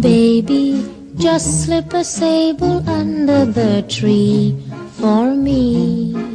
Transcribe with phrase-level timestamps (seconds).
[0.00, 0.84] Baby,
[1.16, 4.56] just slip a sable under the tree
[4.98, 6.33] for me.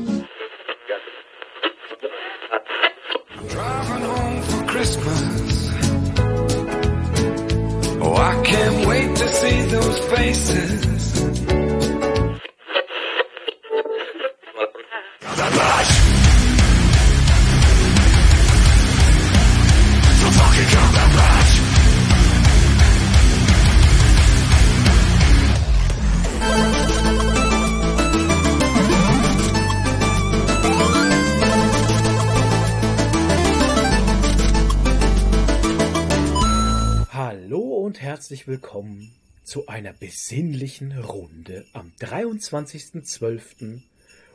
[38.50, 39.11] Willkommen
[39.44, 43.81] zu einer besinnlichen Runde am 23.12.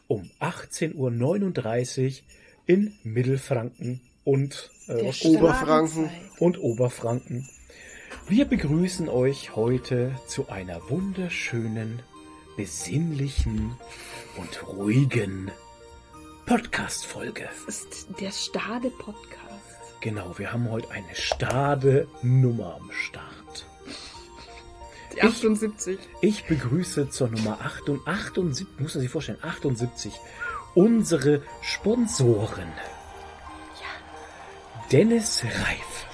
[0.07, 2.23] um 18.39 Uhr
[2.67, 6.11] in Mittelfranken und, äh, Oberfranken.
[6.39, 7.49] und Oberfranken.
[8.29, 12.01] Wir begrüßen euch heute zu einer wunderschönen,
[12.57, 13.77] besinnlichen
[14.37, 15.51] und ruhigen
[16.47, 17.49] Podcast-Folge.
[17.67, 19.41] Das ist der Stade-Podcast.
[20.01, 23.44] Genau, wir haben heute eine stade Nummer am Start.
[25.15, 25.99] Die 78.
[26.21, 30.13] Ich begrüße zur Nummer 8 und 78, muss man sich vorstellen, 78,
[30.75, 32.73] unsere Sponsoren.
[34.93, 36.07] Dennis Reif,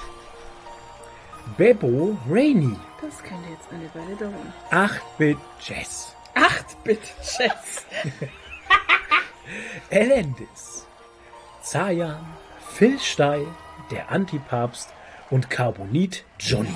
[1.56, 4.52] Bebo Rainey, Das könnte jetzt eine Weile dauern.
[4.70, 7.84] 8-Bit Jazz, 8-Bit-Chess.
[9.90, 10.86] Elendis,
[11.62, 12.24] Zayan,
[12.72, 13.46] Phil Steil,
[13.90, 14.88] der Antipapst
[15.30, 16.70] und Carbonit Johnny.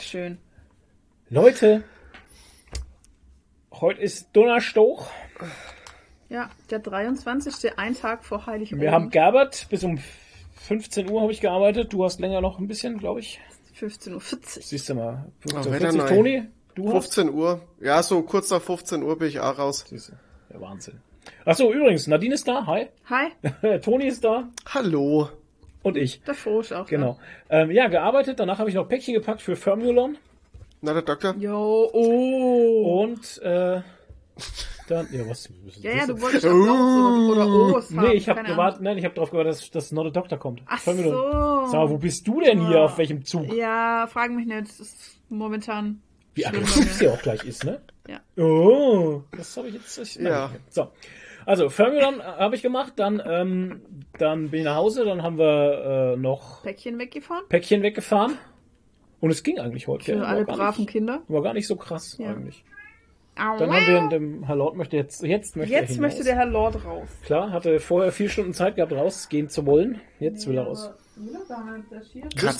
[0.00, 0.38] Schön.
[1.28, 1.82] Leute,
[3.72, 5.10] heute ist Donnerstoch.
[6.28, 7.78] Ja, der 23.
[7.78, 8.80] ein Tag vor Heiligabend.
[8.80, 9.98] Wir haben gearbeitet, bis um
[10.56, 11.92] 15 Uhr habe ich gearbeitet.
[11.92, 13.40] Du hast länger noch ein bisschen, glaube ich.
[13.78, 14.22] 15.40 Uhr.
[14.62, 15.26] Siehst du mal.
[15.46, 16.08] Oh, 15, Wetter 40, nein.
[16.08, 16.42] Toni,
[16.74, 17.14] du hast.
[17.14, 17.60] 15 Uhr.
[17.80, 19.84] Ja, so kurz nach 15 Uhr bin ich auch raus.
[19.88, 20.12] Siehst du,
[20.50, 21.00] der Wahnsinn.
[21.44, 22.86] Achso, übrigens, Nadine ist da, hi.
[23.10, 25.28] Hi, Toni ist da Hallo.
[25.82, 26.22] Und ich.
[26.22, 26.86] der Frosch auch.
[26.86, 27.18] Genau.
[27.50, 30.18] Ähm, ja, gearbeitet, danach habe ich noch Päckchen gepackt für Formulon
[30.80, 31.34] Na, der Doktor?
[31.38, 33.02] Jo, oh.
[33.02, 33.80] und äh,
[34.88, 35.48] dann, ja, was?
[35.80, 38.08] Ja, ja, du wolltest Applaus oder, oder O's haben.
[38.08, 40.62] Nee, ich habe gewartet, nein, ich habe darauf gewartet, dass, dass Not a Doctor kommt.
[40.66, 41.12] Ach Formulon.
[41.12, 41.66] so.
[41.66, 42.76] Sag mal, wo bist du denn hier?
[42.76, 42.84] Ja.
[42.84, 43.52] Auf welchem Zug?
[43.52, 44.62] Ja, frag mich nicht.
[44.62, 46.00] Das ist momentan
[46.34, 47.80] Wie aggressiv sie auch gleich ist, ne?
[48.08, 48.20] Ja.
[48.42, 50.16] Oh, das habe ich jetzt nicht.
[50.16, 50.50] Ja.
[50.70, 50.88] So.
[51.48, 53.80] Also, Formulon habe ich gemacht, dann, ähm,
[54.18, 57.44] dann bin ich nach Hause, dann haben wir äh, noch Päckchen weggefahren.
[57.48, 58.34] Päckchen weggefahren.
[59.20, 60.04] Und es ging eigentlich heute.
[60.04, 60.22] Für ja.
[60.24, 61.22] Alle gar braven nicht, Kinder.
[61.26, 62.32] War gar nicht so krass Ja.
[62.32, 62.64] eigentlich.
[63.34, 66.02] Dann haben wir dem Herr Lord möchte jetzt, jetzt möchte er Jetzt hinaus.
[66.02, 67.08] möchte der Herr Lord raus.
[67.24, 70.02] Klar, hatte vorher vier Stunden Zeit gehabt, rausgehen zu wollen.
[70.20, 70.90] Jetzt will er raus.
[71.16, 71.90] Will er gar nicht,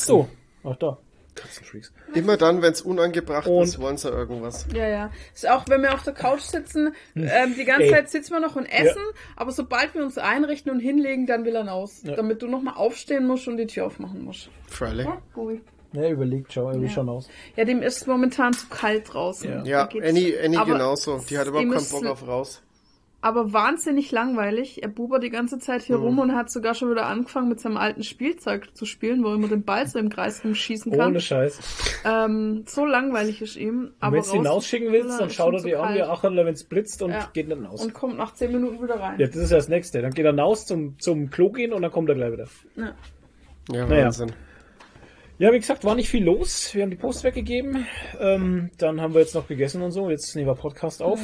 [0.08, 0.28] du?
[0.64, 0.96] Ach da.
[1.40, 1.92] Katzenfreaks.
[2.14, 4.66] Immer dann, wenn es unangebracht Und- ist, wollen sie irgendwas.
[4.74, 5.10] Ja, ja.
[5.34, 7.90] Ist auch, wenn wir auf der Couch sitzen, ähm, die ganze Ey.
[7.90, 9.02] Zeit sitzen wir noch und essen,
[9.36, 12.00] aber sobald wir uns einrichten und hinlegen, dann will er raus.
[12.04, 12.14] Ja.
[12.16, 14.50] Damit du nochmal aufstehen musst und die Tür aufmachen musst.
[14.68, 15.06] Freilich.
[15.06, 15.60] Ja, Gui.
[15.92, 16.90] Ja, überlegt, schau, er will Ja.
[16.90, 17.28] schon aus.
[17.56, 19.64] Ja, dem ist momentan zu kalt draußen.
[19.64, 19.88] Ja.
[19.88, 21.18] Ja, Annie, Annie genauso.
[21.30, 22.62] Die hat überhaupt keinen Bock auf raus.
[23.20, 24.80] Aber wahnsinnig langweilig.
[24.84, 26.04] Er bubert die ganze Zeit hier Mhm.
[26.04, 29.34] rum und hat sogar schon wieder angefangen, mit seinem alten Spielzeug zu spielen, wo er
[29.34, 31.08] immer den Ball so im Kreis rumschießen kann.
[31.08, 31.58] Ohne Scheiß.
[32.04, 33.86] Ähm, so langweilig ist ihm.
[33.86, 36.10] Und Aber wenn du ihn raus- rausschicken willst, dann schaut er dir an wie kalt.
[36.10, 37.28] Acherler, wenn es blitzt und Ja.
[37.32, 37.82] geht dann aus.
[37.84, 39.18] Und kommt nach 10 Minuten wieder rein.
[39.18, 40.00] ja, das ist ja das Nächste.
[40.00, 42.46] Dann geht er raus zum, zum Klo gehen und dann kommt er gleich wieder.
[42.76, 42.94] Ja.
[43.72, 44.04] Ja, Naja.
[44.04, 44.30] Wahnsinn.
[45.40, 46.72] Ja, wie gesagt, war nicht viel los.
[46.74, 47.86] Wir haben die Post weggegeben.
[48.20, 50.08] Ähm, dann haben wir jetzt noch gegessen und so.
[50.10, 51.20] Jetzt nehmen wir Podcast auf.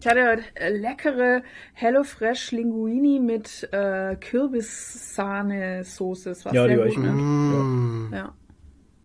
[0.00, 1.42] Ich hatte heute leckere
[1.74, 6.30] HelloFresh Linguini mit äh, Kürbissahne-Soße.
[6.30, 7.04] Das war Ja, die war echt gut.
[7.04, 7.12] ne?
[7.12, 8.10] Mm.
[8.14, 8.32] Ja,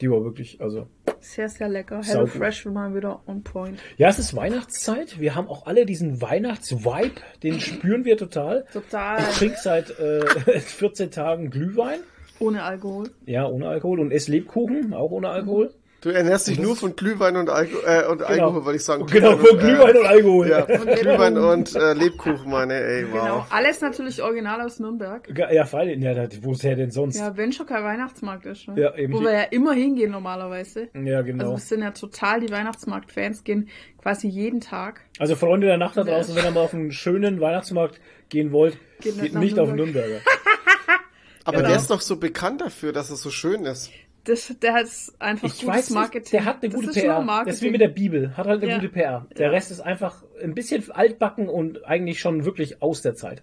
[0.02, 0.88] Die war wirklich, also.
[1.20, 2.02] sehr, sehr lecker.
[2.02, 3.78] HelloFresh mal wieder on point.
[3.98, 5.20] Ja, es ist Weihnachtszeit.
[5.20, 7.20] Wir haben auch alle diesen Weihnachtsvibe.
[7.44, 8.66] Den spüren wir total.
[8.72, 10.25] Total Ich trinke seit äh,
[10.62, 12.00] 14 Tagen Glühwein.
[12.40, 13.10] ohne Alkohol.
[13.25, 14.00] Ja, ohne Alkohol.
[14.00, 15.74] Und esse Lebkuchen, auch ohne Alkohol.
[16.06, 19.07] Du ernährst dich nur von Glühwein und, Alko äh, und Alkohol, wollte ich sagen.
[19.07, 20.48] Genau, von Glühwein und Alkohol.
[20.50, 23.22] Ja, Glühwein und äh, Lebkuchen, meine, ey, wow.
[23.24, 23.46] Genau.
[23.50, 25.28] Alles natürlich original aus Nürnberg.
[25.36, 25.66] Ja, ja.
[25.66, 27.18] Ja, das- wo ist er denn sonst?
[27.18, 28.68] Ja, wenn schon kein Weihnachtsmarkt ist.
[28.68, 28.80] Ne?
[28.80, 29.13] Ja, eben.
[29.13, 30.90] Wo wir ja immer hingehen normalerweise.
[30.94, 31.52] Ja, Also genau.
[31.54, 33.69] wir sind ja total die Weihnachtsmarkt-Fans, gehen
[34.00, 35.01] quasi jeden Tag.
[35.18, 38.00] Also Freunde der Nacht da draußen, wenn ihr mal auf einen schönen Weihnachtsmarkt
[38.30, 40.06] gehen wollt, Geht geht, nicht nicht auf Nürnberg.
[40.06, 40.22] Nürnberger.
[41.46, 41.69] Aber Genau.
[41.69, 43.90] der ist doch so bekannt dafür, dass er so schön ist.
[44.25, 44.88] Das, der hat
[45.19, 46.31] einfach Ich gutes weiß Marketing.
[46.31, 47.22] der hat eine das gute PR.
[47.22, 47.45] Marketing.
[47.48, 48.77] Das ist wie mit der Bibel, hat halt eine Ja.
[48.77, 49.25] gute PR.
[49.38, 49.51] Der Ja.
[49.51, 53.42] Rest ist einfach ein bisschen altbacken und eigentlich schon wirklich aus der Zeit.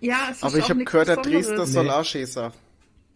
[0.00, 1.16] Ja, es ist Aber ich habe gehört, der.
[1.16, 2.52] Dresdner Solarschäser.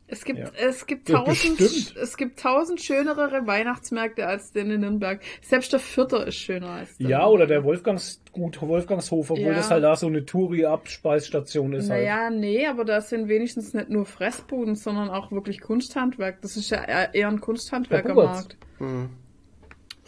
[0.08, 0.50] Es gibt, Ja.
[0.56, 1.96] es gibt Ja, tausend, bestimmt.
[2.00, 5.20] es gibt tausend schönere Weihnachtsmärkte als den in Nürnberg.
[5.42, 7.08] Selbst der Vierter ist schöner als der.
[7.08, 9.54] Ja, oder der Wolfgangs, gut, Wolfgangshof, obwohl Ja.
[9.54, 12.02] das halt da so eine Touri-Abspeisstation ist halt.
[12.02, 16.40] Naja, nee, aber da sind wenigstens nicht nur Fressbuden, sondern auch wirklich Kunsthandwerk.
[16.40, 18.56] Das ist ja eher eher ein Kunsthandwerkermarkt.
[18.78, 19.10] Hm.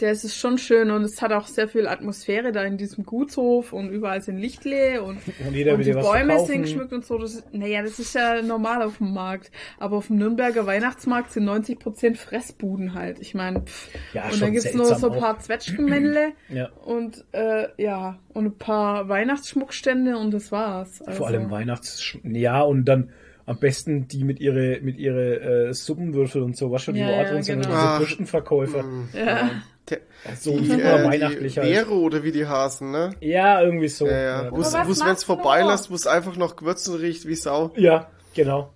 [0.00, 3.73] Der ist schon schön und es hat auch sehr viel Atmosphäre da in diesem Gutshof
[3.73, 6.47] und überall sind Lichtle und, Und jeder und die Bäume verkaufen.
[6.47, 7.19] sind geschmückt und so.
[7.19, 9.50] Das ist, naja, das ist ja normal auf dem Markt.
[9.79, 13.19] Aber auf dem Nürnberger Weihnachtsmarkt sind 90% Fressbuden halt.
[13.21, 13.65] Ich meine,
[14.12, 15.39] Ja, und dann gibt's nur so ein paar.
[15.39, 16.69] Zwetschgenmännle Ja.
[16.85, 21.03] und äh, ja, und ein paar Weihnachtsschmuckstände und das war's.
[21.03, 22.17] Also, Vor allem Weihnachts...
[22.25, 23.11] Ja, und dann
[23.47, 27.09] am besten die mit ihre, mit ihre äh, Suppenwürfel und so, was schon, die Ja,
[27.09, 27.75] wo ja, drin sind, genau.
[27.75, 27.99] diese.
[27.99, 28.85] Bürstenverkäufer.
[29.15, 29.50] Ja.
[29.90, 30.00] Der,
[30.37, 31.69] So die, super äh, weihnachtlich die halt.
[31.75, 33.11] Vero oder wie die heißen, ne?
[33.20, 34.06] Ja, irgendwie so.
[34.06, 34.50] Ja, ja.
[34.50, 36.96] Wo es, was wo es, machst wenn's vorbei lässt, wo es einfach noch gewürzt und
[36.96, 37.70] riecht wie Sau.
[37.76, 38.70] Ja, genau.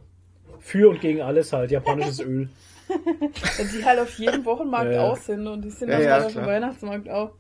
[0.61, 1.71] Für und gegen alles halt.
[1.71, 2.49] Japanisches Öl.
[2.89, 5.11] Und die halt auf jedem Wochenmarkt Ja, ja.
[5.11, 6.47] auch sind und die sind Ja, ja, halt auf dem.
[6.47, 7.33] Weihnachtsmarkt auch.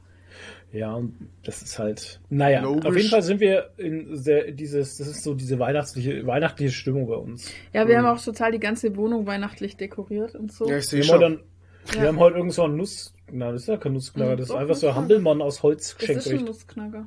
[0.72, 2.18] Ja, und das ist halt.
[2.30, 2.86] Naja, Logisch.
[2.86, 7.06] auf jeden Fall sind wir in sehr, dieses, das ist so diese weihnachtliche, weihnachtliche Stimmung
[7.06, 7.50] bei uns.
[7.74, 10.66] Ja, wir haben auch total die ganze Wohnung weihnachtlich dekoriert und so.
[10.68, 11.38] Ja, ich sehe Wir haben, schon.
[11.84, 12.00] dann, Ja.
[12.02, 14.50] wir haben heute irgend so einen Nuss, na, das ist ja kein Nussknacker, Mhm, das
[14.50, 14.94] ist einfach so ein.
[14.94, 16.26] Hampelmann aus Holz das geschenkt.
[16.26, 16.44] ist ein.
[16.44, 17.06] Nussknacker.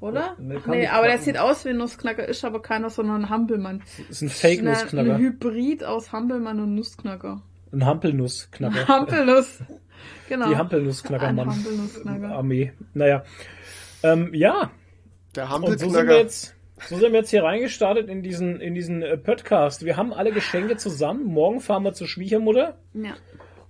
[0.00, 0.34] Oder?
[0.38, 3.24] Nee, Nee, kann nicht aber der sieht aus wie ein Nussknacker, ist aber keiner, sondern
[3.24, 3.82] ein Hampelmann.
[4.08, 5.18] Das ist ein Ein Fake-Nussknacker.
[5.18, 7.42] Hybrid aus Hampelmann und Nussknacker.
[7.72, 8.88] Ein Hampelnussknacker.
[8.88, 9.58] Hampelnuss.
[10.28, 10.46] Genau.
[10.48, 11.50] Die Ein Hampelnussknackermann.
[11.50, 12.28] Hampelnussknacker.
[12.34, 12.72] Armee.
[12.94, 13.24] Naja.
[14.02, 14.70] Ähm, ja,
[15.36, 16.18] Der und so sind wir Hampelknacker.
[16.18, 16.54] jetzt.
[16.88, 19.84] So sind wir jetzt hier reingestartet in diesen, in diesen äh, Podcast.
[19.84, 21.24] Wir haben alle Geschenke zusammen.
[21.26, 23.12] Morgen fahren wir zur Schwiegermutter Ja.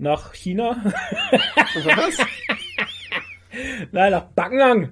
[0.00, 0.76] Nach China.
[1.84, 2.18] Was?
[3.92, 4.90] Nein, nach Backnang.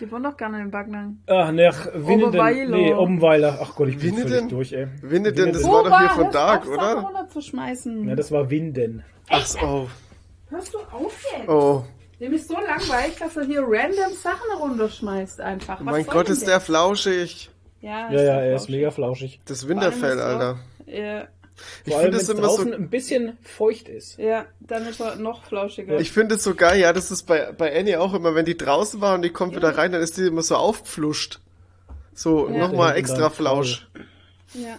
[0.00, 1.18] Die wohnen doch gar nicht in Backnang.
[1.26, 1.86] Ach, nach.
[1.94, 2.76] Oberweiler.
[2.76, 3.58] Nee, Obenweiler.
[3.62, 4.28] Ach Gott, ich bin Winnenden?
[4.28, 4.88] völlig durch, ey.
[5.02, 6.76] Winnenden, das war doch hier von Dark, oder?
[6.82, 8.08] Sachen runterzuschmeißen.
[8.08, 9.04] Ja, das war Winden.
[9.28, 9.88] Ach so.
[10.48, 11.48] Hörst du auf jetzt?
[11.48, 11.84] Oh.
[12.18, 15.78] Dem ist so langweilig, dass er hier random Sachen runterschmeißt einfach.
[15.80, 17.50] Was mein Gott, ist der flauschig.
[17.80, 19.40] Ja, Ja, ja, er ist mega flauschig.
[19.46, 20.58] Das Winterfell, er- Alter.
[20.86, 21.28] Ja,
[21.86, 22.56] Vor allem, finde wenn es immer so.
[22.56, 24.18] draußen ein bisschen feucht ist.
[24.18, 25.98] ja, dann ist er noch flauschiger.
[26.00, 28.56] Ich finde es so geil, ja, das ist bei, bei Annie auch immer, wenn die
[28.56, 31.40] draußen war und die kommt wieder rein, dann ist die immer so aufpfluscht.
[32.14, 32.58] So, Ja.
[32.58, 33.88] nochmal extra Flausch.
[34.54, 34.78] ja.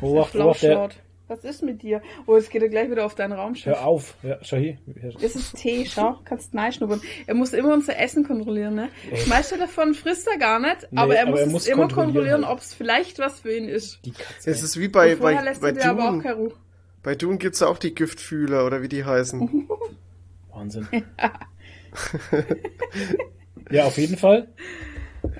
[0.00, 0.90] Beobacht, beobacht, der.
[1.32, 2.02] Was ist mit dir?
[2.26, 3.72] Oh, jetzt geht er gleich wieder auf dein Raumschiff.
[3.72, 4.16] hör auf.
[4.22, 4.76] Ja, schau hier.
[5.18, 7.00] Das ist Tee, schau, kannst schnuppern.
[7.26, 8.90] Er muss immer unser Essen kontrollieren, ne?
[9.14, 11.66] Schmeißt er davon, frisst er gar nicht, Nee, aber er aber muss er es muss
[11.66, 12.52] immer kontrollieren kontrollieren, halt.
[12.52, 14.00] ob es vielleicht was für ihn ist.
[14.04, 14.50] Die Katze.
[14.50, 16.34] Es ist wie bei, bei, bei er dir aber auch Dune.
[16.34, 16.56] Ruch.
[17.02, 19.68] Bei Dune gibt's ja auch die Giftfühler, oder wie die heißen.
[20.52, 20.86] Wahnsinn.
[23.70, 24.48] ja, auf jeden Fall.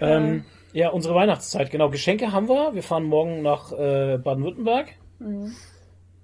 [0.00, 1.90] Ähm, ja, unsere Weihnachtszeit, genau.
[1.90, 2.74] Geschenke haben wir.
[2.74, 4.94] Wir fahren morgen nach äh, Baden-Württemberg.
[5.18, 5.54] Mhm.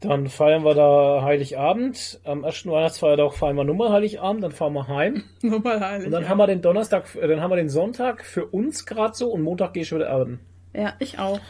[0.01, 2.21] Dann feiern wir da Heiligabend.
[2.25, 5.25] Am ersten Weihnachtsfeiertag feiern wir nochmal Heiligabend, dann fahren wir heim.
[5.43, 6.07] Nochmal heilig.
[6.07, 9.15] Und dann haben wir den Donnerstag, äh, dann haben wir den Sonntag für uns gerade
[9.15, 10.39] so und Montag gehe ich wieder arbeiten.
[10.73, 11.41] ja, ich auch.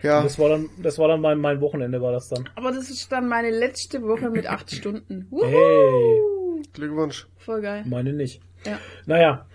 [0.00, 2.48] Ja, Das war dann, das war dann mein, mein Wochenende, war das dann.
[2.54, 5.26] Aber das ist dann meine letzte Woche mit acht Stunden.
[5.28, 5.44] Wuhu!
[5.44, 7.26] Hey, Glückwunsch.
[7.36, 7.82] Voll geil.
[7.84, 8.40] meine nicht.
[8.64, 8.78] Ja.
[9.06, 9.46] Naja,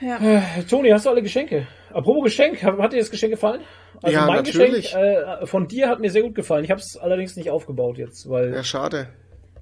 [0.00, 0.18] Ja.
[0.18, 1.66] Äh, Toni, hast du alle Geschenke?
[1.92, 3.62] Apropos Geschenk, hat hat dir das Geschenk gefallen?
[4.02, 4.92] Also Ja, mein natürlich.
[4.92, 4.94] Geschenk
[5.42, 6.64] äh, von dir hat mir sehr gut gefallen.
[6.64, 9.08] Ich habe es allerdings nicht aufgebaut jetzt, weil Ja, schade.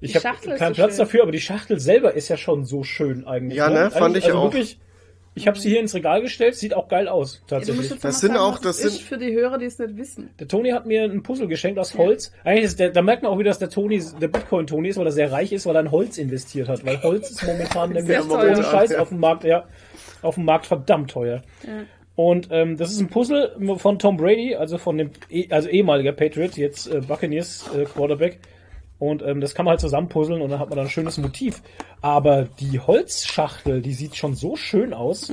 [0.01, 0.23] ich habe
[0.57, 0.97] keinen so Platz schön.
[1.05, 3.57] dafür, aber die Schachtel selber ist ja schon so schön eigentlich.
[3.57, 3.91] Ja, ne?
[3.91, 4.53] Fand Eigentlich, ich also auch.
[4.53, 4.79] Wirklich,
[5.37, 7.89] ich habe sie hier ins Regal gestellt, sieht auch geil aus, Ja, tatsächlich.
[7.89, 10.29] jetzt Das sind sagen, auch- das sind- für die Hörer, die es nicht wissen.
[10.39, 12.31] Der Toni hat mir ein Puzzle geschenkt aus Holz.
[12.45, 15.05] Eigentlich ist der, da merkt man auch wieder, dass der Toni der Bitcoin-Toni ist, weil
[15.07, 16.85] er sehr reich ist, weil er in Holz investiert hat.
[16.85, 18.63] Weil Holz ist momentan nämlich ohne.
[18.63, 18.99] Scheiß Ja.
[18.99, 19.65] auf dem Markt, ja,
[20.21, 21.41] auf dem Markt verdammt teuer.
[22.15, 26.13] Und ähm, das ist ein Puzzle von Tom Brady, also von dem eh- also ehemaliger
[26.13, 28.39] Patriot, jetzt äh, Buccaneers äh, Quarterback.
[28.99, 31.61] Und ähm, das kann man halt zusammenpuzzeln und dann hat man dann ein schönes Motiv.
[32.01, 35.29] Aber die Holzschachtel, die sieht schon so schön aus,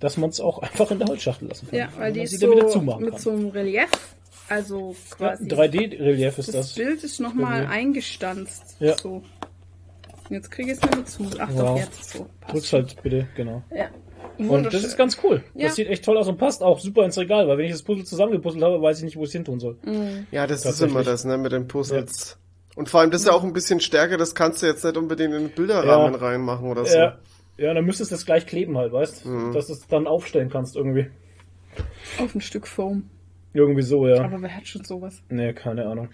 [0.00, 1.78] dass man es auch einfach in der Holzschachtel lassen kann.
[1.78, 3.20] Ja, weil die ist so dann wieder zumachen mit kann.
[3.22, 3.88] so einem Relief.
[4.50, 5.44] Also Ja, quasi.
[5.48, 6.74] 3D-Relief ist das, das.
[6.74, 7.74] Bild ist nochmal Irgendwie.
[7.78, 8.76] eingestanzt.
[8.80, 8.98] Ja.
[8.98, 9.22] So.
[10.28, 11.24] Jetzt kriege ich es nicht zu.
[11.38, 11.58] Ach Wow.
[11.60, 12.26] doch, jetzt so.
[12.40, 13.62] Passt Drück's halt bitte, genau.
[13.74, 13.86] Ja.
[14.38, 15.42] Und das ist ganz cool.
[15.54, 15.66] Ja.
[15.66, 17.82] Das sieht echt toll aus und passt auch super ins Regal, weil wenn ich das
[17.82, 19.76] Puzzle zusammengepuzzelt habe, weiß ich nicht, wo ich es hin tun soll.
[20.30, 22.38] Ja, das ist immer das, ne, mit den Puzzles.
[22.74, 24.96] Und vor allem, das ist ja auch ein bisschen stärker, das kannst du jetzt nicht
[24.96, 26.18] unbedingt in den Bilderrahmen Ja.
[26.20, 26.96] reinmachen oder so.
[26.96, 27.18] Ja,
[27.58, 29.26] ja, dann müsstest du es gleich kleben halt, weißt?
[29.26, 29.52] Mhm.
[29.52, 31.10] Dass du es dann aufstellen kannst irgendwie.
[32.18, 33.10] Auf ein Stück Foam.
[33.54, 34.22] Irgendwie so, ja.
[34.24, 35.22] Aber wer hat schon sowas?
[35.28, 36.08] Nee, keine Ahnung.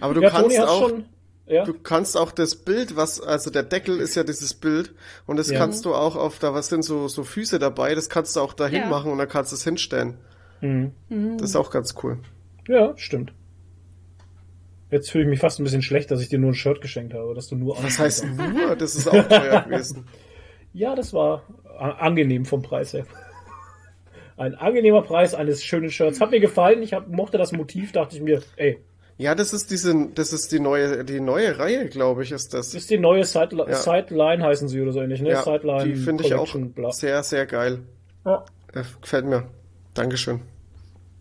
[0.00, 1.04] Aber du ja, kannst Toni auch, schon.
[1.48, 4.94] Ja, du kannst auch das Bild, was, also der Deckel ist ja dieses Bild
[5.26, 5.58] und das Ja.
[5.58, 8.52] kannst du auch auf, da was sind so, so Füße dabei, das kannst du auch
[8.52, 8.88] dahin Ja.
[8.88, 10.18] machen und dann kannst du es hinstellen.
[10.60, 10.92] mhm.
[11.38, 12.18] Das ist auch ganz cool.
[12.68, 13.32] Ja, stimmt.
[14.90, 17.14] Jetzt fühle ich mich fast ein bisschen schlecht, dass ich dir nur ein Shirt geschenkt
[17.14, 18.74] habe, dass du nur Was heißt nur?
[18.76, 20.06] Das ist auch teuer gewesen.
[20.72, 21.42] Ja, das war
[21.78, 23.06] angenehm vom Preis her.
[24.36, 26.20] Ein angenehmer Preis eines schönen Shirts.
[26.20, 26.82] Hat mir gefallen.
[26.82, 28.78] Ich hab, mochte das Motiv, dachte ich mir, ey,
[29.18, 32.66] Ja, das ist diese, das ist die neue, die neue Reihe, glaube ich, ist das.
[32.70, 33.74] das ist die neue Sideli Ja.
[33.74, 35.30] Sideline, heißen sie oder so ähnlich, ne?
[35.30, 35.84] Ja, Sideline.
[35.84, 36.92] die finde ich auch bla.
[36.92, 37.80] sehr, sehr geil.
[38.24, 38.44] Ja,
[38.74, 39.48] Äh, gefällt mir.
[39.94, 40.40] Dankeschön.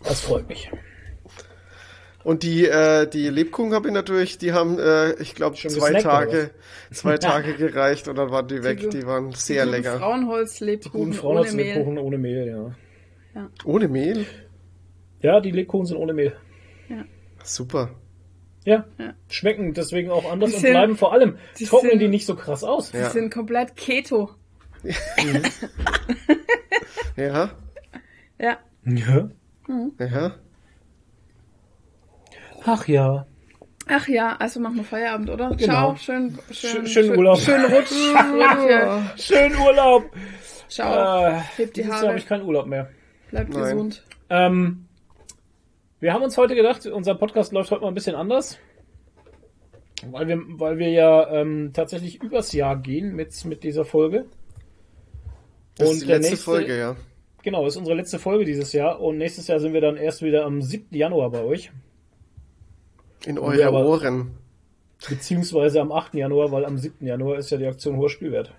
[0.04, 0.70] das freut mich.
[2.24, 5.94] Und die, äh, die Lebkuchen habe ich natürlich, die haben, äh, ich glaube, Schon zwei
[5.94, 6.52] Tage,
[6.92, 8.90] zwei Tage gereicht und dann waren die weg.
[8.92, 9.92] Die waren sehr Guten lecker.
[9.94, 11.82] Guten Frauenholz-Lebkuchen ohne Mehl.
[12.00, 12.76] Ohne Mehl,
[13.34, 13.50] ja.
[13.64, 14.26] Ohne Mehl?
[15.22, 16.34] Ja, die Lebkuchen sind ohne Mehl.
[17.48, 17.92] Super.
[18.66, 18.86] Ja.
[18.98, 19.14] Ja.
[19.30, 22.26] Schmecken deswegen auch anders Die und sind- bleiben vor allem, die trocknen sind- die nicht
[22.26, 22.92] so krass aus.
[22.92, 23.10] Die Ja.
[23.10, 24.30] sind komplett Keto.
[27.16, 27.52] Ja,
[28.38, 28.58] Ja.
[28.86, 29.30] Ja.
[30.00, 30.36] ja.
[32.66, 33.26] Ach ja.
[33.88, 35.50] Ach ja, also machen wir Feierabend, oder?
[35.52, 35.64] Genau.
[35.64, 37.40] Ciao, schön, schön, Schön- schönen Urlaub.
[37.40, 37.92] Schönen Rutsch.
[39.22, 40.04] Schönen Urlaub.
[40.68, 41.26] Ciao.
[41.38, 42.10] Äh, Hebt die Haare.
[42.10, 42.90] habe ich keinen Urlaub mehr.
[43.32, 43.62] Bleibt Nein.
[43.64, 44.04] gesund.
[44.30, 44.87] Ähm,
[46.00, 48.58] wir haben uns heute gedacht, unser Podcast läuft heute mal ein bisschen anders.
[50.12, 54.26] Weil wir, weil wir ja ähm, tatsächlich übers Jahr gehen mit, mit dieser Folge.
[55.76, 56.96] Das Und ist die letzte nächste- Folge, ja.
[57.44, 59.00] Genau, ist unsere letzte Folge dieses Jahr.
[59.00, 60.88] Und nächstes Jahr sind wir dann erst wieder am 7.
[60.96, 61.72] Januar bei euch.
[63.26, 64.32] In Ja, eure aber- Ohren.
[65.10, 66.16] Beziehungsweise am 8.
[66.16, 67.06] Januar, weil am 7.
[67.06, 68.52] Januar ist ja die Aktion Hoher Spielwert.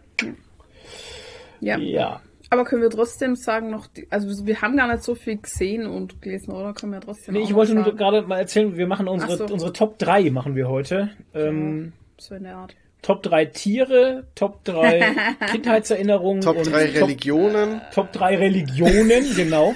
[1.61, 1.77] Ja.
[1.79, 2.21] Ja.
[2.51, 5.87] Aber können wir trotzdem sagen noch, die, also wir haben gar nicht so viel gesehen
[5.87, 6.73] und gelesen, oder?
[6.73, 9.45] Können wir trotzdem Nee, ich wollte nur gerade mal erzählen, wir machen unsere, so.
[9.47, 11.11] unsere Top 3 machen wir heute.
[11.35, 12.75] Ähm, So in der Art.
[13.03, 15.15] Top 3 Tiere, Top 3
[15.53, 17.81] Kindheitserinnerungen Top und 3 Top, Religionen.
[17.95, 19.73] Top 3 Religionen, genau.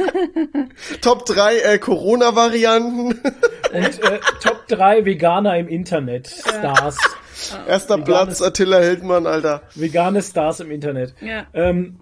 [1.02, 3.20] Top 3 äh, Corona-Varianten.
[3.72, 6.28] Und äh, Top 3 Veganer im Internet.
[6.28, 6.96] Stars.
[7.66, 9.62] Erster Veganes- Platz, Attila Hildmann, Alter.
[9.74, 11.14] Vegane Stars im Internet.
[11.22, 11.46] Ja.
[11.54, 11.96] Ähm,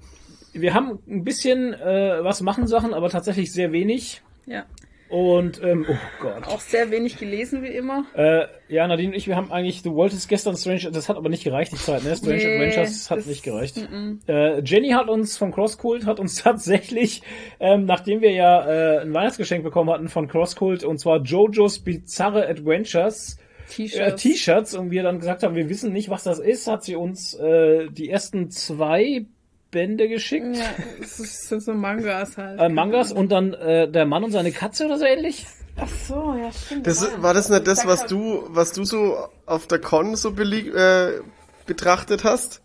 [0.52, 4.22] wir haben ein bisschen äh, was machen Sachen, aber tatsächlich sehr wenig.
[4.46, 4.64] Ja.
[5.08, 6.46] Und, ähm, oh Gott.
[6.46, 8.04] Auch sehr wenig gelesen, wie immer.
[8.14, 11.28] Äh, ja, Nadine und ich, wir haben eigentlich, du wolltest gestern Strange, das hat aber
[11.28, 12.14] nicht gereicht, die Zeit, ne?
[12.14, 13.76] Strange Nee, Adventures hat nicht gereicht.
[13.76, 17.22] mm, Äh, Jenny hat uns von Crosscult, hat uns tatsächlich,
[17.58, 22.46] ähm, nachdem wir ja äh, ein Weihnachtsgeschenk bekommen hatten von Crosscult, und zwar JoJo's Bizarre
[22.46, 24.22] Adventures, äh, T-Shirts.
[24.22, 27.34] T-Shirts, und wir dann gesagt haben, wir wissen nicht, was das ist, hat sie uns
[27.34, 29.26] äh, die ersten zwei
[29.70, 30.56] Bände geschickt.
[30.56, 30.64] ja,
[31.00, 32.60] es ist- sind so Mangas halt.
[32.60, 35.46] Äh, Mangas und dann äh, der Mann und seine Katze oder so ähnlich.
[35.76, 36.86] Ach so, ja, stimmt.
[36.86, 40.74] Das, war das nicht das, was du, was du so auf der Con so belie-
[40.74, 41.20] äh,
[41.66, 42.60] betrachtet hast?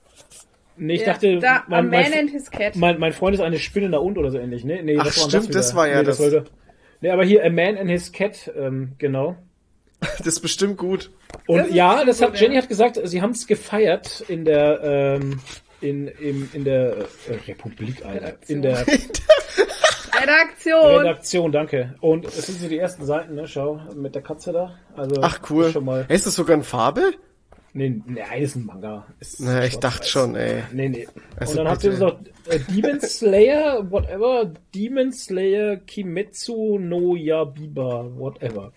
[0.77, 2.75] Nee, ich ja, dachte, da, mein, A Man mein, and His Cat.
[2.75, 4.83] Mein, mein Freund ist eine spinnende und oder so ähnlich, ne?
[4.83, 5.53] Nee, Ach, war stimmt, wieder.
[5.53, 6.17] das war ja nee, das.
[6.17, 6.43] Sollte,
[6.99, 9.37] nee, aber hier A Man and His Cat, ähm, genau.
[10.17, 11.11] Das ist bestimmt gut.
[11.47, 12.61] Und Das ja, das hat gut, Jenny ja.
[12.61, 15.39] hat gesagt, sie haben es gefeiert in der ähm,
[15.81, 16.95] in, im, in der
[17.27, 18.33] äh, Republik, Alter.
[18.47, 18.85] In der
[20.21, 20.95] Redaktion.
[21.01, 21.95] Redaktion, danke.
[22.01, 23.47] Und es sind so die ersten Seiten, ne?
[23.47, 24.75] Schau, mit der Katze da.
[24.95, 25.65] Also Ach cool.
[25.65, 26.05] ist Schon mal.
[26.07, 27.11] Ist das sogar in Farbe?
[27.77, 29.05] Nee, nein, ist ein Manga.
[29.19, 30.63] Ist Na, ich dachte schon, ey.
[30.71, 31.07] Nee, nee.
[31.35, 31.89] Also und dann bitte.
[31.89, 38.71] uns noch äh, Demon Slayer, whatever, Demon Slayer Kimetsu no Yabiba, whatever.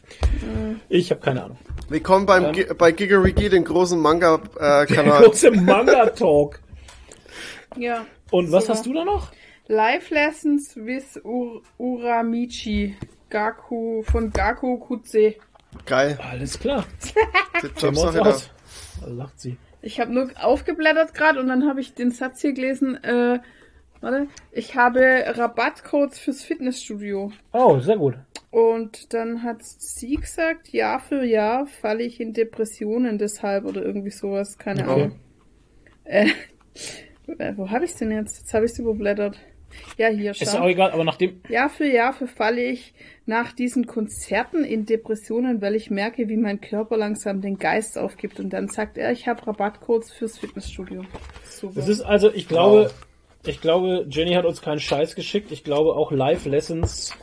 [0.88, 1.59] Ich habe keine Ahnung.
[1.88, 5.23] Willkommen beim, Gi- bei Gigarigi, den großen Der Manga-Kanal.
[5.26, 6.59] große Manga-Talk.
[7.78, 8.06] Ja.
[8.30, 8.75] Und was Super.
[8.75, 9.32] hast du da noch?
[9.66, 12.97] Live Lessons with Ur Uramichi.
[13.30, 15.35] Gaku von Gaku Kutse.
[15.85, 16.18] Geil.
[16.30, 16.85] Alles klar.
[17.80, 18.20] Da.
[18.20, 18.50] aus.
[19.00, 19.56] Da lacht sie.
[19.82, 23.02] Ich habe nur aufgeblättert gerade und dann habe ich den Satz hier gelesen.
[23.04, 23.40] Äh,
[24.00, 24.26] warte.
[24.52, 27.32] Ich habe Rabattcodes fürs Fitnessstudio.
[27.52, 28.14] Oh, sehr gut.
[28.50, 34.11] Und dann hat sie gesagt, Jahr für Jahr falle ich in Depressionen deshalb oder irgendwie
[34.11, 35.02] sowas, keine Okay.
[35.02, 35.20] Ahnung.
[36.04, 36.30] Äh,
[37.38, 38.38] äh, wo habe ich denn jetzt?
[38.38, 39.38] Jetzt habe ich es überblättert.
[39.97, 40.61] Ja, hier, Ist schau.
[40.61, 41.42] auch egal, aber nachdem.
[41.49, 42.94] Jahr für Jahr verfalle ich
[43.26, 48.40] nach diesen Konzerten in Depressionen, weil ich merke, wie mein Körper langsam den Geist aufgibt.
[48.40, 51.04] Und dann sagt er, ich habe Rabattcodes fürs Fitnessstudio.
[51.44, 51.75] Super.
[51.75, 52.90] Das ist also, ich glaube,
[53.44, 55.52] ich glaube, Jenny hat uns keinen Scheiß geschickt.
[55.52, 57.14] Ich glaube auch Live Lessons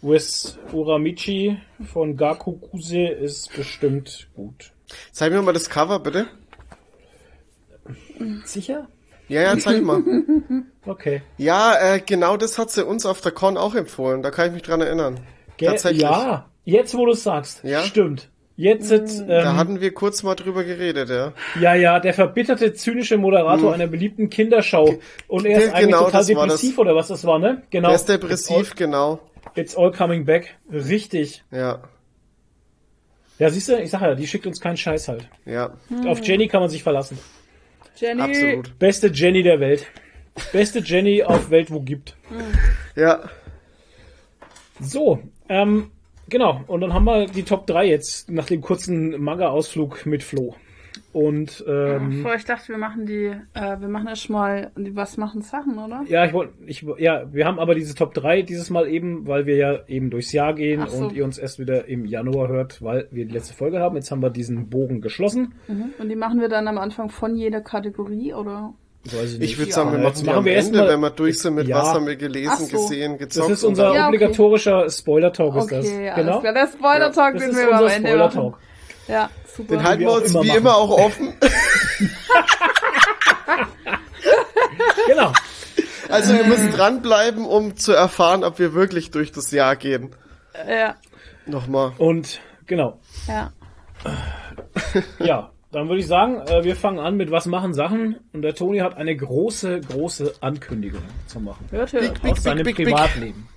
[0.00, 1.58] with Uramichi
[1.92, 4.72] von Gaku Kuse ist bestimmt gut.
[5.12, 6.28] Zeig mir mal das Cover, bitte.
[8.44, 8.88] Sicher?
[9.28, 10.02] Ja, ja, zeig mal.
[10.86, 11.20] Okay.
[11.36, 14.22] Ja, äh, genau das hat sie uns auf der Con auch empfohlen.
[14.22, 15.20] Da kann ich mich dran erinnern.
[15.58, 16.00] Ge Tatsächlich.
[16.00, 17.62] Ja, jetzt wo du es sagst.
[17.62, 17.82] Ja?
[17.82, 18.30] Stimmt.
[18.56, 21.32] Jetzt, ähm, Da hatten wir kurz mal drüber geredet, ja.
[21.60, 24.98] ja, ja, der verbitterte, zynische Moderator einer beliebten Kinderschau.
[25.28, 27.62] Und er ist Ge- eigentlich genau, total depressiv oder was das war, ne?
[27.70, 27.88] Genau.
[27.88, 29.20] Der ist depressiv, genau.
[29.54, 30.56] It's all coming back.
[30.72, 31.44] Richtig.
[31.50, 31.82] Ja,
[33.38, 35.28] Ja, siehst du, ich sag ja, die schickt uns keinen Scheiß halt.
[35.44, 35.70] ja,
[36.06, 37.18] Auf Jenny kann man sich verlassen.
[38.00, 38.78] Jenny, absolut.
[38.78, 39.86] Beste Jenny der Welt.
[40.52, 42.16] Beste Jenny auf Welt, wo gibt.
[42.94, 43.28] Ja,
[44.80, 45.90] So, ähm,
[46.28, 46.62] genau.
[46.66, 50.54] Und dann haben wir die Top 3 jetzt nach dem kurzen Manga-Ausflug mit Flo.
[51.12, 55.16] Und ähm, Bevor ich dachte, wir machen die, äh, wir machen erst mal die Was
[55.16, 56.02] machen Sachen, oder?
[56.06, 59.46] ja, ich wollte, ich, ja, wir haben aber diese Top 3 dieses Mal eben, weil
[59.46, 61.04] wir ja eben durchs Jahr gehen so.
[61.04, 63.96] und ihr uns erst wieder im Januar hört, weil wir die letzte Folge haben.
[63.96, 65.54] Jetzt haben wir diesen Bogen geschlossen.
[65.98, 68.74] Und die machen wir dann am Anfang von jeder Kategorie, oder?
[69.04, 71.10] Weiß ich, ich würde sagen, wir Ja, machen am wir erst Ende, mal- wenn wir
[71.10, 71.76] durch sind mit Ja.
[71.78, 72.76] was haben wir gelesen, so.
[72.76, 73.48] gesehen, gezockt.
[73.50, 74.16] Das ist unser Ja, okay.
[74.16, 75.86] obligatorischer Spoiler-Talk, ist das.
[75.86, 76.42] Okay, alles genau.
[76.42, 78.54] Der Spoiler-Talk, Das den ist wir am Ende machen.
[79.08, 79.76] Ja, super.
[79.76, 80.58] Den halten wir wir uns immer wie machen.
[80.58, 81.34] immer auch offen.
[85.06, 85.32] Genau.
[86.08, 90.14] Also ihr müsst dranbleiben, um zu erfahren, ob wir wirklich durch das Jahr gehen.
[90.68, 90.94] ja,
[91.46, 91.92] Nochmal.
[91.98, 92.98] Und genau.
[93.26, 93.50] ja.
[95.18, 98.16] Ja, dann würde ich sagen, äh, wir fangen an mit Was machen Sachen.
[98.32, 101.66] Und der Toni hat eine große, große Ankündigung zu machen.
[101.70, 102.24] Hört, hört.
[102.24, 102.86] Aus seinem big, big.
[102.86, 103.48] Privatleben.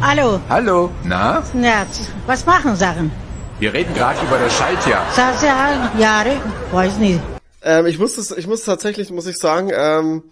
[0.00, 1.42] Hallo, Hallo, na?
[1.62, 1.86] ja,
[2.26, 3.12] was machen Sachen?
[3.60, 5.06] Wir reden gerade über das Schaltjahr.
[5.12, 6.40] Sasa, Jahre,
[6.72, 7.20] weiß nicht.
[7.62, 10.24] Ähm, ich muss das, ich muss tatsächlich, muss ich sagen, ähm,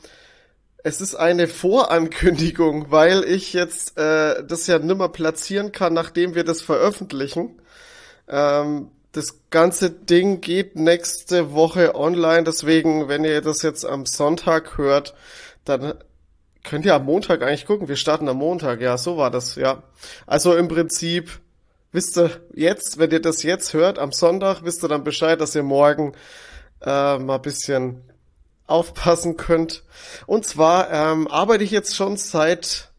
[0.83, 6.43] es ist eine Vorankündigung, weil ich jetzt äh, das ja nimmer platzieren kann, nachdem wir
[6.43, 7.61] das veröffentlichen.
[8.29, 14.79] Ähm, das ganze Ding geht nächste Woche online, deswegen, wenn ihr das jetzt am Sonntag
[14.79, 15.15] hört,
[15.65, 15.95] dann
[16.65, 17.87] könnt ihr am Montag eigentlich gucken.
[17.87, 19.85] Wir starten am Montag, ja, so war das, ja.
[20.27, 21.41] Also im Prinzip
[21.93, 25.55] wisst ihr jetzt, wenn ihr das jetzt hört, am Sonntag, wisst ihr dann Bescheid, dass
[25.55, 26.15] ihr morgen
[26.81, 28.03] äh, mal bisschen
[28.67, 29.85] aufpassen könnt.
[30.27, 32.91] Und zwar ähm, arbeite ich jetzt schon seit,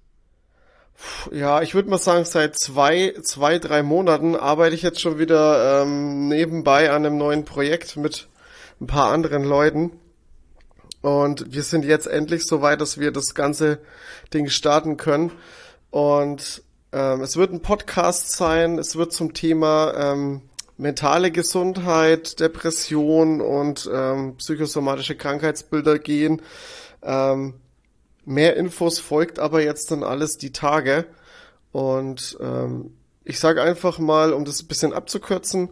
[1.31, 5.81] ja, ich würde mal sagen, seit zwei, zwei, drei Monaten arbeite ich jetzt schon wieder
[5.81, 8.27] ähm, nebenbei an einem neuen Projekt mit
[8.79, 9.99] ein paar anderen Leuten.
[11.01, 13.79] Und wir sind jetzt endlich so weit, dass wir das ganze
[14.33, 15.31] Ding starten können.
[15.89, 16.63] Und
[16.93, 18.77] ähm, es wird ein Podcast sein.
[18.77, 20.41] Es wird zum Thema ähm,
[20.77, 26.41] mentale Gesundheit, Depression und ähm, psychosomatische Krankheitsbilder gehen.
[27.01, 27.55] Ähm,
[28.25, 31.05] mehr Infos folgt aber jetzt dann alles die Tage.
[31.71, 35.69] Und ähm, ich sage einfach mal, um das ein bisschen abzukürzen,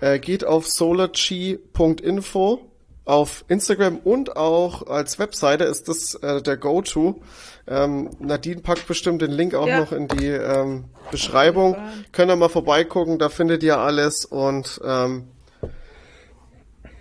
[0.00, 2.60] äh, geht auf solarchi.info
[3.06, 7.22] auf Instagram und auch als Webseite ist das äh, der Go-To.
[7.68, 9.80] Ähm, Nadine packt bestimmt den Link auch Ja.
[9.80, 11.76] noch in die ähm, Beschreibung.
[12.12, 15.28] Könnt ihr mal vorbeigucken, da findet ihr alles und ähm,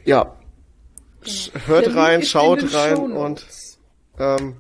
[0.06, 0.36] ja,
[1.24, 3.46] Sch- hört rein, schaut rein und
[4.20, 4.56] ähm,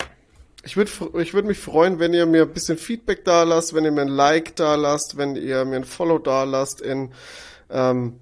[0.63, 0.91] ich würde
[1.21, 4.01] ich würd mich freuen, wenn ihr mir ein bisschen Feedback da lasst, wenn ihr mir
[4.01, 7.11] ein Like da lasst, wenn ihr mir ein Follow da lasst in,
[7.69, 8.19] ähm,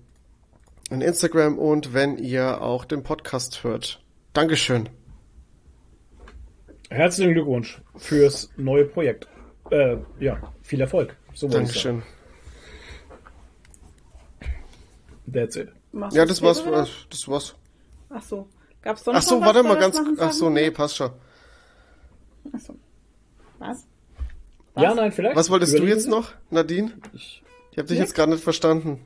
[0.90, 4.02] in Instagram und wenn ihr auch den Podcast hört.
[4.34, 4.90] Dankeschön.
[6.94, 9.28] Herzlichen Glückwunsch fürs neue Projekt.
[9.72, 11.16] Äh, ja, viel Erfolg.
[11.34, 11.54] So ich.
[11.54, 12.04] Dankeschön.
[15.32, 15.70] That's it.
[15.92, 16.64] Machst Ja, das war's.
[16.64, 16.84] wieder?
[16.84, 17.56] äh, Das war's.
[18.12, 18.48] Ach so.
[18.84, 19.98] Gab's sonst Ach so, noch warte was mal ganz.
[19.98, 21.12] Was Ach so, nee, passt schon.
[22.56, 22.76] Ach so.
[23.58, 23.88] Was?
[24.76, 25.36] Ja, nein, vielleicht.
[25.36, 26.10] Was wolltest du jetzt Sie?
[26.12, 26.92] noch, Nadine?
[27.14, 27.42] Ich
[27.78, 29.04] habe dich jetzt gerade nicht verstanden.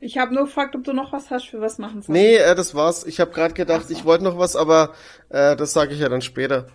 [0.00, 2.12] Ich habe nur gefragt, ob du noch was hast für was machen Sachen.
[2.14, 3.04] Nee, äh, das war's.
[3.06, 4.94] Ich habe gerade gedacht, ich wollte noch was, aber
[5.28, 6.66] äh, das sage ich ja dann später.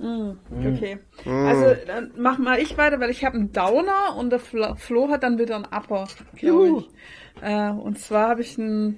[0.00, 0.98] Okay.
[1.26, 5.08] Also dann mach mal ich weiter, weil ich habe einen Downer und der Flo, Flo
[5.10, 6.08] hat dann wieder einen Upper.
[6.34, 6.42] Ich.
[7.42, 8.94] Äh, und zwar habe ich eine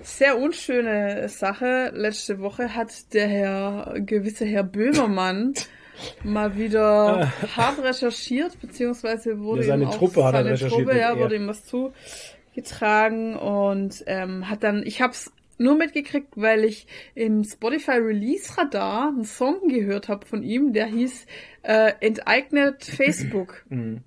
[0.00, 1.90] sehr unschöne Sache.
[1.94, 5.54] Letzte Woche hat der Herr, gewisse Herr Böhmermann
[6.24, 11.18] mal wieder hart recherchiert, beziehungsweise wurde Ja, seine ihm auch Truppe hat seine Truppe, ja,
[11.18, 17.44] wurde ihm was zugetragen und ähm, hat dann, ich hab's nur mitgekriegt, weil ich im
[17.44, 21.26] Spotify Release Radar einen Song gehört habe von ihm, der hieß
[21.62, 23.64] äh, Enteignet Facebook.
[23.70, 24.00] Mhm.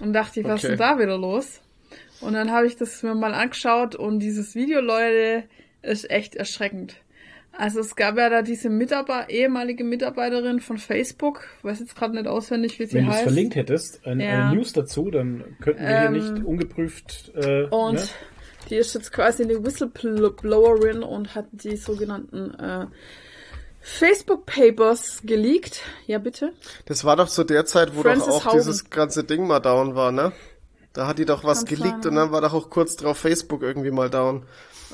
[0.00, 0.72] Und dachte ich, was Okay.
[0.74, 1.62] ist denn da wieder los?
[2.20, 5.44] Und dann habe ich das mir mal angeschaut und dieses Video, Leute,
[5.80, 6.96] ist echt erschreckend.
[7.52, 12.26] Also es gab ja da diese Mitarbeiter, ehemalige Mitarbeiterin von Facebook, weiß jetzt gerade nicht
[12.26, 13.24] auswendig, wie sie Wenn du es heißt.
[13.24, 14.48] verlinkt hättest, ein, Ja.
[14.48, 17.32] eine News dazu, dann könnten wir Ähm, hier nicht ungeprüft.
[17.34, 18.02] Äh, Und ne?
[18.68, 22.86] Die ist jetzt quasi eine Whistleblowerin und hat die sogenannten äh,
[23.80, 25.82] Facebook Papers geleakt.
[26.06, 26.52] Ja, bitte.
[26.86, 28.58] Das war doch zu der Zeit, wo Frances doch auch Haugen.
[28.58, 30.32] dieses ganze Ding mal down war, ne?
[30.92, 33.18] Da hat die doch was Kann geleakt sein, und dann war doch auch kurz drauf
[33.18, 34.44] Facebook irgendwie mal down.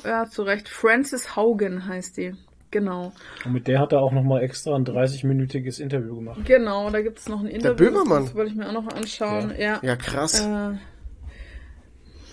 [0.03, 0.67] Ja, zu Recht.
[0.69, 2.35] Frances Haugen heißt die.
[2.71, 3.13] Genau.
[3.45, 6.41] Und mit der hat er auch nochmal extra ein 30-minütiges Interview gemacht.
[6.43, 7.85] Genau, da gibt's noch ein Interview.
[7.85, 8.25] Böhmermann.
[8.25, 9.53] Das wollte ich mir auch noch anschauen.
[9.57, 9.79] Ja.
[9.83, 10.41] Ja, krass.
[10.41, 10.73] Äh,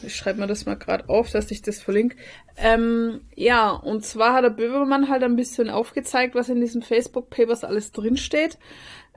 [0.03, 2.17] ich schreibe mir das mal gerade auf, dass ich das verlinke.
[2.57, 7.65] Ähm, ja, und zwar hat der Böhmermann halt ein bisschen aufgezeigt, was in diesen Facebook-Papers
[7.65, 8.59] alles drinsteht.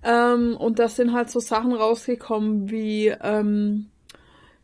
[0.03, 3.89] Ähm, und da sind halt so Sachen rausgekommen wie, ähm,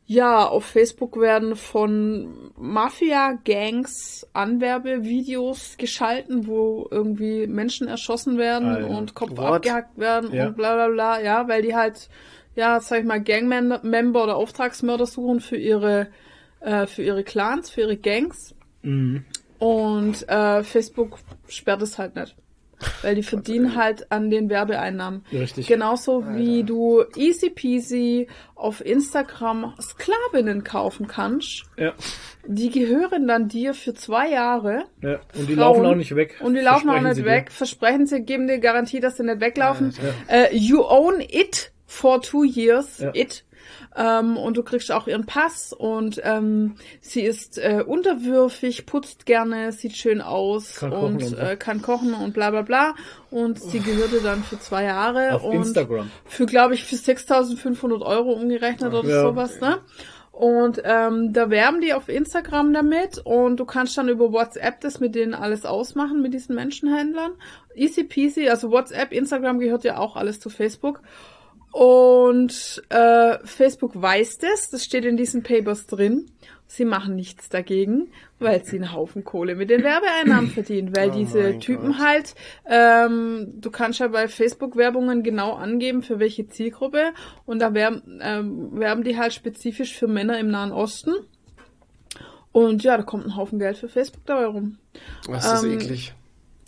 [0.06, 8.90] ja, auf Facebook werden von Mafia-Gangs Anwerbevideos geschalten, wo irgendwie Menschen erschossen werden Alter.
[8.90, 9.46] und Kopf What?
[9.58, 10.48] abgehackt werden Ja.
[10.48, 12.10] und bla bla bla, ja, weil die halt,
[12.60, 16.08] ja, sag ich mal, Gangmember oder Auftragsmörder suchen für ihre,
[16.60, 18.54] äh, für ihre Clans, für ihre Gangs.
[18.82, 19.24] Mhm.
[19.60, 22.36] Und äh, Facebook sperrt es halt nicht.
[23.02, 25.26] Weil die verdienen halt an den Werbeeinnahmen.
[25.34, 25.68] Richtig.
[25.68, 31.64] Genauso wie du easy peasy auf Instagram Sklavinnen kaufen kannst.
[31.78, 31.94] Ja,
[32.48, 34.86] Die gehören dann dir für zwei Jahre.
[35.02, 35.20] ja.
[35.38, 35.58] Und die Frauen.
[35.58, 36.38] laufen auch nicht weg.
[36.42, 37.52] Und die laufen auch nicht weg.
[37.52, 39.94] Versprechen sie, geben dir Garantie, dass sie nicht weglaufen.
[40.30, 43.00] Äh, you own it for two years.
[43.00, 43.12] Ja.
[43.14, 43.44] It.
[43.96, 49.72] Ähm, und du kriegst auch ihren Pass und ähm, sie ist äh, unterwürfig, putzt gerne,
[49.74, 52.96] sieht schön aus Kann und und äh, kann kochen und bla bla bla.
[53.32, 56.10] Und sie gehörte dann für zwei Jahre Auf und Instagram.
[56.26, 59.22] für, glaube ich, für 6.500 Euro umgerechnet oder Ja.
[59.24, 59.80] sowas, ne?
[60.32, 65.02] Und ähm, da werben die auf Instagram damit und du kannst dann über WhatsApp das
[65.02, 67.34] mit denen alles ausmachen, mit diesen Menschenhändlern.
[67.76, 71.02] Easy peasy, also WhatsApp, Instagram gehört ja auch alles zu Facebook.
[71.72, 76.26] Und äh, Facebook weiß das, das steht in diesen Papers drin.
[76.72, 81.14] Sie machen nichts dagegen, weil sie einen Haufen Kohle mit den Werbeeinnahmen verdienen, weil Oh
[81.16, 82.00] diese Typen Gott.
[82.00, 82.36] halt,
[82.68, 87.14] ähm, du kannst ja bei Facebook-Werbungen genau angeben, für welche Zielgruppe
[87.48, 91.12] und da werben, ähm, werben die halt spezifisch für Männer im Nahen Osten.
[92.52, 94.78] Und ja, da kommt ein Haufen Geld für Facebook dabei rum.
[95.28, 96.14] Das ist ähm, eklig.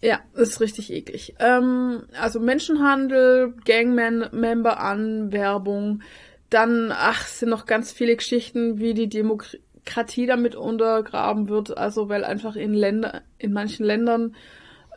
[0.04, 1.36] Ja, das ist richtig eklig.
[1.40, 6.02] Ähm, also Menschenhandel, Gangmember-Anwerbung,
[6.50, 12.24] dann, ach, sind noch ganz viele Geschichten, wie die Demokratie damit untergraben wird, also weil
[12.24, 14.36] einfach in Länder, in manchen Ländern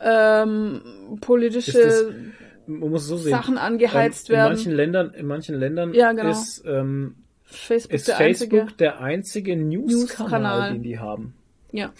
[0.01, 0.81] ähm,
[1.21, 2.05] politische das-
[2.97, 3.17] so.
[3.17, 4.53] Sachen angeheizt ähm, in werden.
[4.53, 6.31] Manchen Ländern, in manchen Ländern Ja, genau.
[6.31, 8.77] ist, ähm, Facebook ist der Facebook einzige.
[8.79, 10.73] der einzige News-Kanal, News-Kanal.
[10.73, 11.35] den die haben.
[11.75, 11.91] Ja,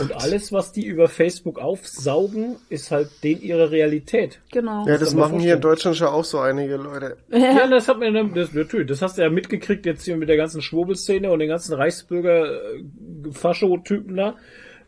[0.00, 4.40] Und alles, was die über Facebook aufsaugen, ist halt den ihre Realität.
[4.52, 4.86] genau.
[4.86, 5.60] Ja, das man machen hier in.
[5.60, 7.16] Deutschland schon auch so einige Leute.
[7.30, 10.36] Ja, das hat man, das, natürlich, das hast du ja mitgekriegt jetzt hier mit der
[10.36, 14.34] ganzen Schwurbelszene und den ganzen Reichsbürger-Fascho-Typen da,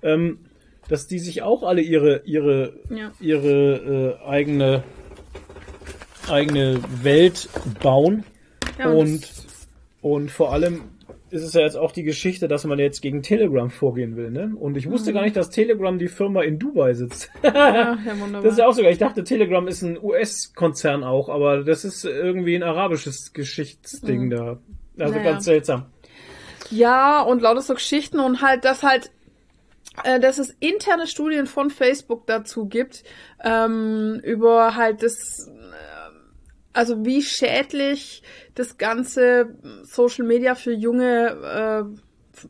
[0.03, 0.39] ähm,
[0.89, 3.11] dass die sich auch alle ihre, ihre, Ja.
[3.21, 4.83] ihre äh, eigene,
[6.29, 7.49] eigene Welt
[7.83, 8.25] bauen.
[8.79, 9.69] Ja, und, das-
[10.03, 10.83] und vor allem
[11.31, 14.53] ist es ja jetzt auch die Geschichte, dass man jetzt gegen Telegram vorgehen will, ne?
[14.59, 14.93] Und ich Mhm.
[14.93, 17.31] wusste gar nicht, dass Telegram die Firma in Dubai sitzt.
[17.43, 17.99] ja, ja.
[18.43, 18.91] Das ist ja auch sogar.
[18.93, 24.59] Ich dachte, Telegram ist ein US-Konzern auch, aber das ist irgendwie ein arabisches Geschichtsding da.
[24.99, 25.19] Also Mhm.
[25.21, 25.31] Naja.
[25.33, 25.87] ganz seltsam.
[26.71, 29.11] Ja, und lauter so Geschichten und halt, dass halt,
[30.05, 33.05] äh, dass es interne Studien von Facebook dazu gibt,
[33.45, 35.51] ähm, über halt das,
[36.77, 38.23] also wie schädlich
[38.55, 41.89] das ganze Social Media für junge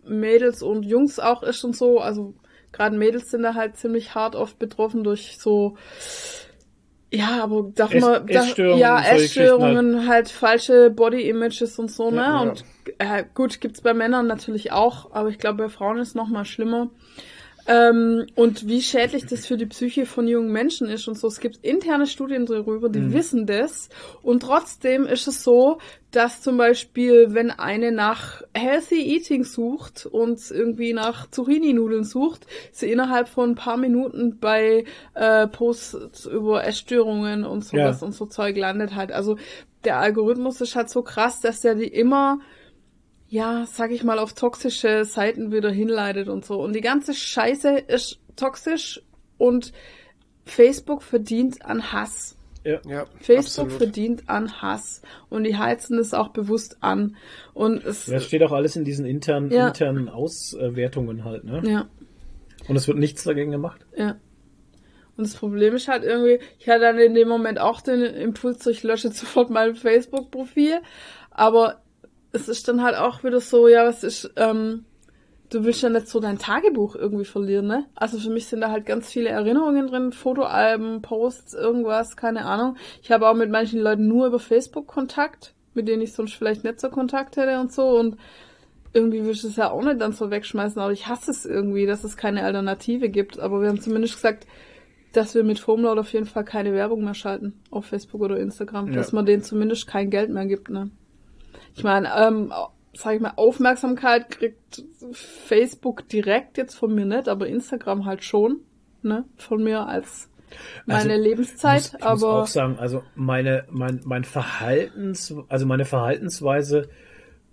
[0.05, 2.01] äh, Mädels und Jungs auch ist und so.
[2.01, 2.35] Also
[2.73, 5.77] gerade Mädels sind da halt ziemlich hart oft betroffen durch so
[7.13, 12.17] ja, aber darf man da, ja solche Essstörungen halt falsche Body Images und so, ne?
[12.17, 12.51] Ja, ja.
[12.51, 12.65] Und
[12.99, 16.45] äh, gut, gibt's bei Männern natürlich auch, aber ich glaube, bei Frauen ist noch mal
[16.45, 16.91] schlimmer.
[17.69, 21.27] Ähm, und wie schädlich das für die Psyche von jungen Menschen ist und so.
[21.27, 22.93] Es gibt interne Studien darüber, Mhm.
[22.93, 23.89] die wissen das.
[24.23, 25.79] Und trotzdem ist es so,
[26.13, 32.91] dass zum Beispiel, wenn eine nach Healthy Eating sucht und irgendwie nach Zucchini-Nudeln sucht, sie
[32.91, 38.07] innerhalb von ein paar Minuten bei äh, Posts über Essstörungen und sowas Ja.
[38.07, 39.11] und so Zeug landet halt.
[39.13, 39.37] Also
[39.85, 42.39] der Algorithmus ist halt so krass, dass der die immer
[43.29, 46.61] ja, sag ich mal, auf toxische Seiten wieder hinleitet und so.
[46.63, 49.03] Und die ganze Scheiße ist toxisch
[49.39, 49.73] und
[50.45, 52.37] Facebook verdient an Hass.
[52.65, 52.81] Ja.
[52.89, 53.73] Ja, Facebook absolut.
[53.73, 55.03] verdient an Hass.
[55.29, 57.17] Und die heizen es auch bewusst an.
[57.55, 59.69] Und es, Das steht auch alles in diesen internen, Ja.
[59.69, 61.63] internen Auswertungen halt, ne?
[61.65, 61.89] ja,
[62.69, 63.85] Und es wird nichts dagegen gemacht.
[63.97, 64.17] ja.
[65.19, 68.63] Und das Problem ist halt irgendwie, ich hatte dann in dem Moment auch den Impuls,
[68.63, 70.81] so, ich lösche sofort mein Facebook-Profil.
[71.31, 71.81] Aber
[72.37, 74.85] es ist dann halt auch wieder so, ja, was ist, ähm,
[75.51, 77.85] du willst ja nicht so dein Tagebuch irgendwie verlieren, ne?
[77.95, 82.77] Also für mich sind da halt ganz viele Erinnerungen drin, Fotoalben, Posts, irgendwas, keine Ahnung.
[83.03, 86.65] Ich habe auch mit manchen Leuten nur über Facebook Kontakt, mit denen ich sonst vielleicht
[86.65, 88.17] nicht so Kontakt hätte und so und
[88.93, 91.85] irgendwie willst du es ja auch nicht dann so wegschmeißen, aber ich hasse es irgendwie,
[91.85, 93.39] dass es keine Alternative gibt.
[93.39, 94.47] Aber wir haben zumindest gesagt,
[95.13, 98.89] dass wir mit Foamload auf jeden Fall keine Werbung mehr schalten auf Facebook oder Instagram,
[98.89, 98.95] Ja.
[98.95, 100.91] dass man denen zumindest kein Geld mehr gibt, ne?
[101.77, 102.53] Ich meine, ähm,
[102.95, 108.61] sag ich mal, Aufmerksamkeit kriegt Facebook direkt jetzt von mir nicht, aber Instagram halt schon,
[109.03, 109.25] ne?
[109.37, 110.29] Von mir als
[110.87, 115.67] meine Also, Lebenszeit, muss, ich muss aber auch sagen, also meine, mein, mein Verhaltens, also
[115.67, 116.89] meine Verhaltensweise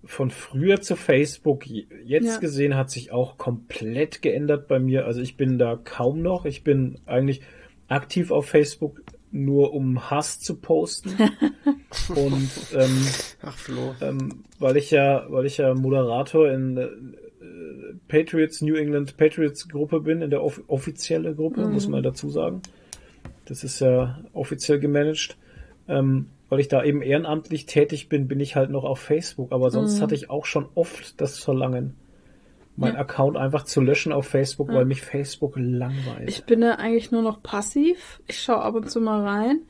[0.06, 2.38] von früher zu Facebook je- jetzt Ja.
[2.38, 5.06] gesehen hat sich auch komplett geändert bei mir.
[5.06, 6.46] Also ich bin da kaum noch.
[6.46, 7.42] Ich bin eigentlich
[7.88, 9.02] aktiv auf Facebook
[9.34, 11.12] nur um Hass zu posten.
[12.16, 13.06] Und ähm,
[13.42, 13.96] Ach, Flo.
[14.02, 16.88] ähm, weil ich ja, weil ich ja Moderator in äh,
[18.08, 22.62] Patriots, New England Patriots Gruppe bin, in der off offizielle Gruppe, muss man dazu sagen.
[23.46, 25.38] Das ist ja offiziell gemanagt.
[25.88, 29.52] Ähm, weil ich da eben ehrenamtlich tätig bin, bin ich halt noch auf Facebook.
[29.52, 31.96] Aber sonst hatte ich auch schon oft das Verlangen,
[32.76, 33.00] meinen Ja.
[33.02, 36.28] Account einfach zu löschen auf Facebook, weil mich Facebook langweilt.
[36.28, 38.22] ich bin ja eigentlich nur noch passiv.
[38.28, 39.62] Ich schaue ab und zu mal rein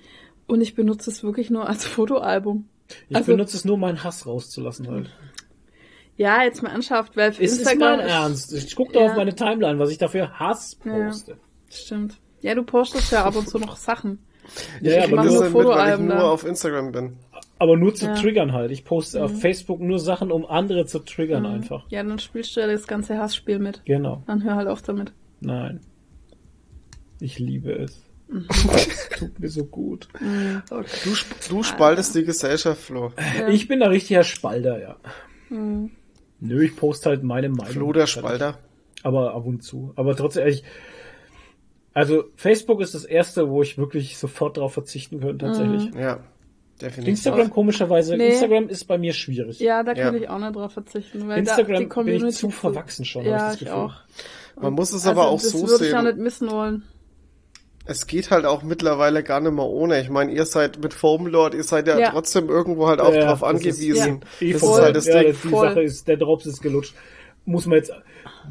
[0.47, 2.67] und ich benutze es wirklich nur als Fotoalbum.
[3.09, 5.09] Ich also- benutze es nur, meinen Hass rauszulassen halt.
[6.15, 8.53] Ja, jetzt mal ernsthaft, weil für Ist es Instagram mein ist- Ernst?
[8.53, 9.05] Ich gucke da Ja.
[9.11, 10.93] auf meine Timeline, was ich dafür Hass Ja.
[11.07, 11.37] poste.
[11.69, 12.19] Stimmt.
[12.41, 14.19] Ja, du postest ja ab und zu noch Sachen.
[14.81, 16.23] Ja, ja, ich aber nur, nur Das ich Fotoalben nur da.
[16.29, 17.17] auf Instagram bin.
[17.63, 18.11] Aber nur zu Ja.
[18.11, 18.15] Mhm.
[18.17, 18.71] triggern halt.
[18.71, 21.85] Ich poste auf Facebook nur Sachen, um andere zu triggern einfach.
[21.89, 23.81] Ja, dann spielst du ja das ganze Hassspiel mit.
[23.85, 24.21] Genau.
[24.27, 25.13] Dann hör halt auf damit.
[25.39, 25.79] Nein.
[27.19, 28.03] Ich liebe es.
[28.27, 28.45] Mhm.
[28.75, 30.07] es tut mir so gut.
[30.69, 33.11] Du, sp- du spaltest die Gesellschaft, Flo.
[33.49, 34.95] Ich bin da richtiger Spalter, ja.
[35.49, 35.91] Mhm.
[36.39, 37.71] Nö, ich poste halt meine Meinung.
[37.73, 38.57] Flo der Spalter.
[39.03, 39.93] Aber ab und zu.
[39.95, 40.63] Aber trotzdem, ich,
[41.93, 45.91] also Facebook ist das erste, wo ich wirklich sofort darauf verzichten könnte, tatsächlich.
[45.93, 46.19] Ja,
[46.81, 47.07] definitiv.
[47.09, 48.15] Instagram komischerweise.
[48.17, 48.29] Nee.
[48.29, 49.59] Instagram ist bei mir schwierig.
[49.59, 50.05] Ja, da Ja.
[50.05, 51.27] kann ich auch nicht drauf verzichten.
[51.27, 53.73] Weil Instagram da die bin ich zu verwachsen schon, Ja, ich das ich Gefühl.
[53.75, 53.93] auch.
[54.61, 56.05] Man muss es Also, aber auch das so würde ich ja sehen.
[56.09, 56.83] nicht missen wollen.
[57.85, 59.99] Es geht halt auch mittlerweile gar nicht mehr ohne.
[59.99, 62.11] Ich meine, ihr seid mit Foamlord, ihr seid ja, Ja.
[62.11, 64.21] trotzdem irgendwo halt auch Ja, drauf das angewiesen.
[64.39, 64.77] Ist, eh das voll.
[64.79, 65.27] ist halt das ja, Ding.
[65.31, 65.67] Die Voll.
[65.67, 66.95] Sache ist, der Drops ist gelutscht.
[67.45, 67.91] Muss man jetzt,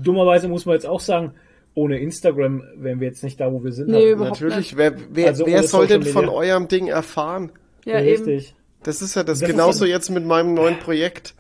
[0.03, 1.33] dummerweise muss man jetzt auch sagen,
[1.75, 3.89] ohne Instagram wären wir jetzt nicht da, wo wir sind.
[3.89, 7.53] Nee, überhaupt Natürlich, wer, wer, Also wer soll denn von eurem Ding erfahren?
[7.85, 8.25] Ja, eben.
[8.25, 8.55] Richtig.
[8.83, 11.35] Das ist ja das, Das genauso jetzt mit meinem neuen Projekt.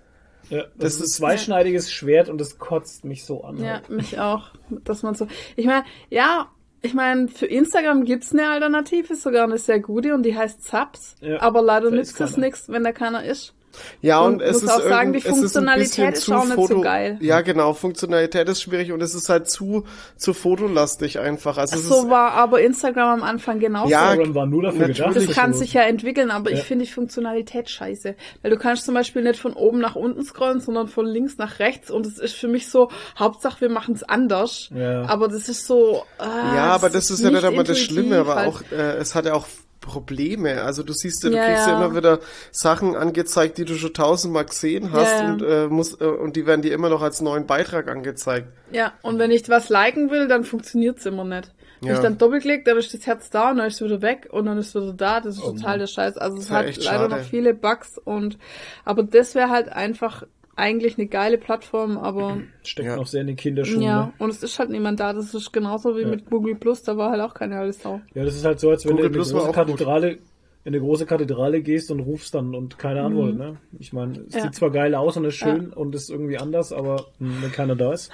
[0.48, 3.58] Ja, das, Das ist ein ist- zweischneidiges Schwert und das kotzt mich so an.
[3.58, 3.90] Ja, halt.
[3.90, 4.50] mich auch.
[4.84, 5.26] Dass man so.
[5.56, 6.48] Ich meine, ja,
[6.82, 11.14] ich meine, für Instagram gibt's eine Alternative, sogar eine sehr gute, und die heißt Zaps.
[11.20, 12.38] Ja, aber leider nützt keiner.
[12.38, 13.54] nichts, wenn da keiner ist.
[14.00, 16.22] Ja, und, Und es muss ist auch sagen, die es ist ein Funktionalität bisschen ist
[16.22, 17.18] zu auch nicht so Foto, geil.
[17.20, 19.84] Ja, genau, Funktionalität ist schwierig und es ist halt zu,
[20.16, 21.56] zu fotolastig einfach.
[21.58, 23.90] Also es So ist, war aber Instagram am Anfang genauso.
[23.90, 25.16] Ja, Instagram war nur dafür gedacht.
[25.16, 26.56] Das kann sich ja entwickeln, aber Ja.
[26.58, 28.14] ich finde die Funktionalität scheiße.
[28.42, 31.58] Weil du kannst zum Beispiel nicht von oben nach unten scrollen, sondern von links nach
[31.58, 31.90] rechts.
[31.90, 34.70] Und es ist für mich so, Hauptsache wir machen es anders.
[34.74, 35.02] Ja.
[35.08, 36.04] Aber das ist so.
[36.18, 38.48] Ah, ja, aber das ist ja nicht immer das Schlimme, aber halt.
[38.48, 39.46] auch, äh, es hat ja auch
[39.82, 40.62] Probleme.
[40.62, 41.72] Also du siehst ja, du Ja, kriegst ja.
[41.78, 41.84] ja.
[41.84, 46.06] immer wieder Sachen angezeigt, die du schon tausendmal gesehen hast Ja, und äh, musst, äh,
[46.06, 48.48] und die werden dir immer noch als neuen Beitrag angezeigt.
[48.70, 51.52] Ja, und wenn ich was liken will, dann funktioniert's immer nicht.
[51.84, 54.28] Wenn ich dann doppelklick, dann ist das Herz da und dann ist es wieder weg
[54.30, 55.20] und dann ist es wieder da.
[55.20, 55.78] Das ist Oh total Mann.
[55.80, 56.16] der Scheiß.
[56.16, 57.08] Also es hat leider schade.
[57.08, 58.38] noch viele Bugs und
[58.84, 60.22] aber das wäre halt einfach
[60.56, 62.96] eigentlich eine geile Plattform, aber Steckt Ja.
[62.96, 63.82] noch sehr in den Kinderschuhen.
[63.82, 64.12] ja, ne?
[64.18, 65.12] und es ist halt niemand da.
[65.12, 66.08] Das ist genauso wie Ja.
[66.08, 68.00] mit Google Plus, da war halt auch keine alte Sau.
[68.14, 69.54] Ja, das ist halt so, als wenn Google du in eine große gut.
[69.54, 70.18] Kathedrale, in
[70.64, 73.56] eine große Kathedrale gehst und rufst dann und keine Antwort, ne?
[73.78, 74.26] Ich meine, es Mhm.
[74.32, 74.40] Ja.
[74.42, 77.74] sieht zwar geil aus und ist schön und ist irgendwie anders, aber hm, wenn keiner
[77.74, 78.12] da ist.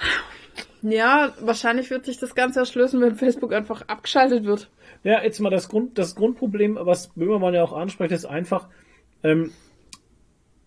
[0.81, 4.69] Ja, wahrscheinlich wird sich das Ganze erst lösen, wenn Facebook einfach abgeschaltet wird.
[5.03, 8.67] Ja, jetzt mal das Grund, das Grundproblem, was Böhmermann ja auch anspricht, ist einfach,
[9.23, 9.51] ähm,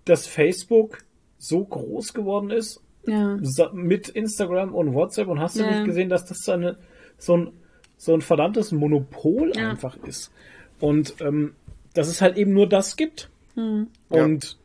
[0.05, 0.99] dass Facebook
[1.43, 3.37] so groß geworden ist Ja.
[3.73, 5.71] mit Instagram und WhatsApp und hast du Ja.
[5.73, 6.77] nicht gesehen, dass das so, eine,
[7.19, 7.51] so, ein,
[7.97, 9.71] so ein verdammtes Monopol Ja.
[9.71, 10.31] einfach ist.
[10.79, 11.55] Und ähm,
[11.95, 13.29] dass es halt eben nur das gibt.
[13.55, 13.89] Hm.
[14.09, 14.57] Und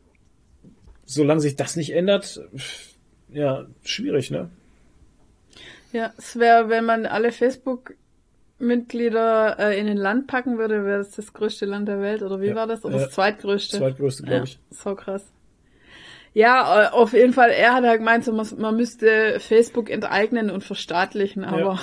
[1.04, 2.40] solange sich das nicht ändert,
[3.32, 4.48] ja, schwierig, ne?
[5.92, 11.10] Ja, es wäre, wenn man alle Facebook-Mitglieder äh, in ein Land packen würde, wäre es
[11.10, 12.84] das größte Land der Welt, oder wie Ja, war das?
[12.84, 13.04] Oder ja.
[13.04, 13.78] das zweitgrößte?
[13.78, 14.60] Zweitgrößte, glaube ja, ich.
[14.70, 15.24] So krass.
[16.34, 20.50] Ja, äh, auf jeden Fall, er hat halt gemeint, so, man, man müsste Facebook enteignen
[20.50, 21.78] und verstaatlichen, aber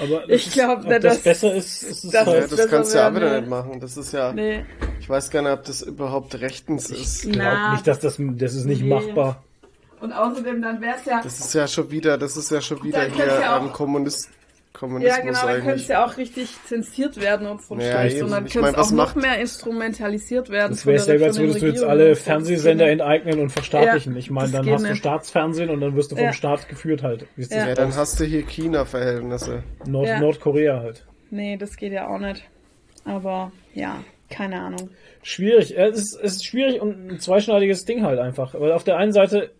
[0.00, 2.26] Aber das Ich ist- glaub, ob ne, das, das- besser ist, ist es das Ja,
[2.32, 2.44] halt.
[2.44, 3.40] ist- das besser kannst du ja auch wieder ne?
[3.40, 3.78] nicht machen.
[3.80, 4.64] Das ist ja, nee.
[5.00, 7.24] ich weiß gar nicht, ob das überhaupt rechtens ist.
[7.24, 8.88] Ich glaube nicht, dass das, das ist nicht nee.
[8.88, 9.42] machbar.
[10.00, 12.82] Und außerdem, dann wäre es ja, Das ist ja schon wieder, das ist ja schon
[12.82, 14.28] wieder hier ja auch- ähm, Kommunist,
[14.82, 18.20] Kommunismus ja genau, dann könnte es ja auch richtig zensiert werden und so Ja, Scheiß.
[18.22, 20.72] Und dann könnte es auch noch mehr instrumentalisiert werden.
[20.72, 22.16] Das wäre selber, als würdest du jetzt alle.
[22.16, 24.14] Fernsehsender enteignen und verstaatlichen.
[24.14, 24.94] Ja, ich meine, dann hast du.
[24.96, 26.32] Staatsfernsehen und dann wirst du vom Ja.
[26.32, 27.26] Staat geführt halt.
[27.36, 27.74] Ja.
[27.74, 29.62] dann hast du hier China-Verhältnisse.
[29.86, 30.20] Nord Ja.
[30.20, 31.06] Nordkorea halt.
[31.30, 32.44] nee, das geht ja auch nicht.
[33.04, 34.90] Aber ja, keine Ahnung.
[35.22, 35.76] Schwierig.
[35.78, 38.54] Es ist, es ist schwierig und ein zweischneidiges Ding halt einfach.
[38.54, 39.50] Weil auf der einen Seite,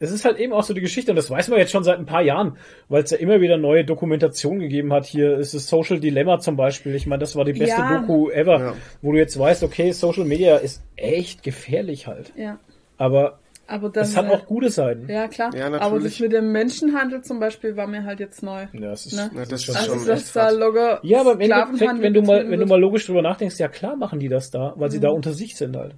[0.00, 1.98] es ist halt eben auch so die Geschichte, und das weiß man jetzt schon seit
[1.98, 2.56] ein paar Jahren,
[2.88, 5.06] weil es ja immer wieder neue Dokumentationen gegeben hat.
[5.06, 6.94] Hier ist es Social Dilemma zum Beispiel.
[6.94, 8.00] Ich meine, das war die beste Ja.
[8.00, 8.74] Doku ever, Ja.
[9.02, 12.32] wo du jetzt weißt, okay, Social Media ist echt gefährlich halt.
[12.36, 12.58] Ja.
[12.96, 13.38] Aber
[13.70, 15.08] Aber das es hat auch gute Seiten.
[15.10, 15.54] Ja, klar.
[15.54, 16.12] Ja, Aber natürlich.
[16.14, 18.66] das mit dem Menschenhandel zum Beispiel war mir halt jetzt neu.
[18.72, 19.30] Ja, es ist, Ne?
[19.34, 22.22] Ja, das ist Also, schon dass echt da locker Ja, aber im Endeffekt, wenn du
[22.22, 24.98] mal, wenn du mal logisch drüber nachdenkst, ja klar machen die das da, weil sie
[24.98, 25.02] Mhm.
[25.02, 25.94] da unter sich sind halt.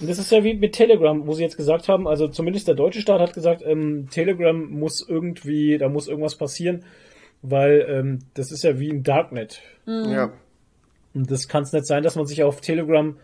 [0.00, 2.74] Und das ist ja wie mit Telegram, wo sie jetzt gesagt haben, also zumindest der
[2.74, 6.84] deutsche Staat hat gesagt, ähm, Telegram muss irgendwie, da muss irgendwas passieren,
[7.42, 9.60] weil ähm, das ist ja wie ein Darknet.
[9.86, 10.32] Ja.
[11.14, 13.16] Und das kann es nicht sein, dass man sich auf Telegram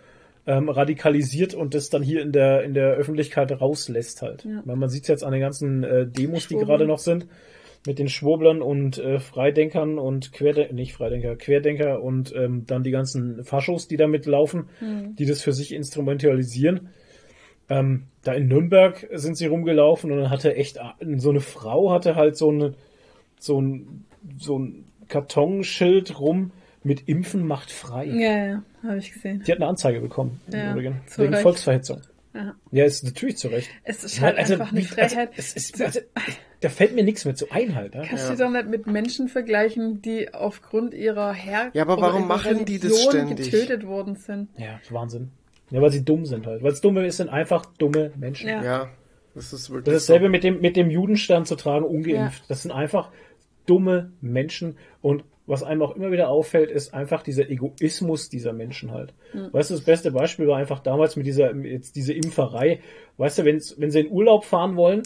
[0.47, 4.45] ähm, radikalisiert und das dann hier in der in der Öffentlichkeit rauslässt halt.
[4.65, 7.27] Weil man sieht jetzt an den ganzen äh, Demos, die gerade noch sind,
[7.87, 12.91] mit den Schwurblern und äh, Freidenkern und Querdenker, nicht Freidenker, Querdenker und ähm, dann die
[12.91, 14.69] ganzen Faschos, die damit laufen,
[15.19, 16.91] die das für sich instrumentalisieren.
[17.71, 20.79] Ähm, da in Nürnberg sind sie rumgelaufen und dann hatte echt
[21.17, 22.75] so eine Frau hatte halt so eine
[23.39, 24.05] so ein
[24.39, 28.07] so ein Kartonschild rum mit Impfen macht frei.
[28.07, 29.43] Ja, ja, habe ich gesehen.
[29.47, 31.01] Die hat eine Anzeige bekommen, Ja, Wegen.
[31.37, 32.01] Volksverhetzung.
[32.35, 32.55] Ja.
[32.71, 33.69] Ja, ist natürlich zu Recht.
[33.83, 35.31] Es ist halt einfach eine Freiheit.
[35.31, 36.01] Also, es ist, also,
[36.61, 37.95] da fällt mir nichts mehr zu ein halt.
[37.95, 38.07] Ne?
[38.09, 42.65] Kannst du doch nicht mit Menschen vergleichen, die aufgrund ihrer Herkunft Ja, aber warum machen
[42.65, 43.51] die das ständig?
[43.51, 44.49] getötet worden sind.
[44.57, 45.33] Ja, ist Wahnsinn.
[45.71, 46.63] Ja, weil sie dumm sind halt.
[46.63, 48.49] Weil es dumme ist, sind einfach dumme Menschen.
[48.49, 48.63] Ja.
[48.63, 48.89] Ja.
[49.35, 49.85] Das ist wirklich.
[49.87, 52.41] Das ist dasselbe mit dem, mit dem Judenstern zu tragen, ungeimpft.
[52.41, 52.45] Ja.
[52.49, 53.11] Das sind einfach
[53.67, 54.77] dumme Menschen.
[55.01, 59.13] Und was einem auch immer wieder auffällt, ist einfach dieser Egoismus dieser Menschen halt.
[59.53, 62.81] Weißt du, das beste Beispiel war einfach damals mit dieser, jetzt diese Impferei.
[63.17, 65.03] Weißt du, wenn's, wenn sie in Urlaub fahren wollen,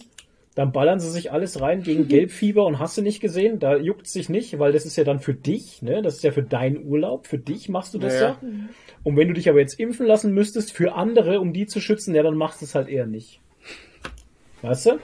[0.55, 4.07] dann ballern sie sich alles rein gegen Gelbfieber und hast du nicht gesehen, da juckt
[4.07, 6.03] sich nicht, weil das ist ja dann für dich, ne?
[6.03, 8.29] Das ist ja für deinen Urlaub, für dich machst du das Ja, ja.
[8.43, 8.69] ja.
[9.03, 12.15] Und wenn du dich aber jetzt impfen lassen müsstest für andere, um die zu schützen,
[12.15, 13.41] ja, dann machst du es halt eher nicht.
[14.61, 14.99] Weißt du?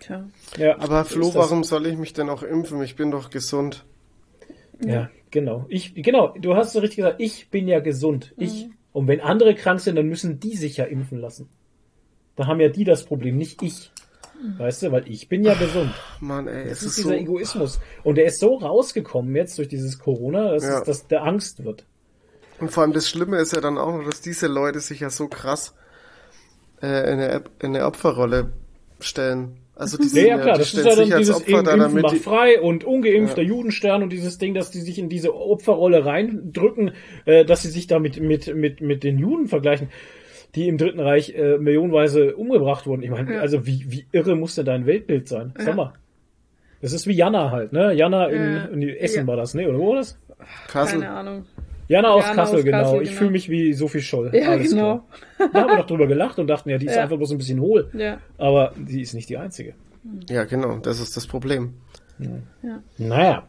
[0.00, 0.28] Tja.
[0.56, 0.78] Ja.
[0.78, 2.82] Aber Flo, warum soll ich mich denn auch impfen?
[2.82, 3.84] Ich bin doch gesund.
[4.84, 5.66] Ja, genau.
[5.68, 8.32] Ich, genau, du hast so richtig gesagt, ich bin ja gesund.
[8.36, 8.68] Ich.
[8.92, 11.48] Und wenn andere krank sind, dann müssen die sich ja impfen lassen.
[12.36, 13.90] Da haben ja die das Problem, nicht ich.
[14.56, 15.92] Weißt du, weil ich bin ja gesund.
[16.20, 17.14] Mann, ey, Das es ist ist dieser so.
[17.16, 17.80] Egoismus.
[18.04, 20.78] Und der ist so rausgekommen jetzt durch dieses Corona, dass, Ja.
[20.78, 21.84] es, dass der Angst wird.
[22.60, 25.10] Und vor allem das Schlimme ist ja dann auch noch, dass diese Leute sich ja
[25.10, 25.74] so krass
[26.82, 28.52] äh, in, eine, in eine Opferrolle
[29.00, 29.58] stellen.
[29.78, 31.78] Also die Ja, sind ja, klar, die das ist ja dann dieses Opfer da, Impfen
[31.78, 36.04] damit macht frei und ungeimpfter Judenstern und dieses Ding, dass die sich in diese Opferrolle
[36.04, 36.90] reindrücken,
[37.26, 39.88] äh, dass sie sich da mit, mit, mit, mit den Juden vergleichen,
[40.56, 43.02] die im Dritten Reich äh, millionenweise umgebracht wurden.
[43.04, 43.40] Ich meine, Ja.
[43.40, 45.52] also wie, wie irre muss denn dein Weltbild sein?
[45.56, 45.74] Sag Ja.
[45.74, 45.92] mal.
[46.82, 47.92] Das ist wie Jana halt, ne?
[47.92, 48.64] Jana in, Ja.
[48.66, 49.26] in Essen Ja.
[49.28, 49.68] war das, ne?
[49.68, 50.18] Oder wo war das?
[50.68, 51.00] Kassel.
[51.00, 51.44] Keine Ahnung.
[51.88, 52.78] Jana aus Jana Kassel, aus genau.
[52.82, 53.18] Kassel, Ich genau.
[53.18, 54.30] fühle mich wie Sophie Scholl.
[54.34, 55.02] Ja, Alles genau.
[55.36, 55.48] Klar.
[55.52, 57.02] Da haben wir doch drüber gelacht und dachten, ja, die ist Ja.
[57.02, 57.90] einfach bloß ein bisschen hohl.
[57.94, 58.18] Ja.
[58.36, 59.74] Aber die ist nicht die einzige.
[60.28, 61.74] Ja, genau, das ist das Problem.
[62.98, 63.48] Naja.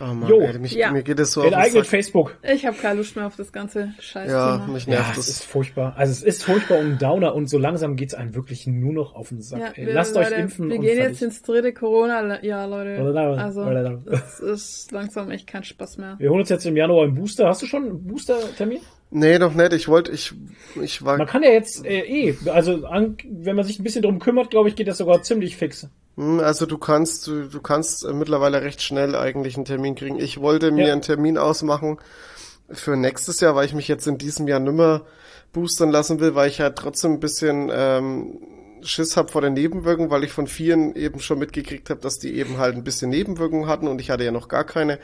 [0.00, 0.40] Oh Mann, Jo.
[0.40, 0.90] ey, mich, Ja.
[0.92, 1.86] mir geht es so Enteignet.
[1.86, 2.36] Facebook.
[2.42, 4.30] Ich habe keine Lust mehr auf das ganze Scheiß.
[4.30, 5.28] Ja, mich Ja, nervt es das.
[5.28, 5.94] ist furchtbar.
[5.96, 9.28] Also es ist furchtbar und Downer und so langsam geht's einem wirklich nur noch auf
[9.28, 9.60] den Sack.
[9.60, 9.86] Ja, ey.
[9.86, 13.18] wir, Lasst Leute, euch impfen Wir und gehen jetzt ins dritte Corona-Jahr, Leute.
[13.38, 13.64] Also,
[14.10, 16.16] das ist langsam echt kein Spaß mehr.
[16.18, 17.48] Wir holen uns jetzt im Januar einen Booster.
[17.48, 18.80] Hast du schon einen Booster-Termin?
[19.16, 19.72] Nee, noch nicht.
[19.72, 20.34] Ich wollte, ich,
[20.82, 24.02] ich war, Man kann ja jetzt äh, eh, also an, wenn man sich ein bisschen
[24.02, 25.86] drum kümmert, glaube ich, geht das sogar ziemlich fix.
[26.16, 30.18] Hm, also du kannst, du, du kannst äh, mittlerweile recht schnell eigentlich einen Termin kriegen.
[30.18, 30.92] Ich wollte mir Ja.
[30.92, 31.98] einen Termin ausmachen
[32.70, 35.02] für nächstes Jahr, weil ich mich jetzt in diesem Jahr nimmer
[35.52, 38.40] boostern lassen will, weil ich halt trotzdem ein bisschen ähm,
[38.82, 42.34] Schiss hab vor den Nebenwirkungen, weil ich von vielen eben schon mitgekriegt habe, dass die
[42.34, 44.98] eben halt ein bisschen Nebenwirkungen hatten und ich hatte ja noch gar keine.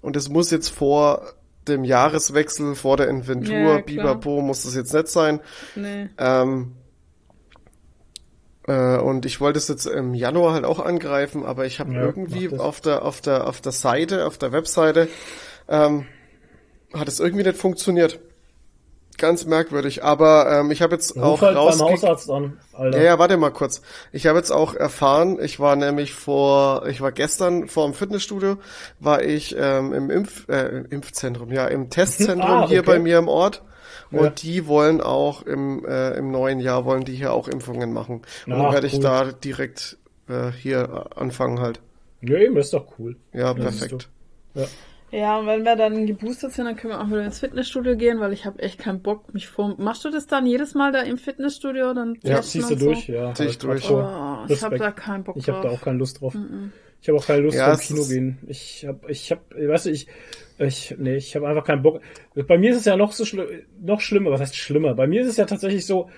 [0.00, 1.32] Und es muss jetzt vor
[1.68, 3.78] dem Jahreswechsel, vor der Inventur, Ja.
[3.78, 5.40] Biberpo, muss das jetzt nicht sein.
[5.76, 6.08] Nee.
[6.18, 6.72] Ähm,
[8.66, 12.00] äh, und ich wollte es jetzt im Januar halt auch angreifen, aber ich habe Ja,
[12.02, 15.08] irgendwie auf der auf der auf der Seite, auf der Webseite,
[15.68, 16.06] ähm,
[16.94, 18.20] hat es irgendwie nicht funktioniert.
[19.18, 20.02] Ganz merkwürdig.
[20.02, 22.98] Aber ähm, ich habe jetzt Ruf auch halt beim rausge Hausarzt an, Alter.
[22.98, 23.82] ja, ja, warte mal kurz.
[24.10, 28.56] Ich habe jetzt auch erfahren, ich war nämlich vor, ich war gestern vor dem Fitnessstudio,
[29.00, 32.92] war ich ähm, im Impf, äh, Impfzentrum, ja, im Testzentrum Ah, hier okay.
[32.92, 33.62] bei mir im Ort.
[34.10, 34.30] Und Ja.
[34.30, 38.22] die wollen auch im, äh, im neuen Jahr wollen die hier auch Impfungen machen.
[38.46, 39.00] Und dann werde ich cool.
[39.02, 39.96] da direkt
[40.28, 41.80] äh, hier anfangen halt.
[42.22, 43.16] Ja, eben, ist doch cool.
[43.32, 44.08] Ja, perfekt.
[44.54, 44.64] Ja.
[45.12, 48.18] Ja, und wenn wir dann geboostert sind, dann können wir auch wieder ins Fitnessstudio gehen,
[48.18, 49.74] weil ich habe echt keinen Bock, mich vor.
[49.78, 51.92] Machst du das dann jedes Mal da im Fitnessstudio?
[51.92, 53.12] Dann Ja, Ziehst du und durch, so?
[53.12, 53.34] ja.
[53.34, 53.84] Zieh ich halt durch.
[53.84, 53.98] so.
[53.98, 55.80] Oh, ich habe da keinen Bock Ich habe da drauf.
[55.80, 56.34] auch keine Lust drauf.
[57.02, 58.38] Ich habe auch keine Lust Ja, zum Kino gehen.
[58.46, 60.06] Ich habe, ich habe, weißt du, ich,
[60.58, 62.00] ich, nee, ich habe einfach keinen Bock.
[62.46, 63.46] Bei mir ist es ja noch so schlimm,
[63.82, 64.30] noch schlimmer.
[64.30, 64.94] Was heißt schlimmer?
[64.94, 66.08] Bei mir ist es ja tatsächlich so.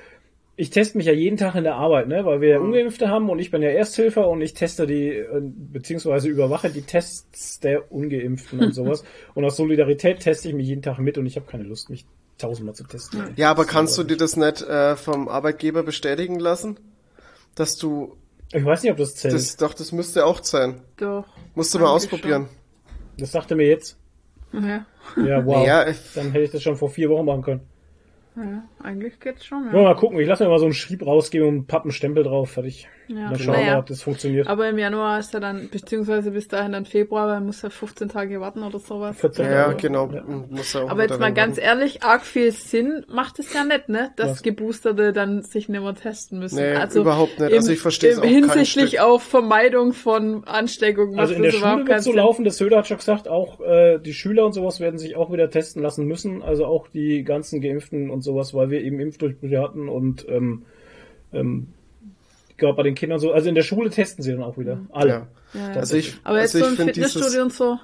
[0.57, 3.29] Ich teste mich ja jeden Tag in der Arbeit, ne, weil wir ja Ungeimpfte haben
[3.29, 7.91] und ich bin ja Ersthelfer und ich teste die, äh, beziehungsweise überwache die Tests der
[7.91, 9.03] Ungeimpften und sowas.
[9.35, 12.07] Und aus Solidarität teste ich mich jeden Tag mit und ich habe keine Lust, mich
[12.39, 13.33] tausendmal zu testen.
[13.37, 16.79] Ja, aber kannst du dir das nicht äh, vom Arbeitgeber bestätigen lassen?
[17.57, 18.17] Dass du,
[18.53, 19.35] Ich weiß nicht, ob das zählt.
[19.35, 20.83] das, doch, das müsste auch sein.
[20.99, 21.25] Doch.
[21.57, 22.49] Musst du mal ausprobieren.
[23.19, 23.99] das sagte mir jetzt.
[24.53, 24.87] Ja,
[25.17, 25.67] Ja, wow.
[25.67, 27.61] Ja, ich- Dann hätte ich das schon vor vier Wochen machen können.
[28.37, 30.19] Ja, eigentlich geht's schon, Ja, mal gucken.
[30.19, 32.51] Ich lasse mir mal so einen Schrieb rausgeben und Pappenstempel drauf.
[32.51, 32.89] Fertig.
[33.09, 33.29] Ja.
[33.31, 33.79] Dann schauen wir, Naja.
[33.79, 34.47] ob das funktioniert.
[34.47, 37.69] Aber im Januar ist ja dann, beziehungsweise bis dahin dann Februar, weil man muss ja
[37.71, 39.17] 15 Tage warten oder sowas.
[39.19, 39.77] 14 Ja, Tage.
[39.89, 40.11] genau.
[40.11, 40.23] Ja.
[40.51, 41.67] Muss ja auch Aber jetzt mal ganz warten.
[41.67, 44.13] ehrlich, arg viel Sinn macht es ja nicht, ne?
[44.17, 44.43] Dass Was?
[44.43, 46.57] Geboosterte dann sich nicht mehr testen müssen.
[46.57, 47.51] Nee, also überhaupt nicht.
[47.51, 51.19] Im, Also ich verstehe es auch Hinsichtlich auf Vermeidung von Ansteckungen.
[51.19, 52.17] Also in der Schule wird so Sinn.
[52.17, 55.31] laufen, das Söder hat schon gesagt, auch äh, die Schüler und sowas werden sich auch
[55.33, 59.61] wieder testen lassen müssen, also auch die ganzen Geimpften und sowas, weil wir eben Impfdurchbrüche
[59.61, 60.63] hatten und ähm,
[61.33, 61.69] ähm,
[62.57, 64.81] gerade bei den Kindern so, also in der Schule testen sie dann auch wieder.
[64.93, 65.09] Alle.
[65.11, 65.27] Ja.
[65.55, 65.81] Ja, ja.
[65.81, 67.79] Also ich, Aber jetzt also so ich im Fitnessstudio und so.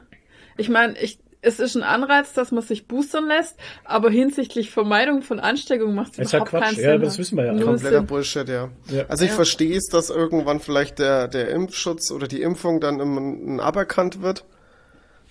[0.56, 5.22] Ich meine, ich, es ist ein Anreiz, dass man sich boostern lässt, aber hinsichtlich Vermeidung
[5.22, 6.62] von Ansteckung macht es halt überhaupt Quatsch.
[6.64, 6.84] keinen Sinn.
[6.84, 7.52] Ja, das wissen wir ja.
[7.52, 8.06] Null kompletter Sinn.
[8.06, 8.68] Bullshit, ja.
[8.90, 9.04] Ja.
[9.08, 9.36] Also ich Ja.
[9.36, 14.44] verstehe es, dass irgendwann vielleicht der, der Impfschutz oder die Impfung dann im, aberkannt wird,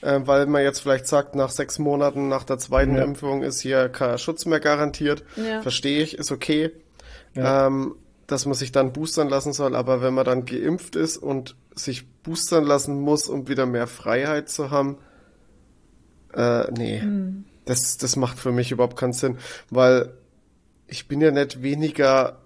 [0.01, 3.03] äh, weil man jetzt vielleicht sagt, nach sechs Monaten nach der zweiten Ja.
[3.03, 5.23] Impfung ist hier kein Schutz mehr garantiert.
[5.35, 5.61] Ja.
[5.61, 6.71] Verstehe ich, ist okay.
[7.35, 7.67] Ja.
[7.67, 7.95] Ähm,
[8.31, 12.07] dass man sich dann boostern lassen soll, aber wenn man dann geimpft ist und sich
[12.21, 14.97] boostern lassen muss, um wieder mehr Freiheit zu haben,
[16.33, 17.01] äh, nee.
[17.01, 17.45] Hm.
[17.65, 19.37] Das, das macht für mich überhaupt keinen Sinn,
[19.69, 20.13] weil
[20.87, 22.41] ich bin ja nicht weniger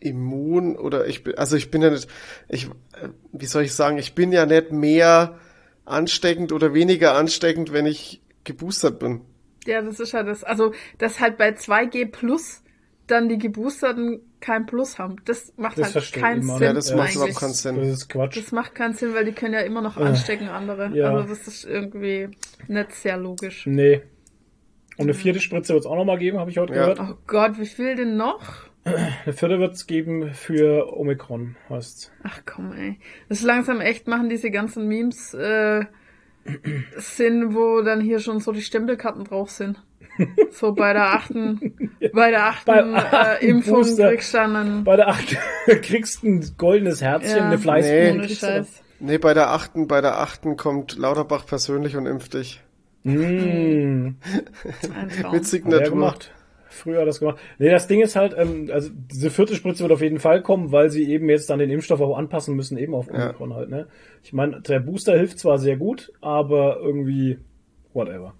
[0.00, 2.08] immun oder ich bin, also ich bin ja nicht,
[2.48, 5.38] ich, äh, wie soll ich sagen, ich bin ja nicht mehr
[5.84, 9.22] ansteckend oder weniger ansteckend, wenn ich geboostert bin.
[9.66, 10.44] Ja, das ist ja das.
[10.44, 12.62] Also, dass halt bei 2G Plus
[13.06, 15.16] dann die Geboosterten kein Plus haben.
[15.24, 16.62] Das macht Das halt keinen Sinn.
[16.62, 17.14] Ja, das macht eigentlich.
[17.16, 17.76] überhaupt keinen Sinn.
[17.76, 18.36] Das ist Quatsch.
[18.36, 20.90] Das macht keinen Sinn, weil die können ja immer noch anstecken, andere.
[20.94, 21.10] ja.
[21.14, 22.28] Also das ist irgendwie
[22.68, 23.66] nicht sehr logisch.
[23.66, 24.02] Nee.
[24.96, 26.92] Und eine vierte Spritze wird es auch nochmal geben, habe ich heute Ja.
[26.92, 27.00] gehört.
[27.00, 28.40] Oh Gott, wie viel denn noch?
[28.84, 32.98] Eine vierte wird es geben für Omikron, heißt Ach komm, ey.
[33.30, 35.84] Das ist langsam echt, machen diese ganzen Memes äh,
[36.96, 39.82] Sinn, wo dann hier schon so die Stempelkarten drauf sind.
[40.52, 41.74] So bei der achten,
[42.12, 44.10] bei der achten Beim äh, achten Impfung Booster.
[44.10, 45.36] kriegst du dann einen, Bei der acht
[45.82, 47.44] kriegst du ein goldenes Herzchen, Ja.
[47.46, 48.26] eine Fleißblume.
[48.26, 48.34] Nee.
[48.34, 48.82] Scheiß.
[49.00, 52.62] Nee, bei der achten, bei der achten kommt Lauterbach persönlich und impft dich.
[53.02, 53.10] Mm,
[55.20, 55.32] Traum.
[55.32, 55.90] Mit hat Signatur.
[55.90, 56.32] gemacht.
[56.68, 57.38] Früher hat er das gemacht.
[57.58, 60.72] Nee, das Ding ist halt, ähm, also diese vierte Spritze wird auf jeden Fall kommen,
[60.72, 63.26] weil sie eben jetzt dann den Impfstoff auch anpassen müssen, eben auf Ja.
[63.26, 63.86] Omikron halt, ne?
[64.22, 67.38] Ich meine, der Booster hilft zwar sehr gut, aber irgendwie
[67.92, 68.34] whatever.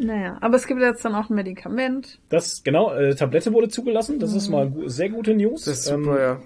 [0.00, 2.18] Naja, aber es gibt jetzt dann auch ein Medikament.
[2.28, 5.64] Das, genau, äh, Tablette wurde zugelassen, das ist mal gu- sehr gute News.
[5.64, 6.40] Das ist super, Ähm, ja.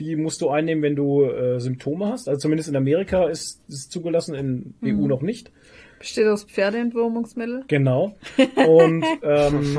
[0.00, 2.28] Die musst du einnehmen, wenn du äh, Symptome hast.
[2.28, 5.52] Also zumindest in Amerika ist es zugelassen, in EU noch nicht.
[6.00, 7.64] Besteht aus Pferdeentwurmungsmittel.
[7.68, 8.16] Genau.
[8.66, 9.78] Und, ähm,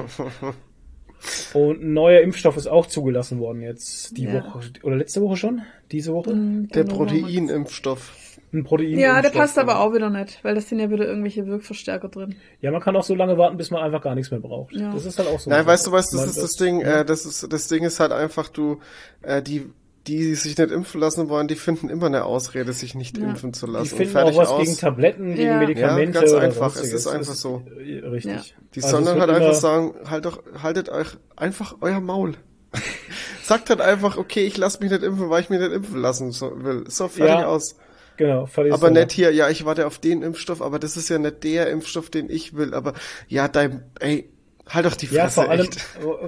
[1.54, 4.36] und ein neuer Impfstoff ist auch zugelassen worden jetzt die Ja.
[4.46, 4.60] Woche.
[4.84, 5.62] Oder letzte Woche schon?
[5.92, 6.34] Diese Woche?
[6.36, 6.96] Der Genau.
[6.98, 8.16] Proteinimpfstoff.
[8.56, 8.98] Ein Protein.
[8.98, 12.36] Ja, der passt aber auch wieder nicht, weil da sind ja wieder irgendwelche Wirkverstärker drin.
[12.62, 14.74] Ja, man kann auch so lange warten, bis man einfach gar nichts mehr braucht.
[14.74, 14.94] Ja.
[14.94, 15.50] Das ist halt auch so.
[15.50, 15.98] Nein, weißt du Sache.
[16.00, 18.80] was, das ist das Ding, äh, das ist, das Ding ist halt einfach, du,
[19.24, 19.70] äh, die,
[20.08, 23.26] die sich nicht impfen lassen wollen, die finden immer eine Ausrede, sich nicht Ja.
[23.30, 23.96] impfen zu Die lassen.
[23.98, 24.64] finden Fertig auch was aus.
[24.64, 25.58] gegen Tabletten, gegen Ja.
[25.60, 26.14] Medikamente.
[26.14, 26.76] Ja, ganz oder einfach.
[26.76, 27.64] Es ist einfach so.
[27.78, 28.32] äh, Richtig.
[28.34, 28.42] Ja.
[28.76, 32.36] Die Also sollen halt einfach sagen, halt doch, haltet euch einfach euer Maul.
[33.44, 36.32] Sagt halt einfach, okay, ich lasse mich nicht impfen, weil ich mich nicht impfen lassen
[36.32, 36.84] so, will.
[36.88, 37.76] So, fertig Ja, aus.
[38.18, 41.18] Genau, ist Aber nicht hier, ja, ich warte auf den Impfstoff, aber das ist ja
[41.18, 42.74] nicht der Impfstoff, den ich will.
[42.74, 42.94] Aber
[43.28, 44.30] ja, dein, ey,
[44.68, 45.68] halt doch die Fresse, Ja, vor allem,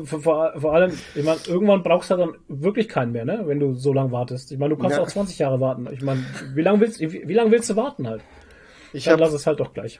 [0.06, 3.44] vor, vor, vor allem, ich meine, irgendwann brauchst du dann wirklich keinen mehr, ne?
[3.46, 4.52] Wenn du so lange wartest.
[4.52, 5.04] Ich meine, du kannst Ja.
[5.04, 5.88] auch 20 Jahre warten.
[5.92, 6.24] Ich meine,
[6.54, 8.22] wie lange willst, wie, wie lange willst du warten halt?
[8.94, 10.00] Ich Dann hab, lass es halt doch gleich.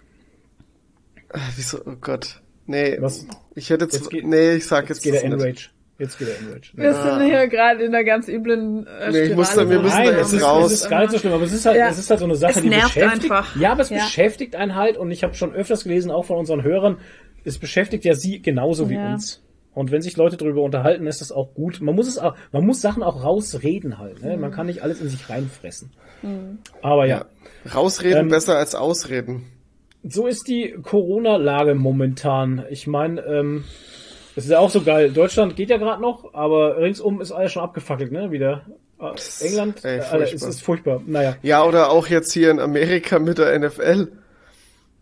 [1.56, 2.42] wieso, oh Gott.
[2.66, 3.26] Nee, Was?
[3.56, 5.24] ich hätte jetzt, Jetzt geht- nee, ich sag Jetzt jetzt, geht der.
[5.24, 5.70] Enrage.
[6.00, 6.72] Jetzt geht der Enrage.
[6.74, 9.96] Wir sind hier gerade in einer ganz üblen äh, Nee, ich muss da- wir müssen
[9.98, 10.66] Nein, da es jetzt ist, raus.
[10.72, 11.90] es ist gar nicht so schlimm, aber es ist halt, Ja.
[11.90, 13.06] es ist halt so eine Sache, Es die beschäftigt.
[13.32, 13.56] einfach.
[13.56, 13.98] Ja, aber es Ja.
[13.98, 16.98] beschäftigt einen halt und ich habe schon öfters gelesen, auch von unseren Hörern,
[17.44, 19.14] es beschäftigt ja sie genauso wie Ja.
[19.14, 19.44] uns.
[19.74, 21.82] Und wenn sich Leute darüber unterhalten, ist das auch gut.
[21.82, 24.22] Man muss es auch, man muss Sachen auch rausreden halt.
[24.24, 24.36] Ne?
[24.38, 25.92] Man kann nicht alles in sich reinfressen.
[26.82, 27.26] Aber ja,
[27.74, 29.44] Rausreden Ähm, besser als ausreden.
[30.04, 32.66] so ist die Corona-Lage momentan.
[32.70, 33.66] Ich meine, ähm,
[34.38, 35.12] es ist ja auch so geil.
[35.12, 38.32] Deutschland geht ja gerade noch, aber ringsum ist alles schon abgefackelt, ne?
[38.32, 38.66] Wieder.
[39.00, 41.02] Äh, England, ey, äh, Alter, es ist furchtbar.
[41.06, 41.36] Naja.
[41.44, 44.08] Ja, oder auch jetzt hier in Amerika mit der NFL.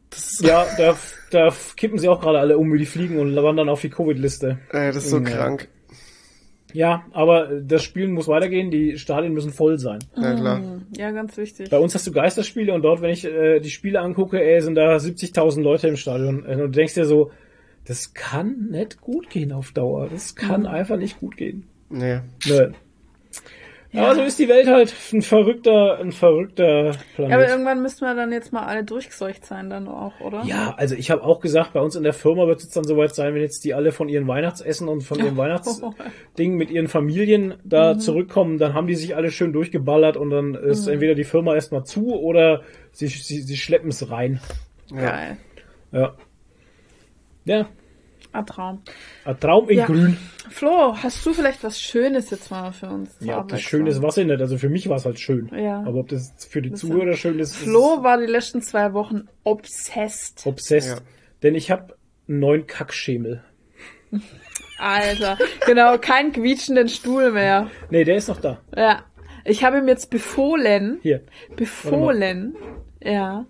[0.10, 0.98] Das, Ja, da,
[1.32, 4.58] da kippen sie auch gerade alle um wie die Fliegen und wandern auf die Covid-Liste.
[4.72, 5.24] äh, das ist so Ja.
[5.24, 5.68] krank.
[6.74, 10.00] Ja, aber das Spielen muss weitergehen, die Stadien müssen voll sein.
[10.18, 10.62] Ja, klar.
[10.98, 11.70] Ja, ganz wichtig.
[11.70, 14.76] Bei uns hast du Geisterspiele und dort, wenn ich äh, die Spiele angucke, ey, sind
[14.76, 16.44] da 70.000 Leute im Stadion.
[16.44, 17.32] Und du denkst dir so,
[17.88, 20.08] das kann nicht gut gehen auf Dauer.
[20.10, 20.68] Das kann Mhm.
[20.68, 21.68] einfach nicht gut gehen.
[21.90, 22.20] Nee.
[22.48, 22.72] Nö.
[23.98, 27.32] Aber so ist die Welt halt ein verrückter, ein verrückter Planet.
[27.32, 30.44] Ja, aber irgendwann müssen wir dann jetzt mal alle durchgeseucht sein, dann auch, oder?
[30.44, 33.16] Ja, also ich habe auch gesagt, bei uns in der Firma wird es dann soweit
[33.16, 37.54] sein, wenn jetzt die alle von ihren Weihnachtsessen und von ihrem Weihnachtsding mit ihren Familien
[37.64, 38.00] da Mhm.
[38.00, 40.94] zurückkommen, dann haben die sich alle schön durchgeballert und dann ist Mhm.
[40.94, 44.42] entweder die Firma erstmal zu oder sie, sie, sie schleppen es rein.
[44.94, 45.38] Geil.
[45.94, 46.16] Ja.
[47.46, 47.68] Ja,
[48.32, 48.82] Ein Traum.
[49.24, 49.86] ein Traum in Ja.
[49.86, 50.18] grün.
[50.50, 53.16] Flo, hast du vielleicht was Schönes jetzt mal für uns?
[53.20, 53.82] Ja, ob das Abwechslung?
[53.82, 54.30] schön ist, was nicht.
[54.42, 55.50] Also für mich war es halt schön.
[55.56, 55.80] Ja.
[55.86, 59.28] Aber ob das für die Das Zuhörer schön ist, Flo war die letzten zwei Wochen
[59.44, 60.40] obsessed.
[60.40, 60.98] ist obsessed.
[60.98, 61.04] Ja.
[61.44, 61.96] Denn ich habe
[62.28, 63.44] einen neuen Kackschemel.
[64.78, 67.70] Alter, genau, kein quietschenden Stuhl mehr.
[67.90, 68.60] Nee, der ist noch da.
[68.76, 69.04] Ja.
[69.46, 71.22] Ich habe ihm jetzt befohlen, Hier.
[71.56, 72.56] befohlen,
[73.02, 73.46] ja.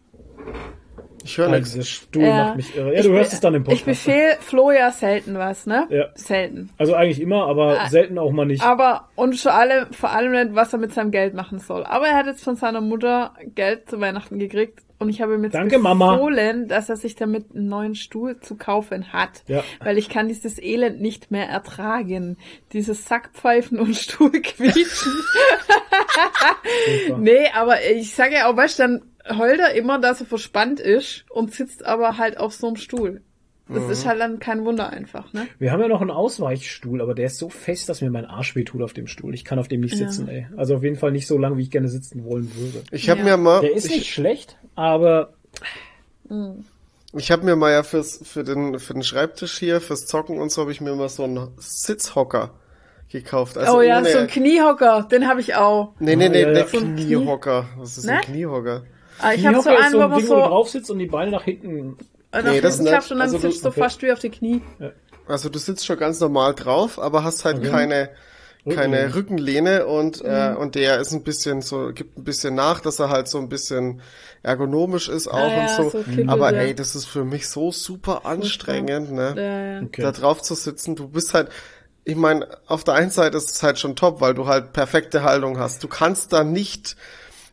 [1.26, 1.72] Ich höre nichts.
[1.74, 2.46] dieser Stuhl ja.
[2.46, 2.94] macht mich irre.
[2.94, 4.06] Ja, Ich du hörst es dann im Ich Podcast.
[4.06, 5.88] befehl Flo ja selten was, ne?
[5.90, 6.06] Ja.
[6.16, 6.70] Selten.
[6.78, 7.90] Also eigentlich immer, aber Ah.
[7.90, 8.62] selten auch mal nicht.
[8.64, 11.84] Aber, und vor allem, vor allem nicht, was er mit seinem Geld machen soll.
[11.84, 15.44] Aber er hat jetzt von seiner Mutter Geld zu Weihnachten gekriegt und ich habe ihm
[15.44, 16.14] jetzt Danke, Mama.
[16.14, 19.44] befohlen, dass er sich damit einen neuen Stuhl zu kaufen hat.
[19.48, 19.64] Ja.
[19.84, 22.38] Weil ich kann dieses Elend nicht mehr ertragen.
[22.72, 25.12] Dieses Sackpfeifen und Stuhlquietschen.
[27.18, 29.02] Nee, aber ich sage ja auch, weißt du, dann
[29.38, 33.22] heult er immer, dass er verspannt ist und sitzt aber halt auf so einem Stuhl.
[33.68, 33.90] Das Mhm.
[33.90, 35.48] ist halt dann kein Wunder einfach, ne?
[35.58, 38.56] Wir haben ja noch einen Ausweichstuhl, aber der ist so fest, dass mir mein Arsch
[38.56, 39.34] wehtut auf dem Stuhl.
[39.34, 40.46] Ich kann auf dem nicht sitzen, ey.
[40.56, 42.84] Also auf jeden Fall nicht so lange, wie ich gerne sitzen wollen würde.
[42.92, 43.26] Ich habe Ja.
[43.26, 45.34] mir mal, Der ist ich, nicht schlecht, aber
[47.18, 50.52] ich habe mir mal ja fürs, für den, für den Schreibtisch hier, fürs Zocken und
[50.52, 52.52] so, habe ich mir mal so einen Sitzhocker
[53.10, 53.58] gekauft.
[53.58, 55.94] Also oh ja, ohne, so ein Kniehocker, den habe ich auch.
[56.00, 56.60] Nee, nee, nee, Ja, ja.
[56.60, 57.66] nicht So Kniehocker.
[57.78, 58.14] Was ist Ne?
[58.14, 58.84] ein Kniehocker?
[59.20, 61.00] Ah, ich habe so einen, so wo man Ding, wo du so drauf sitzt und
[61.00, 61.98] die Beine nach hinten.
[62.32, 63.80] äh, Nee, nee, das klappt und dann Also du- sitzt du okay.
[63.80, 64.62] fast wie auf die Knie.
[65.28, 68.10] Also du sitzt schon ganz normal drauf, aber hast halt keine,
[68.70, 70.58] keine Rückenlehne und, äh, Mhm.
[70.58, 73.48] und der ist ein bisschen so, gibt ein bisschen nach, dass er halt so ein
[73.50, 74.02] bisschen
[74.44, 75.90] ergonomisch ist auch Ah, ja, und so.
[75.92, 76.62] so kippelt, aber ja.
[76.62, 79.34] ey, das ist für mich so super anstrengend, ne?
[79.36, 79.82] Ja, ja.
[79.86, 80.02] Okay.
[80.02, 80.96] da drauf zu sitzen.
[80.96, 81.50] Du bist halt,
[82.04, 85.24] ich meine, auf der einen Seite ist es halt schon top, weil du halt perfekte
[85.24, 85.84] Haltung hast.
[85.84, 86.96] Du kannst da nicht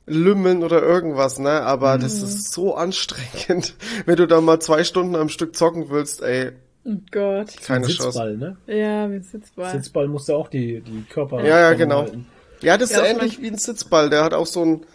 [0.07, 1.63] lümmeln oder irgendwas, ne?
[1.63, 2.25] Aber das Mhm.
[2.25, 3.75] ist so anstrengend,
[4.07, 6.53] wenn du da mal zwei Stunden am Stück zocken willst, ey,
[6.85, 7.49] Oh Gott.
[7.65, 8.03] keine Chance.
[8.13, 8.57] Sitzball, ne?
[8.67, 9.71] Ja, wie Sitzball.
[9.71, 11.45] Sitzball musst du auch die, die Körper.
[11.45, 12.03] Ja, ja, genau.
[12.03, 12.27] halten.
[12.61, 14.11] Ja, das ist Ja, ähnlich wie ein Sitzball.
[14.11, 14.87] Der hat auch so ein,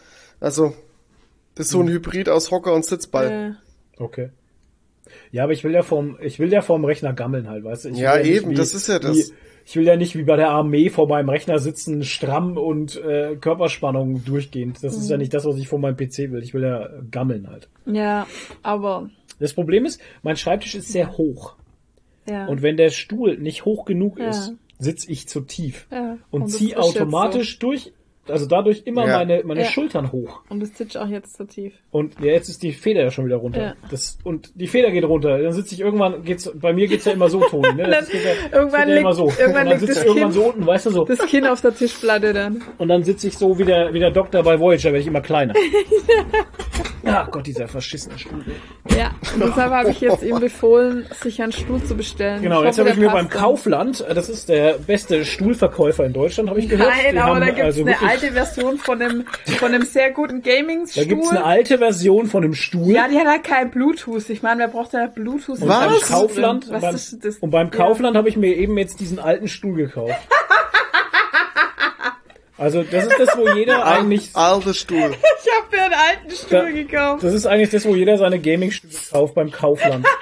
[0.41, 0.73] also,
[1.55, 3.55] das ist so ein Hybrid aus Hocker und Sitzball.
[3.55, 4.29] Äh, Okay.
[5.31, 7.89] Ja, aber ich will ja vom, ich will ja vom Rechner gammeln halt, weißt du?
[7.89, 9.15] Ich Ja, nicht eben, das ist ja das.
[9.15, 9.33] Wie,
[9.67, 13.35] ich will ja nicht wie bei der Armee vor meinem Rechner sitzen, stramm und äh,
[13.35, 14.81] Körperspannung durchgehend.
[14.81, 15.01] Das Mhm.
[15.01, 16.41] ist ja nicht das, was ich vor meinem PC will.
[16.41, 17.67] Ich will ja gammeln halt.
[17.85, 18.25] ja,
[18.63, 19.09] aber,
[19.39, 21.55] Das Problem ist, mein Schreibtisch ist sehr hoch.
[22.27, 22.45] ja.
[22.47, 24.29] Und wenn der Stuhl nicht hoch genug Ja.
[24.29, 25.87] ist, sitze ich zu tief.
[25.91, 27.91] Ja, Und, und jetzt automatisch durch,
[28.29, 29.17] also dadurch immer Ja.
[29.17, 29.67] meine, meine Ja.
[29.67, 30.41] Schultern hoch.
[30.49, 31.73] und das sitzt auch jetzt zu tief.
[31.91, 33.61] Und ja, jetzt ist die Feder ja schon wieder runter.
[33.61, 33.73] Ja.
[33.89, 35.37] Das, und die Feder geht runter.
[35.41, 37.73] Dann sitze ich irgendwann, geht's, bei mir geht's ja immer so, Toni.
[37.73, 37.87] Ne?
[37.89, 39.25] Das geht ja, irgendwann ja immer liegt- so.
[39.29, 41.05] irgendwann und dann liegt sitze das ich irgendwann Kind- so unten, weißt du so.
[41.05, 42.61] Das Kinn auf der Tischplatte dann.
[42.77, 45.21] Und dann sitze ich so wie der, wie der Doktor bei Voyager, werde ich immer
[45.21, 45.53] kleiner.
[47.03, 48.43] Ja, Gott, dieser verschissene Stuhl.
[48.97, 52.41] Ja, und deshalb habe ich jetzt ihm befohlen, sich einen Stuhl zu bestellen.
[52.41, 53.39] Genau, jetzt hoffe, habe ich mir beim dann.
[53.39, 56.89] Kaufland, äh, das ist der beste Stuhlverkäufer in Deutschland, habe ich gehört.
[56.89, 59.25] Nein, Die aber haben da gibt's also eine wirklich- alte Version von einem,
[59.59, 61.03] von einem sehr guten Gaming-Stuhl.
[61.03, 62.93] Da gibt's eine alte Version von einem Stuhl.
[62.93, 64.29] Ja, die hat halt kein Bluetooth.
[64.29, 65.61] Ich meine, wer braucht ja Bluetooth?
[65.61, 65.87] und Was?
[65.87, 66.09] beim?
[66.09, 67.73] Kaufland, Was beim, und beim Ja.
[67.77, 70.13] Kaufland habe ich mir eben jetzt diesen alten Stuhl gekauft.
[72.57, 74.97] Also das ist das, wo jeder eigentlich, Alter Stuhl.
[75.47, 77.23] Ich habe mir einen alten Stuhl Da- gekauft.
[77.23, 80.05] das ist eigentlich das, wo jeder seine Gaming-Stühle kauft beim Kaufland.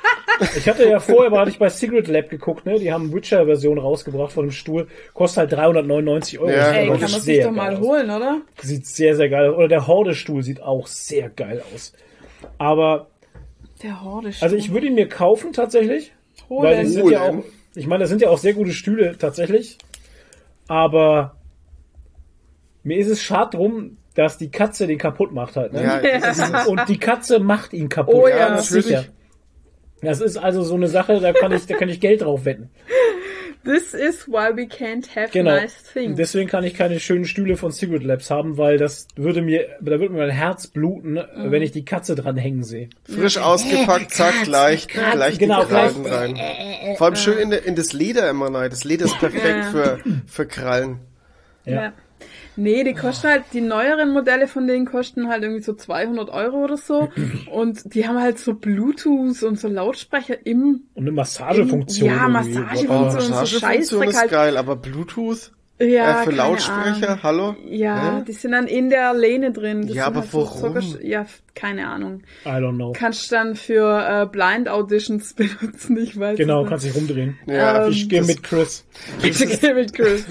[0.58, 2.78] Ich hatte ja vorher, aber hatte ich bei Secret Lab geguckt, ne?
[2.78, 4.90] Die haben Witcher-Version rausgebracht von dem Stuhl.
[5.14, 6.50] Kostet halt 399 Euro.
[6.50, 7.80] Ja, Ey, kann man sich doch mal aus.
[7.80, 8.42] holen, oder?
[8.62, 9.56] Sieht sehr, sehr geil aus.
[9.58, 11.94] Oder der Horde-Stuhl sieht auch sehr geil aus.
[12.58, 13.08] Aber,
[13.82, 16.12] Der Horde also ich würde ihn mir kaufen tatsächlich.
[16.50, 16.92] Weil das holen.
[16.92, 17.44] sind ja auch, Holen.
[17.76, 19.78] ich meine, das sind ja auch sehr gute Stühle tatsächlich.
[20.68, 21.38] Aber
[22.86, 25.74] mir ist es schade drum, dass die Katze den kaputt macht halt.
[25.74, 25.84] Ne?
[25.84, 28.16] Ja, das Und die Katze macht ihn kaputt.
[28.16, 28.86] Oh ja, ganz natürlich.
[28.86, 29.06] sicher.
[30.02, 32.70] Das ist also so eine Sache, da kann ich, da kann ich Geld drauf wetten.
[33.64, 35.50] This is why we can't have Genau.
[35.56, 36.18] nice Und things.
[36.18, 40.00] deswegen kann ich keine schönen Stühle von Secret Labs haben, weil das würde mir, da
[40.00, 41.50] würde mir mein Herz bluten, Mhm.
[41.52, 42.90] wenn ich die Katze dran hängen sehe.
[43.12, 46.14] frisch ausgepackt, zack, gleich, gleich genau, die Krallen gleich.
[46.36, 46.96] rein.
[46.98, 48.70] Vor allem schön in, de- in das Leder immer rein.
[48.70, 51.00] Das Leder ist perfekt für, für Krallen.
[51.66, 51.92] Ja.
[52.58, 56.64] Nee, die kosten halt, die neueren Modelle von denen kosten halt irgendwie so 200 Euro
[56.64, 57.10] oder so.
[57.52, 62.10] Und die haben halt so Bluetooth und so Lautsprecher im, Und eine Massagefunktion.
[62.10, 62.28] Ja.
[62.28, 62.90] Massagefunktion.
[62.90, 64.32] Oh, Und so Scheißdreck ist halt.
[64.32, 67.24] geil, aber Bluetooth ja, äh, für Lautsprecher, Ahnung.
[67.24, 67.56] hallo?
[67.68, 68.24] Ja, Hä?
[68.28, 69.82] die sind dann in der Lehne drin.
[69.88, 70.80] Das Ja, sind aber halt so warum?
[70.82, 72.22] Zucker- ja, keine Ahnung.
[72.46, 72.94] I don't know.
[72.94, 77.38] Kannst dann für äh, Blind Auditions benutzen, ich weiß Genau, es kannst dich rumdrehen.
[77.46, 78.86] Ja, ich gehe mit Chris.
[79.22, 79.62] nicht.
[79.76, 80.26] mit Chris.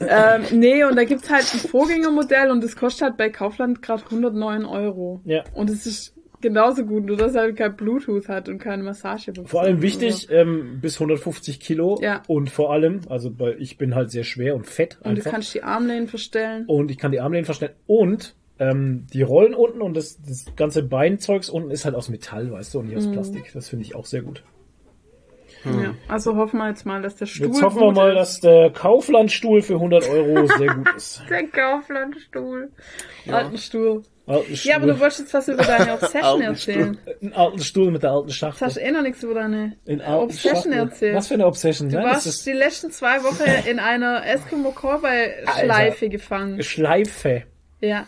[0.00, 4.04] ähm, nee, und da gibt's halt ein Vorgängermodell und das kostet halt bei Kaufland gerade
[4.06, 5.20] 109 Euro.
[5.24, 5.44] Ja.
[5.54, 9.32] Und es ist genauso gut, nur dass er halt kein Bluetooth hat und keine Massage.
[9.44, 11.98] Vor allem wichtig, ähm, bis 150 Kilo.
[12.02, 12.22] Ja.
[12.28, 15.30] Und vor allem, also weil ich bin halt sehr schwer und fett Und du einfach.
[15.32, 16.64] kannst die Armlehnen verstellen.
[16.66, 17.72] und ich kann die Armlehnen verstellen.
[17.86, 22.50] Und ähm, die Rollen unten und das, das ganze Beinzeugs unten ist halt aus Metall,
[22.52, 22.90] weißt du, und Mhm.
[22.94, 23.50] nicht aus Plastik.
[23.52, 24.42] Das finde ich auch sehr gut.
[25.64, 25.94] Ja.
[26.06, 28.16] Also hoffen wir jetzt mal, dass der Stuhl Jetzt hoffen wir mal, ist.
[28.18, 31.22] dass der Kauflandstuhl für 100 Euro sehr gut ist.
[31.28, 32.70] Der Kauflandstuhl.
[33.28, 34.02] Alten Stuhl.
[34.26, 36.98] Ja, aber du wolltest jetzt was über deine Obsession erzählen.
[37.22, 38.66] Einen alten Stuhl mit der alten Schachtel.
[38.66, 40.72] hast du eh noch nichts über deine Obsession Schachtel.
[40.72, 41.14] erzählt.
[41.14, 41.88] Was für eine Obsession?
[41.88, 46.62] Du Nein, das warst die letzten zwei Wochen in einer Eskimo Cowboy Schleife gefangen.
[46.62, 47.44] Schleife.
[47.80, 48.06] Ja.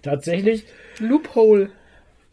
[0.00, 0.64] Tatsächlich,
[0.98, 1.70] Loophole.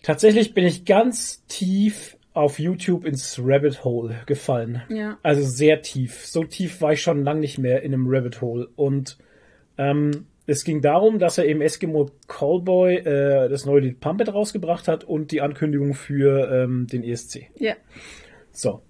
[0.02, 4.82] tatsächlich bin ich ganz tief auf YouTube ins Rabbit Hole gefallen.
[4.90, 5.18] Ja.
[5.24, 6.26] Also sehr tief.
[6.26, 8.70] So tief war ich schon lang nicht mehr in einem Rabbit Hole.
[8.76, 9.18] Und
[9.78, 14.34] ähm, es ging darum, dass er eben Eskimo Callboy äh, das neue Lied Pump It
[14.34, 17.52] rausgebracht hat und die Ankündigung für ähm, den ESC.
[17.56, 17.76] Ja.
[18.52, 18.82] So.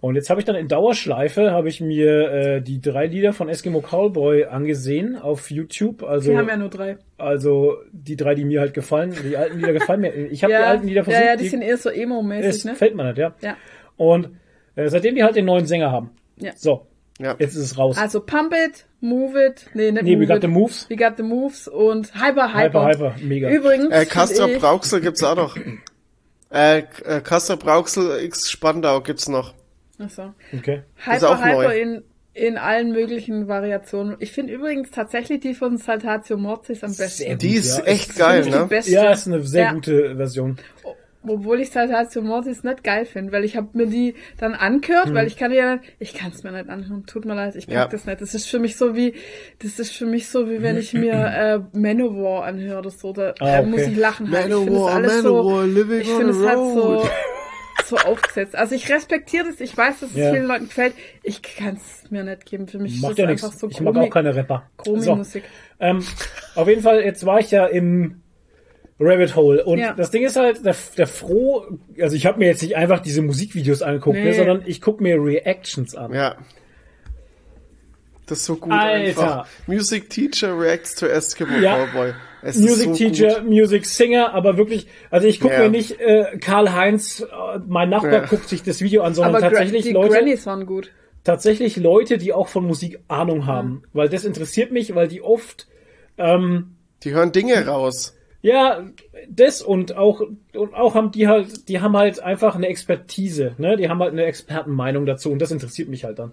[0.00, 3.50] Und jetzt habe ich dann in Dauerschleife habe ich mir äh, die drei Lieder von
[3.50, 6.02] Eskimo Callboy angesehen auf YouTube.
[6.02, 6.96] Also Wir haben ja nur drei.
[7.18, 9.14] also die drei, die mir halt gefallen.
[9.22, 10.14] Die alten Lieder gefallen mir.
[10.14, 10.60] Ich habe ja.
[10.60, 11.22] die alten Lieder versucht.
[11.22, 12.74] ja, ja, die, sind eher so emo-mäßig, ne?
[12.76, 13.34] fällt mir nicht, ja.
[13.42, 13.56] Ja.
[13.98, 14.30] Und
[14.74, 16.12] äh, seitdem die halt den neuen Sänger haben.
[16.38, 16.52] Ja.
[16.56, 16.86] So,
[17.20, 17.36] Ja.
[17.38, 17.98] jetzt ist es raus.
[17.98, 20.42] Also Pump It, Move It, nee, nicht nee, Move we got It.
[20.42, 20.86] the moves.
[20.88, 22.86] We Got the Moves und Hyper Hyper.
[22.86, 23.50] Hyper, hyper, mega.
[23.50, 23.90] Übrigens.
[23.94, 25.56] Äh, Castor Brauxel gibt's auch noch.
[26.52, 29.54] Äh, äh, Castor Brauxel X Spandau gibt's noch.
[29.98, 30.34] Ach so.
[30.56, 30.82] Okay.
[31.14, 31.78] Ist auch Hyper Hyper neu.
[31.80, 32.02] in,
[32.32, 34.16] in allen möglichen Variationen.
[34.18, 37.06] Ich finde übrigens tatsächlich die von Saltatio Mortis am besten.
[37.06, 37.42] Sehr gut.
[37.42, 38.66] Die ist Ja, echt ist- geil, ich die ne?
[38.66, 38.90] beste.
[38.92, 39.72] Ja, ist eine sehr Ja.
[39.74, 40.56] gute Version.
[41.26, 45.14] Obwohl ich Saltatio Mortis nicht geil finde, weil ich habe mir die dann angehört, Mhm.
[45.14, 47.74] weil ich kann ja, ich kann es mir nicht anhören, tut mir leid, ich pack
[47.74, 47.86] Ja.
[47.88, 48.22] das nicht.
[48.22, 49.12] Das ist für mich so wie,
[49.58, 51.12] das ist für mich so wie wenn ich mir
[51.74, 53.66] äh, Manowar anhöre oder so, da Ah, okay.
[53.66, 54.46] muss ich lachen halt.
[54.46, 57.10] ich Manowar, alles Manowar, so, living ich on finde the es halt so, road.
[57.84, 58.56] so aufgesetzt.
[58.56, 60.32] Also ich respektiere das, ich weiß, dass es Ja.
[60.32, 62.66] vielen Leuten gefällt, ich kann es mir nicht geben.
[62.66, 63.44] Für mich Macht ist ja das nichts.
[63.44, 64.62] einfach so ich mag auch keine Rapper.
[64.86, 65.44] So, Chromi-Musik.
[65.80, 66.02] ähm,
[66.54, 68.22] auf jeden Fall, jetzt war ich ja im
[69.00, 69.64] Rabbit Hole.
[69.64, 69.94] Und Ja.
[69.94, 71.64] das Ding ist halt, der, der Froh,
[72.00, 74.24] also ich habe mir jetzt nicht einfach diese Musikvideos angeguckt, Nee.
[74.24, 76.12] ne, sondern ich gucke mir Reactions an.
[76.12, 76.36] Ja.
[78.26, 78.94] Das ist so gut Alter.
[79.22, 79.46] einfach.
[79.66, 81.86] Music Teacher reacts to Eskimo Ja.
[81.86, 82.12] Cowboy.
[82.42, 83.50] Es Music so Teacher, Gut.
[83.50, 85.60] Music Singer, aber wirklich, also ich gucke Ja.
[85.62, 87.26] mir nicht äh, Karl-Heinz, äh,
[87.66, 88.26] mein Nachbar Ja.
[88.26, 90.90] guckt sich das Video an, sondern Aber tatsächlich die Leute, Grannies waren gut.
[91.24, 95.66] tatsächlich Leute, die auch von Musik Ahnung haben, weil das interessiert mich, weil die oft
[96.16, 98.16] ähm, Die hören Dinge raus.
[98.42, 98.86] Ja,
[99.28, 100.20] das und auch
[100.54, 103.76] und auch haben die halt, die haben halt einfach eine Expertise, ne?
[103.76, 106.32] Die haben halt eine Expertenmeinung dazu und das interessiert mich halt dann.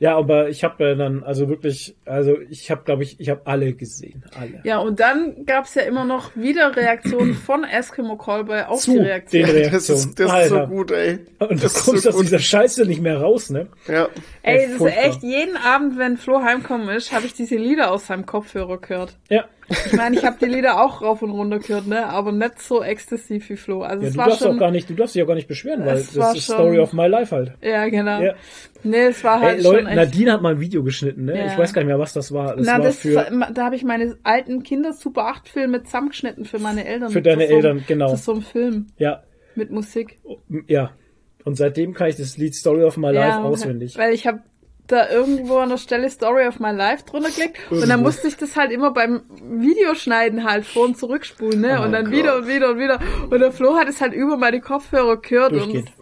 [0.00, 3.40] Ja, aber ich habe äh, dann also wirklich, also ich habe, glaube ich, ich habe
[3.46, 4.60] alle gesehen, alle.
[4.62, 8.98] Ja, und dann gab's ja immer noch wieder Reaktionen von Eskimo Callboy auf Zu die
[8.98, 9.42] Reaktion.
[9.42, 9.98] den Reaktionen.
[9.98, 11.18] Das ist, das ist so gut, ey.
[11.40, 12.26] Und du das ist kommst so aus gut.
[12.26, 13.66] dieser Scheiße nicht mehr raus, ne?
[13.88, 14.08] Ja.
[14.42, 18.06] Ey, das ist echt, jeden Abend, wenn Flo heimkommen ist, habe ich diese Lieder aus
[18.06, 19.16] seinem Kopfhörer gehört.
[19.28, 19.46] Ja.
[19.86, 22.06] Ich meine, ich habe die Lieder auch rauf und runter gehört, ne?
[22.06, 23.82] Aber nicht so exzessiv wie Flo.
[23.82, 24.56] Also ja es du war darfst schon.
[24.56, 26.78] auch gar nicht, du darfst dich auch gar nicht beschweren, weil das ist schon- Story
[26.78, 27.52] of my life halt.
[27.62, 28.20] Ja, genau.
[28.20, 28.34] Ja.
[28.82, 29.96] Nee, es war halt Ey, Leute, schon echt.
[29.96, 31.36] Nadine hat mal ein Video geschnitten, ne?
[31.38, 31.46] Ja.
[31.52, 32.56] Ich weiß gar nicht mehr, was das war.
[32.56, 33.12] Das Na, war das, für
[33.52, 37.10] da habe ich meine alten Kinder Super 8 Filme zusammengeschnitten für meine Eltern.
[37.10, 38.10] Für deine so Eltern, genau.
[38.10, 39.22] Zu so einem Film ja,
[39.54, 40.18] mit Musik.
[40.66, 40.92] ja.
[41.44, 43.96] Und seitdem kann ich das Lied Story of my life Ja, auswendig.
[43.96, 44.40] Weil ich habe
[44.88, 48.36] da irgendwo an der Stelle Story of My Life drunter geklickt und dann musste ich
[48.36, 51.78] das halt immer beim Videoschneiden halt vor und zurückspulen, ne?
[51.80, 52.14] Oh und dann Gott.
[52.14, 52.98] wieder und wieder und wieder.
[53.30, 55.92] Und der Flo hat es halt über meine Kopfhörer gehört und, Durchgehend.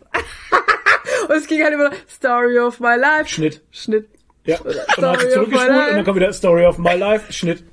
[1.29, 3.29] und es ging halt immer Story of My Life.
[3.29, 3.63] Schnitt.
[3.71, 4.09] Schnitt.
[4.45, 4.59] Ja.
[4.61, 6.05] Und dann Story of zurückgespult my und dann life.
[6.05, 7.65] kommt wieder Story of my life, Schnitt.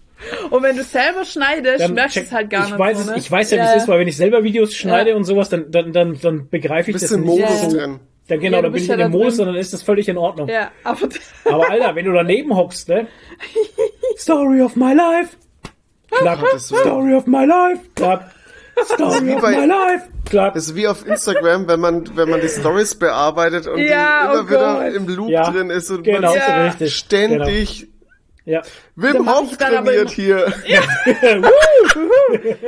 [0.50, 2.80] Und wenn du selber schneidest, Dann merkst du es halt gar ich nicht.
[2.80, 3.18] weiß so, es, ne?
[3.18, 5.16] ich weiß ja, wie es ist, weil wenn ich selber Videos schneide Ja.
[5.18, 7.70] und sowas, dann, dann, dann, dann begreife ich Bist das im nicht Modus so.
[7.78, 8.00] drin.
[8.30, 9.84] Dann genau, Ja, dann bin bist ich ja in dem Modus und dann ist das
[9.84, 10.48] völlig in Ordnung.
[10.48, 11.10] Ja, aber
[11.46, 13.08] Aber Alter, wenn du daneben hockst, ne?
[14.18, 15.36] Story of my life.
[16.12, 16.60] Willen.
[16.60, 17.82] Story of my life.
[17.96, 18.32] Klack.
[18.86, 20.08] Story of bei- my life.
[20.26, 20.54] Klack.
[20.54, 24.34] Das ist wie auf Instagram, wenn man, wenn man die Stories bearbeitet und Ja, die
[24.34, 24.94] immer oh wieder Gott.
[24.96, 26.66] im Loop Ja, drin ist und Genau, man Ja.
[26.68, 26.96] richtig.
[26.96, 27.88] ständig
[28.46, 28.62] Genau.
[28.96, 30.48] Wim Hof trainiert hier.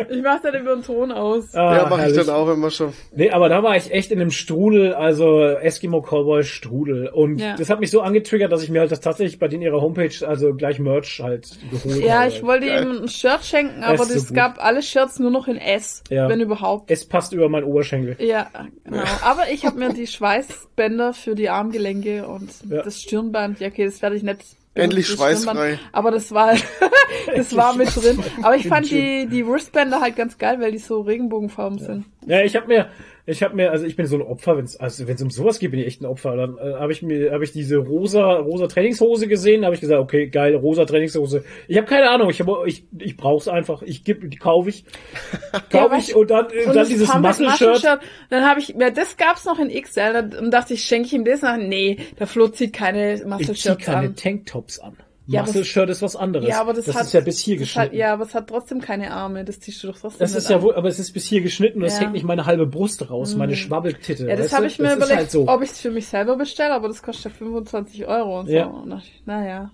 [0.09, 1.53] ich mach dann über den Ton aus.
[1.53, 2.93] Ah, Ja, mache ich dann auch immer schon.
[3.13, 7.09] Nee, aber da war ich echt in einem Strudel, also Eskimo Cowboy Strudel.
[7.09, 7.55] Und Ja.
[7.57, 10.25] das hat mich so angetriggert, dass ich mir halt das tatsächlich bei denen ihrer Homepage,
[10.27, 12.29] also gleich Merch halt geholt Ja, habe.
[12.29, 12.83] ich wollte Geil.
[12.83, 14.35] ihm ein Shirt schenken, aber so es gut.
[14.37, 16.29] gab alle Shirts nur noch in S, Ja.
[16.29, 16.89] wenn überhaupt.
[16.89, 18.15] Es passt über meinen Oberschenkel.
[18.19, 18.47] Ja,
[18.83, 19.03] genau.
[19.23, 22.81] Aber ich habe mir die Schweißbänder für die Armgelenke und Ja.
[22.81, 24.41] das Stirnband, ja okay, das werde ich nicht.
[24.75, 25.79] Endlich schweißfrei.
[25.93, 26.53] Aber das war,
[27.35, 28.21] das war mit drin.
[28.41, 32.05] Aber ich fand die, die Wristbänder halt ganz geil, weil die so Regenbogenfarben sind.
[32.25, 32.89] Ja, ich habe mir,
[33.27, 35.57] ich habe mir, also ich bin so ein Opfer, wenn's, also wenn es um sowas
[35.57, 36.35] geht, bin ich echt ein Opfer.
[36.35, 39.99] Dann äh, habe ich mir, habe ich diese rosa, rosa Trainingshose gesehen, habe ich gesagt,
[39.99, 41.43] okay, geil, rosa Trainingshose.
[41.67, 43.81] Ich habe keine Ahnung, ich habe, ich, ich brauch's einfach.
[43.81, 44.85] Ich gebe, die kaufe ich,
[45.71, 47.99] kaufe Ja, ich und dann, äh, dann dieses Muscle-Shirt.
[48.29, 51.25] Dann habe ich, ja, das gab's noch in XL, dann dachte ich, schenke ich ihm
[51.25, 51.57] das nach.
[51.57, 54.15] Nee, der Flo zieht keine Muscle-Shirts keine an.
[54.15, 54.97] Tanktops an.
[55.27, 56.47] Ja, aber- Muscle-Shirt ist was anderes.
[56.47, 57.95] Ja, aber das, hat, ist ja bis hier das hat, geschnitten.
[57.97, 59.43] Ja, aber es hat trotzdem keine Arme.
[59.43, 61.79] Das ziehst du doch trotzdem Das ist ja wohl, aber es ist bis hier geschnitten
[61.79, 62.01] und es Ja.
[62.01, 64.27] hängt nicht meine halbe Brust raus, meine Schwabbeltitte.
[64.27, 65.47] Ja, das habe ich mir das überlegt, halt so.
[65.47, 68.53] ob ich es für mich selber bestelle, aber das kostet ja 25 Euro und so.
[68.53, 68.65] Ja.
[68.65, 69.71] Und naja.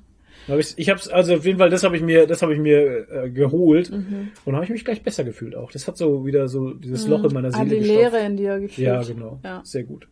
[0.48, 2.60] Hab ich, ich hab's, also auf jeden Fall, das habe ich mir, das habe ich
[2.60, 4.30] mir äh, geholt Mhm.
[4.44, 5.72] und habe ich mich gleich besser gefühlt auch.
[5.72, 8.00] Das hat so wieder so dieses Loch in meiner Ah, Seele die gestopft.
[8.00, 8.88] Leere in dir gefühlt.
[8.88, 9.40] Ja, genau.
[9.44, 9.60] Ja.
[9.60, 9.66] Mhm.
[9.66, 10.08] Sehr gut.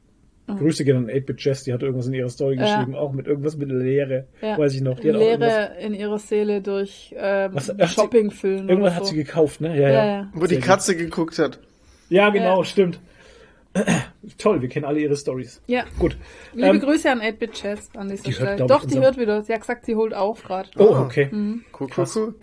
[0.58, 2.64] Grüße gehen an 8-Bit Jess, die hat irgendwas in ihrer Story Ja.
[2.80, 4.58] geschrieben, auch mit irgendwas mit Leere, Ja.
[4.58, 5.00] weiß ich noch.
[5.00, 8.70] Die Leere in ihrer Seele durch ähm, Was- Shopping füllen.
[8.70, 9.12] irgendwas oder hat so.
[9.12, 9.80] sie gekauft, ne?
[9.80, 10.28] Ja, Ja, ja.
[10.34, 11.60] Wo die Sehr Katze geguckt hat.
[12.10, 12.64] Ja, genau, Ja.
[12.66, 13.00] stimmt.
[14.40, 15.62] Toll, wir kennen alle ihre Stories.
[15.68, 15.84] Ja.
[16.00, 16.18] Gut.
[16.54, 18.62] Liebe Ähm, Grüße an 8-Bit Chess an dieser die hört, Stelle.
[18.62, 19.42] ich, Doch, die unser- hört wieder.
[19.44, 20.70] Sie hat gesagt, sie holt auf gerade.
[20.78, 21.30] Oh, okay.
[21.32, 21.64] Mhm.
[21.80, 22.36] Cool, cool, cool.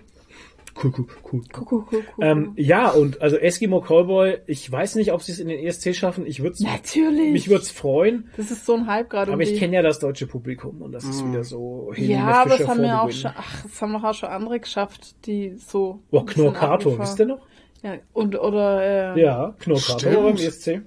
[0.82, 1.40] Cool, cool, cool.
[1.54, 2.24] Cool, cool, cool, cool.
[2.24, 5.94] Ähm, ja, und also Eskimo Cowboy, ich weiß nicht, ob sie es in den ESC
[5.94, 6.26] schaffen.
[6.26, 7.32] Ich würde Natürlich.
[7.32, 9.28] mich würde es freuen, das ist so ein Hype gerade.
[9.32, 11.32] aber um ich die- kenne ja das deutsche Publikum und das ist Mhm.
[11.32, 14.14] wieder so Helene Ja, aber Fischer das haben wir auch schon, ach, das haben auch
[14.14, 16.00] schon andere geschafft, die so.
[16.10, 17.40] Oh, Knorkato, wisst ihr noch?
[17.82, 20.82] Ja, und, oder, äh, Ja, Knorkato war beim ESC.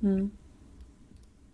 [0.00, 0.30] Hm.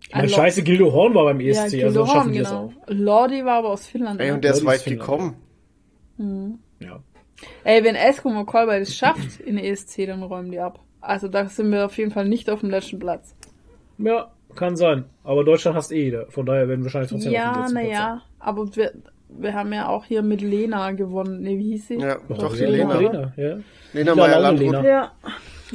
[0.06, 2.48] Ich meine, scheiße, Gildo Horn war beim ja, ESC, Gildo also Horn, schaffen die das
[2.50, 2.66] genau.
[2.66, 2.72] auch.
[2.88, 4.20] Lordi war aber aus Finnland.
[4.20, 4.34] Ey, ne?
[4.34, 5.36] und der ist Ja, die weit ist Finnland.
[6.84, 7.00] Ja.
[7.64, 10.80] Ey, wenn Eskimo Callboy das schafft in der ESC, dann räumen die ab.
[11.00, 13.34] Also da sind wir auf jeden Fall nicht auf dem letzten Platz.
[13.98, 15.04] ja, kann sein.
[15.24, 16.26] Aber Deutschland hasst eh jeder.
[16.30, 18.92] Von daher werden wir wahrscheinlich trotzdem auf Ja, dem letzten Platz naja, aber wir,
[19.28, 21.42] wir haben ja auch hier mit Lena gewonnen.
[21.42, 21.94] Ne, wie hieß sie?
[21.96, 22.38] Ja, sein.
[22.38, 22.94] doch, die ja, Lena.
[22.98, 23.56] Lena, ja.
[23.92, 24.82] Lena Lila Meyer Laune Landrut.
[24.82, 24.84] Lena.
[24.88, 25.12] Ja.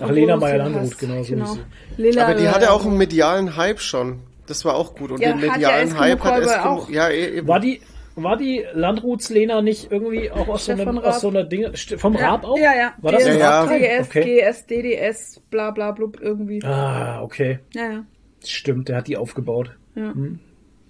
[0.01, 1.59] Ach, Lena Meyer-Landrut, genau so hieß
[1.97, 4.21] Lena, Aber die hatte auch einen medialen Hype schon.
[4.47, 5.11] Das war auch gut.
[5.11, 6.89] Und Ja, den ja medialen Eskimo Hype hat Eskimo, auch.
[6.89, 7.47] ja, eh, eben.
[7.47, 7.81] War die,
[8.23, 11.05] war die Landruts Lena nicht irgendwie auch aus so, einem, Raab.
[11.05, 12.57] aus so einer Dinge, vom ja, Raab auch?
[12.57, 12.93] Ja, ja.
[13.01, 13.49] War das Ja, ein ja.
[13.61, 13.79] Raab-Teil?
[14.01, 14.41] GS, Okay.
[14.41, 16.63] GS, DDS, bla bla blub irgendwie.
[16.63, 17.59] Ah, okay.
[17.73, 18.03] Ja, ja.
[18.45, 19.75] Stimmt, der hat die aufgebaut.
[19.95, 20.13] ja.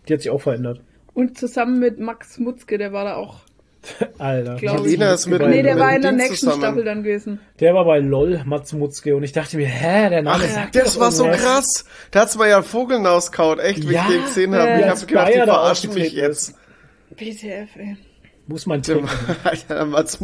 [0.08, 0.82] Die hat sich auch verändert.
[1.14, 3.42] Und zusammen mit Max Mutzke, der war da auch.
[4.18, 4.56] Alter.
[4.84, 6.62] Lena ist mit, Nee, der mit war in der Ding nächsten zusammen.
[6.64, 7.40] Staffel dann gewesen.
[7.60, 10.76] Der war bei LOL, Mats Mutzke, und ich dachte mir, hä, der Name Ach, sagt
[10.76, 11.86] das doch war so krass.
[12.12, 14.82] Da hat's mir ja Vogeln auskaut, echt, wie Ja, ich den gesehen habe.
[14.82, 16.56] ich habe gedacht, die verarschen mich jetzt.
[17.20, 17.98] BTF, ey.
[18.48, 19.10] Muss man trinken.
[19.44, 20.20] Alter, Mats,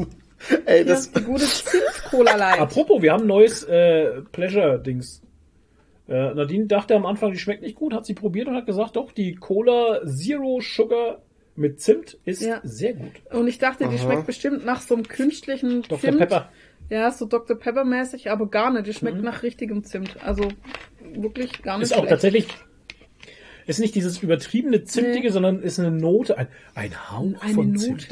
[0.65, 2.59] ey, Das ist die gute Zimt-Cola Light.
[2.59, 5.21] Apropos, wir haben ein neues äh, Pleasure-Dings.
[6.07, 8.95] Äh, Nadine dachte am Anfang, die schmeckt nicht gut, hat sie probiert und hat gesagt,
[8.95, 11.21] doch, die Cola Zero Sugar
[11.55, 12.59] mit Zimt ist Ja.
[12.63, 13.11] sehr gut.
[13.31, 15.99] Und ich dachte, die schmeckt bestimmt nach so einem künstlichen Dr.
[15.99, 16.17] Zimt.
[16.19, 16.49] Pepper.
[16.89, 17.57] Ja, so Dr.
[17.57, 18.85] Pepper mäßig, aber gar nicht.
[18.87, 20.17] Die schmeckt nach richtigem Zimt.
[20.23, 20.49] Also
[21.15, 22.09] wirklich gar nicht Ist auch schlecht.
[22.11, 22.47] tatsächlich,
[23.67, 25.29] ist nicht dieses übertriebene Zimtige, Nee.
[25.29, 28.09] sondern ist eine Note, ein, ein Hauch Eine von Zimt.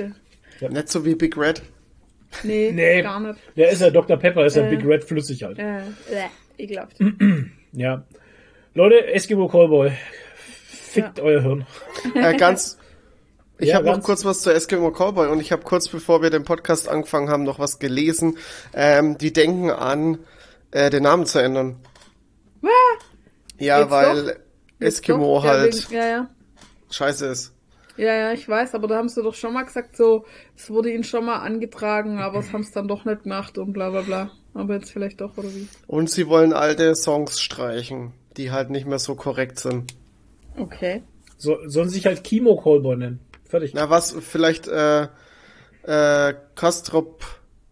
[0.60, 0.72] Note.
[0.74, 1.62] nicht so wie Big Red.
[2.43, 3.39] Nee, Nee, gar nicht.
[3.56, 4.18] der ist ja Dr.
[4.18, 4.76] Pepper, ist ja Äh.
[4.76, 5.60] Big Red flüssig halt.
[5.60, 6.28] Äh, äh,
[6.58, 6.97] ekelhaft.
[7.76, 8.04] Ja.
[8.76, 9.91] Leute, Eskimo Callboy,
[10.68, 11.66] fickt euer Hirn.
[12.16, 12.78] Äh, ganz,
[13.58, 16.30] ich Ja, habe noch kurz was zu Eskimo Cowboy und ich habe kurz bevor wir
[16.30, 18.38] den Podcast angefangen haben, noch was gelesen.
[18.76, 20.20] Ähm, die denken an,
[20.72, 21.78] äh, den Namen zu ändern.
[23.60, 24.39] Ja, Jetzt weil Jetzt
[24.88, 26.29] Eskimo doch, ja, halt wegen- Ja, ja.
[26.91, 27.53] scheiße ist.
[27.95, 30.25] Ja, ja, ich weiß, aber da haben sie doch schon mal gesagt, so,
[30.57, 33.71] es wurde ihnen schon mal angetragen, aber es haben es dann doch nicht gemacht und
[33.73, 34.31] bla bla bla.
[34.55, 35.67] Aber jetzt vielleicht doch, oder wie?
[35.88, 39.93] Und sie wollen alte Songs streichen, die halt nicht mehr so korrekt sind.
[40.57, 41.03] Okay.
[41.38, 43.19] So, sollen sie sich halt Kimo Callboy nennen.
[43.47, 43.73] Fertig.
[43.75, 45.07] Na was, vielleicht, äh,
[45.84, 47.23] äh, Kastrop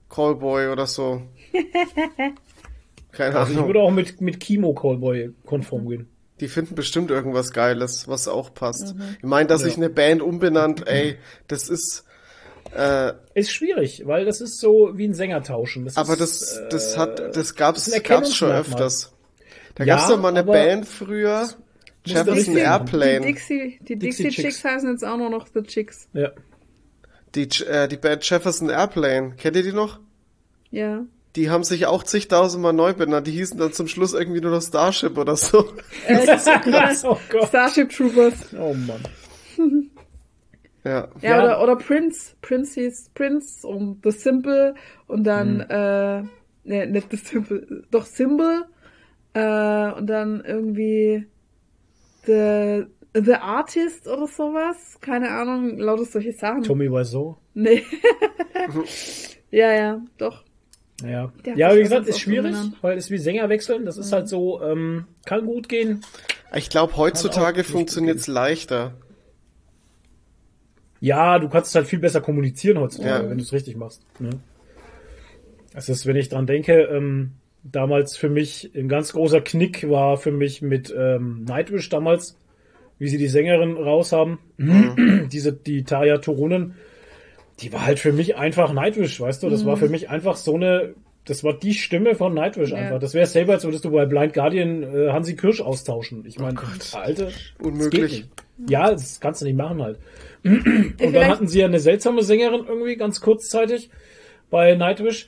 [0.09, 1.23] Callboy oder so.
[3.11, 3.69] Keine Also ich Ahnung.
[3.69, 6.07] würde auch mit, mit Chemo Callboy konform gehen.
[6.41, 8.95] Die finden bestimmt irgendwas Geiles, was auch passt.
[9.19, 11.17] Ich meine, dass ich eine Band umbenannt, ey,
[11.47, 12.03] das ist,
[12.75, 15.85] äh, Ist schwierig, weil das ist so wie ein Sänger tauschen.
[15.85, 19.13] Das aber ist, das, das äh, hat, das gab's, ein gab's schon öfters.
[19.75, 21.47] Da Ja, gab's doch mal eine Band früher,
[22.05, 23.21] Jefferson richtige- Die Airplane.
[23.21, 24.55] Dixie, die Dixie Dixie Chicks.
[24.55, 26.07] Chicks heißen jetzt auch nur noch The Chicks.
[26.13, 26.31] Ja.
[27.35, 29.35] Die, äh, die Band Jefferson Airplane.
[29.37, 29.99] Kennt ihr die noch?
[30.71, 31.03] Ja.
[31.35, 33.25] Die haben sich auch zigtausendmal neu benannt.
[33.27, 35.63] Die hießen dann zum Schluss irgendwie nur noch Starship oder so.
[36.05, 37.47] Krass, oh Gott.
[37.47, 38.33] Starship Troopers.
[38.59, 39.01] Oh Mann.
[40.83, 41.09] Ja.
[41.21, 41.43] Ja, Ja.
[41.43, 42.33] Oder, oder Prince.
[42.41, 44.73] Prince hieß Prince und The Simple
[45.05, 45.69] und dann, Hm.
[45.69, 46.21] äh,
[46.63, 48.65] ne, nicht The Simple, doch Symbol,
[49.35, 51.27] äh, und dann irgendwie
[52.25, 54.97] The, The Artist oder sowas.
[55.01, 56.63] Keine Ahnung, lauter solche Sachen.
[56.63, 57.37] Tommy Wiseau.
[57.53, 57.83] Nee.
[59.51, 60.43] ja, ja, doch.
[61.05, 63.85] Ja, ja wie gesagt, ist schwierig, weil es wie Sänger wechseln.
[63.85, 66.01] Das ist halt so, ähm, kann gut gehen.
[66.55, 68.93] Ich glaube, heutzutage nicht funktioniert's leichter.
[70.99, 73.29] Ja, du kannst halt viel besser kommunizieren heutzutage, Ja.
[73.29, 74.03] wenn du es richtig machst.
[74.19, 74.29] Ne?
[75.73, 77.31] Das ist, wenn ich dran denke, ähm,
[77.63, 82.37] damals für mich ein ganz großer Knick war für mich mit ähm, Nightwish damals,
[82.99, 84.39] wie sie die Sängerin raus haben.
[85.31, 86.75] Diese, die Taya Turunen,
[87.61, 89.49] die war halt für mich einfach Nightwish, weißt du?
[89.49, 90.93] Das war für mich einfach so eine,
[91.25, 92.77] das war die Stimme von Nightwish Ja.
[92.77, 92.99] einfach.
[92.99, 96.25] Das wäre selber, als würdest du bei Blind Guardian äh, Hansi Kirsch austauschen.
[96.25, 96.59] Ich meine,
[96.93, 98.25] Alter, das Unmöglich.
[98.67, 99.99] Ja, das kannst du nicht machen halt.
[100.43, 103.89] Und dann hatten sie ja eine seltsame Sängerin irgendwie ganz kurzzeitig
[104.49, 105.27] bei Nightwish.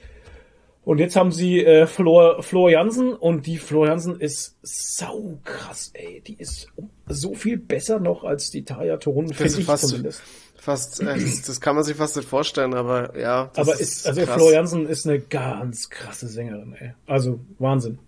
[0.86, 5.91] Und jetzt haben sie äh, Flor, Flor Jansen und die Flor Jansen ist sau krass,
[5.93, 6.21] ey.
[6.27, 6.67] Die ist
[7.07, 10.21] so viel besser noch als die Taya Turunen, Das finde ich fast, zumindest.
[10.64, 13.51] Fast, äh, das, das kann man sich fast nicht vorstellen, aber ja.
[13.53, 14.36] Das Aber ist, also krass.
[14.36, 16.93] Flor Jansen ist eine ganz krasse Sängerin, ey.
[17.07, 17.99] Also Wahnsinn.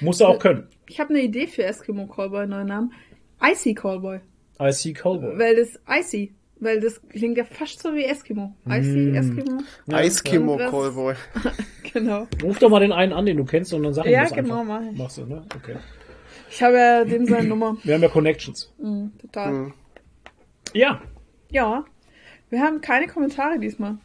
[0.00, 0.66] Muss er auch können.
[0.88, 2.92] Ich habe eine Idee für Eskimo Callboy, neuen Namen.
[3.42, 4.20] Icy Callboy.
[4.60, 5.38] I see Cowboy.
[5.38, 8.54] Weil das Icy, weil das klingt ja fast so wie Eskimo.
[8.66, 9.14] Icy, Mm.
[9.14, 9.58] Eskimo.
[9.90, 11.14] Eiskimo Irgendwas- Callboy.
[11.92, 12.26] Genau.
[12.42, 14.32] Ruf doch mal den einen an, den du kennst und dann sag ihm Ja, das
[14.32, 14.80] genau, einfach.
[14.80, 14.98] mach ich.
[14.98, 15.44] Machst du, ne?
[15.56, 15.76] Okay.
[16.50, 17.76] Ich habe ja dem seine Nummer.
[17.84, 18.72] Wir haben ja Connections.
[18.78, 19.52] Mhm, total.
[19.52, 19.74] Mhm.
[20.72, 21.00] Ja.
[21.54, 21.84] Ja.
[22.50, 23.96] Wir haben keine Kommentare diesmal.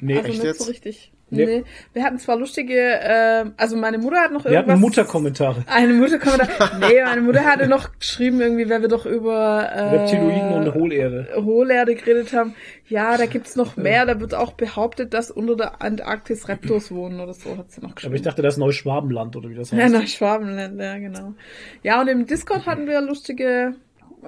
[0.00, 0.60] Nee, also echt nicht jetzt?
[0.62, 1.12] so richtig.
[1.30, 1.46] Nee.
[1.46, 1.64] Nee.
[1.92, 4.80] Wir hatten zwar lustige, äh, also meine Mutter hat noch wir hatten irgendwas.
[4.80, 5.64] Mutterkommentare.
[5.66, 6.78] Eine Mutter Kommentar.
[6.78, 11.28] nee, meine Mutter hatte noch geschrieben, irgendwie, weil wir doch über äh, Reptiloiden und Hohlerde.
[11.36, 12.54] Hohlerde geredet haben.
[12.88, 14.06] Ja, da gibt's noch mehr.
[14.06, 17.94] Da wird auch behauptet, dass unter der Antarktis Reptos wohnen oder so, hat sie noch
[17.94, 18.12] geschrieben.
[18.12, 19.94] Aber ich dachte, das ist Neuschwabenland oder wie das ja, heißt.
[19.94, 21.34] nach Schwabenland, ja, genau.
[21.82, 23.74] Ja, und im Discord hatten wir lustige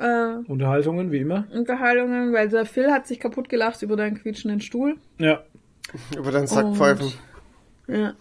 [0.00, 1.46] äh, Unterhaltungen, wie immer.
[1.52, 4.96] Unterhaltungen, weil der Phil hat sich kaputt gelacht über deinen quietschenden Stuhl.
[5.18, 5.42] Ja.
[6.16, 7.12] Über den Sackpfeifen.
[7.88, 8.14] Ja.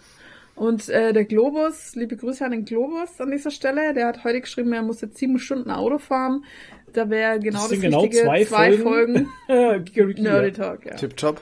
[0.55, 4.39] Und äh, der Globus, liebe Grüße an den Globus an dieser Stelle, der hat heute
[4.41, 6.45] geschrieben, er muss jetzt sieben Stunden Auto fahren.
[6.93, 8.45] Da wäre genau Das das, sind genau Richtige, zwei
[8.77, 8.83] Folgen.
[8.83, 9.27] Folgen.
[10.23, 10.51] Nerdy ja.
[10.51, 10.95] Talk, ja.
[10.95, 11.41] Tipptopp.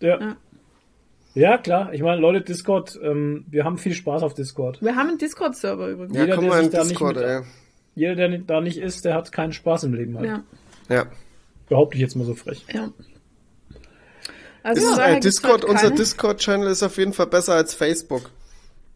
[0.00, 0.20] Ja.
[0.20, 0.36] Ja.
[1.34, 1.92] ja, klar.
[1.92, 4.80] Ich meine, Leute, Discord, ähm, wir haben viel Spaß auf Discord.
[4.82, 6.14] Wir haben einen Discord-Server übrigens.
[6.16, 7.40] Ja, Jeder, komm der mal in da nicht Discord, mit- ey.
[7.98, 10.26] Jeder, der nicht- da nicht ist, der hat keinen Spaß im Leben halt.
[10.28, 10.42] Ja,
[10.88, 11.06] Ja.
[11.68, 12.64] Behaupte ich jetzt mal so frech.
[12.72, 12.88] ja.
[14.62, 18.30] Also Ist, äh, Discord, halt unser Discord-Channel ist auf jeden Fall besser als Facebook.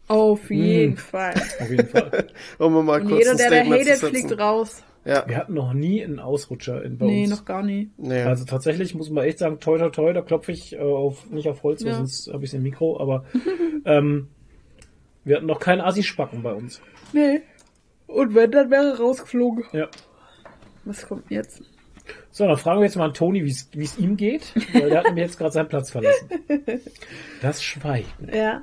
[0.07, 0.97] Auf jeden Hm.
[0.97, 1.33] Fall.
[1.59, 2.27] Auf jeden Fall.
[2.59, 4.83] Um mal Und kurz jeder, der da hatet, fliegt raus.
[5.05, 5.23] Ja.
[5.27, 7.29] Wir hatten noch nie einen Ausrutscher in bei Nee, uns.
[7.31, 7.89] noch gar nie.
[7.97, 8.21] Nee.
[8.23, 11.47] Also tatsächlich muss man echt sagen, toi toi toi, da klopfe ich äh, auf, nicht
[11.49, 11.97] auf Holz, weil Ja.
[11.97, 13.25] sonst habe ich im Mikro, aber
[13.85, 14.27] ähm,
[15.23, 16.81] wir hatten noch keinen Assi-Spacken bei uns.
[17.13, 17.41] Nee.
[18.13, 19.63] Und wenn, dann wäre er rausgeflogen.
[19.73, 19.87] Ja.
[20.85, 21.61] Was kommt jetzt?
[22.31, 23.49] So, dann fragen wir jetzt mal an Toni, wie
[23.83, 26.29] es ihm geht, weil der hat nämlich jetzt gerade seinen Platz verlassen.
[27.41, 28.07] Das Schweigen.
[28.31, 28.61] Ja.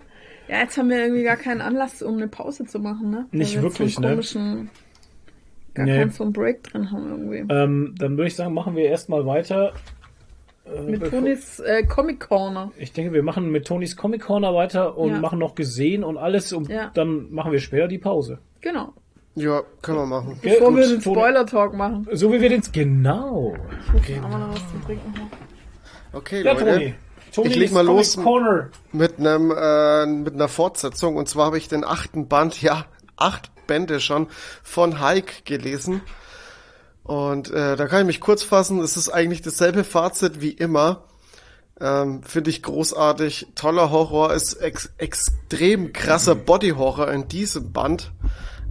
[0.48, 3.26] Ja, jetzt haben wir irgendwie gar keinen Anlass, um eine Pause zu machen, ne?
[3.30, 4.14] Weil Nicht wir wirklich, so einen ne?
[4.16, 4.70] komischen,
[5.74, 5.98] gar Nee.
[5.98, 7.54] keinen so einen Break drin haben irgendwie.
[7.54, 9.72] Ähm, dann würde ich sagen, machen wir erstmal weiter.
[10.66, 12.72] Äh, Mit Tonis äh, Comic Corner.
[12.78, 15.20] Ich denke, wir machen mit Tonis Comic Corner weiter und Ja.
[15.20, 16.90] machen noch gesehen und alles und Ja.
[16.94, 18.38] dann machen wir später die Pause.
[18.60, 18.92] Genau.
[19.40, 20.38] Ja, können wir machen.
[20.42, 21.00] Bevor wir Gut, den.
[21.00, 22.06] Spoiler-Talk machen.
[22.12, 22.62] So wie wir den...
[22.72, 23.54] Genau.
[23.88, 25.14] Haben wir noch was zum Trinken?
[25.18, 25.30] haben.
[26.12, 26.64] Okay, Ja, Leute.
[26.72, 26.94] Toni.
[27.32, 28.16] Toni Ich leg mal los.
[28.16, 28.68] Corner.
[28.92, 31.16] Mit einem, äh, mit einer Fortsetzung.
[31.16, 32.84] Und zwar habe ich den achten Band, ja,
[33.16, 34.26] acht Bände schon
[34.62, 36.02] von Hulk gelesen.
[37.04, 38.80] Und äh, da kann ich mich kurz fassen.
[38.80, 41.04] Es ist eigentlich dasselbe Fazit wie immer.
[41.80, 43.48] Ähm, Finde ich großartig.
[43.54, 44.34] Toller Horror.
[44.34, 48.12] Ist ex extrem krasser Body-Horror in diesem Band.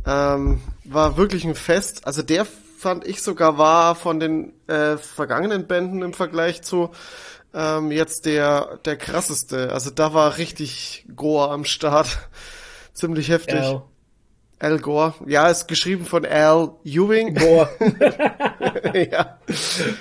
[0.09, 2.07] Ähm, war wirklich ein Fest.
[2.07, 6.89] Also der fand ich sogar war von den äh, vergangenen Bänden im Vergleich zu
[7.53, 9.71] ähm, jetzt der, der krasseste.
[9.71, 12.17] Also da war richtig Gore am Start.
[12.93, 13.55] Ziemlich heftig.
[13.55, 13.83] Al.
[14.59, 15.13] Al Gore.
[15.25, 17.35] Ja, ist geschrieben von Al Ewing.
[17.35, 17.69] Gore.
[19.11, 19.39] ja.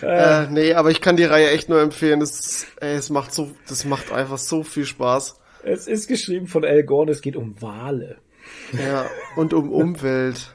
[0.03, 2.23] Äh, nee, aber ich kann die Reihe echt nur empfehlen.
[2.23, 5.39] Es, ey, es macht so, das macht einfach so viel Spaß.
[5.65, 8.17] es ist geschrieben von Al Gore und es geht um Wale.
[8.79, 10.55] Ja, und um Umwelt.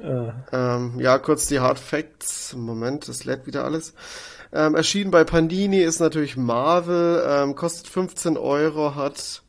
[0.00, 2.54] ähm, ja, kurz die Hard Facts.
[2.54, 3.94] Moment, das lädt wieder alles.
[4.52, 9.42] Ähm, erschienen bei Pandini ist natürlich Marvel, ähm, kostet 15 Euro, hat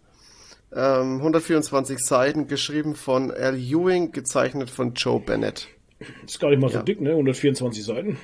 [0.74, 5.68] ähm, 124 Seiten, geschrieben von Al Ewing, gezeichnet von Joe Bennett.
[6.26, 6.84] Ist gar nicht mal so Ja.
[6.84, 7.12] dick, ne?
[7.12, 8.18] 124 Seiten.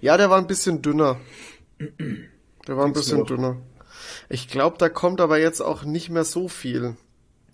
[0.00, 1.16] Ja, der war ein bisschen dünner.
[2.68, 3.56] Der war ein bisschen dünner.
[4.28, 6.96] Ich glaube, da kommt aber jetzt auch nicht mehr so viel.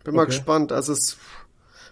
[0.06, 0.30] Bin mal Okay.
[0.30, 0.72] gespannt.
[0.72, 1.18] Also es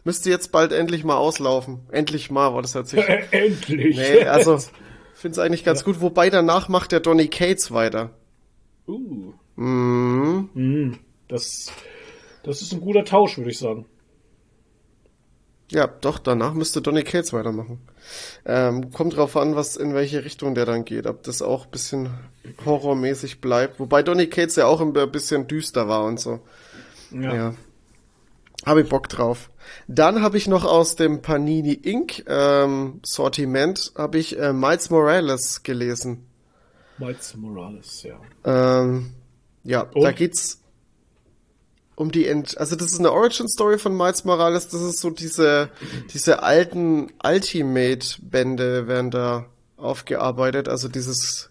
[0.04, 1.80] müsste jetzt bald endlich mal auslaufen.
[1.90, 3.02] Endlich mal, war das sich.
[3.30, 3.96] Endlich.
[3.96, 4.58] Nee, also
[5.14, 6.00] finde es eigentlich ganz gut.
[6.00, 8.10] Wobei danach macht der Donny Cates weiter.
[8.86, 9.32] Uh.
[9.56, 10.50] Mhm.
[10.54, 10.98] Mhm.
[11.28, 11.72] Das,
[12.42, 13.86] das ist ein guter Tausch, würde ich sagen.
[15.70, 17.80] Ja, doch, danach müsste Donny Cates weitermachen.
[18.44, 21.06] Ähm, kommt drauf an, was in welche Richtung der dann geht.
[21.06, 22.10] Ob das auch ein bisschen
[22.66, 23.80] horrormäßig bleibt.
[23.80, 26.40] Wobei Donny Cates ja auch ein bisschen düster war und so.
[27.10, 27.54] Ja.
[28.64, 29.50] Habe ich Bock drauf.
[29.88, 32.24] Dann habe ich noch aus dem Panini Inc.
[32.26, 36.26] Ähm, Sortiment habe ich äh, Miles Morales gelesen.
[36.98, 38.18] Miles Morales, ja.
[38.44, 39.12] Ähm,
[39.64, 40.02] ja, Und?
[40.02, 40.60] da geht's
[41.96, 45.10] um die Ent also das ist eine Origin Story von Miles Morales, das ist so
[45.10, 45.70] diese
[46.12, 49.46] diese alten Ultimate Bände werden da
[49.76, 51.50] aufgearbeitet, also dieses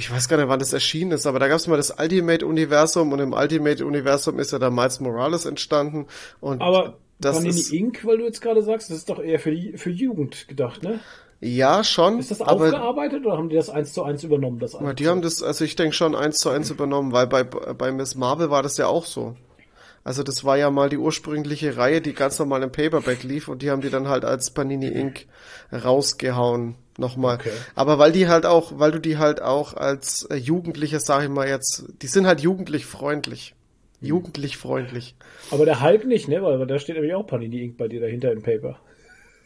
[0.00, 3.12] ich weiß gar nicht, wann das erschienen ist, aber da gab es mal das Ultimate-Universum
[3.12, 6.06] und im Ultimate-Universum ist ja da Miles Morales entstanden.
[6.40, 9.38] Und Aber das Panini ist, Inc., weil du jetzt gerade sagst, das ist doch eher
[9.38, 11.00] für, die, für Jugend gedacht, ne?
[11.40, 14.58] ja schon, Ist das aber aufgearbeitet oder haben die das eins zu eins übernommen?
[14.58, 17.44] Das Ja, die haben das, also ich denke schon eins zu eins übernommen, weil bei,
[17.44, 19.36] bei Miss Marvel war das ja auch so.
[20.02, 23.60] Also das war ja mal die ursprüngliche Reihe, die ganz normal im Paperback lief und
[23.60, 25.26] die haben die dann halt als Panini Inc.
[25.72, 26.76] rausgehauen.
[27.00, 27.36] Nochmal.
[27.36, 27.50] Okay.
[27.74, 31.28] Aber weil die halt auch, weil du die halt auch als äh, Jugendliche, sag ich
[31.28, 33.54] mal jetzt, die sind halt jugendlich freundlich.
[34.00, 34.08] Hm.
[34.08, 35.14] Jugendlich freundlich.
[35.50, 36.42] Aber der Hulk nicht, ne?
[36.42, 37.76] Weil da steht nämlich auch Panini Inc.
[37.76, 38.78] bei dir dahinter im Paper.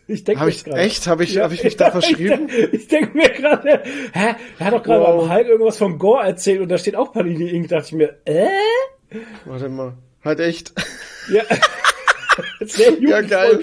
[0.07, 1.07] Ich denke Hab ich, echt?
[1.07, 2.51] Hab ich, hab ich mich da verschrieben?
[2.51, 3.83] Ich, ich denke mir gerade,
[4.13, 4.35] hä?
[4.59, 5.23] Er hat doch gerade Wow.
[5.27, 7.69] beim Hulk irgendwas von Gore erzählt und da steht auch Panini Inc.
[7.71, 8.49] Dachte ich mir, äh?
[9.47, 9.95] Warte mal.
[10.23, 10.75] Halt echt.
[11.33, 11.43] Ja.
[12.67, 13.61] Sehr Ja, geil.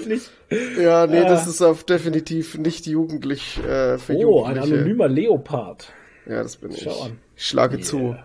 [0.80, 1.28] Ja, nee, Ah.
[1.28, 5.92] das ist auf definitiv nicht jugendlich äh, für Oh, ein anonymer Leopard.
[6.26, 6.82] Ja, das bin ich.
[6.82, 7.18] Schau an.
[7.36, 7.98] Ich schlage zu.
[7.98, 8.24] Yeah.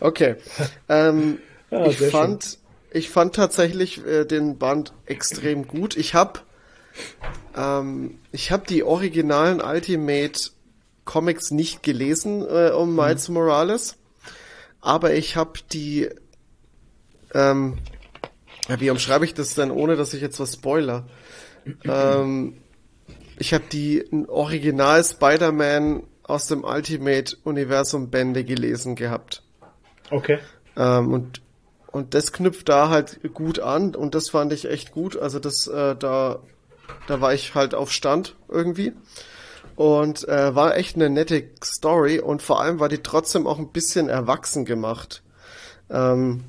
[0.00, 0.36] Okay.
[0.88, 1.38] Ähm,
[1.70, 2.58] Ja, ich sehr fand,
[2.90, 5.96] ich fand tatsächlich äh, den Band extrem gut.
[5.96, 6.40] Ich habe,
[7.56, 10.50] ähm, ich habe die originalen Ultimate
[11.04, 12.76] Comics nicht gelesen äh, Mhm.
[12.76, 13.96] um Miles Morales,
[14.80, 16.08] aber ich habe die,
[17.34, 17.78] ähm,
[18.78, 21.04] wie umschreibe ich das denn, ohne dass ich jetzt was spoiler?
[21.84, 22.58] Ähm,
[23.38, 29.42] ich habe die Original Spider-Man aus dem Ultimate Universum Bände gelesen gehabt.
[30.10, 30.38] Okay.
[30.76, 31.42] Ähm, und,
[31.90, 35.16] und das knüpft da halt gut an und das fand ich echt gut.
[35.16, 36.40] Also das, äh, da,
[37.06, 38.92] da war ich halt auf Stand irgendwie.
[39.76, 43.72] Und äh, war echt eine nette Story und vor allem war die trotzdem auch ein
[43.72, 45.22] bisschen erwachsen gemacht.
[45.90, 46.44] Ähm,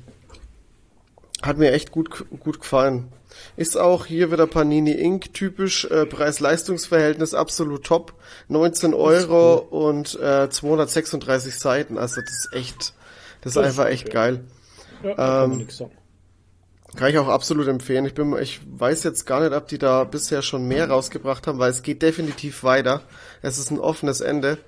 [1.42, 3.12] hat mir echt gut, gut gefallen.
[3.56, 5.32] Ist auch hier wieder Panini Inc.
[5.32, 8.14] typisch, äh, Preis-Leistungs-Verhältnis absolut top.
[8.48, 11.96] 19 Euro und äh, 236 Seiten.
[11.98, 12.94] Also das ist echt, das ist
[13.42, 14.44] Das ist einfach echt geil.
[15.02, 15.92] Ja, kann Ähm, sagen.
[16.96, 18.06] Kann ich auch absolut empfehlen.
[18.06, 21.58] Ich bin, ich weiß jetzt gar nicht, ob die da bisher schon mehr rausgebracht haben,
[21.58, 23.02] weil es geht definitiv weiter.
[23.42, 24.58] Es ist ein offenes Ende.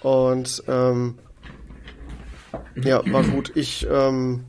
[0.00, 1.18] Und ähm,
[2.76, 3.52] ja, war gut.
[3.56, 4.44] Ich ähm,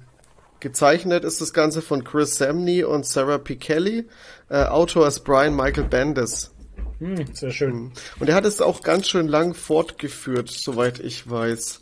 [0.65, 3.55] gezeichnet ist das Ganze von Chris Samney und Sarah P.
[3.55, 4.07] Kelly.
[4.49, 6.49] Äh, Autor ist Brian Michael Bendis.
[6.97, 7.91] Hm, sehr schön.
[8.19, 11.81] Und er hat es auch ganz schön lang fortgeführt, soweit ich weiß.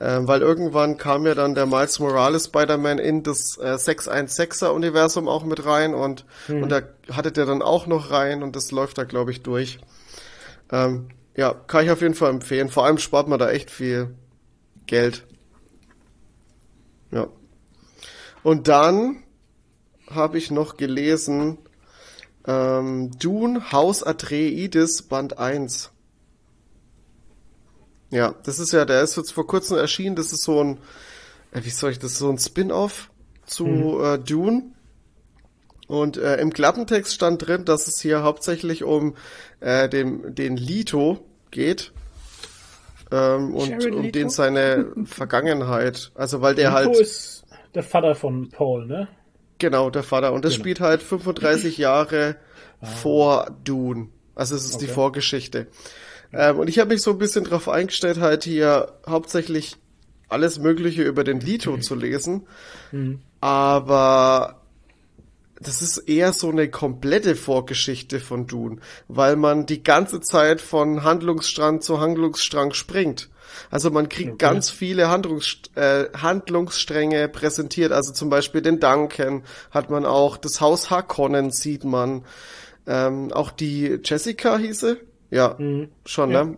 [0.00, 5.28] Ähm, weil irgendwann kam ja dann der Miles Morales Spider-Man in das äh, 616er Universum
[5.28, 8.98] auch mit rein und, und da hatte der dann auch noch rein und das läuft
[8.98, 9.78] da glaube ich durch.
[10.72, 11.06] Ähm,
[11.36, 12.68] ja, kann ich auf jeden Fall empfehlen.
[12.68, 14.16] Vor allem spart man da echt viel
[14.86, 15.24] Geld.
[17.12, 17.28] Ja.
[18.48, 19.22] Und dann
[20.10, 21.58] habe ich noch gelesen
[22.46, 25.90] ähm, Dune Haus Atreides Band 1.
[28.08, 30.78] Ja, das ist ja, der ist jetzt vor kurzem erschienen, das ist so ein,
[31.52, 33.10] äh, wie soll ich das, so ein Spin-off
[33.44, 34.72] zu äh, Dune.
[35.86, 39.14] Und äh, im Klappentext stand drin, dass es hier hauptsächlich um
[39.60, 41.18] äh, den, den Lito
[41.50, 41.92] geht.
[43.12, 44.18] Ähm, und Jared um Leto?
[44.18, 46.12] den seine Vergangenheit.
[46.14, 47.44] Also weil der Nico halt, ist
[47.74, 49.08] der Vater von Paul, ne?
[49.58, 50.32] genau, der Vater.
[50.32, 50.62] Und das Genau.
[50.62, 52.36] spielt halt 35 Jahre
[52.80, 54.08] vor Dune.
[54.36, 54.94] Also es ist die Okay.
[54.94, 55.66] Vorgeschichte.
[56.32, 59.76] Ähm, und ich habe mich so ein bisschen drauf eingestellt, halt hier hauptsächlich
[60.28, 62.46] alles Mögliche über den Lito zu lesen.
[63.40, 64.60] Aber
[65.60, 68.76] das ist eher so eine komplette Vorgeschichte von Dune,
[69.08, 73.28] weil man die ganze Zeit von Handlungsstrang zu Handlungsstrang springt.
[73.70, 74.38] Also man kriegt Okay.
[74.38, 77.92] ganz viele Handlungs äh, Handlungsstränge präsentiert.
[77.92, 82.24] Also zum Beispiel den Duncan hat man auch, das Haus Harkonnen sieht man,
[82.86, 84.98] ähm, auch die Jessica hieße,
[85.30, 85.56] ja,
[86.06, 86.44] schon, Ja.
[86.44, 86.56] ne?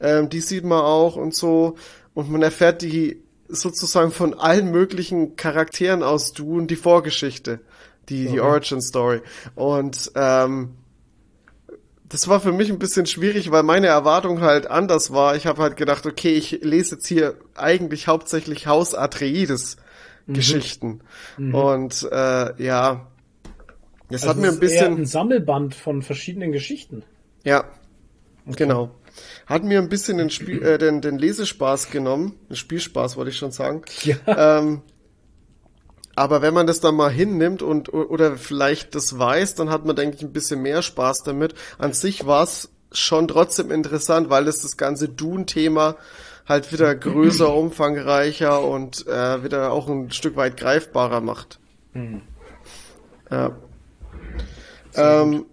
[0.00, 1.74] Ähm, die sieht man auch und so.
[2.14, 7.60] Und man erfährt die sozusagen von allen möglichen Charakteren aus Dune die Vorgeschichte,
[8.08, 9.20] die, die Origin Story.
[9.54, 10.70] Und ähm,
[12.08, 15.36] das war für mich ein bisschen schwierig, weil meine Erwartung halt anders war.
[15.36, 19.76] Ich habe halt gedacht, okay, ich lese jetzt hier eigentlich hauptsächlich Haus Atreides
[20.26, 21.00] Geschichten.
[21.38, 23.06] Und äh, ja,
[24.10, 27.02] das Also hat mir ein bisschen ein Sammelband von verschiedenen Geschichten.
[27.44, 27.64] ja,
[28.46, 28.90] genau.
[29.46, 32.38] Hat mir ein bisschen den, Spiel, äh, den, den Lesespaß genommen.
[32.48, 33.82] Den Spielspaß wollte ich schon sagen.
[34.02, 34.16] Ja.
[34.58, 34.82] Ähm,
[36.18, 39.96] aber wenn man das dann mal hinnimmt und oder vielleicht das weiß, dann hat man,
[39.96, 41.54] denke ich, ein bisschen mehr Spaß damit.
[41.78, 45.96] An sich war es schon trotzdem interessant, weil es das ganze Dune-Thema
[46.46, 51.60] halt wieder größer, umfangreicher und äh, wieder auch ein Stück weit greifbarer macht.
[53.30, 53.56] Ja.
[54.94, 55.46] Ähm,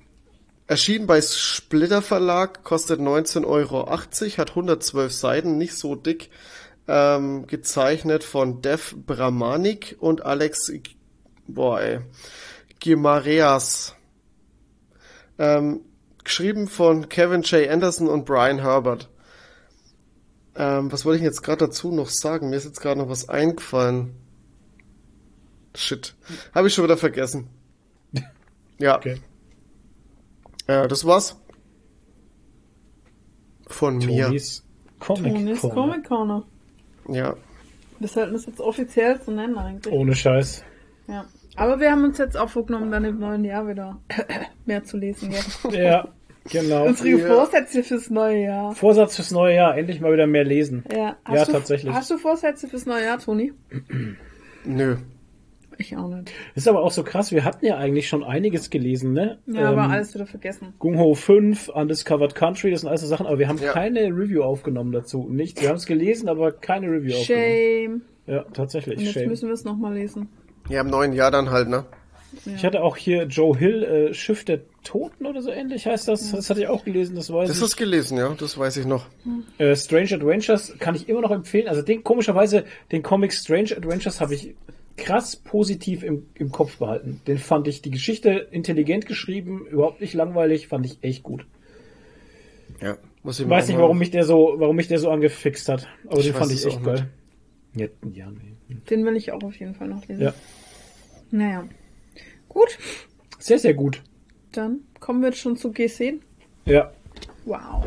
[0.68, 6.32] Erschien bei Splitter Verlag, kostet 19,80 Euro, hat 112 Seiten, nicht so dick.
[6.88, 10.72] Ähm, gezeichnet von Dev Brahmanik und Alex,
[11.48, 12.00] boah ey,
[12.80, 13.96] Gimareas.
[15.40, 15.82] Ähm,
[16.24, 17.70] geschrieben von Kevin J.
[17.70, 19.10] Anderson und Brian Herbert.
[20.56, 22.50] Ähm, was wollte ich jetzt gerade dazu noch sagen?
[22.50, 24.16] Mir ist jetzt gerade noch was eingefallen.
[25.76, 26.16] Shit.
[26.54, 27.50] Habe ich schon wieder vergessen.
[28.78, 28.98] Ja.
[28.98, 29.22] Okay.
[30.68, 31.40] Äh, das war's.
[33.68, 34.26] Von mir.
[34.26, 34.66] Tonis
[35.00, 35.76] Comic Tonis Corner.
[35.76, 36.44] Comic Corner.
[37.10, 37.36] Ja.
[38.00, 39.94] Wir sollten das jetzt offiziell so nennen eigentlich.
[39.94, 40.64] Ohne Scheiß.
[41.08, 41.26] Ja.
[41.56, 44.00] Aber wir haben uns jetzt auch vorgenommen, dann im neuen Jahr wieder
[44.66, 45.34] mehr zu lesen.
[45.70, 45.84] Gell?
[45.84, 46.08] Ja,
[46.52, 46.86] genau.
[46.86, 47.28] Unsere Ja.
[47.28, 48.76] Vorsätze fürs neue Jahr.
[48.76, 50.84] Vorsatz fürs neue Jahr, endlich mal wieder mehr lesen.
[50.92, 51.94] Ja, Ja, du, tatsächlich.
[51.94, 53.54] Hast du Vorsätze fürs neue Jahr, Toni?
[54.66, 54.98] Nö.
[55.78, 56.32] Ich auch nicht.
[56.56, 59.40] Ist aber auch so krass, wir hatten ja eigentlich schon einiges gelesen, ne?
[59.48, 60.74] Ja, aber Ähm, alles wieder vergessen.
[60.80, 63.72] Gung Ho 5, Undiscovered Country, das sind alles so Sachen, aber wir haben Ja.
[63.74, 65.28] keine Review aufgenommen dazu.
[65.30, 67.46] Nicht, wir haben es gelesen, aber keine Review aufgenommen.
[67.46, 68.02] Shame.
[68.28, 68.98] Ja, tatsächlich.
[68.98, 69.28] Und jetzt Shame.
[69.30, 70.30] müssen wir es nochmal lesen.
[70.70, 71.86] Ja, im neuen Jahr dann halt, ne?
[72.54, 76.32] Ich hatte auch hier Joe Hill, äh, Schiff der Toten oder so ähnlich heißt das.
[76.32, 77.64] Das hatte ich auch gelesen, das weiß Das ich.
[77.64, 79.06] ist gelesen, ja, das weiß ich noch.
[79.58, 81.70] Äh, Strange Adventures kann ich immer noch empfehlen.
[81.70, 84.54] Also den komischerweise, den Comic Strange Adventures habe ich
[84.98, 87.22] krass positiv im, im Kopf behalten.
[87.28, 91.46] Den fand ich die Geschichte intelligent geschrieben, überhaupt nicht langweilig, fand ich echt gut.
[92.82, 92.98] Ja.
[93.24, 95.88] Muss ich Ich weiß nicht, warum mich der so, warum mich der so angefixt hat,
[96.08, 97.10] aber Ich den fand ich echt geil.
[97.76, 98.78] Ja, ja, nee.
[98.90, 100.24] Den will ich auch auf jeden Fall noch lesen.
[100.24, 100.34] ja,
[101.32, 101.68] Naja.
[102.48, 102.78] Gut,
[103.40, 104.02] sehr, sehr gut.
[104.54, 106.20] dann kommen wir jetzt schon zu G10.
[106.66, 106.92] Ja,
[107.46, 107.86] Wow.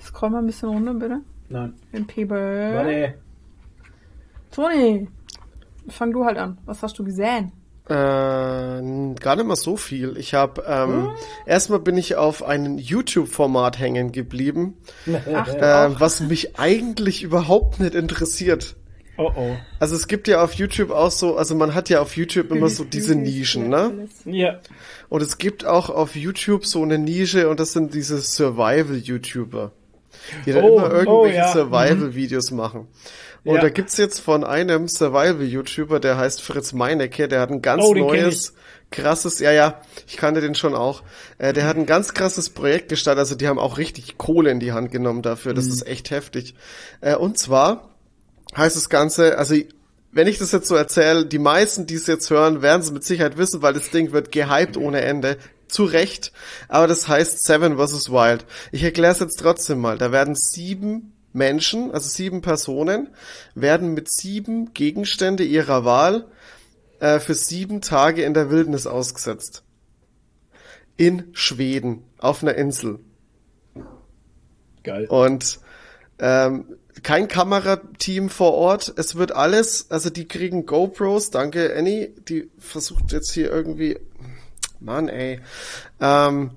[0.00, 1.20] Scroll mal ein bisschen runter, bitte.
[1.48, 1.74] nein.
[1.92, 2.74] In Paper.
[2.74, 3.14] Warte.
[4.50, 5.08] Toni,
[5.90, 6.58] fang du halt an.
[6.64, 7.52] Was hast du gesehen?
[7.88, 10.16] Äh, gar nicht mal so viel.
[10.16, 11.10] Ich habe ähm,
[11.44, 14.76] erstmal bin ich auf einem YouTube-Format hängen geblieben,
[15.34, 18.76] Ach, äh, was mich eigentlich überhaupt nicht interessiert.
[19.20, 19.56] Oh oh.
[19.80, 22.68] Also es gibt ja auf YouTube auch so, also man hat ja auf YouTube immer
[22.68, 24.08] so diese Nischen, ne?
[24.24, 24.60] Ja.
[25.08, 29.72] Und es gibt auch auf YouTube so eine Nische und das sind diese Survival-YouTuber,
[30.46, 31.52] die dann Oh, immer oh, irgendwelche ja.
[31.52, 32.86] Survival-Videos machen.
[33.44, 33.60] Und Ja.
[33.62, 37.94] da gibt's jetzt von einem Survival-YouTuber, der heißt Fritz Meinecke, der hat ein ganz Oh,
[37.94, 38.54] neues,
[38.90, 41.02] krasses, ja, ja, ich kannte den schon auch,
[41.38, 44.60] äh, der hat ein ganz krasses Projekt gestartet, also die haben auch richtig Kohle in
[44.60, 45.56] die Hand genommen dafür, Mhm.
[45.56, 46.54] das ist echt heftig.
[47.00, 47.90] Äh, und zwar
[48.56, 49.54] heißt das Ganze, also
[50.12, 53.04] wenn ich das jetzt so erzähle, die meisten, die es jetzt hören, werden es mit
[53.04, 55.36] Sicherheit wissen, weil das Ding wird gehypt ohne Ende.
[55.68, 56.32] Zu Recht.
[56.66, 58.10] Aber das heißt Seven vs.
[58.10, 58.44] Wild.
[58.72, 59.98] Ich erkläre es jetzt trotzdem mal.
[59.98, 63.08] Da werden sieben Menschen, also sieben Personen,
[63.54, 66.26] werden mit sieben Gegenstände ihrer Wahl
[66.98, 69.62] äh, für sieben Tage in der Wildnis ausgesetzt.
[70.96, 73.00] In Schweden, auf einer Insel.
[74.82, 75.06] Geil.
[75.06, 75.60] Und
[76.22, 78.92] Ähm, kein Kamerateam vor Ort.
[78.98, 81.30] Es wird alles, also die kriegen GoPros.
[81.30, 82.08] Danke, Annie.
[82.28, 83.98] Die versucht jetzt hier irgendwie,
[84.80, 85.40] Mann, ey.
[85.98, 86.50] Ähm,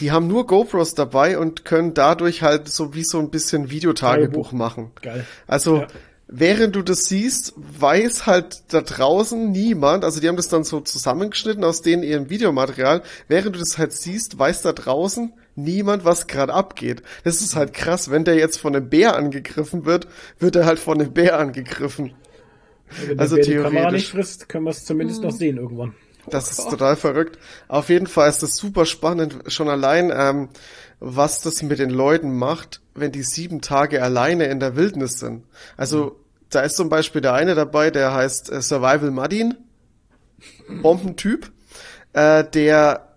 [0.00, 4.48] die haben nur GoPros dabei und können dadurch halt so wie so ein bisschen Videotagebuch
[4.48, 4.52] Tagebuch.
[4.52, 4.90] machen.
[5.02, 5.24] Geil.
[5.46, 5.86] Also, Ja.
[6.26, 10.80] während du das siehst, weiß halt da draußen niemand, also die haben das dann so
[10.80, 16.26] zusammengeschnitten aus denen ihrem Videomaterial, während du das halt siehst, weiß da draußen niemand, was
[16.26, 17.02] gerade abgeht.
[17.22, 20.08] Das ist halt krass, wenn der jetzt von einem Bär angegriffen wird,
[20.40, 22.14] wird er halt von einem Bär angegriffen.
[23.06, 23.92] Wenn Also der Bär die Kamera theoretisch.
[24.02, 25.94] nicht frisst, können wir es zumindest noch sehen irgendwann.
[26.30, 27.38] Das ist total verrückt.
[27.68, 30.48] Auf jeden Fall ist das super spannend, schon allein, ähm,
[31.00, 35.44] was das mit den Leuten macht, wenn die sieben Tage alleine in der Wildnis sind.
[35.76, 36.20] Also,
[36.50, 39.56] da ist zum Beispiel der eine dabei, der heißt äh, Survival Madin.
[40.82, 41.50] Bombentyp.
[42.12, 43.14] Äh, der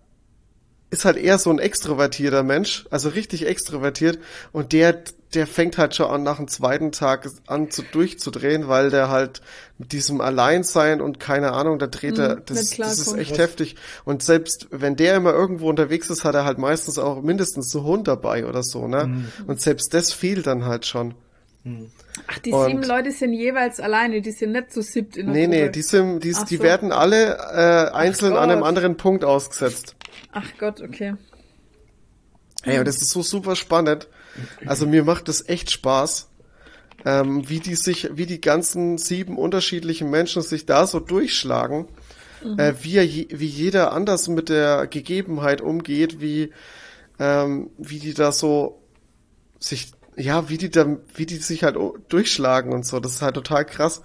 [0.89, 4.19] ist halt eher so ein extrovertierter Mensch, also richtig extrovertiert
[4.51, 5.03] und der
[5.33, 9.41] der fängt halt schon an nach dem zweiten Tag an zu durchzudrehen, weil der halt
[9.77, 13.75] mit diesem Alleinsein und keine Ahnung, da dreht er, nicht das, das ist echt heftig
[14.05, 17.83] und selbst wenn der immer irgendwo unterwegs ist, hat er halt meistens auch mindestens so
[17.83, 19.25] Hund dabei oder so, ne?
[19.47, 21.13] Und selbst das fehlt dann halt schon.
[22.27, 25.35] Ach, die Und- sieben Leute sind jeweils alleine, die sind nicht zu siebt in der
[25.35, 25.57] Nee, Gruppe.
[25.65, 26.63] nee, die sind die, Ach die so.
[26.63, 29.95] werden alle äh, einzeln an einem anderen Punkt ausgesetzt.
[30.31, 31.15] Ach Gott, okay.
[32.63, 34.07] Ey, und das ist so super spannend.
[34.65, 36.29] Also mir macht das echt Spaß,
[37.05, 41.87] ähm, wie die sich, wie die ganzen sieben unterschiedlichen Menschen sich da so durchschlagen,
[42.57, 43.05] äh, wie, er
[43.39, 46.51] wie jeder anders mit der Gegebenheit umgeht, wie,
[47.19, 48.81] ähm, wie die da so
[49.59, 51.77] sich, ja, wie die da, wie die sich halt
[52.09, 52.99] durchschlagen und so.
[52.99, 54.01] Das ist halt total krass.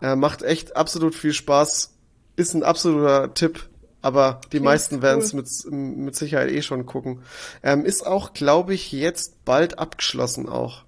[0.00, 1.94] Äh, macht echt absolut viel Spaß.
[2.36, 3.68] Ist ein absoluter Tipp.
[4.02, 5.02] Aber die meisten cool.
[5.02, 7.20] werden es mit, mit Sicherheit eh schon gucken.
[7.62, 10.84] Ähm, ist auch, glaube ich, jetzt bald abgeschlossen auch.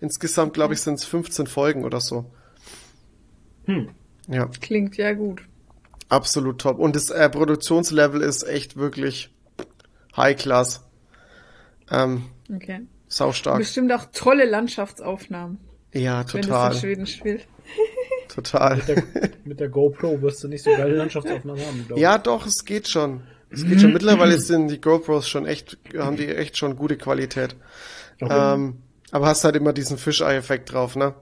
[0.00, 2.26] Insgesamt, glaube ich, sind es 15 Folgen oder so.
[3.64, 3.88] Hm.
[4.28, 5.42] Ja, Klingt ja gut.
[6.08, 6.78] absolut top.
[6.78, 9.30] Und das äh, Produktionslevel ist echt wirklich
[10.16, 10.84] High Class.
[11.90, 12.24] Ähm,
[12.54, 12.80] Okay.
[13.08, 13.58] saustark.
[13.58, 15.58] Bestimmt auch tolle Landschaftsaufnahmen,
[15.92, 16.70] Ja, wenn total.
[16.70, 17.46] es in Schweden spielt.
[18.42, 18.76] Total.
[18.76, 19.02] Mit der,
[19.44, 22.02] mit der GoPro wirst du nicht so geile Landschaftsaufnahmen haben, glaube ich.
[22.02, 23.22] Ja, doch, es geht schon.
[23.50, 23.92] Es geht schon.
[23.92, 27.56] Mittlerweile sind die GoPros schon echt, haben die echt schon gute Qualität.
[28.20, 28.54] Okay.
[28.54, 28.78] Ähm,
[29.10, 31.14] aber hast halt immer diesen Fischei-Effekt drauf, ne?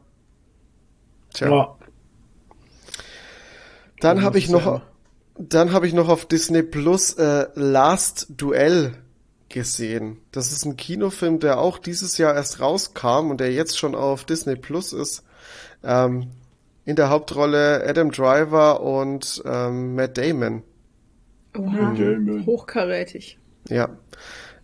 [1.33, 1.49] Tja.
[1.49, 1.77] ja.
[4.01, 4.83] Dann Ja, habe ich noch, ja-
[5.39, 8.93] dann habe ich noch auf Disney Plus äh, Last Duell
[9.49, 10.19] gesehen.
[10.33, 14.25] Das ist ein Kinofilm, der auch dieses Jahr erst rauskam und der jetzt schon auf
[14.25, 15.23] Disney Plus ist.
[15.85, 16.27] Ähm,
[16.87, 20.63] in der Hauptrolle Adam Driver und ähm, Matt Damon.
[21.59, 21.95] Oha.
[22.47, 23.39] Hochkarätig.
[23.69, 23.91] Ja.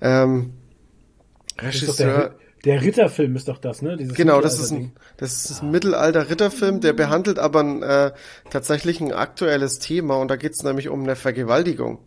[0.00, 0.52] Ähm,
[1.58, 2.36] Regisseur.
[2.64, 3.96] der Ritterfilm ist doch das, ne?
[3.96, 8.12] Dieses Genau, das ist ein, das ist ein Mittelalter-Ritterfilm, der behandelt aber ein, äh,
[8.50, 11.98] tatsächlich ein aktuelles Thema und da geht's nämlich um eine Vergewaltigung.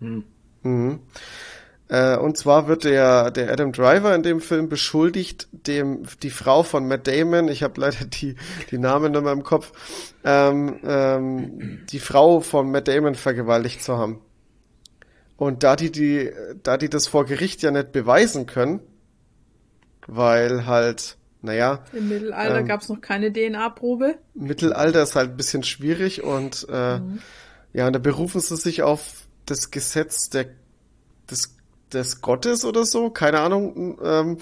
[0.00, 1.00] Mhm.
[1.90, 6.62] Äh, und zwar wird der, der Adam Driver in dem Film beschuldigt, dem die Frau
[6.62, 8.36] von Matt Damon, ich habe leider die,
[8.70, 9.72] die Namen nicht mehr im Kopf,
[10.24, 14.20] ähm, ähm, die Frau von Matt Damon vergewaltigt zu haben.
[15.36, 16.30] Und da die, die,
[16.62, 18.78] da die das vor Gericht ja nicht beweisen können,
[20.06, 22.66] weil halt, naja, Im Mittelalter Ähm.
[22.66, 24.14] gab's noch keine DNA-Probe.
[24.34, 27.00] Mittelalter ist halt ein bisschen schwierig und äh,
[27.72, 30.46] ja, und da berufen sie sich auf das Gesetz der,
[31.28, 31.56] des,
[31.94, 33.98] des Gottes oder so, keine Ahnung.
[34.02, 34.38] Ähm,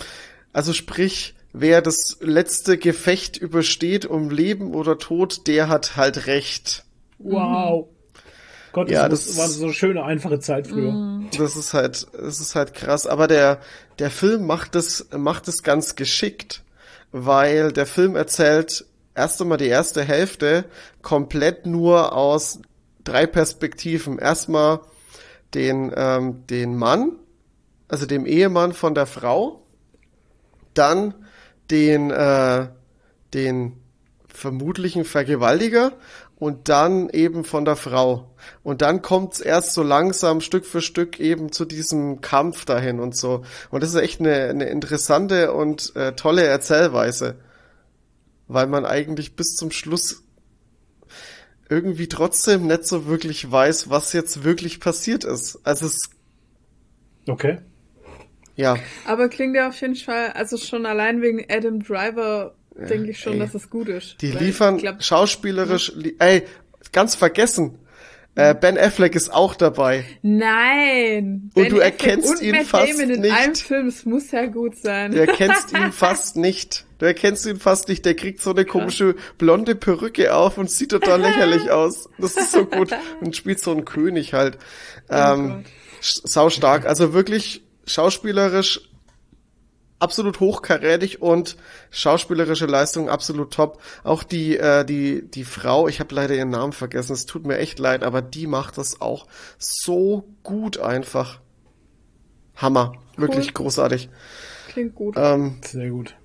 [0.53, 6.85] also sprich, wer das letzte Gefecht übersteht um Leben oder Tod, der hat halt Recht.
[7.19, 7.89] Wow.
[8.73, 11.23] Gott, Ja, das, das- war so eine schöne, einfache Zeit früher.
[11.37, 13.07] Das ist halt, das ist halt krass.
[13.07, 13.61] Aber der,
[13.99, 16.63] der Film macht das, macht es ganz geschickt,
[17.13, 18.85] weil der Film erzählt
[19.15, 20.65] erst einmal die erste Hälfte
[21.03, 22.61] komplett nur aus
[23.05, 24.19] drei Perspektiven.
[24.19, 24.81] Erstmal
[25.55, 27.13] den, ähm, den Mann,
[27.89, 29.67] also dem Ehemann von der Frau,
[30.75, 31.15] dann
[31.71, 32.69] den, äh,
[33.35, 33.81] den
[34.29, 35.93] vermutlichen Vergewaltiger
[36.37, 38.31] und dann eben von der Frau.
[38.63, 43.17] Und dann kommt's erst so langsam Stück für Stück eben zu diesem Kampf dahin und
[43.17, 43.43] so.
[43.71, 47.41] Und das ist echt eine, eine interessante und äh, tolle Erzählweise,
[48.47, 50.23] weil man eigentlich bis zum Schluss
[51.69, 55.59] irgendwie trotzdem nicht so wirklich weiß, was jetzt wirklich passiert ist.
[55.65, 56.09] Also es,
[57.29, 57.59] Okay.
[58.59, 58.77] Ja,
[59.07, 63.35] Aber klingt ja auf jeden Fall, also schon allein wegen Adam Driver denke ich schon,
[63.35, 63.39] ey.
[63.39, 64.17] dass es gut ist.
[64.21, 66.43] Die liefern glaub, schauspielerisch, li ey,
[66.93, 67.79] ganz vergessen.
[68.35, 70.05] Äh, ben Affleck ist auch dabei.
[70.23, 71.51] Nein.
[71.55, 73.35] Und Ben du Affleck erkennst und ihn Matt fast Damon in nicht.
[73.35, 75.13] einem Film, es muss ja gut sein.
[75.13, 76.85] Du erkennst ihn fast nicht.
[76.99, 78.05] Du erkennst ihn fast nicht.
[78.05, 82.09] Der kriegt so eine komische blonde Perücke auf und sieht total lächerlich aus.
[82.19, 82.91] Das ist so gut.
[83.21, 84.59] Und spielt so einen König halt.
[85.11, 85.65] Ähm,
[86.01, 86.87] sau stark.
[86.87, 88.89] Also wirklich schauspielerisch
[89.99, 91.57] absolut hochkarätig und
[91.91, 93.81] schauspielerische Leistung absolut top.
[94.05, 97.13] Auch die äh, die die Frau, ich habe leider ihren Namen vergessen.
[97.13, 99.27] Es tut mir echt leid, aber die macht das auch
[99.59, 101.41] so gut einfach.
[102.57, 104.09] Hammer, wirklich großartig.
[104.69, 105.15] Klingt gut.
[105.17, 106.17] Ähm, Sehr gut.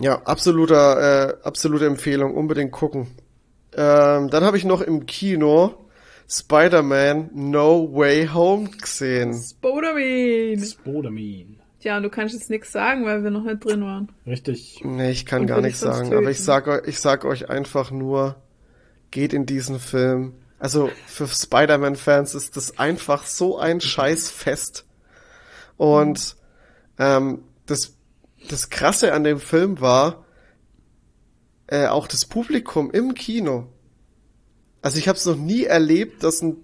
[0.00, 3.08] ja, absoluter, äh, absolute Empfehlung, unbedingt gucken.
[3.76, 5.83] Ähm, dann habe ich noch im Kino
[6.28, 9.34] Spider-Man No Way Home gesehen.
[9.34, 10.64] Spodermin.
[10.64, 11.58] Spodamin.
[11.80, 14.08] Tja, und du kannst jetzt nichts sagen, weil wir noch nicht drin waren.
[14.26, 14.80] Richtig.
[14.84, 16.46] Nee, ich kann Und gar nichts sagen, aber ich töten.
[16.46, 18.36] sag, eu- ich sag euch einfach nur,
[19.10, 20.32] geht in diesen Film.
[20.58, 24.86] Also für Spider-Man-Fans ist das einfach so ein Scheißfest.
[25.76, 26.36] Und
[26.98, 27.96] ähm, das,
[28.48, 30.24] das Krasse an dem Film war
[31.66, 33.66] äh, auch das Publikum im Kino.
[34.84, 36.58] Also ich habe es noch nie erlebt, dass, ein,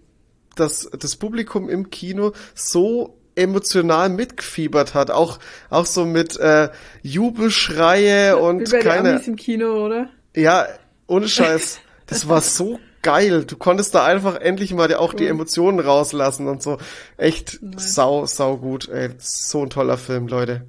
[0.54, 5.10] dass das Publikum im Kino so emotional mitgefiebert hat.
[5.10, 5.38] Auch,
[5.70, 6.68] auch so mit äh,
[7.02, 9.10] Jubelschreie und Wie bei den keine.
[9.12, 10.10] Amis im Kino, oder?
[10.36, 10.66] Ja,
[11.06, 11.80] ohne Scheiß.
[12.08, 13.46] Das war so geil.
[13.46, 16.76] Du konntest da einfach endlich mal auch die Emotionen rauslassen und so.
[17.16, 17.94] Echt Nice.
[17.94, 18.86] sau, sau gut.
[18.90, 20.66] Ey, so ein toller Film, Leute.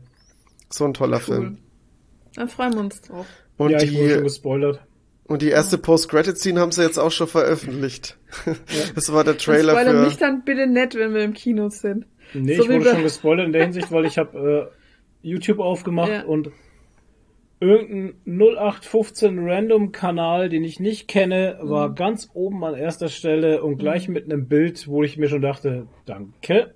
[0.69, 1.23] So ein toller Cool.
[1.35, 1.57] Film.
[2.33, 3.25] Dann freuen wir uns drauf.
[3.57, 4.79] Und ja, ich wurde schon die, gespoilert.
[5.31, 8.17] Und die erste Post-Credit-Scene haben sie jetzt auch schon veröffentlicht.
[8.95, 10.05] Das war der Trailer Spoiler für...
[10.05, 12.05] mich dann bitte nett, wenn wir im Kino sind.
[12.33, 16.09] Nee, So ich wurde schon gespoilert in der Hinsicht, weil ich habe äh, YouTube aufgemacht
[16.11, 16.23] Ja.
[16.23, 16.51] und
[17.59, 21.95] irgendein 0815 Random-Kanal, den ich nicht kenne, war Mhm.
[21.95, 25.87] ganz oben an erster Stelle und gleich mit einem Bild, wo ich mir schon dachte,
[26.05, 26.73] danke.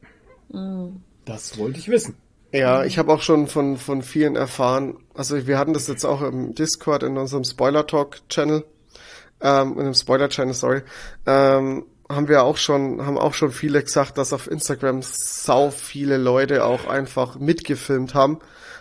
[0.51, 1.01] Mhm.
[1.25, 2.15] Das wollte ich wissen.
[2.53, 6.21] Ja, ich habe auch schon von, von vielen erfahren, also wir hatten das jetzt auch
[6.21, 8.65] im Discord in unserem Spoiler Talk Channel,
[9.41, 10.81] ähm, in dem Spoiler Channel, sorry,
[11.25, 16.17] ähm, haben wir auch schon, haben auch schon viele gesagt, dass auf Instagram sau viele
[16.17, 18.39] Leute auch einfach mitgefilmt haben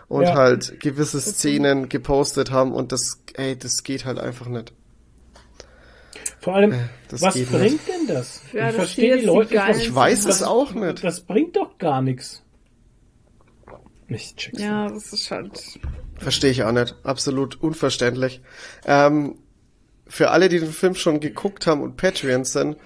[0.08, 0.34] und Ja.
[0.34, 4.72] halt gewisse Szenen gepostet haben und das, ey, das geht halt einfach nicht.
[6.40, 6.74] Vor allem,
[7.08, 8.42] das was bringt denn das?
[8.52, 9.78] Ja, ich das verstehe die Leute nicht.
[9.78, 11.02] Ich weiß das, es auch nicht.
[11.02, 12.42] Das bringt doch gar nichts.
[14.08, 14.66] Ich check's nicht.
[14.66, 15.80] Ja, das ist halt.
[16.18, 16.94] Verstehe ich auch nicht.
[17.02, 18.40] Absolut unverständlich.
[18.86, 19.36] Ähm,
[20.06, 22.76] für alle, die den Film schon geguckt haben und Patreon sind,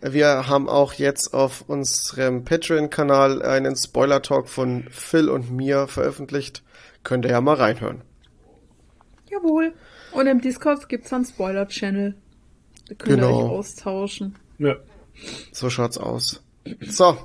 [0.00, 6.62] wir haben auch jetzt auf unserem Patreon-Kanal einen Spoiler-Talk von Phil und mir veröffentlicht.
[7.02, 8.02] Könnt ihr ja mal reinhören.
[9.28, 9.72] Jawohl.
[10.12, 12.14] Und im Discord gibt's einen Spoiler-Channel.
[12.88, 13.44] Da könnt ihr Genau.
[13.44, 14.36] euch austauschen.
[14.58, 14.76] Ja.
[15.52, 16.42] So schaut's aus.
[16.88, 17.16] So.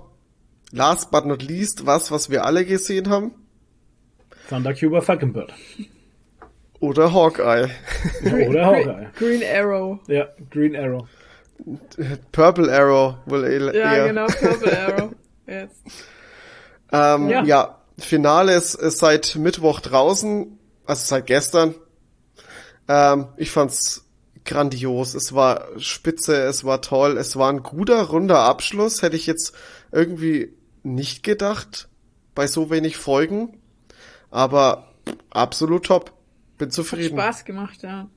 [0.72, 3.32] Last but not least, was, was wir alle gesehen haben.
[4.50, 5.54] Thundercuber Falconbird.
[6.80, 7.70] Oder Hawkeye.
[8.50, 9.08] Oder Hawkeye.
[9.18, 10.00] Green Arrow.
[10.08, 11.08] Ja, Green Arrow.
[12.32, 13.74] Purple Arrow wohl eher.
[13.74, 15.12] Ja, genau, Purple Arrow.
[15.48, 15.82] Jetzt.
[16.92, 17.44] Ähm, Ja.
[17.44, 17.80] ja.
[18.00, 20.58] Finale ist, ist seit Mittwoch draußen,
[20.88, 21.76] also seit gestern.
[22.88, 24.06] Ähm, ich fand's
[24.46, 25.14] grandios.
[25.14, 29.04] Es war spitze, es war toll, es war ein guter, runder Abschluss.
[29.04, 29.54] Hätte ich jetzt
[29.92, 31.88] irgendwie nicht gedacht
[32.36, 33.60] bei so wenig Folgen.
[34.34, 34.88] Aber
[35.30, 36.12] absolut top.
[36.58, 37.18] Bin Hat zufrieden.
[37.18, 38.10] Spaß gemacht, ja.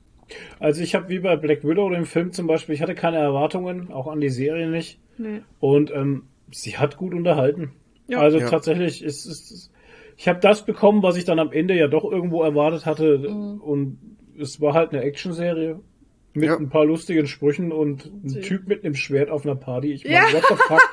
[0.58, 3.92] Also ich habe wie bei Black Widow dem Film zum Beispiel, ich hatte keine Erwartungen,
[3.92, 4.98] auch an die Serie nicht.
[5.18, 5.42] Nee.
[5.60, 7.72] Und ähm, sie hat gut unterhalten.
[8.08, 8.20] Ja.
[8.20, 8.48] also Ja.
[8.48, 9.70] tatsächlich ist es.
[10.16, 13.18] Ich habe das bekommen, was ich dann am Ende ja doch irgendwo erwartet hatte.
[13.18, 13.60] Mhm.
[13.60, 13.98] Und
[14.40, 15.80] es war halt eine Actionserie
[16.36, 16.56] mit Ja.
[16.56, 19.92] ein paar lustigen Sprüchen und ein Typ mit einem Schwert auf einer Party.
[19.92, 20.22] Ich meine, Ja.
[20.32, 20.80] what the fuck?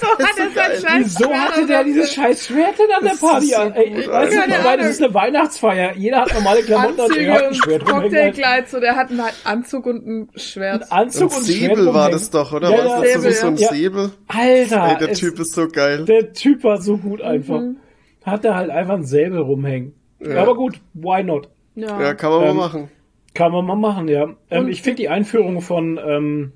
[0.00, 0.80] So hat er sein geil.
[0.80, 3.46] scheiß Wieso Schwert hatte auf der dieses scheiß Schwert denn an der Das Party?
[3.46, 3.72] so an?
[3.72, 4.86] Ey, ich Keine meine, das Ahnung.
[4.86, 5.92] ist eine Weihnachtsfeier.
[5.96, 7.84] Jeder hat normale Klamotten und er hat Anzüge ein Schwert.
[7.84, 10.84] Cocktailkleid, so der hat einen halt Anzug und ein Schwert.
[10.84, 12.12] Ein Anzug Und und, Schwert Säbel war rumhängen.
[12.12, 12.70] das doch, oder?
[12.70, 13.00] Ja, war ja.
[13.02, 13.68] das so wie Säbel, so ein ja.
[13.68, 14.10] Säbel?
[14.28, 16.04] Alter, Ey, der es- Typ ist so geil.
[16.04, 17.60] Der Typ war so gut einfach.
[17.60, 17.76] Mhm.
[18.24, 19.94] Hat er halt einfach ein Säbel rumhängen.
[20.36, 21.48] Aber gut, why not?
[21.74, 22.00] Ja.
[22.00, 22.90] Ja, kann man Ähm, mal machen.
[23.34, 24.36] Kann man mal machen, ja.
[24.50, 26.52] Ähm, ich finde die Einführung von ähm,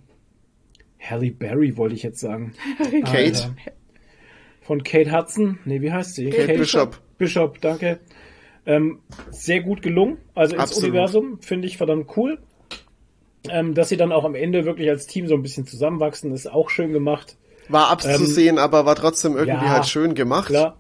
[1.01, 2.55] Halle Berry, wollte ich jetzt sagen.
[3.05, 3.17] Kate.
[3.17, 3.55] Alter.
[4.63, 5.59] Von Kate Hudson.
[5.65, 6.31] Nee, wie heißt sie?
[6.31, 7.01] Kate Bishop.
[7.19, 7.99] Bishop, danke.
[8.65, 9.01] Ähm,
[9.31, 10.19] sehr gut gelungen.
[10.35, 10.91] Also ins Absolut.
[10.91, 12.39] Universum finde ich verdammt cool.
[13.49, 16.51] Ähm, dass sie dann auch am Ende wirklich als Team so ein bisschen zusammenwachsen, ist
[16.53, 17.39] auch schön gemacht.
[17.69, 20.49] War abzusehen, aber war trotzdem irgendwie Ähm, ja, halt schön gemacht.
[20.49, 20.77] Klar.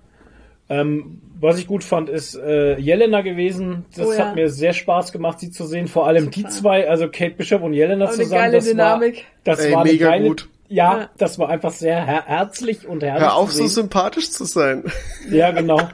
[0.71, 3.85] Ähm, was ich gut fand, ist äh, Jelena gewesen.
[3.97, 4.19] Das Oh ja.
[4.27, 5.89] hat mir sehr Spaß gemacht, sie zu sehen.
[5.89, 6.57] Vor allem die Total.
[6.59, 8.31] zwei, also Kate Bishop und Jelena eine zusammen.
[8.43, 9.15] geile das Dynamik.
[9.17, 10.49] War, das Ey, war eine mega geile, gut.
[10.69, 11.11] Ja, Ja.
[11.17, 13.23] das war einfach sehr her herzlich und herrlich.
[13.23, 14.85] Hör auf, zu so sympathisch zu sein.
[15.31, 15.79] Ja, genau.
[15.79, 15.89] Ja.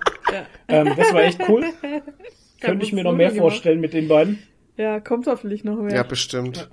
[0.68, 1.66] Ähm, das war echt cool.
[2.60, 3.40] Könnte ich mir noch mehr gemacht.
[3.42, 4.38] vorstellen mit den beiden.
[4.76, 5.94] Ja, kommt hoffentlich noch mehr.
[5.94, 6.68] Ja, bestimmt.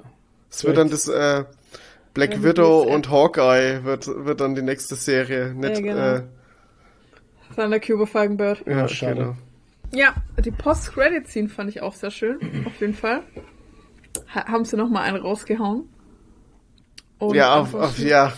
[0.49, 1.43] Es wird dann das äh,
[2.13, 5.53] Black Ja, Widow und Hawkeye wird, wird dann die nächste Serie.
[5.53, 6.15] Nicht, Ja, genau.
[6.15, 6.21] äh,
[7.55, 8.65] Thunder Cuber Falkenbird.
[8.67, 9.15] ja, schade.
[9.15, 9.35] genau.
[9.93, 12.37] Ja, die Post-Credit-Scene fand ich auch sehr schön.
[12.65, 13.23] Auf jeden Fall.
[14.33, 15.89] Ha haben sie noch mal einen rausgehauen.
[17.19, 18.33] Und Ja, auf, auf, ja,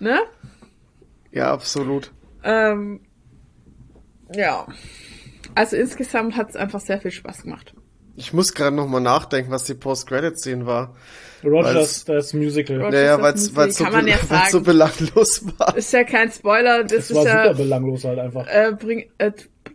[0.00, 0.18] Ne?
[1.30, 2.10] ja, absolut.
[2.42, 3.00] Ähm,
[4.34, 4.66] ja.
[5.54, 7.74] Also insgesamt hat es einfach sehr viel Spaß gemacht.
[8.16, 10.94] Ich muss gerade noch mal nachdenken, was die Post-Credit-Scene war.
[11.44, 12.76] Rogers, das Musical.
[12.78, 13.34] Rogers- Naja, weil
[13.68, 15.76] es so, kann man be ja weil's so belanglos war.
[15.76, 18.46] Ist ja kein Spoiler, das, Das ist war ja, super belanglos halt einfach.
[18.46, 19.32] äh, bring, äh,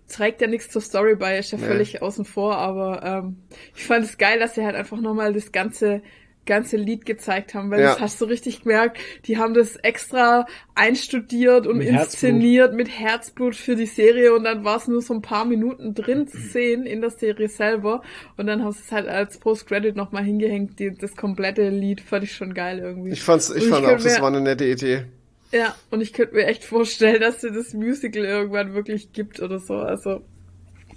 [0.08, 1.66] trägt ja nichts zur Story bei, ist ja Nee.
[1.66, 3.38] völlig außen vor, aber ähm,
[3.76, 6.02] ich fand es geil, dass sie halt einfach nochmal das ganze
[6.46, 7.92] ganze Lied gezeigt haben, weil Ja.
[7.94, 10.46] das hast du richtig gemerkt, die haben das extra
[10.76, 15.14] einstudiert und Mit inszeniert mit Herzblut für die Serie und dann war es nur so
[15.14, 18.02] ein paar Minuten drin zu sehen in der Serie selber
[18.38, 22.24] und dann haben sie es halt als Post-Credit nochmal hingehängt, die, das komplette Lied fand
[22.26, 23.12] ich schon geil irgendwie.
[23.12, 25.06] Ich fand's, ich Und fand auch, das war eine nette Idee.
[25.52, 29.60] Ja, und ich könnte mir echt vorstellen, dass sie das Musical irgendwann wirklich gibt oder
[29.60, 29.76] so.
[29.76, 30.22] Also,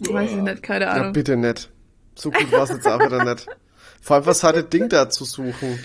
[0.01, 1.12] weiß ich nicht, keine Ja, Ahnung.
[1.12, 1.70] bitte nicht.
[2.15, 3.47] So gut war's jetzt auch wieder nicht.
[4.01, 5.79] Vor allem, was hatte Ding da zu suchen?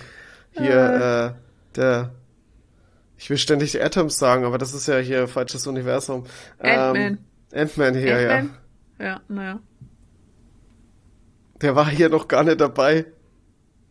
[0.52, 2.14] Hier, äh, der,
[3.18, 6.26] ich will ständig Atoms sagen, aber das ist ja hier falsches Universum.
[6.60, 6.96] Ant-Man.
[6.96, 7.18] Ähm,
[7.54, 8.58] Ant-Man hier, Ant-Man?
[9.00, 9.52] Ja, naja.
[9.54, 9.60] ja.
[11.62, 13.06] Der war hier noch gar nicht dabei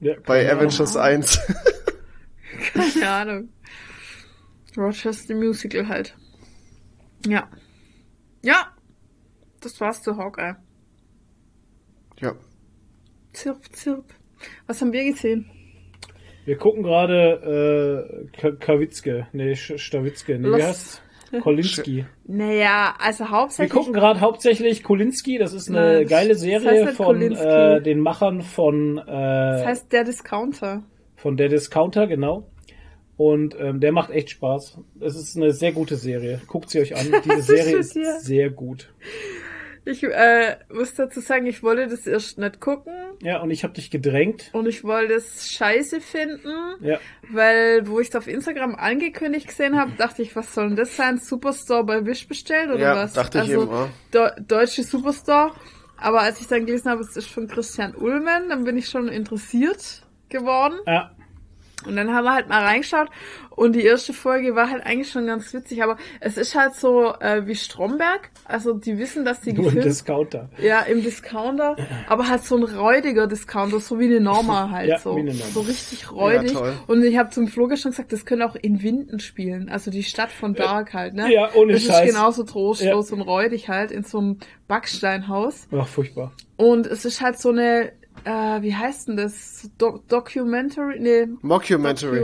[0.00, 1.40] Ja, bei Avengers 1.
[2.74, 3.48] Keine Ahnung.
[5.26, 6.14] The Musical halt.
[7.26, 7.48] Ja.
[8.42, 8.76] Ja.
[9.60, 10.56] Das war's zu Hawkeye.
[12.20, 12.34] ja.
[13.32, 14.04] Zirp, zirp.
[14.66, 15.50] Was haben wir gesehen?
[16.44, 21.02] Wir gucken gerade äh, Ka- Kawitzke, nee, Stawitzke, nee, wie heißt
[21.40, 22.04] Kolinski.
[22.26, 23.72] Naja, also Wir hauptsächlich.
[23.72, 27.80] gucken gerade hauptsächlich Kolinski, das ist eine Nein, geile das Serie heißt nicht von äh,
[27.80, 30.82] den Machern von, äh, das heißt der Discounter.
[31.16, 32.48] von der Discounter, genau.
[33.16, 34.78] Und ähm, der macht echt Spaß.
[35.00, 36.40] Es ist eine sehr gute Serie.
[36.48, 37.06] Guckt sie euch an.
[37.24, 37.92] Diese Serie ist
[38.24, 38.92] sehr gut.
[39.84, 43.74] Ich äh, muss dazu sagen, ich wollte das erst nicht gucken Ja, und ich habe
[43.74, 44.50] dich gedrängt.
[44.52, 46.52] und ich wollte es scheiße finden.
[46.80, 47.00] Ja,
[47.30, 50.96] Weil, wo ich es auf Instagram angekündigt gesehen habe, dachte ich, was soll denn das
[50.96, 51.18] sein?
[51.18, 53.12] Superstore bei Wish bestellt oder Ja, was?
[53.14, 53.88] dachte ich also, eben auch.
[54.14, 55.52] De deutsche Superstore.
[55.96, 59.08] Aber als ich dann gelesen habe, es ist von Christian Ullmann, dann bin ich schon
[59.08, 60.78] interessiert geworden.
[60.86, 61.10] ja.
[61.86, 63.08] Und dann haben wir halt mal reingeschaut
[63.50, 67.12] und die erste Folge war halt eigentlich schon ganz witzig, aber es ist halt so
[67.20, 68.30] äh, wie Stromberg.
[68.44, 70.48] Also die wissen, dass die Nur ein gefilmt Discounter.
[70.58, 71.76] ja, im Discounter,
[72.08, 75.16] aber halt so ein räudiger Discounter, so wie eine Norma halt Ja, so.
[75.16, 75.50] wie eine Norma.
[75.52, 76.52] So richtig räudig.
[76.54, 79.90] Ja, und ich habe zum Flo schon gesagt, das könnte auch in Winden spielen, also
[79.90, 81.32] die Stadt von Dark halt, ne?
[81.32, 82.06] Ja, ohne das Scheiß.
[82.08, 84.38] ist genauso trostlos und räudig halt, in so einem
[84.68, 85.68] Backsteinhaus.
[85.76, 86.32] Ach, furchtbar.
[86.56, 87.92] Und es ist halt so eine,
[88.24, 89.70] äh, wie heißt denn das?
[89.78, 90.98] Do Documentary?
[91.00, 91.28] Nee.
[91.42, 92.20] Mockumentary.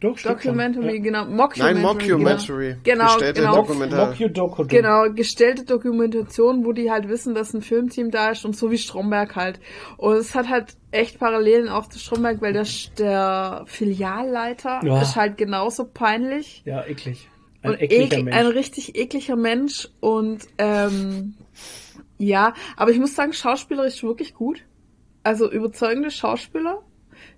[0.00, 0.34] Docu Doch.
[0.34, 1.02] Documentary, Ja.
[1.02, 1.24] genau.
[1.26, 1.74] Mockumentary.
[1.74, 2.76] Nein, Mockumentary.
[2.84, 3.54] Genau, Gestellte genau.
[3.56, 4.06] Dokumentar.
[4.10, 4.64] Mock-you-doku.
[4.68, 8.78] Genau, gestellte Dokumentation, wo die halt wissen, dass ein Filmteam da ist und so wie
[8.78, 9.58] Stromberg halt.
[9.96, 12.66] Und es hat halt echt Parallelen auch zu Stromberg, weil der,
[12.98, 15.02] der Filialleiter Ja.
[15.02, 16.62] ist halt genauso peinlich.
[16.64, 17.28] Ja, eklig.
[17.62, 18.36] Ein und ekliger eklig, Mensch.
[18.36, 21.34] ein richtig ekliger Mensch und ähm,
[22.16, 24.62] ja, aber ich muss sagen, schauspielerisch wirklich gut.
[25.22, 26.82] Also überzeugende Schauspieler.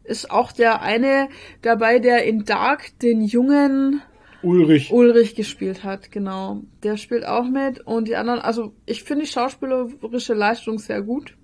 [0.05, 1.29] Ist auch der eine
[1.63, 4.03] dabei, der in Dark den jungen
[4.43, 4.91] Ulrich.
[4.93, 6.63] Ulrich gespielt hat, genau.
[6.83, 11.37] Der spielt auch mit und die anderen, also ich finde die schauspielerische Leistung sehr gut.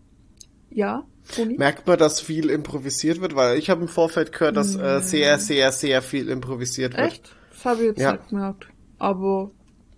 [0.70, 1.04] Ja,
[1.34, 1.56] Toni?
[1.56, 3.34] Merkt man, dass viel improvisiert wird?
[3.36, 7.06] Weil ich habe im Vorfeld gehört, dass äh, sehr, sehr, sehr viel improvisiert wird.
[7.12, 7.36] Echt?
[7.52, 8.12] Das habe ich jetzt Ja.
[8.12, 8.66] nicht gemerkt.
[8.98, 9.50] Aber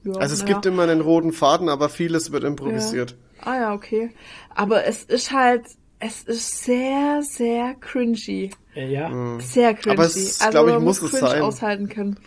[0.05, 0.53] ja, Also es naja.
[0.55, 3.17] gibt immer einen roten Faden, aber vieles wird improvisiert.
[3.43, 4.11] Ah ja, okay.
[4.55, 5.63] Aber es ist halt,
[6.01, 8.51] es ist sehr, sehr cringy.
[8.75, 9.39] Ja.
[9.41, 9.97] Sehr cringy.
[9.97, 11.43] Aber es, also glaub ich, man muss es cringe sein.
[11.43, 12.19] aushalten können.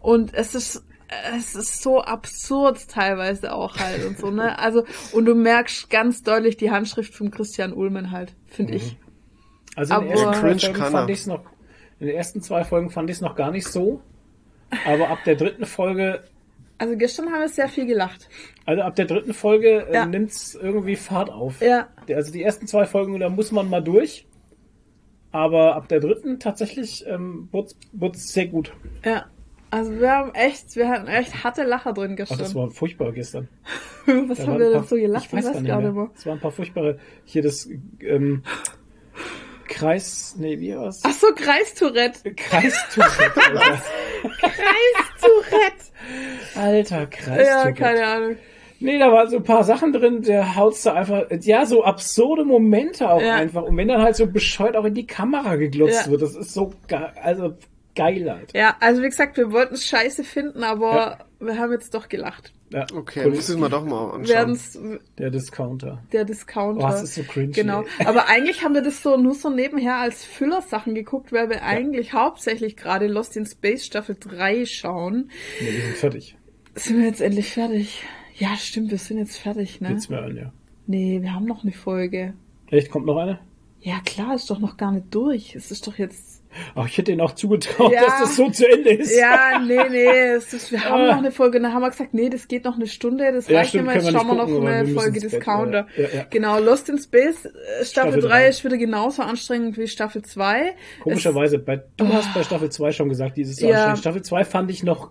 [0.00, 0.84] Und es ist,
[1.36, 4.58] es ist so absurd teilweise auch halt und so, ne?
[4.58, 8.96] Also, und du merkst ganz deutlich die Handschrift von Christian Ullmann halt, finde ich.
[9.74, 11.44] Also in den Aber- ersten fand ich es noch,
[12.00, 14.00] in den ersten zwei Folgen fand ich es noch gar nicht so.
[14.86, 16.22] Aber ab der dritten Folge,
[16.78, 18.28] Also gestern haben wir sehr viel gelacht.
[18.68, 20.04] Also ab der dritten Folge äh, Ja.
[20.06, 21.60] nimmt's irgendwie Fahrt auf.
[21.62, 21.88] Ja.
[22.14, 24.26] Also die ersten zwei Folgen, da muss man mal durch.
[25.32, 28.72] Aber ab der dritten tatsächlich ähm, wird's, wird's sehr gut.
[29.04, 29.26] Ja.
[29.70, 32.38] Also wir haben echt, wir hatten echt harte Lacher drin Ach, gestern.
[32.38, 33.48] das war furchtbar gestern.
[34.06, 35.26] Was Da haben wir denn so gelacht?
[35.26, 36.10] Ich weiß gar nicht gar nicht mehr.
[36.16, 36.98] Es waren ein paar furchtbare.
[37.24, 37.68] Hier das.
[38.00, 38.42] Ähm,
[39.66, 41.02] Kreis, nee, wie war's?
[41.04, 42.32] Ach so, Kreistourette.
[42.34, 43.82] Kreistourette, Alter.
[44.40, 45.84] Kreistourette.
[46.54, 47.72] Alter, Ja, Kreistourette.
[47.74, 48.36] keine Ahnung.
[48.80, 52.44] Nee, da waren so ein paar Sachen drin, der haut's da einfach, ja, so absurde
[52.44, 53.34] Momente auch Ja.
[53.34, 53.62] einfach.
[53.64, 56.10] Und wenn dann halt so bescheuert auch in die Kamera geglotzt Ja.
[56.12, 57.54] wird, das ist so geil, also
[57.96, 58.52] geil halt.
[58.54, 61.18] Ja, also wie gesagt, wir wollten es scheiße finden, aber Ja.
[61.40, 62.52] wir haben jetzt doch gelacht.
[62.70, 63.32] Ja, Okay, cool.
[63.34, 64.28] muss ich mir doch mal anschauen.
[64.28, 64.78] Werden's
[65.18, 66.02] Der Discounter.
[66.12, 66.84] der Discounter.
[66.84, 67.84] Oh, das ist so cringy, Genau.
[68.04, 72.12] Aber eigentlich haben wir das so nur so nebenher als Füllersachen geguckt, weil wir eigentlich
[72.12, 75.30] hauptsächlich gerade Lost in Space Staffel 3 schauen.
[75.60, 76.36] Nee, wir sind fertig.
[76.74, 78.04] Sind wir jetzt endlich fertig?
[78.38, 79.88] Ja, stimmt, wir sind jetzt fertig, ne?
[79.88, 80.52] Geht's mir an, ja.
[80.86, 82.34] Nee, wir haben noch eine Folge.
[82.70, 83.38] Echt, kommt noch eine?
[83.80, 85.54] Ja, klar, ist doch noch gar nicht durch.
[85.54, 86.42] Es ist doch jetzt.
[86.74, 88.00] Ach, ich hätte ihnen auch zugetraut, Ja.
[88.06, 89.16] dass das so zu Ende ist.
[89.16, 91.06] Ja, nee, nee, es ist, wir haben Ah.
[91.08, 91.60] noch eine Folge.
[91.60, 93.96] Dann haben wir gesagt, nee, das geht noch eine Stunde, das Ja, reicht stimmt, mehr.
[93.96, 95.86] Jetzt schauen wir noch gucken, eine Folge Discounter.
[95.96, 96.24] ja, ja.
[96.30, 98.48] Genau, Lost in Space äh, Staffel, Staffel 3 drei.
[98.48, 100.74] ist wieder genauso anstrengend wie Staffel 2.
[101.02, 103.74] Komischerweise, bei, du hast bei Staffel 2 schon gesagt, dieses so Ja.
[103.76, 103.98] anstrengend.
[104.00, 105.10] Staffel 2 fand ich noch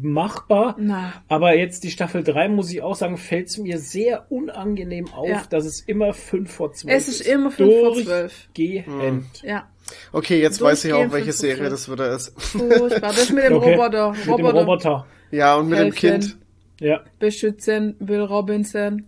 [0.00, 0.76] machbar.
[0.78, 1.12] Na.
[1.28, 5.28] Aber jetzt die Staffel 3, muss ich auch sagen, fällt es mir sehr unangenehm auf,
[5.28, 5.42] Ja.
[5.50, 8.48] dass es immer 5 vor 12 Es ist immer 5 vor 12.
[8.54, 9.42] Durchgehend.
[9.42, 9.68] Ja,
[10.12, 12.32] Okay, jetzt weiß ich auch, welche Serie das wieder ist.
[12.40, 13.00] furchtbar.
[13.12, 13.74] Das mit dem Okay.
[13.74, 14.12] Roboter.
[14.12, 15.06] Mit dem Roboter.
[15.30, 15.98] Ja, und mit dem Helfen.
[16.20, 16.38] Kind.
[16.80, 17.00] Ja.
[17.18, 19.04] Beschützen, Will Robinson.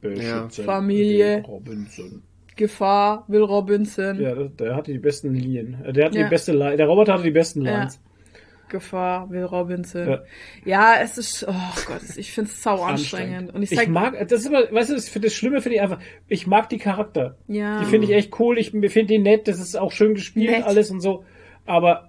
[0.00, 1.42] Beschützen Familie.
[1.46, 2.22] Robinson.
[2.56, 4.20] Gefahr, Will Robinson.
[4.20, 5.76] Ja, der, der hatte die besten Linien.
[5.84, 6.24] Äh, Der hatte Ja.
[6.24, 6.76] die beste Line.
[6.76, 7.88] Der Roboter hatte die besten Ja.
[8.70, 10.08] Gefahr, Will Robinson.
[10.08, 10.22] Ja.
[10.64, 11.52] Ja, es ist, oh
[11.86, 13.52] Gott, ich finde es sau anstrengend.
[13.54, 15.82] Und ich Ich, sag, mag, das ist immer, weißt du, das, das Schlimme finde ich
[15.82, 15.98] einfach,
[16.28, 17.36] ich mag die Charakter.
[17.48, 17.80] Ja.
[17.80, 20.64] Die finde ich echt cool, ich finde die nett, das ist auch schön gespielt, Nett.
[20.64, 21.24] alles und so.
[21.66, 22.06] Aber,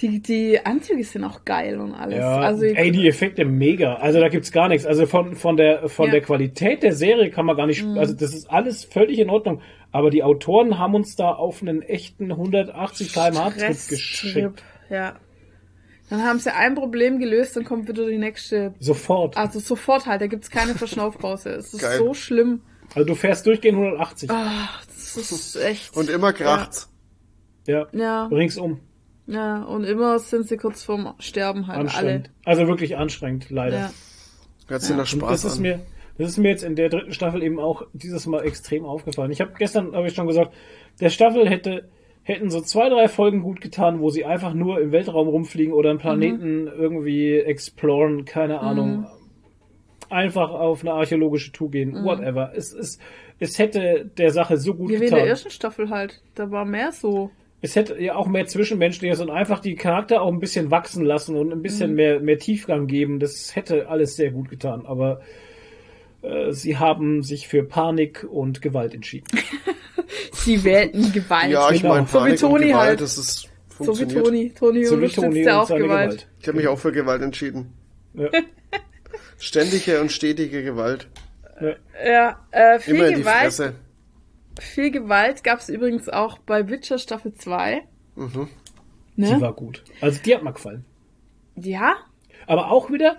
[0.00, 2.18] die, die Anzüge sind auch geil und alles.
[2.18, 3.94] ja, also, ey, die Effekte mega.
[3.94, 4.84] Also da gibt's gar nichts.
[4.86, 6.08] Also von, von der, von Ja.
[6.08, 6.12] Mhm.
[6.14, 9.60] der Qualität der Serie kann man gar nicht, also das ist alles völlig in Ordnung.
[9.92, 13.50] Aber die Autoren haben uns da auf einen echten 180 km/h
[13.88, 14.62] geschickt.
[14.90, 15.14] Ja.
[16.12, 18.74] Dann haben sie ein Problem gelöst, dann kommt wieder die nächste.
[18.78, 19.34] Sofort.
[19.36, 21.48] Also sofort halt, da gibt's keine Verschnaufpause.
[21.50, 21.96] Es ist Geil.
[21.96, 22.60] so schlimm.
[22.94, 24.28] Also du fährst durchgehend 180.
[24.30, 25.96] Ach, das ist echt.
[25.96, 26.90] Und immer kracht's.
[27.66, 27.86] Ja.
[27.92, 28.80] Ja, Ringsum.
[29.26, 32.30] ja, und immer sind sie kurz vorm Sterben halt Anstrengend.
[32.44, 33.54] Also wirklich anstrengend, alle.
[33.56, 33.78] leider.
[33.78, 33.90] Ja.
[34.68, 35.62] Hört sich nach Und Spaß das ist an.
[35.62, 35.80] mir,
[36.18, 39.30] das ist mir jetzt in der dritten Staffel eben auch dieses Mal extrem aufgefallen.
[39.30, 40.52] Ich habe gestern, habe ich schon gesagt,
[41.00, 41.88] der Staffel hätte
[42.22, 45.90] hätten so zwei, drei Folgen gut getan, wo sie einfach nur im Weltraum rumfliegen oder
[45.90, 49.06] einen Planeten irgendwie exploren, keine Ahnung.
[50.08, 52.52] Einfach auf eine archäologische Tour gehen, whatever.
[52.54, 52.98] Es, es,
[53.38, 55.26] es hätte der Sache so gut Wie in der getan.
[55.26, 56.22] ersten Staffel halt.
[56.34, 57.30] Da war mehr so.
[57.60, 61.36] Es hätte ja auch mehr Zwischenmenschliches und einfach die Charakter auch ein bisschen wachsen lassen
[61.36, 63.20] und ein bisschen mehr, mehr Tiefgang geben.
[63.20, 64.84] Das hätte alles sehr gut getan.
[64.84, 65.20] Aber
[66.50, 69.26] sie haben sich für Panik und Gewalt entschieden.
[70.32, 71.50] Sie wählten Gewalt.
[71.50, 71.94] Ja, ich Genau.
[71.94, 73.00] meine, So wie Panik und Toni Gewalt, halt.
[73.00, 74.06] das ist so wie.
[74.06, 74.50] Toni.
[74.50, 76.10] Toni So wie unterstützt Toni auch seine Gewalt.
[76.10, 76.28] Gewalt.
[76.40, 77.72] Ich habe mich auch für Gewalt entschieden.
[78.14, 78.28] Ja.
[79.38, 81.08] Ständige und stetige Gewalt.
[82.04, 83.36] Ja, äh, viel Immer in die Gewalt.
[83.44, 83.74] Fresse.
[84.60, 87.82] Viel Gewalt gab's übrigens auch bei Witcher Staffel 2.
[88.16, 88.48] Mhm.
[89.16, 89.40] Die Ne?
[89.40, 89.82] war gut.
[90.00, 90.84] Also die hat mir gefallen.
[91.56, 91.96] Ja,
[92.46, 93.16] Aber auch wieder,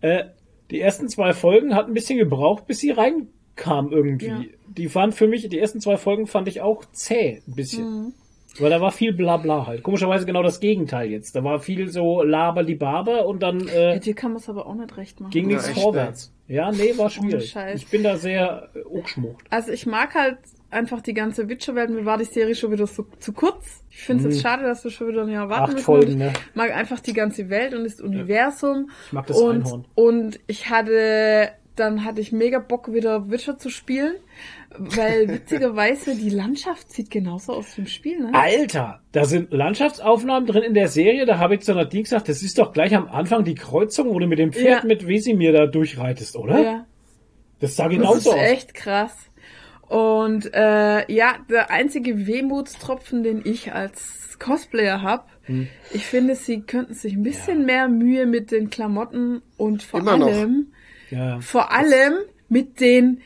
[0.00, 0.24] äh,
[0.70, 4.26] die ersten zwei Folgen hat ein bisschen gebraucht, bis sie reinkam irgendwie.
[4.26, 4.42] Ja.
[4.68, 7.84] Die waren für mich, die ersten zwei Folgen fand ich auch zäh, ein bisschen.
[7.84, 8.12] Mhm.
[8.60, 9.82] Weil da war viel Blabla halt.
[9.82, 11.34] Komischerweise genau das Gegenteil jetzt.
[11.34, 14.74] Da war viel so Laberlibaber und dann äh, ja dir kann man es aber auch
[14.74, 15.32] nicht recht machen.
[15.32, 16.32] ging Ja, nichts echt, vorwärts.
[16.46, 17.56] Ja, nee, war schwierig.
[17.74, 19.44] Ich bin da sehr äh, hochschmucht.
[19.50, 20.38] Also ich mag halt
[20.74, 21.90] einfach die ganze Witcher-Welt.
[21.90, 23.82] Mir war die Serie schon wieder so zu kurz.
[23.90, 25.64] Ich finde es jetzt schade, dass wir schon wieder ein Jahr warten Mhm.
[25.64, 25.84] Acht müssen.
[25.84, 26.32] Folgen, ne?
[26.50, 28.90] ich mag einfach die ganze Welt und das Universum.
[29.06, 29.84] Ich mag das und, Einhorn.
[29.94, 34.14] Und ich hatte, dann hatte ich mega Bock, wieder Witcher zu spielen.
[34.76, 38.30] Weil witzigerweise die Landschaft sieht genauso aus wie im Spiel, ne?
[38.34, 41.26] Alter, da sind Landschaftsaufnahmen drin in der Serie.
[41.26, 44.18] Da habe ich zu Nadine gesagt, das ist doch gleich am Anfang die Kreuzung, wo
[44.18, 44.86] du mit dem Pferd Ja.
[44.88, 46.58] mit Wesimir da durchreitest, oder?
[46.60, 46.86] Ja.
[47.60, 48.42] Das sah Das genauso ist aus.
[48.42, 49.12] echt krass.
[49.88, 55.68] Und äh, ja, der einzige Wehmutstropfen, den ich als Cosplayer hab, Hm.
[55.92, 60.12] ich finde, sie könnten sich ein bisschen mehr Mühe mit den Klamotten und vor Immer
[60.12, 60.72] allem,
[61.10, 61.38] Ja.
[61.40, 62.14] vor allem
[62.48, 63.20] mit den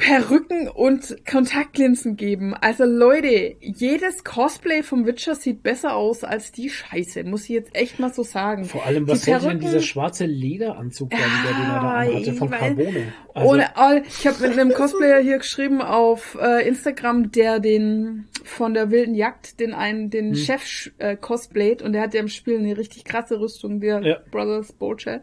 [0.00, 2.54] Perücken und Kontaktlinsen geben.
[2.54, 7.76] Also Leute, jedes Cosplay vom Witcher sieht besser aus als die Scheiße, muss ich jetzt
[7.76, 8.64] echt mal so sagen.
[8.64, 11.98] Vor allem, was Die sollte denn dieser schwarze Lederanzug sein, der den er da Ah,
[12.00, 13.12] anhatte, von Carbone?
[13.34, 13.70] Also, Ohne,
[14.08, 19.14] ich habe mit einem Cosplayer hier geschrieben auf äh, Instagram, der den von der wilden
[19.14, 20.10] Jagd, den einen, Hm.
[20.10, 23.80] den Chef sch- äh, cosplayt und der hat ja im Spiel eine richtig krasse Rüstung,
[23.80, 24.16] der Ja.
[24.30, 25.22] Brothers Boche.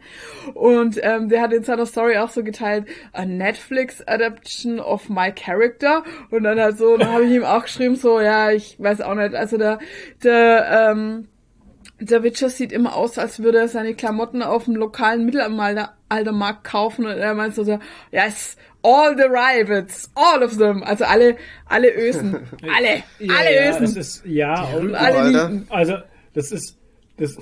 [0.53, 5.09] Und ähm, der hat in seiner Story auch so geteilt, a Netflix Adaptation Version of
[5.09, 6.03] my character.
[6.29, 9.15] Und dann halt so, dann habe ich ihm auch geschrieben, so, ja, ich weiß auch
[9.15, 9.33] nicht.
[9.35, 9.79] Also der,
[10.23, 11.27] der, ähm,
[11.99, 17.05] der Witcher sieht immer aus, als würde er seine Klamotten auf dem lokalen Mittelaltermarkt kaufen
[17.05, 17.79] und er meint so, so
[18.11, 23.69] yes, all the rivets, all of them, also alle, alle Ösen, alle, Ja, alle ja,
[23.69, 23.81] Ösen.
[23.81, 25.49] das ist, ja, und, alle.
[25.49, 25.67] Nieten.
[25.69, 25.95] also,
[26.35, 26.77] das ist,
[27.17, 27.35] das,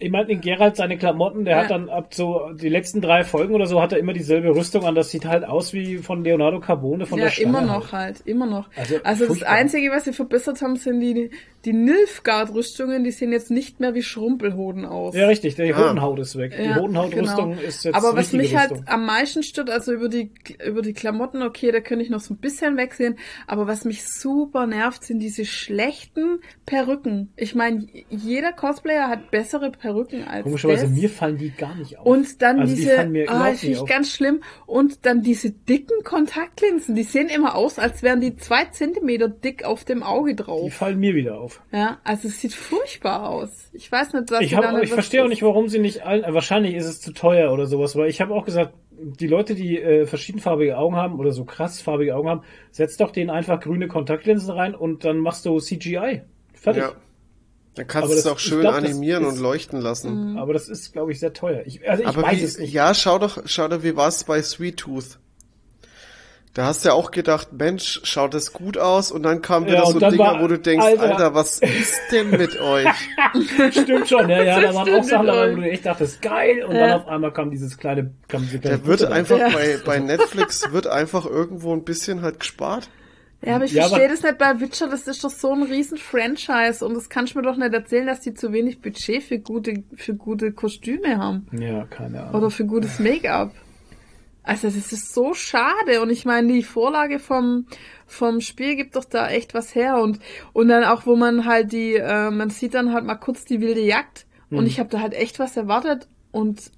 [0.00, 1.62] ich meine, in Geralt seine Klamotten, der Ja.
[1.64, 4.84] hat dann ab so, die letzten drei Folgen oder so, hat er immer dieselbe Rüstung
[4.84, 7.68] an, das sieht halt aus wie von Leonardo Carbone von Ja, der Stange immer halt.
[7.68, 8.68] noch halt, immer noch.
[8.76, 9.42] Also, Also, das.
[9.42, 11.30] Einzige, was sie verbessert haben, sind die,
[11.64, 15.14] die Nilfgaard-Rüstungen, die sehen jetzt nicht mehr wie Schrumpelhoden aus.
[15.16, 15.88] Ja, richtig, die Ah.
[15.88, 16.54] Hodenhaut ist weg.
[16.56, 17.60] die Ja, Hodenhautrüstung genau.
[17.62, 18.86] ist jetzt Aber was mich halt Rüstung.
[18.88, 20.30] am meisten stört, also über die,
[20.64, 23.16] über die Klamotten, okay, da könnte ich noch so ein bisschen wegsehen,
[23.48, 27.32] aber was mich super nervt, sind diese schlechten Perücken.
[27.36, 30.94] Ich meine, jeder Cosplayer hat bessere Perücken als Komischerweise, das.
[30.94, 32.06] mir fallen die gar nicht auf.
[32.06, 34.42] Und dann also die diese, mir ah, das finde ich ganz schlimm.
[34.66, 39.64] Und dann diese dicken Kontaktlinsen, die sehen immer aus, als wären die zwei Zentimeter dick
[39.64, 40.72] auf dem Auge Die drauf.
[40.72, 41.62] fallen mir wieder auf.
[41.72, 43.68] Ja, also es sieht furchtbar aus.
[43.72, 45.78] Ich weiß nicht, was Ich, sie hab, da nicht ich verstehe auch nicht, warum sie
[45.78, 48.74] nicht allen, äh, wahrscheinlich ist es zu teuer oder sowas, weil ich habe auch gesagt,
[49.00, 53.10] die Leute, die äh, verschiedenfarbige Augen haben oder so krass farbige Augen haben, setz doch
[53.12, 56.22] denen einfach grüne Kontaktlinsen rein und dann machst du CGI.
[56.54, 56.82] Fertig.
[56.82, 56.92] Ja.
[57.78, 60.32] Dann kannst Aber du es auch schön glaub, animieren ist- und leuchten lassen.
[60.32, 60.38] Mhm.
[60.38, 61.62] Aber das ist, glaube ich, sehr teuer.
[61.64, 62.72] Ich, also ich Aber weiß wie, es nicht.
[62.72, 65.18] ja, schau doch, schau doch, wie war's bei Sweet Tooth?
[66.54, 69.74] Da hast du ja auch gedacht, Mensch, schaut das gut aus und dann kamen Ja,
[69.74, 71.02] wieder und so Dinger, war- wo du denkst, Alter.
[71.02, 72.88] Alter, was ist denn mit euch?
[73.70, 76.74] Stimmt schon, ja, ja, da waren auch Sachen dabei, wo du echt dachtest, geil, und
[76.74, 76.88] Ja.
[76.88, 79.50] dann auf einmal kam dieses kleine, kam diese kleine Der wird einfach Ja.
[79.50, 82.88] bei, bei Netflix wird einfach irgendwo ein bisschen halt gespart.
[83.42, 85.62] Ja, aber ich Ja, verstehe aber- das nicht bei Witcher, das ist doch so ein
[85.62, 89.22] riesen Franchise und das kannst du mir doch nicht erzählen, dass die zu wenig Budget
[89.22, 91.46] für gute, für gute Kostüme haben.
[91.52, 92.34] Ja, keine Ahnung.
[92.34, 93.52] Oder für gutes Make-up.
[94.42, 97.66] Also das ist so schade und ich meine, die Vorlage vom,
[98.06, 100.18] vom Spiel gibt doch da echt was her und,
[100.54, 103.60] und dann auch, wo man halt die, äh, man sieht dann halt mal kurz die
[103.60, 106.70] wilde Jagd und ich habe da halt echt was erwartet und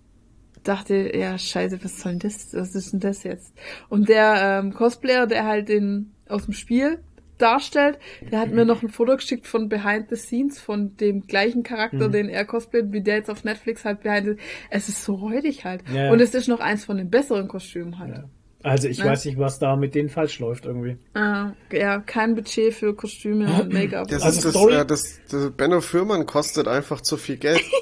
[0.65, 2.53] dachte, ja, scheiße, was soll denn das?
[2.53, 3.55] Was ist denn das jetzt?
[3.89, 6.99] Und der ähm, Cosplayer, der halt den aus dem Spiel
[7.39, 7.99] darstellt,
[8.31, 12.09] der hat mir noch ein Foto geschickt von Behind the Scenes von dem gleichen Charakter,
[12.09, 12.13] Mhm.
[12.13, 14.37] den er cosplayt, wie der jetzt auf Netflix halt behind the
[14.69, 15.83] Es ist so räudig halt.
[15.89, 16.11] Ja, ja.
[16.13, 18.15] Und es ist noch eins von den besseren Kostümen halt.
[18.17, 18.25] Ja.
[18.63, 19.07] Also ich Ne?
[19.07, 20.99] weiß nicht, was da mit denen falsch läuft irgendwie.
[21.17, 21.55] Ja.
[21.73, 24.09] ja, kein Budget für Kostüme und Make-up.
[24.09, 27.63] Das Also ist das, Story- äh, das, das Benno Fürmann kostet einfach zu viel Geld.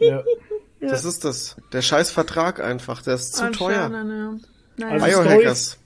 [0.00, 0.22] Ja.
[0.80, 1.56] Das ist das.
[1.72, 3.90] Der scheiß Vertrag einfach, der ist zu teuer.
[3.90, 4.04] Ja.
[4.04, 4.36] Naja.
[4.78, 5.78] Also Biohackers.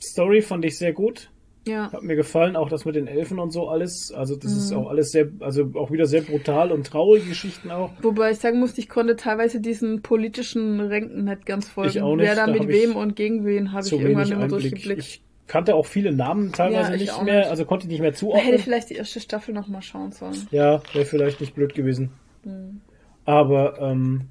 [0.00, 1.28] Story fand ich sehr gut.
[1.66, 1.92] Ja.
[1.92, 4.10] Hat mir gefallen, auch das mit den Elfen und so alles.
[4.12, 4.58] Also das Mhm.
[4.58, 7.90] ist auch alles sehr, also auch wieder sehr brutal und traurige Geschichten auch.
[8.02, 11.90] Wobei ich sagen musste, ich konnte teilweise diesen politischen Ränken nicht ganz folgen.
[11.90, 14.48] Ich auch nicht, Wer da da mit wem und gegen wen habe ich irgendwann Einblick.
[14.48, 15.00] durchgeblickt.
[15.00, 17.50] Ich kannte auch viele Namen teilweise Ja, ich nicht mehr, nicht.
[17.50, 18.54] also konnte ich nicht mehr hätte zuordnen.
[18.54, 20.36] ich vielleicht die erste Staffel noch mal schauen sollen.
[20.50, 22.10] Ja, wäre vielleicht nicht blöd gewesen.
[22.44, 22.80] Mhm.
[23.24, 24.22] Aber ähm,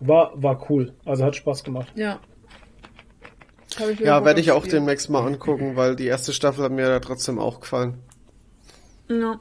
[0.00, 0.92] war, war cool.
[1.04, 1.92] Also hat Spaß gemacht.
[1.96, 2.20] Ja.
[3.80, 4.74] Ich Ja, werde ich auch Spiel.
[4.74, 7.94] demnächst mal angucken, weil die erste Staffel hat mir ja trotzdem auch gefallen.
[9.08, 9.38] Ja.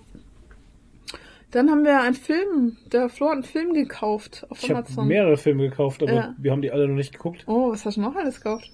[1.51, 5.07] Dann haben wir einen Film, der Flo hat einen Film gekauft auf Ich habe Amazon.
[5.07, 6.35] mehrere Filme gekauft, aber Ja.
[6.37, 7.43] wir haben die alle noch nicht geguckt.
[7.47, 8.71] Oh, was hast du noch alles gekauft?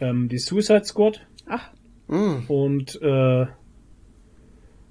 [0.00, 1.70] Ähm, die Suicide Squad Ach,
[2.06, 2.44] Mm.
[2.48, 3.46] und äh,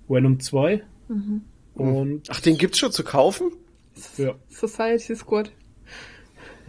[0.07, 1.41] Venom 2 Mhm.
[1.76, 3.52] und Ach, den gibt's schon zu kaufen?
[4.18, 5.52] ja, Society Squad.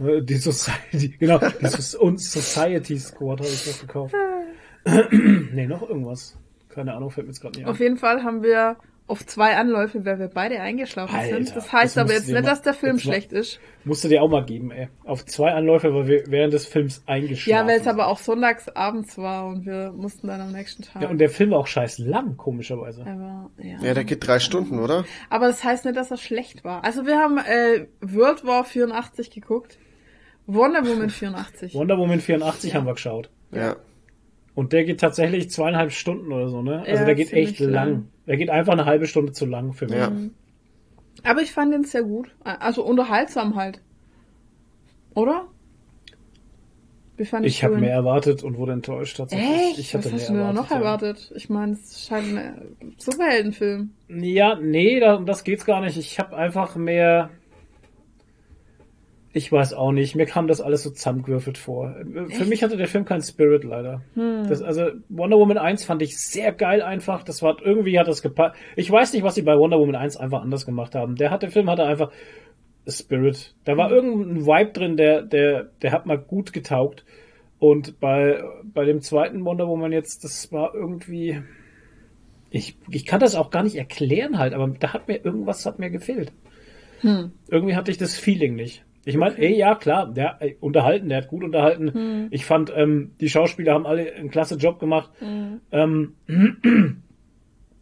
[0.05, 4.15] Äh, die Society, genau, die So- und Society Squad habe ich noch gekauft.
[5.11, 6.37] nee, noch irgendwas.
[6.69, 7.83] Keine Ahnung, fällt mir jetzt gerade nicht Auf ein.
[7.83, 8.77] jeden Fall haben wir
[9.07, 11.55] auf zwei Anläufe, weil wir beide eingeschlafen Alter, sind.
[11.55, 13.59] Das heißt das aber jetzt nicht, mal- dass der Film jetzt mal- schlecht ist.
[13.83, 14.87] Musst du dir auch mal geben, ey.
[15.03, 17.91] Auf zwei Anläufe, weil wir während des Films eingeschlafen Ja, weil es sind.
[17.93, 21.01] aber auch sonntags abends war und wir mussten dann am nächsten Tag.
[21.01, 23.01] Ja, und der Film war auch scheiß lang, komischerweise.
[23.01, 23.79] aber, ja.
[23.81, 25.05] Ja, der geht drei Stunden, oder?
[25.31, 26.83] aber das heißt nicht, dass er schlecht war.
[26.83, 29.79] Also wir haben äh, World War 84 geguckt.
[30.51, 31.75] Wonder Woman 84.
[31.75, 33.29] Wonder Woman 84 haben wir geschaut.
[33.51, 33.75] Ja.
[34.55, 36.79] Und der geht tatsächlich zweieinhalb Stunden oder so, ne?
[36.79, 37.71] Also Ja, der geht echt lang.
[37.71, 38.07] lang.
[38.25, 39.95] Der geht einfach eine halbe Stunde zu lang für mich.
[39.95, 40.11] Ja.
[41.23, 42.35] Aber ich fand ihn sehr gut.
[42.43, 43.81] Also unterhaltsam halt.
[45.13, 45.47] Oder?
[47.17, 49.49] Wie fand Ich habe mehr erwartet und wurde enttäuscht tatsächlich.
[49.49, 49.79] Echt?
[49.79, 50.77] Ich hatte Was mehr hast du denn da noch ja.
[50.77, 51.31] erwartet?
[51.35, 53.91] Ich meine, es scheint ein Superheldenfilm.
[54.07, 55.97] Ja, nee, da, um das geht's gar nicht.
[55.97, 57.29] Ich habe einfach mehr.
[59.31, 60.15] Ich weiß auch nicht.
[60.15, 61.95] Mir kam das alles so zusammengewürfelt vor.
[62.29, 64.01] Für mich hatte der Film keinen Spirit leider.
[64.15, 64.47] Hm.
[64.49, 67.21] Das, also Wonder Woman 1 fand ich sehr geil einfach.
[67.23, 68.55] Das war irgendwie hat das gepasst.
[68.75, 71.15] Ich weiß nicht, was sie bei Wonder Woman 1 einfach anders gemacht haben.
[71.15, 72.11] Der hatte Film hatte einfach
[72.87, 73.53] Spirit.
[73.65, 73.77] Da Hm.
[73.77, 77.05] war irgendein Vibe drin, der der der hat mal gut getaugt.
[77.59, 81.41] Und bei, bei dem zweiten Wonder Woman jetzt, das war irgendwie,
[82.51, 85.77] ich, ich kann das auch gar nicht erklären halt, aber da hat mir irgendwas hat
[85.77, 86.31] mir gefehlt.
[87.49, 88.85] Irgendwie hatte ich das Feeling nicht.
[89.05, 92.27] Ich meine, ey, ja, klar, der ey, unterhalten, der hat gut unterhalten.
[92.31, 95.09] Ich fand, ähm, die Schauspieler haben alle einen klasse Job gemacht.
[95.71, 96.13] Ähm,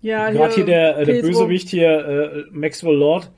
[0.01, 1.21] Ja, Gerade hier der, äh, der.
[1.21, 3.31] Bösewicht hier, äh, Maxwell Lord,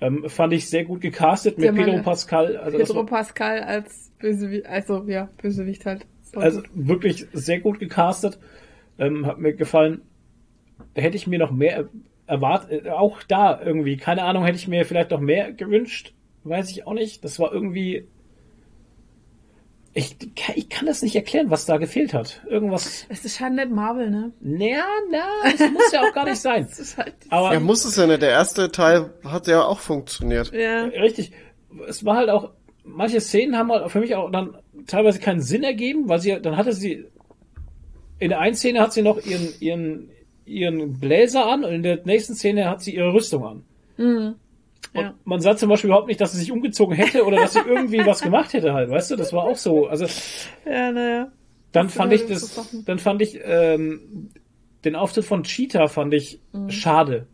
[0.00, 2.56] ähm, fand ich sehr gut gecastet mit Pedro meine- Pascal.
[2.56, 6.06] Also, Pedro Pascal als Bösewicht, also ja, Bösewicht halt.
[6.22, 8.38] So also wirklich sehr gut gecastet.
[8.98, 10.02] Ähm, hat mir gefallen.
[10.94, 11.88] Da hätte ich mir noch mehr
[12.26, 12.86] erwartet.
[12.86, 16.14] Äh, auch da irgendwie, keine Ahnung, hätte ich mir vielleicht noch mehr gewünscht.
[16.50, 17.24] Weiß ich auch nicht.
[17.24, 18.06] Das war irgendwie.
[19.92, 20.16] Ich,
[20.54, 22.42] ich kann das nicht erklären, was da gefehlt hat.
[22.48, 23.06] Irgendwas.
[23.08, 24.30] es ist halt nicht Marvel, ne?
[24.40, 26.66] Naja, na, das muss ja auch gar nicht sein.
[26.70, 28.22] Es ist halt, Aber Ja, muss es ja nicht.
[28.22, 30.52] Der erste Teil hat ja auch funktioniert.
[30.52, 30.84] ja.
[30.84, 31.32] Richtig.
[31.88, 32.50] Es war halt auch,
[32.84, 34.56] manche Szenen haben halt für mich auch dann
[34.86, 37.06] teilweise keinen Sinn ergeben, weil sie, dann hatte sie,
[38.20, 40.10] in der einen Szene hat sie noch ihren, ihren,
[40.44, 43.64] ihren Bläser an und in der nächsten Szene hat sie ihre Rüstung an.
[44.94, 45.14] Und Ja.
[45.24, 47.98] man sah zum Beispiel überhaupt nicht, dass sie sich umgezogen hätte oder dass sie irgendwie
[48.06, 49.16] was gemacht hätte halt, weißt du?
[49.16, 49.86] Das war auch so.
[49.86, 50.06] Also
[50.66, 51.28] Ja, naja.
[51.72, 52.84] dann Das fand ich das, Sachen.
[52.84, 54.30] dann fand ich ähm,
[54.84, 56.70] den Auftritt von Cheetah fand ich Mhm.
[56.70, 57.26] schade.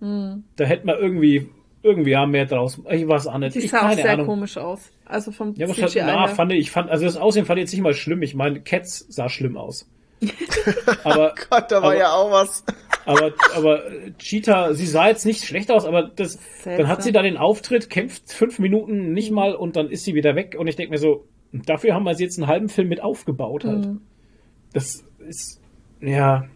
[0.00, 1.48] Da hätte man irgendwie
[1.82, 2.80] irgendwie ja mehr draus.
[2.90, 3.54] Ich weiß auch nicht.
[3.54, 4.26] Die ich sah auch keine sehr Ahnung.
[4.26, 4.80] komisch aus.
[5.04, 7.62] Also vom Ja, aber CGI na, fand ich, ich fand, also das Aussehen fand ich
[7.64, 8.22] jetzt nicht mal schlimm.
[8.22, 9.88] Ich meine, Cats sah schlimm aus.
[11.04, 12.64] aber, Gott, da war Aber- ja auch was.
[13.06, 13.82] Aber, aber
[14.18, 17.88] Cheetah, sie sah jetzt nicht schlecht aus, aber das, dann hat sie da den Auftritt,
[17.88, 20.98] kämpft fünf Minuten nicht mal und dann ist sie wieder weg und ich denke mir
[20.98, 23.88] so, dafür haben wir sie jetzt einen halben Film mit aufgebaut halt.
[24.72, 25.60] Das ist,
[26.00, 26.48] ja,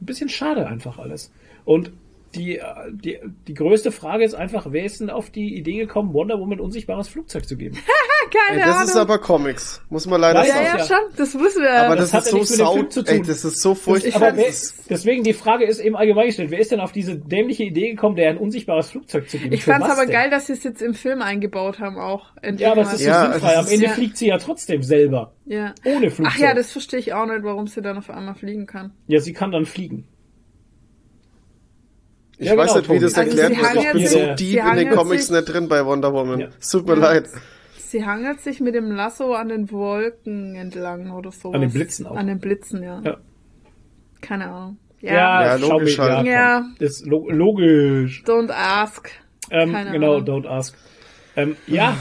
[0.00, 1.32] ein bisschen schade einfach alles.
[1.64, 1.92] Und
[2.34, 2.60] die,
[2.92, 6.58] die, die größte Frage ist einfach, wer ist denn auf die Idee gekommen, Wonder Woman
[6.58, 7.76] ein unsichtbares Flugzeug zu geben?
[8.48, 8.88] Keine Ey, das Ahnung.
[8.88, 10.66] ist aber Comics, muss man leider Weiß ja, sagen.
[10.66, 10.84] ja, ja.
[10.84, 11.16] schon.
[11.16, 11.72] Das wissen wir.
[11.84, 13.14] Aber das das, hat ist ja so nichts mit dem sau, Film zu tun.
[13.14, 14.22] ey, das ist so furchtbar.
[14.28, 14.52] Aber wer,
[14.90, 18.16] deswegen die Frage ist eben allgemein gestellt, wer ist denn auf diese dämliche Idee gekommen,
[18.16, 19.52] der ein unsichtbares Flugzeug zu geben?
[19.52, 20.12] ich fand's aber denn?
[20.14, 22.32] geil, dass sie es jetzt im Film eingebaut haben auch.
[22.42, 22.88] Endlich Ja, aber mal.
[22.94, 23.56] es ist Ja, so sinnfrei.
[23.58, 23.90] Am Ende Ja.
[23.92, 25.32] fliegt sie ja trotzdem selber.
[25.44, 25.74] ja.
[25.84, 26.34] Ohne Flugzeug.
[26.36, 28.92] Ach ja, das verstehe ich auch nicht, warum sie dann auf einmal fliegen kann.
[29.06, 30.08] ja, sie kann dann fliegen.
[32.38, 33.14] Ich Ja, weiß genau, nicht, wie das.
[33.14, 33.84] Also erklärt sie wird.
[33.84, 36.40] Ich bin sich- so sie deep in den Comics sich- nicht drin bei Wonder Woman.
[36.40, 36.48] Ja.
[36.60, 37.28] Es tut mir leid.
[37.78, 41.52] Sie hangelt sich mit dem Lasso an den Wolken entlang oder so.
[41.52, 42.16] An den Blitzen auch.
[42.16, 43.00] An den Blitzen, ja.
[43.04, 43.18] Ja.
[44.20, 44.78] Keine Ahnung.
[45.00, 46.26] Ja, logisch mir- halt.
[46.26, 46.64] Ja.
[46.80, 48.24] Das ist lo logisch.
[48.26, 49.10] Don't ask.
[49.50, 50.44] Ähm, genau, Ahnung.
[50.44, 50.74] don't ask.
[51.36, 51.96] Ähm, ja,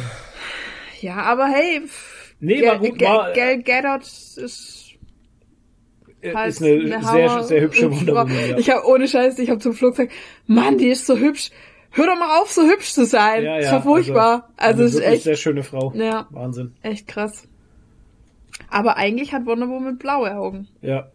[1.01, 1.81] Ja, aber hey.
[1.85, 4.82] pff, Nee, war gut, war- Gal Gadot ist
[6.35, 8.21] halt ist eine, sehr, Hammer- sehr hübsche Wonder Frau.
[8.23, 8.49] Woman.
[8.51, 8.57] Ja.
[8.57, 10.11] Ich habe ohne Scheiß, ich habe zum Flugzeug,
[10.47, 11.51] Mann, die ist so hübsch.
[11.91, 13.43] Hör doch mal auf, so hübsch zu sein.
[13.43, 14.49] ja, ist ja, ja furchtbar.
[14.57, 15.91] Also, eine ist echt, sehr schöne Frau.
[15.95, 16.27] Ja.
[16.31, 16.73] Wahnsinn.
[16.81, 17.47] echt krass.
[18.69, 20.67] Aber eigentlich hat Wonder Woman blaue Augen.
[20.81, 21.09] Ja.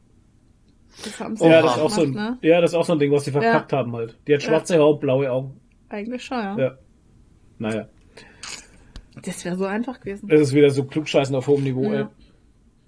[1.05, 2.39] Das haben sie Ja, ja das ist auch so ein, ne?
[2.43, 4.17] ja, das ist auch so ein Ding, was sie verkackt haben halt.
[4.27, 5.61] Die hat schwarze Haare und blaue Augen.
[5.89, 6.57] Eigentlich schon, ja.
[6.59, 6.79] Ja.
[7.59, 7.89] Naja.
[9.25, 10.29] Das wäre so einfach gewesen.
[10.29, 12.01] Das ist wieder so klugscheißen auf hohem Niveau, Ja.
[12.03, 12.07] ey.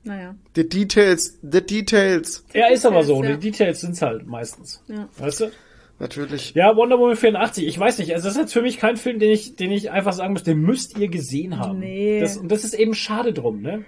[0.03, 0.35] Naja.
[0.57, 2.45] The details, the details.
[2.55, 3.23] Ja, ist aber so.
[3.23, 3.37] Ja.
[3.37, 4.83] Die Details sind's halt meistens.
[4.89, 5.09] Ja.
[5.19, 5.51] Weißt du?
[5.99, 6.55] Natürlich.
[6.55, 9.19] Ja, Wonder Woman 84, ich weiß nicht, also das ist jetzt für mich kein Film,
[9.19, 11.81] den ich, den ich einfach sagen muss, den müsst ihr gesehen haben.
[11.81, 12.21] Nee.
[12.21, 13.85] Das, und das ist eben schade drum, ne?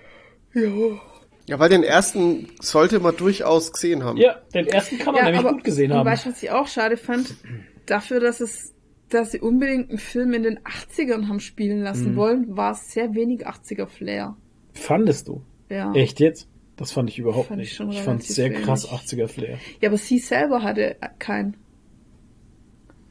[1.46, 4.18] Ja, weil den ersten sollte man durchaus gesehen haben.
[4.18, 6.06] Ja, den ersten kann man nämlich gut gesehen haben.
[6.06, 7.34] weißt du, was ich auch schade fand?
[7.86, 8.74] Dafür, dass es,
[9.08, 12.16] dass sie unbedingt einen Film in den 80ern haben spielen lassen Mhm.
[12.16, 14.36] wollen, war es sehr wenig 80er Flair.
[14.74, 15.42] Fandest du?
[15.72, 15.92] Ja.
[15.94, 16.48] Echt jetzt?
[16.76, 17.76] Das fand ich überhaupt Fand ich nicht.
[17.76, 18.64] schon ich fand's relativ sehr wenig.
[18.64, 19.58] krass 80er Flair.
[19.80, 21.56] Ja, aber sie selber hatte keinen.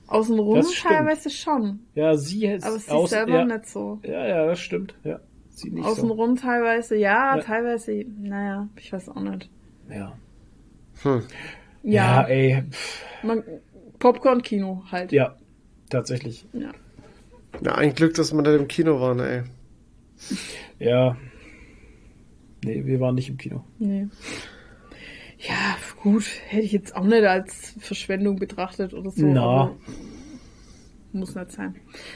[0.08, 1.80] Außenrum teilweise schon.
[1.96, 4.00] Ja, sie jetzt Aber sie aus, selber ja, nicht so.
[4.04, 4.94] Ja, ja, das stimmt.
[5.06, 5.20] Ja,
[5.50, 7.42] sie nicht Außenrum teilweise, ja, Ja.
[7.44, 9.50] teilweise, naja, ich weiß auch nicht.
[9.88, 9.94] so.
[9.94, 10.18] Ja.
[11.04, 11.24] Hm.
[11.84, 12.64] Ja, Ja, ey.
[13.24, 13.44] Man,
[14.00, 15.12] Popcorn-Kino halt.
[15.14, 15.36] ja,
[15.90, 16.46] tatsächlich.
[16.54, 16.72] Ja.
[17.64, 19.44] Ja, ein Glück, dass wir da im Kino waren, ey.
[20.80, 21.16] Ja.
[22.64, 23.64] Nee, wir waren nicht im Kino.
[23.80, 24.08] Nee.
[25.38, 29.26] Ja, gut, hätte ich jetzt auch nicht als Verschwendung betrachtet oder so.
[29.26, 29.76] Na.
[31.14, 31.76] Muss nicht sein.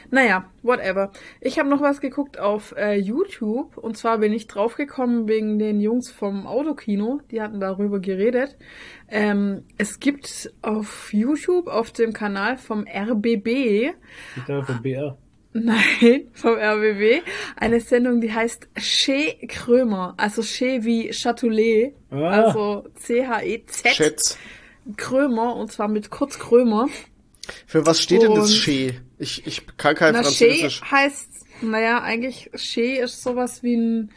[0.09, 1.11] Naja, whatever.
[1.41, 5.81] Ich habe noch was geguckt auf äh, YouTube und zwar bin ich draufgekommen wegen den
[5.81, 7.19] Jungs vom Autokino.
[7.31, 8.55] Die hatten darüber geredet.
[9.09, 13.95] Ähm, es gibt auf YouTube, auf dem Kanal vom RBB,
[14.37, 15.17] Ich glaube vom BR.
[15.57, 17.23] Nein, vom RBB.
[17.55, 20.13] Eine Sendung, die heißt Chez Krömer.
[20.17, 21.93] Also Chez wie Châtelet.
[22.11, 22.27] Ah.
[22.43, 23.95] Also C-H-E-Z.
[23.95, 24.37] Schätz.
[24.97, 25.55] Krömer.
[25.55, 26.89] Und zwar mit kurz Krömer.
[27.67, 28.99] Für was steht denn das Und- Che?
[29.17, 30.81] Ich, ich kann kein Na, Französisch.
[30.81, 31.29] Chez heißt,
[31.61, 34.11] naja, eigentlich Chez ist sowas wie ein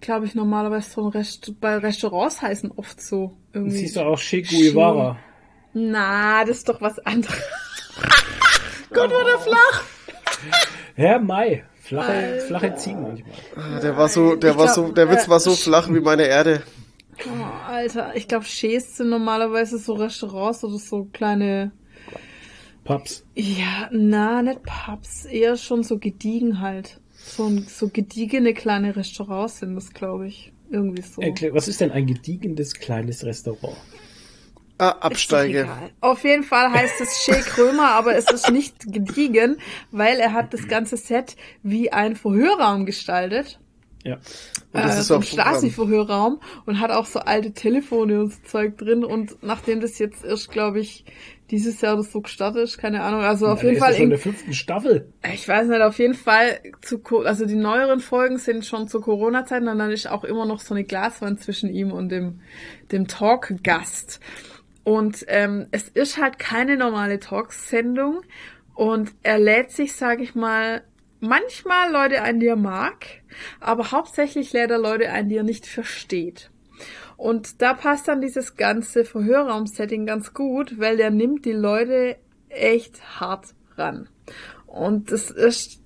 [0.00, 3.36] glaube ich, normalerweise so ein Rest bei Restaurants heißen oft so.
[3.52, 3.78] Du Irgendwie.
[3.78, 5.18] siehst doch auch Che Guevara.
[5.72, 7.34] Na, das ist doch was anderes.
[8.92, 9.82] Gott, war der flach!
[10.94, 11.64] Herr Mai.
[11.80, 13.34] Flache, flache Ziegen manchmal.
[13.56, 15.88] Ah, Der war so, der Ich war glaub, so, der Witz äh, war so flach
[15.92, 16.62] wie meine Erde.
[17.26, 21.72] Oh, Alter, ich glaube, Chais sind normalerweise so Restaurants oder so kleine.
[22.84, 23.24] Paps.
[23.34, 27.00] Ja, na, nicht Pubs, eher schon so gediegen halt.
[27.12, 30.52] So, ein- so gediegene kleine Restaurants sind das, glaube ich.
[30.70, 31.20] Irgendwie so.
[31.22, 33.76] Erklär, was ist denn ein gediegenes kleines Restaurant?
[34.78, 35.68] Ah, Ist Absteige.
[36.00, 39.58] Auf jeden Fall heißt es Shea Krömer, aber es ist nicht gediegen,
[39.92, 43.60] weil er hat das ganze Set wie ein Verhörraum gestaltet.
[44.02, 44.16] Ja.
[44.72, 48.32] Und das äh, ist so auch ein Stasi-Verhörraum und hat auch so alte Telefone und
[48.32, 51.04] so Zeug drin und nachdem das jetzt erst, glaube ich,
[51.50, 53.98] dieses Jahr das so gestartet ist, keine Ahnung, also auf Ja, jeden der Fall, ist
[53.98, 55.12] ja schon in der fünften Staffel.
[55.32, 59.68] ich weiß nicht, auf jeden Fall zu, also die neueren Folgen sind schon zu Corona-Zeiten
[59.68, 62.40] und dann ist auch immer noch so eine Glaswand zwischen ihm und dem,
[62.92, 64.20] dem Talk-Gast.
[64.84, 68.20] Und ähm, es ist halt keine normale Talksendung
[68.74, 70.82] und er lädt sich, sage ich mal,
[71.20, 73.06] manchmal Leute ein, die er mag,
[73.60, 76.50] aber hauptsächlich lädt er Leute ein, die er nicht versteht.
[77.16, 82.16] Und da passt dann dieses ganze Verhörraum-Setting ganz gut, weil der nimmt die Leute
[82.48, 84.08] echt hart ran.
[84.66, 85.80] Und das ist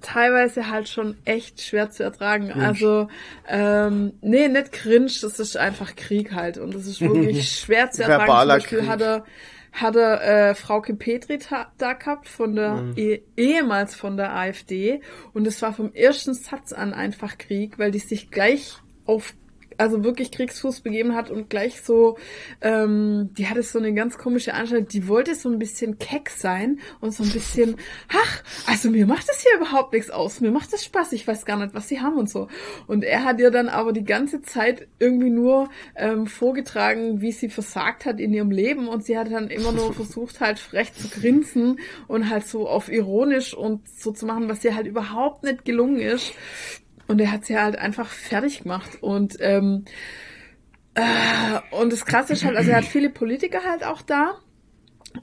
[0.00, 2.52] teilweise halt schon echt schwer zu ertragen.
[2.52, 3.08] Also,
[3.48, 6.58] ähm, nee, nicht cringe, das ist einfach Krieg halt.
[6.58, 8.22] Und das ist wirklich schwer zu ertragen.
[8.22, 8.88] Verbaler Zum Beispiel Krieg.
[8.88, 9.24] hat er,
[9.72, 11.38] hat er äh, Frauke Petri
[11.78, 12.92] da gehabt von der Mhm.
[12.96, 15.00] eh, ehemals von der AfD
[15.34, 19.34] und es war vom ersten Satz an einfach Krieg, weil die sich gleich auf
[19.78, 22.18] also wirklich Kriegsfuß begeben hat und gleich so,
[22.60, 26.80] ähm, die hatte so eine ganz komische Anstalt, die wollte so ein bisschen keck sein
[27.00, 27.76] und so ein bisschen,
[28.08, 31.44] ach, also mir macht das hier überhaupt nichts aus, mir macht das Spaß, ich weiß
[31.44, 32.48] gar nicht, was sie haben und so.
[32.86, 37.48] Und er hat ihr dann aber die ganze Zeit irgendwie nur ähm, vorgetragen, wie sie
[37.48, 41.08] versagt hat in ihrem Leben und sie hat dann immer nur versucht, halt frech zu
[41.08, 45.64] grinsen und halt so auf ironisch und so zu machen, was ihr halt überhaupt nicht
[45.64, 46.32] gelungen ist.
[47.08, 48.98] Und er hat sie halt einfach fertig gemacht.
[49.00, 49.84] Und, ähm,
[50.94, 51.02] äh,
[51.70, 54.40] und das Krasse ist halt, also er hat viele Politiker halt auch da.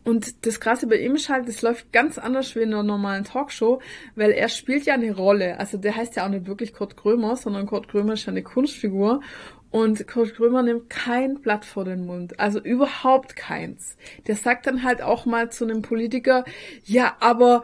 [0.03, 3.23] Und das Krasse bei ihm ist halt, das läuft ganz anders wie in einer normalen
[3.23, 3.79] Talkshow,
[4.15, 5.59] weil er spielt ja eine Rolle.
[5.59, 8.43] Also der heißt ja auch nicht wirklich Kurt Krömer, sondern Kurt Krömer ist ja eine
[8.43, 9.21] Kunstfigur.
[9.69, 12.39] Und Kurt Krömer nimmt kein Blatt vor den Mund.
[12.39, 13.97] Also überhaupt keins.
[14.27, 16.43] Der sagt dann halt auch mal zu einem Politiker,
[16.85, 17.63] ja, aber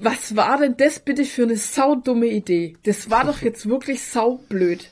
[0.00, 2.76] was war denn das bitte für eine saudumme Idee?
[2.84, 4.90] Das war doch jetzt wirklich saublöd.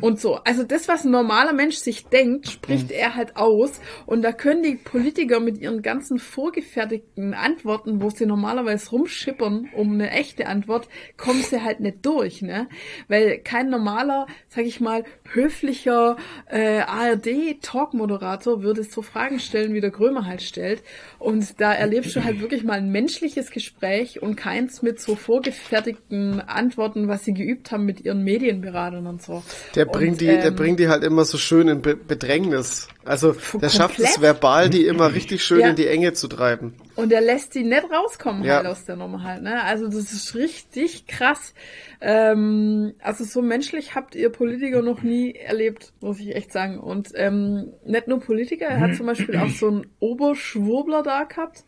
[0.00, 0.36] Und so.
[0.44, 3.80] Also das, was ein normaler Mensch sich denkt, spricht er halt aus.
[4.06, 9.94] Und da können die Politiker mit ihren ganzen vorgefertigten Antworten, wo sie normalerweise rumschippern um
[9.94, 12.68] eine echte Antwort, kommen sie halt nicht durch, ne?
[13.08, 16.16] Weil kein normaler, sag ich mal, höflicher
[16.46, 20.82] äh, ARD-Talk-Moderator würde so Fragen stellen, wie der Grömer halt stellt.
[21.18, 26.40] Und da erlebst du halt wirklich mal ein menschliches Gespräch und keins mit so vorgefertigten
[26.40, 29.42] Antworten, was sie geübt haben mit ihren Medienberatern und so.
[29.74, 32.88] Der Und, bringt die, der ähm, bringt die halt immer so schön in Be Bedrängnis.
[33.04, 35.68] Also der schafft es verbal, die immer richtig schön Ja.
[35.70, 36.74] in die Enge zu treiben.
[36.96, 38.56] Und er lässt die nicht rauskommen Ja.
[38.56, 39.62] halt aus der Nummer halt, ne?
[39.64, 41.52] Also das ist richtig krass.
[42.00, 46.78] Ähm, also so menschlich habt ihr Politiker noch nie erlebt, muss ich echt sagen.
[46.78, 51.64] Und ähm, nicht nur Politiker, er hat zum Beispiel auch so einen Oberschwurbler da gehabt.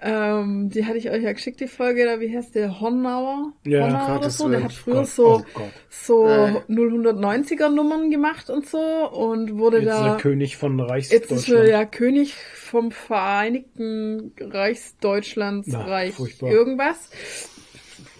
[0.00, 2.80] Ähm, die hatte ich euch ja geschickt, die Folge, da wie heißt der?
[2.80, 3.52] Hornauer?
[3.64, 4.48] Ja, Hornauer oder so.
[4.48, 5.60] Der hat früher Gott, so, oh
[5.90, 6.60] so Äh.
[6.68, 10.16] 090er Nummern gemacht und so und wurde Jetzt ist da.
[10.16, 11.68] König von Jetzt ist er Reichsdeutschland.
[11.68, 16.50] ja König vom Vereinigten Reichsdeutschlands Na, Reich furchtbar.
[16.50, 17.10] irgendwas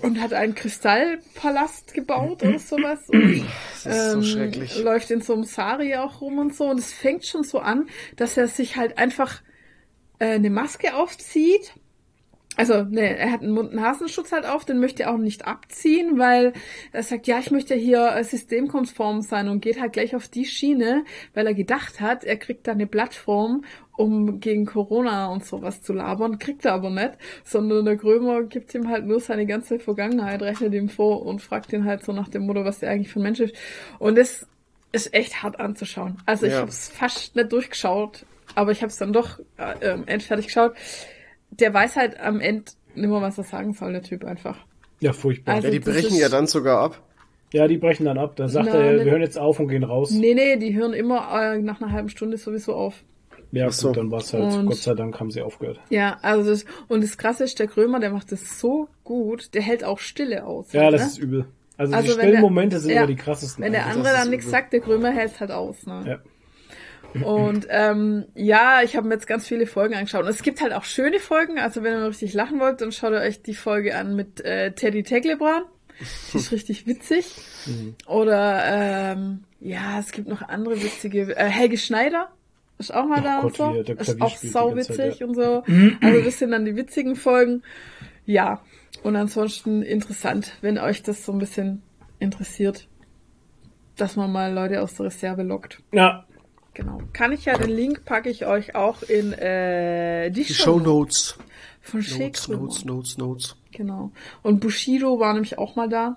[0.03, 3.47] und hat einen Kristallpalast gebaut oder sowas und
[3.85, 4.79] Das ist so ähm, schrecklich.
[4.83, 7.89] läuft in so einem Sari auch rum und so und es fängt schon so an,
[8.17, 9.43] dass er sich halt einfach
[10.19, 11.73] äh, eine Maske aufzieht
[12.57, 16.53] also, ne, er hat einen Mund-Nasenschutz halt auf, den möchte er auch nicht abziehen, weil
[16.93, 20.45] er sagt, ja, ich möchte hier äh, systemkonform sein und geht halt gleich auf die
[20.45, 21.05] Schiene,
[21.35, 23.65] weil er gedacht hat, er kriegt da eine Plattform,
[23.97, 27.13] um gegen Corona und sowas zu labern, kriegt er aber nicht,
[27.45, 31.73] sondern der Grömer gibt ihm halt nur seine ganze Vergangenheit, rechnet ihm vor und fragt
[31.73, 33.55] ihn halt so nach dem Motto, was der eigentlich für ein Mensch ist.
[33.99, 34.47] Und das
[34.93, 36.19] ist echt hart anzuschauen.
[36.27, 36.61] Also ich Ja.
[36.61, 40.75] habe es fast nicht durchgeschaut, aber ich habe es dann doch äh, ähm, endfertig geschaut
[41.61, 42.65] der weiß halt am Ende
[42.95, 44.57] nicht mehr, was er sagen soll, der Typ einfach.
[45.01, 45.55] Ja, furchtbar.
[45.57, 47.01] Also- Ja, die brechen ja dann sogar ab.
[47.53, 48.37] ja, die brechen dann ab.
[48.37, 50.11] Dann sagt Na, er, ne- wir hören jetzt auf und gehen raus.
[50.11, 52.95] Nee, nee, die hören immer äh, nach einer halben Stunde sowieso auf.
[53.51, 53.89] Ja, Ach so.
[53.89, 55.79] gut, dann war es halt, Und- Gott sei Dank haben sie aufgehört.
[55.91, 59.61] Ja, also das, und das Krasse ist, der Krömer, der macht das so gut, der
[59.63, 60.73] hält auch Stille aus.
[60.73, 61.07] Ja, halt, das ne?
[61.09, 61.45] ist übel.
[61.77, 63.65] Also, Also die wenn der- Stellmomente sind ja, immer die krassesten.
[63.65, 63.97] Wenn der eigentlich.
[63.99, 65.85] andere ist dann nichts sagt, der Krömer hält halt aus.
[65.87, 66.05] Ne?
[66.07, 66.19] Ja.
[67.21, 70.23] Und ähm, ja, ich habe mir jetzt ganz viele Folgen angeschaut.
[70.23, 71.59] Und es gibt halt auch schöne Folgen.
[71.59, 74.41] Also wenn ihr mal richtig lachen wollt, dann schaut ihr euch die Folge an mit
[74.45, 75.63] äh, Teddy Teglebran.
[76.33, 77.27] Die ist richtig witzig.
[78.07, 81.37] Oder ähm, ja, es gibt noch andere witzige.
[81.37, 82.31] Äh, Helge Schneider
[82.79, 83.93] ist auch mal Oh da Gott, und so.
[83.93, 85.27] Ist auch spielt die sau ganze Zeit, witzig ja.
[85.27, 85.65] und so.
[86.01, 87.63] Also das sind dann die witzigen Folgen.
[88.25, 88.63] Ja.
[89.03, 91.83] Und ansonsten interessant, wenn euch das so ein bisschen
[92.19, 92.89] interessiert,
[93.97, 95.83] dass man mal Leute aus der Reserve lockt.
[95.93, 96.25] Ja,
[96.75, 97.01] Genau.
[97.13, 101.37] Kann ich ja, den Link packe ich euch auch in äh, die, Die Show Notes.
[101.81, 103.57] von Notes, Notes, Notes, Notes.
[103.73, 104.11] Genau.
[104.43, 106.17] Und Bushido war nämlich auch mal da.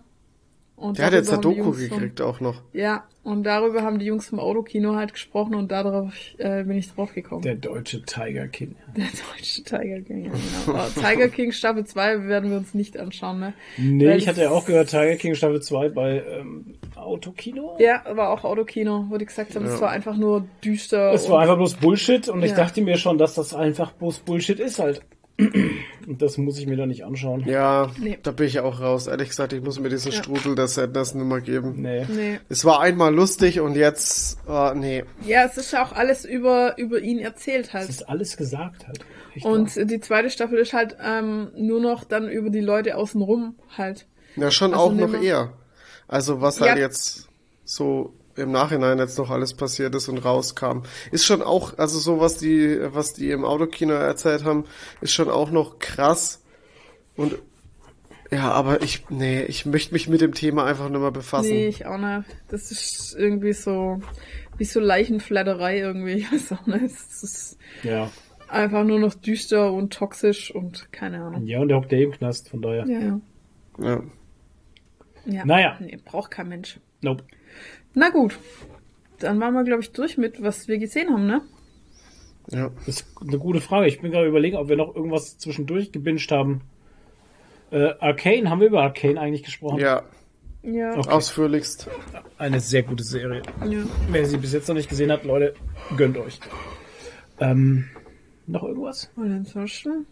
[0.78, 2.62] Und Der hat jetzt eine Doku Jungs vom- gekriegt auch noch.
[2.74, 6.92] Ja, und darüber haben die Jungs vom Autokino halt gesprochen und darauf äh, bin ich
[6.94, 7.42] drauf gekommen.
[7.44, 8.76] der deutsche Tiger King.
[8.96, 10.32] Der deutsche Tiger King, ja,
[10.66, 10.78] genau.
[10.78, 13.54] Aber Tiger King Staffel 2 werden wir uns nicht anschauen, ne?
[13.78, 17.78] Nee, Weil ich hatte ja auch gehört, Tiger King Staffel 2 bei ähm, Autokino.
[17.80, 21.14] Ja, war auch Autokino, wo die gesagt haben, es war einfach nur düster.
[21.14, 22.58] Es war einfach bloß Bullshit und ich Ja.
[22.58, 25.02] dachte mir schon, dass das einfach bloß Bullshit ist halt.
[25.38, 27.44] Und das muss ich mir da nicht anschauen.
[27.46, 28.18] Ja, Nee.
[28.24, 29.08] da bin ich auch raus.
[29.08, 30.18] Ehrlich gesagt, ich muss mir diesen Ja.
[30.20, 31.82] Strudel der Sadness nimmer geben.
[31.82, 32.06] Nee.
[32.10, 32.40] Nee.
[32.48, 35.04] Es war einmal lustig und jetzt, oh, nee.
[35.26, 37.90] Ja, es ist ja auch alles über, über ihn erzählt Es halt.
[37.90, 39.00] ist alles gesagt halt.
[39.36, 39.86] Echt Und wahr.
[39.86, 44.06] die zweite Staffel ist halt ähm, nur noch dann über die Leute außenrum halt.
[44.38, 45.52] Ja, schon Also auch noch eher.
[46.08, 46.84] Also was halt Ja.
[46.84, 47.28] jetzt
[47.66, 50.82] so im Nachhinein jetzt noch alles passiert ist und rauskam.
[51.12, 54.66] Ist schon auch, also so was die, was die im Autokino erzählt haben,
[55.02, 56.44] ist schon auch noch krass.
[57.16, 57.38] Und
[58.32, 61.50] ja, aber ich, nee, ich möchte mich mit dem Thema einfach nur mal befassen.
[61.52, 62.28] Nee, ich auch nicht.
[62.50, 64.02] Das ist irgendwie so,
[64.58, 66.14] wie so Leichenflatterei irgendwie.
[66.26, 66.86] Ich weiß auch nicht.
[66.86, 68.10] Es ist Ja.
[68.50, 71.46] einfach nur noch düster und toxisch und keine Ahnung.
[71.46, 72.86] Ja, und der hockt ja im Knast, von daher.
[72.88, 73.20] Ja, ja.
[73.80, 74.04] Ja.
[75.26, 75.46] ja.
[75.46, 75.78] Naja.
[75.80, 76.80] Nee, braucht kein Mensch.
[77.02, 77.24] Nope.
[77.96, 78.38] Na gut.
[79.20, 81.42] Dann waren wir, glaube ich, durch mit, was wir gesehen haben, ne?
[82.52, 82.70] Ja.
[82.86, 83.88] Das ist eine gute Frage.
[83.88, 86.62] Ich bin gerade überlegen, ob wir noch irgendwas zwischendurch gebinged haben.
[87.72, 89.80] Äh, Arcane, haben wir über Arcane eigentlich gesprochen?
[89.80, 90.04] Ja,
[90.62, 90.98] Ja.
[90.98, 91.10] Okay.
[91.10, 91.90] ausführlichst.
[92.38, 93.42] Eine sehr gute Serie.
[93.68, 93.80] ja.
[94.12, 95.56] Wer sie bis jetzt noch nicht gesehen hat, Leute,
[95.98, 96.40] gönnt euch.
[97.40, 97.86] Ähm,
[98.46, 99.10] noch irgendwas?
[99.16, 100.06] Und ansonsten?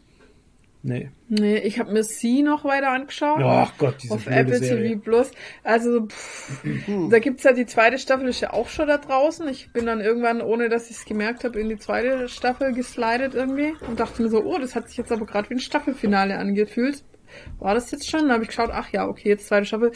[0.86, 1.10] Nee.
[1.30, 3.40] Nee, ich habe mir sie noch weiter angeschaut.
[3.42, 4.90] Ach Gott, diese auf Apple Serie.
[4.90, 5.32] TV Plus.
[5.64, 6.62] Also, pff,
[7.10, 9.48] da gibt's ja die zweite Staffel, ist ja auch schon da draußen.
[9.48, 13.34] Ich bin dann irgendwann, ohne dass ich es gemerkt habe, in die zweite Staffel geslidet
[13.34, 16.38] irgendwie und dachte mir so, oh, das hat sich jetzt aber gerade wie ein Staffelfinale
[16.38, 17.06] angefühlt.
[17.60, 18.24] War das jetzt schon?
[18.24, 19.94] Dann habe ich geschaut, ach ja, okay, jetzt zweite Staffel.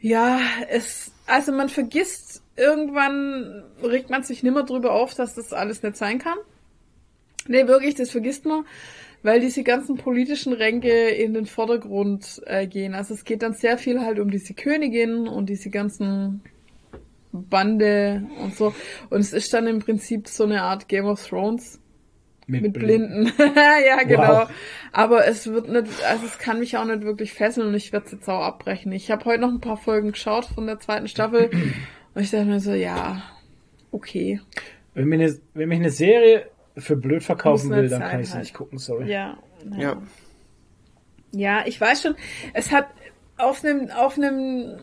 [0.00, 0.40] Ja,
[0.70, 5.98] es, also man vergisst, irgendwann regt man sich nimmer drüber auf, dass das alles nicht
[5.98, 6.38] sein kann.
[7.46, 8.64] Nee, wirklich, das vergisst man,
[9.22, 12.94] weil diese ganzen politischen Ränke in den Vordergrund äh, gehen.
[12.94, 16.42] Also es geht dann sehr viel halt um diese Königin und diese ganzen
[17.32, 18.74] Bande und so.
[19.10, 21.80] Und es ist dann im Prinzip so eine Art Game of Thrones
[22.46, 23.30] mit Blinden.
[23.86, 24.40] ja, genau.
[24.40, 24.50] Wow.
[24.92, 28.06] Aber es wird nicht, also es kann mich auch nicht wirklich fesseln und ich werde
[28.06, 28.90] es jetzt auch abbrechen.
[28.92, 31.50] Ich habe heute noch ein paar Folgen geschaut von der zweiten Staffel
[32.14, 33.22] und ich dachte mir so, ja,
[33.90, 34.40] okay.
[34.94, 36.46] Wenn, mir eine, wenn mich eine Serie
[36.78, 38.40] für blöd verkaufen will, dann kann ich halt.
[38.40, 39.10] nicht gucken, sorry.
[39.10, 39.38] Ja.
[39.64, 39.82] naja.
[39.82, 40.02] Ja.
[41.30, 42.16] Ja, ich weiß schon,
[42.54, 42.86] es hat
[43.36, 44.78] auf einem, auf einem,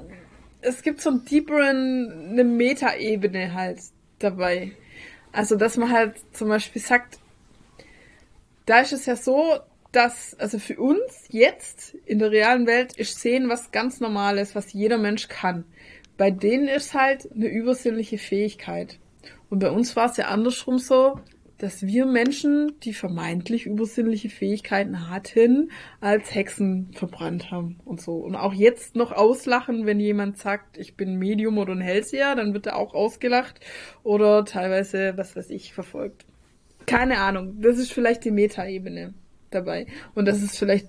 [0.61, 3.79] es gibt so einen deeperen, eine Metaebene halt
[4.19, 4.73] dabei.
[5.31, 7.19] Also, dass man halt zum Beispiel sagt,
[8.65, 9.59] da ist es ja so,
[9.91, 14.73] dass, also für uns jetzt in der realen Welt ist sehen was ganz Normales, was
[14.73, 15.65] jeder Mensch kann.
[16.17, 18.99] Bei denen ist halt eine übersinnliche Fähigkeit.
[19.49, 21.19] Und bei uns war es ja andersrum so,
[21.65, 28.17] dass wir Menschen, die vermeintlich übersinnliche Fähigkeiten hatten, als Hexen verbrannt haben und so.
[28.17, 32.53] Und auch jetzt noch auslachen, wenn jemand sagt, ich bin Medium oder ein Hellseher, dann
[32.53, 33.61] wird er auch ausgelacht
[34.03, 36.27] oder teilweise, was weiß ich, verfolgt.
[36.85, 37.59] Keine Ahnung.
[37.61, 39.15] Das ist vielleicht die Metaebene
[39.49, 39.87] dabei.
[40.13, 40.85] Und dass es vielleicht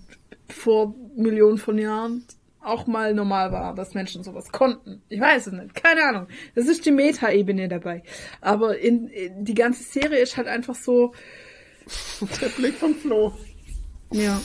[0.47, 2.27] vor Millionen von Jahren
[2.67, 5.03] auch mal normal war, dass Menschen sowas konnten.
[5.09, 5.75] Ich weiß es nicht.
[5.75, 6.27] Keine Ahnung.
[6.55, 8.03] Das ist die Metaebene dabei.
[8.41, 11.13] Aber in, in die ganze Serie ist halt einfach so.
[12.41, 13.33] Der Blick vom Flo.
[14.13, 14.41] Ja.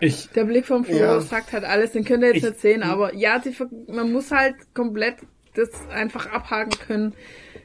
[0.00, 1.20] Ich, Der Blick vom Flo Ja.
[1.20, 1.92] sagt halt alles.
[1.92, 2.82] Den könnt ihr jetzt Ich- nicht sehen.
[2.82, 3.54] Aber ja, die,
[3.88, 5.16] man muss halt komplett
[5.54, 7.14] das einfach abhaken können,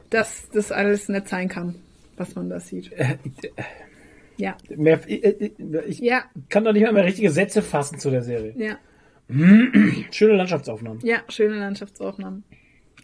[0.09, 1.75] dass das alles nicht sein kann,
[2.17, 2.91] was man da sieht.
[2.93, 3.17] äh,
[4.37, 4.57] Ja.
[4.69, 5.23] mehr, ich,
[5.87, 6.23] ich Ja.
[6.49, 8.53] kann doch nicht mal mehr richtige Sätze fassen zu der Serie.
[8.57, 8.77] Ja.
[9.27, 10.99] Schöne Landschaftsaufnahmen.
[11.03, 12.43] Ja, schöne Landschaftsaufnahmen.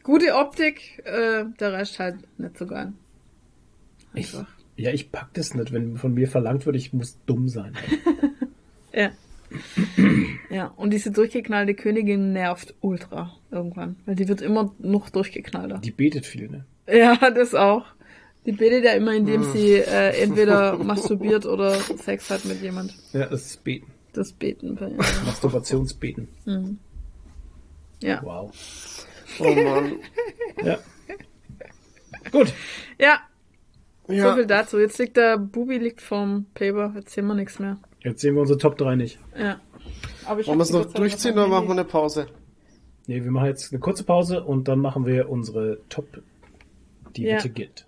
[0.03, 2.93] Gute Optik, äh, der Rest halt nicht so geil.
[4.13, 4.47] Ich, Einfach.
[4.75, 7.73] ja, ich pack das nicht, wenn von mir verlangt wird, ich muss dumm sein.
[8.93, 9.11] Ja.
[10.49, 15.77] Ja, und diese durchgeknallte Königin nervt ultra irgendwann, weil die wird immer noch durchgeknallter.
[15.79, 16.65] Die betet viel, ne?
[16.87, 17.85] Ja, das auch.
[18.45, 22.95] Die betet ja immer, indem sie äh, entweder masturbiert oder Sex hat mit jemand.
[23.13, 23.91] Ja, das ist Beten.
[24.13, 24.77] Das Beten.
[24.79, 24.89] Ja.
[25.25, 26.27] Masturbationsbeten.
[28.01, 28.21] ja.
[28.23, 28.51] Wow.
[29.39, 29.93] Oh Mann.
[30.63, 30.77] Ja.
[32.31, 32.53] Gut.
[32.99, 33.19] ja,
[34.07, 34.35] so Ja.
[34.35, 34.77] viel dazu.
[34.79, 37.77] Jetzt liegt der Bubi liegt vorm Paper, jetzt sehen wir nichts mehr.
[38.01, 39.17] Jetzt sehen wir unsere Top 3 nicht.
[39.37, 39.59] Ja.
[40.25, 42.27] Aber ich Wollen wir es noch durchziehen oder machen wir eine Pause?
[43.07, 46.05] Nee, wir machen jetzt eine kurze Pause und dann machen wir unsere Top,
[47.15, 47.37] die Ja.
[47.37, 47.87] bitte gilt.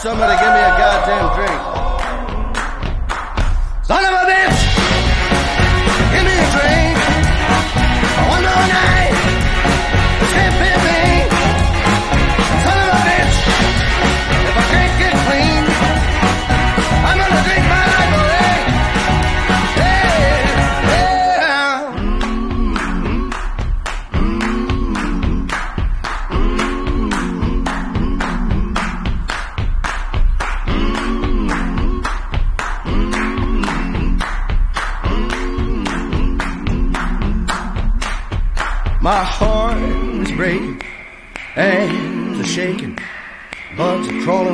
[0.00, 1.60] Somebody give me a goddamn drink.
[3.84, 4.19] Son of a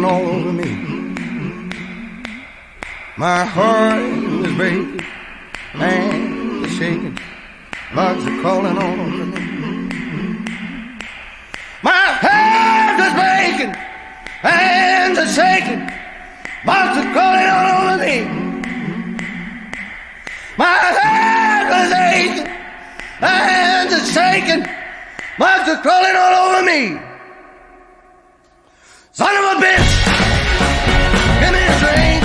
[0.06, 0.70] all over me.
[3.16, 4.02] My heart
[4.46, 5.00] is breaking,
[5.72, 7.18] hands are shaking,
[7.94, 9.42] bugs are crawling all over me.
[11.82, 13.74] My heart is breaking,
[14.46, 15.82] hands are shaking,
[16.64, 18.16] bugs are crawling all over me.
[20.56, 22.46] My heart is aching,
[23.18, 24.62] hands are shaking,
[25.38, 27.05] bugs are crawling all over me.
[29.16, 29.92] Son of a bitch,
[31.40, 32.15] give me a drink.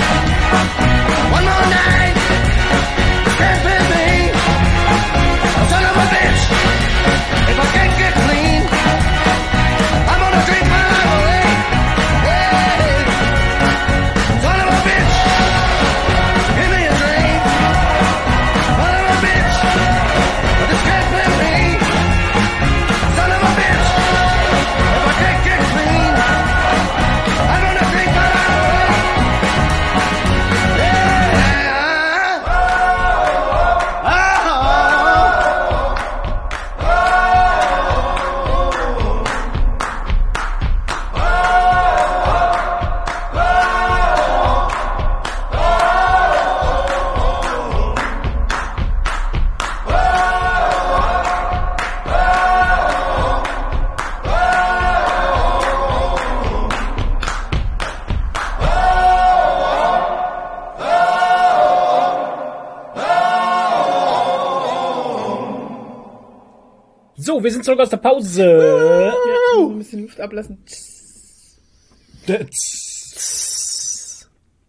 [67.52, 68.46] Wir sind zurück aus der Pause.
[68.46, 70.56] Ja, ein bisschen Luft ablassen.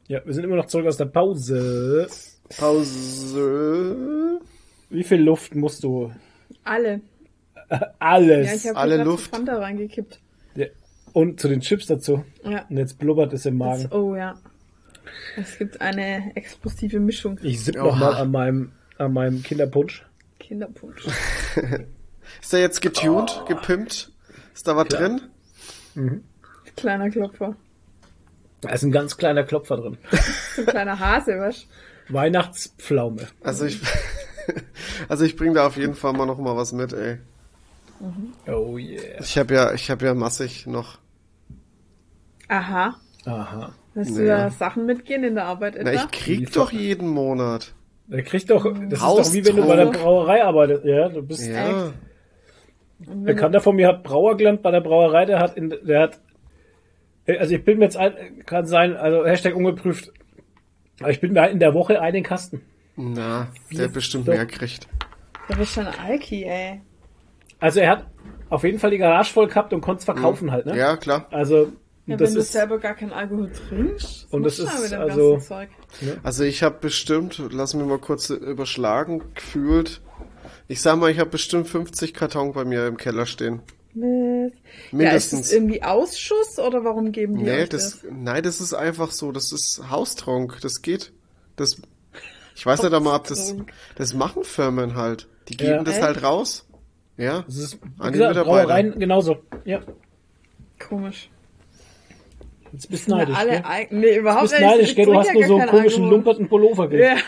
[0.10, 2.10] Ja, wir sind immer noch zurück aus der Pause.
[2.58, 4.42] Pause.
[4.90, 6.12] Wie viel Luft musst du?
[6.66, 7.00] Alle.
[8.00, 8.48] Alles.
[8.48, 9.30] Ja, ich habe Alle Luft.
[9.30, 10.20] Fanta reingekippt.
[10.56, 10.66] Ja.
[11.14, 12.26] Und zu den Chips dazu.
[12.44, 12.66] Ja.
[12.70, 13.84] Und jetzt blubbert es im Magen.
[13.84, 14.36] Das, oh ja.
[15.38, 17.40] Es gibt eine explosive Mischung.
[17.44, 17.86] Ich sipp Oha.
[17.86, 20.06] noch mal an meinem, an meinem Kinderpunsch.
[20.38, 21.08] Kinderpunsch.
[22.42, 24.12] Ist der jetzt getuned, gepimpt?
[24.54, 25.22] Ist da was drin?
[26.76, 27.56] Kleiner Klopfer.
[28.62, 29.98] Da ist ein ganz kleiner Klopfer drin.
[30.58, 31.68] Ein kleiner Hase, was?
[32.10, 33.28] Weihnachtspflaume.
[33.44, 33.80] Also ich,
[35.10, 37.18] also ich bring da auf jeden Fall mal noch mal was mit, ey.
[38.48, 39.20] Oh yeah.
[39.22, 40.98] Ich habe ja, ich habe ja massig noch.
[42.50, 42.96] Aha.
[43.26, 43.74] Aha.
[43.94, 44.38] Willst du Ja.
[44.46, 45.92] da Sachen mitgehen in der Arbeit etwa?
[45.94, 47.74] Na, ich krieg Liefer- doch jeden Monat.
[48.08, 50.84] Der kriegt doch, das ist doch wie wenn du bei der Brauerei arbeitest.
[50.84, 51.86] Ja, du bist, Ja.
[51.86, 51.94] Und
[53.08, 56.20] ein Bekannter von mir hat Brauergland bei der Brauerei, der hat in, der hat,
[57.28, 58.14] also ich bin mir jetzt ein,
[58.46, 60.12] kann sein, also Hashtag ungeprüft,
[61.00, 62.62] aber ich bin mir in der Woche einen Kasten.
[62.96, 64.34] Na, der bestimmt doch.
[64.34, 64.88] mehr kriegt.
[65.50, 66.82] du, bist schon Alki, ey.
[67.60, 68.08] Also er hat
[68.50, 70.78] auf jeden Fall die Garage voll gehabt und konnte es verkaufen halt, ne?
[70.78, 71.26] Ja, klar.
[71.32, 71.72] Also,
[72.06, 74.32] Ja, das wenn du ist, selber gar keinen Alkohol trinkst.
[74.32, 75.70] Und das du ist mit dem also- Zeug?
[76.22, 80.02] Also ich habe bestimmt, lass mich mal kurz überschlagen, gefühlt.
[80.74, 83.62] Ich sag mal, ich habe bestimmt 50 Karton bei mir im Keller stehen.
[83.94, 84.02] Mist.
[84.02, 85.42] Ja, ist Mindestens.
[85.42, 88.06] das irgendwie Ausschuss oder warum geben die nee, euch das, das?
[88.12, 91.14] nein, das ist einfach so, das ist Haustrunk, das geht.
[91.58, 91.80] Das,
[92.56, 93.54] ich weiß nicht einmal, ob das,
[93.96, 95.28] das machen Firmen halt.
[95.48, 95.84] Die geben Ja.
[95.84, 96.04] das Echt?
[96.06, 96.66] halt raus.
[97.18, 97.44] Ja.
[97.46, 98.18] das ist, An die.
[98.20, 99.38] Brauereien genauso.
[99.66, 99.82] Ja,
[100.90, 101.30] Komisch.
[102.72, 103.88] jetzt bist du neidisch, alle gell?
[103.92, 104.64] Nee, überhaupt bist nicht.
[104.64, 105.06] neidisch, gell?
[105.06, 106.10] Du hast nur so einen komischen Alkohol.
[106.16, 107.24] lumperten Pullover gekriegt.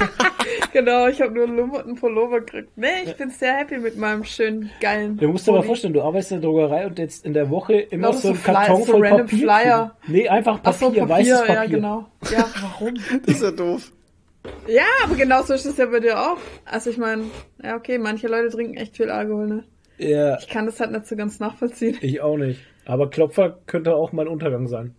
[0.00, 0.08] Ja.
[0.72, 1.46] genau, ich habe nur
[1.84, 2.70] einen Pullover gekriegt.
[2.76, 6.02] Nee, ich bin sehr happy mit meinem schönen, geilen Du musst dir mal vorstellen, du
[6.02, 8.92] arbeitest in der Drogerei und jetzt in der Woche immer Lauter so ein Karton so
[8.92, 9.38] voll random Papier.
[9.38, 9.96] Flyer.
[10.06, 11.54] Nee, einfach Ach so, Papier, Papier, weißes Papier.
[11.54, 12.06] ja, genau.
[12.30, 12.94] Ja, warum?
[13.26, 13.92] Das ist ja doof.
[14.66, 16.38] ja, aber genau so ist es ja bei dir auch.
[16.64, 17.24] Also ich meine,
[17.62, 19.64] ja okay, manche Leute trinken echt viel Alkohol, ne?
[19.98, 21.96] Ja, Ich kann das halt nicht so ganz nachvollziehen.
[22.00, 22.60] ich auch nicht.
[22.86, 24.86] Aber Klopfer könnte auch mein Untergang sein.
[24.86, 24.94] Hm.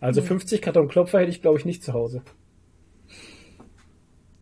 [0.00, 2.22] Also 50 Karton Klopfer hätte ich, glaube ich, nicht zu Hause.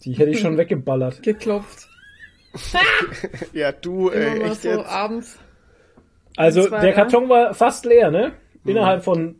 [0.09, 1.22] Die hätte ich schon weggeballert.
[1.22, 1.89] Geklopft.
[3.52, 4.86] Ja, du, Immer ey, mal echt so jetzt.
[4.89, 5.39] abends.
[6.36, 8.32] Also der Karton war fast leer, ne?
[8.64, 9.36] Innerhalb von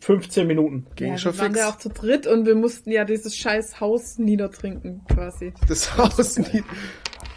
[0.00, 0.86] 15 Minuten.
[0.96, 1.58] Ging Ja, schon wir waren fix.
[1.64, 5.52] ja auch zu dritt und wir mussten ja dieses scheiß Haus niedertrinken, quasi.
[5.68, 6.64] Das Haus nie.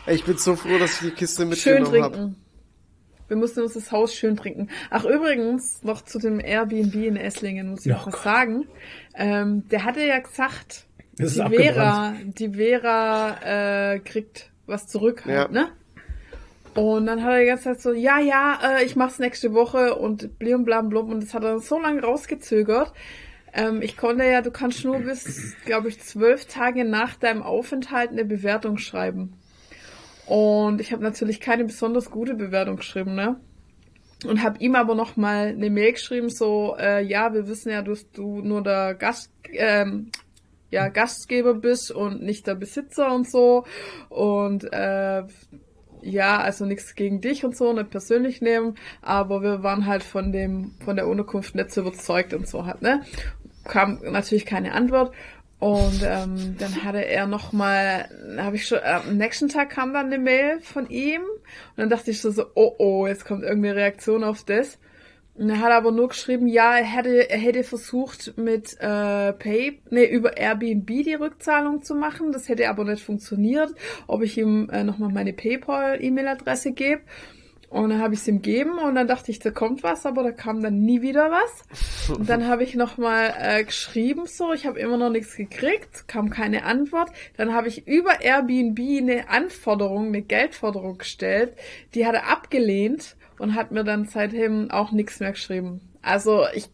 [0.05, 2.15] Ey, ich bin so froh, dass ich die Kiste Schön mitgenommen habe.
[2.15, 2.35] trinken.
[3.27, 4.69] Wir mussten uns das Haus schön trinken.
[4.91, 8.23] Ach, übrigens, noch zu dem Airbnb in Esslingen muss ich Oh noch was Gott.
[8.23, 8.67] sagen.
[9.15, 10.85] Ähm, der hatte ja gesagt,
[11.17, 11.73] Das die abgebrannt.
[11.75, 15.47] Vera, die Vera äh, kriegt was zurück, halt, Ja.
[15.47, 15.69] ne?
[16.73, 19.95] Und dann hat er die ganze Zeit so, ja, ja, äh, ich mach's nächste Woche
[19.95, 21.09] und blim blam blum.
[21.09, 22.91] Und das hat er so lange rausgezögert.
[23.53, 28.09] Ähm, ich konnte ja, du kannst nur bis, glaube ich, zwölf Tage nach deinem Aufenthalt
[28.11, 29.33] eine Bewertung schreiben.
[30.25, 33.39] Und ich habe natürlich keine besonders gute Bewertung geschrieben, ne?
[34.25, 37.83] Und habe ihm aber noch mal eine Mail geschrieben, so, äh, ja, wir wissen ja,
[37.83, 40.09] dass du nur der Gast, ähm,
[40.71, 43.65] ja, Gastgeber bist und nicht der Besitzer und so.
[44.09, 45.23] Und äh,
[46.01, 50.31] ja, also nichts gegen dich und so, nicht persönlich nehmen, aber wir waren halt von
[50.31, 53.01] dem, von der Unterkunft nicht so überzeugt und so halt, ne?
[53.63, 55.13] Kam natürlich keine Antwort.
[55.57, 59.93] Und ähm, dann hatte er noch mal, habe ich schon, äh, am nächsten Tag kam
[59.93, 63.43] dann eine Mail von ihm und dann dachte ich so, so oh oh, jetzt kommt
[63.43, 64.77] irgendeine Reaktion auf das.
[65.37, 69.81] Und er hat aber nur geschrieben, ja, er hätte, er hätte versucht mit äh, Pay,
[69.89, 72.31] nee, über Airbnb die Rückzahlung zu machen.
[72.31, 73.71] Das hätte aber nicht funktioniert,
[74.07, 77.01] ob ich ihm äh, nochmal meine PayPal-E-Mail-Adresse gebe.
[77.69, 80.23] Und dann habe ich es ihm gegeben und dann dachte ich, da kommt was, aber
[80.23, 82.09] da kam dann nie wieder was.
[82.17, 86.29] Und dann habe ich nochmal äh, geschrieben so, ich habe immer noch nichts gekriegt, kam
[86.29, 87.09] keine Antwort.
[87.35, 91.55] Dann habe ich über Airbnb eine Anforderung, eine Geldforderung gestellt,
[91.95, 95.81] die hat er abgelehnt und hat mir dann seitdem auch nichts mehr geschrieben.
[96.01, 96.69] Also ich,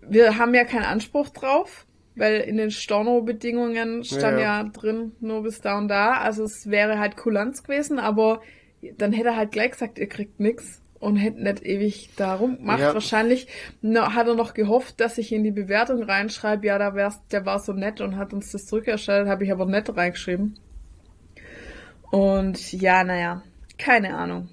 [0.00, 4.64] wir haben ja keinen Anspruch drauf, weil in den Storno-Bedingungen stand Ja, ja.
[4.64, 6.18] drin nur bis da und da.
[6.18, 8.42] Also es wäre halt Kulanz gewesen, aber
[8.98, 12.80] dann hätte er halt gleich gesagt, ihr kriegt nix und hätte nicht ewig da rumgemacht.
[12.80, 12.94] Ja.
[12.94, 13.48] Wahrscheinlich
[13.82, 17.58] hat er noch gehofft, dass ich in die Bewertung reinschreibe, ja, da wär's, der war
[17.58, 20.58] so nett und hat uns das zurückerstellt, habe ich aber nett reingeschrieben.
[22.10, 23.42] Und ja, naja,
[23.78, 24.48] keine Ahnung.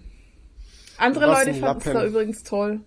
[0.99, 2.81] Andere Was Leute fanden es da übrigens toll.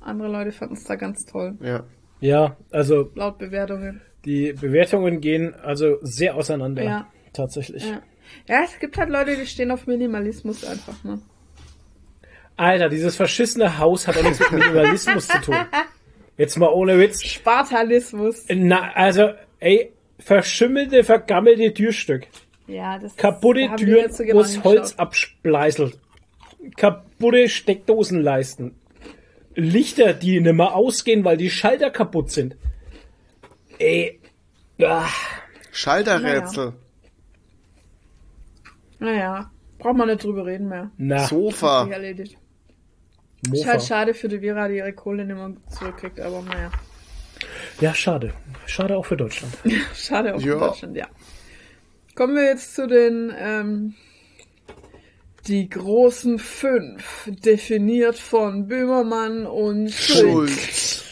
[0.00, 1.84] Andere Leute fanden es da ganz toll, Ja.
[2.20, 4.00] Ja, also laut Bewertungen.
[4.24, 6.84] die Bewertungen gehen also sehr auseinander.
[6.84, 7.06] Ja.
[7.32, 7.84] Tatsächlich.
[7.84, 8.00] Ja.
[8.46, 11.20] ja, es gibt halt Leute, die stehen auf Minimalismus einfach, ne?
[12.56, 15.56] Alter, dieses verschissene Haus hat auch nichts mit Minimalismus zu tun.
[16.36, 17.22] Jetzt mal ohne Witz.
[17.24, 18.44] Spartalismus.
[18.54, 22.26] Na, also, ey, verschimmelte, vergammelte Türstück.
[22.66, 25.98] Ja, das Kaputte die Türen, wo das Holz abspleißelt.
[27.22, 28.74] Kaputte Steckdosenleisten.
[29.54, 32.56] Lichter, die nicht mehr ausgehen, weil die Schalter kaputt sind.
[33.78, 34.20] Ey.
[34.82, 35.06] Ah.
[35.70, 36.72] Schalterrätsel.
[38.98, 40.90] Naja, braucht man nicht drüber reden mehr.
[40.96, 41.86] Na, Sofa.
[41.88, 42.36] erledigt.
[43.52, 46.70] Ist halt schade für die Vera, die ihre Kohle nicht mehr zurückkriegt, aber naja.
[47.80, 48.32] Ja, schade.
[48.66, 49.52] Schade auch für Deutschland.
[49.94, 50.54] Schade auch Ja.
[50.54, 51.08] in Deutschland, ja.
[52.14, 53.94] Kommen wir jetzt zu den ähm,
[55.46, 60.50] die großen fünf, definiert von Böhmermann und Schulz.
[60.52, 61.04] Schulz.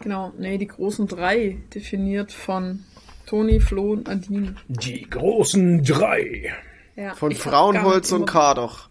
[0.00, 2.84] Genau, nee, die großen drei, definiert von
[3.26, 4.54] Toni, Flo und Adine.
[4.68, 6.52] Die großen drei.
[6.96, 8.88] Ja, Von Frauenholz und Kadoch.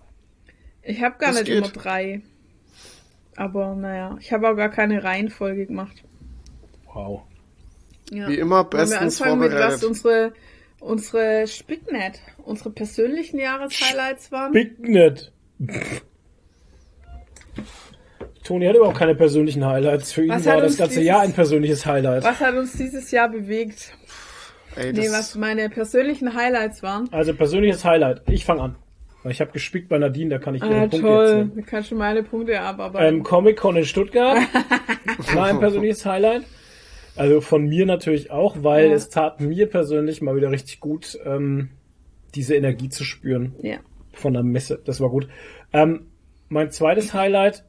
[0.81, 1.57] Ich habe gar Das nicht geht.
[1.59, 2.21] immer drei.
[3.35, 6.03] Aber naja, ich habe auch gar keine Reihenfolge gemacht.
[6.93, 7.21] Wow.
[8.11, 8.27] Ja.
[8.27, 9.83] Wie immer Wollen wir bestens anfangen mit was vorbereitet.
[9.85, 10.33] unsere,
[10.83, 14.51] unsere Spicknet, unsere persönlichen Jahreshighlights waren?
[14.51, 15.31] Big Net.
[18.43, 20.11] Toni hat überhaupt keine persönlichen Highlights.
[20.11, 22.23] Für ihn Was war das ganze dieses- Jahr ein persönliches Highlight.
[22.23, 23.93] Was hat uns dieses Jahr bewegt?
[24.75, 27.07] Ey, Nee, was meine persönlichen Highlights waren.
[27.11, 28.21] Also persönliches Highlight.
[28.27, 28.75] Ich fange an.
[29.21, 31.25] Weil ich habe gespickt bei Nadine, da kann ich ihre Ah, Punkte toll.
[31.25, 31.51] erzählen.
[31.55, 33.15] Da kannst du meine Punkte abarbeiten.
[33.17, 34.37] Ähm, Comic-Con in Stuttgart
[35.35, 36.43] war ein persönliches Highlight.
[37.15, 38.93] Also von mir natürlich auch, weil Ja.
[38.95, 41.69] es tat mir persönlich mal wieder richtig gut, ähm,
[42.35, 43.77] diese Energie zu spüren ja.
[44.13, 44.81] von der Messe.
[44.83, 45.27] Das war gut.
[45.71, 46.07] Ähm,
[46.49, 47.63] mein zweites Highlight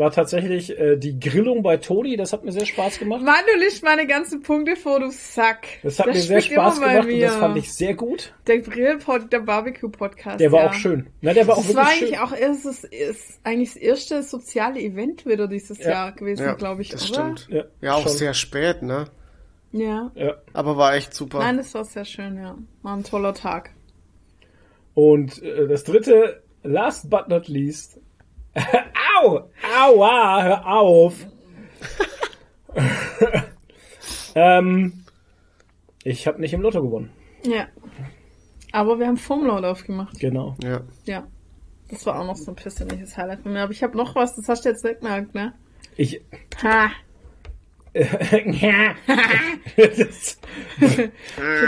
[0.00, 2.16] war tatsächlich äh, die Grillung bei Toni.
[2.16, 3.22] Das hat mir sehr Spaß gemacht.
[3.22, 5.66] Mann, du liest meine ganzen Punkte vor, du Sack.
[5.84, 8.34] Das hat mir sehr Spaß gemacht und das fand ich sehr gut.
[8.48, 10.40] Der Grillpod, der Barbecue-Podcast.
[10.40, 10.68] Der war ja.
[10.70, 11.06] auch schön.
[11.20, 12.26] Na, der war auch Das war wirklich eigentlich schön.
[12.26, 15.90] auch erst das, ist eigentlich das erste soziale Event wieder dieses Ja.
[15.90, 17.36] Jahr gewesen, ja, glaube ich, das oder?
[17.36, 17.48] stimmt.
[17.50, 18.12] Ja, Ja, auch schon.
[18.12, 19.04] sehr spät, ne?
[19.72, 20.10] Ja.
[20.16, 20.34] Ja.
[20.52, 21.38] Aber war echt super.
[21.38, 22.58] Nein, das war sehr schön, ja.
[22.82, 23.70] War ein toller Tag.
[24.94, 28.00] Und äh, das dritte, last but not least.
[28.54, 29.50] Au!
[29.78, 30.42] Aua!
[30.42, 31.14] Hör auf!
[34.34, 35.04] ähm,
[36.04, 37.10] ich habe nicht im Lotto gewonnen.
[37.44, 37.68] Ja.
[38.72, 40.18] Aber wir haben Formload aufgemacht.
[40.18, 40.56] Genau.
[40.62, 40.82] Ja.
[41.04, 41.26] Ja.
[41.88, 43.62] Das war auch noch so ein persönliches Highlight von mir.
[43.62, 45.54] Aber ich habe noch was, das hast du jetzt nicht gemerkt, ne?
[45.96, 46.20] Ich.
[46.62, 46.90] Ha!
[47.92, 48.44] Für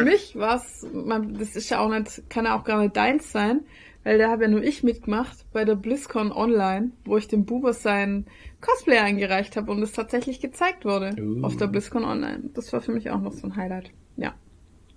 [0.05, 3.63] mich war's, man, das ist ja auch nicht, kann ja auch gar nicht deins sein,
[4.05, 7.73] weil da habe ja nur ich mitgemacht bei der BlizzCon Online, wo ich dem Buber
[7.73, 8.27] sein
[8.61, 11.45] Cosplay eingereicht habe und es tatsächlich gezeigt wurde Uh.
[11.45, 12.51] auf der BlizzCon Online.
[12.55, 13.91] Das war für mich auch noch so ein Highlight.
[14.17, 14.35] Ja.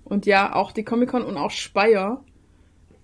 [0.04, 2.24] Und ja, auch die Comic-Con und auch Speyer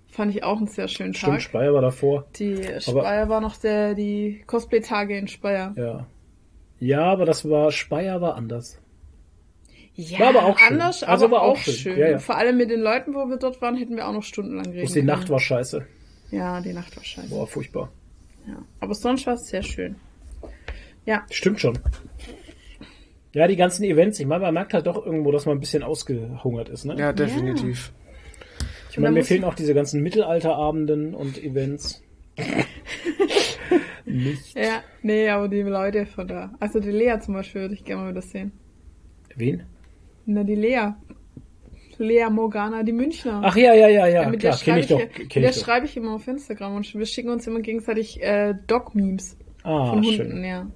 [0.07, 1.41] fand ich auch einen sehr schönen stimmt, Tag.
[1.41, 2.25] Speyer war davor.
[2.37, 5.73] Die Speyer war noch der, die Cosplay-Tage in Speyer.
[5.77, 6.05] Ja.
[6.79, 8.80] Ja, aber das war, Speyer war anders.
[9.95, 10.73] Ja, War aber auch schön.
[10.73, 11.73] anders, Also aber war auch auch schön.
[11.73, 11.97] schön.
[11.99, 12.19] Ja, ja.
[12.19, 14.79] Vor allem mit den Leuten, wo wir dort waren, hätten wir auch noch stundenlang reden
[14.79, 15.07] Bloß die können.
[15.07, 15.85] Nacht war scheiße.
[16.31, 17.29] Ja, die Nacht war scheiße.
[17.29, 17.91] Boah, furchtbar.
[18.47, 18.57] Ja.
[18.79, 19.97] Aber sonst war es sehr schön.
[21.05, 21.77] Ja, Stimmt schon.
[23.33, 25.83] Ja, die ganzen Events, ich meine, man merkt halt doch irgendwo, dass man ein bisschen
[25.83, 26.95] ausgehungert ist, ne?
[26.97, 27.91] Ja, definitiv.
[28.91, 32.01] Ich meine, mir fehlen auch diese ganzen Mittelalterabenden und Events.
[34.05, 34.55] Nicht.
[34.57, 36.51] ja, nee, aber die Leute von da.
[36.59, 38.51] Also die Lea zum Beispiel würde ich gerne mal wieder sehen.
[39.35, 39.63] Wen?
[40.25, 40.93] Na, die Lea.
[41.97, 43.41] Lea Morgana, die Münchner.
[43.43, 44.29] Ach ja, ja, ja, ja.
[44.29, 44.99] mit klar, der schreibe ich ich, doch.
[44.99, 48.21] Kenn mit der ich schreibe ich immer auf Instagram und wir schicken uns immer gegenseitig
[48.23, 50.31] äh, Dog-Memes Ah, von schön.
[50.31, 50.67] Hunden, ja.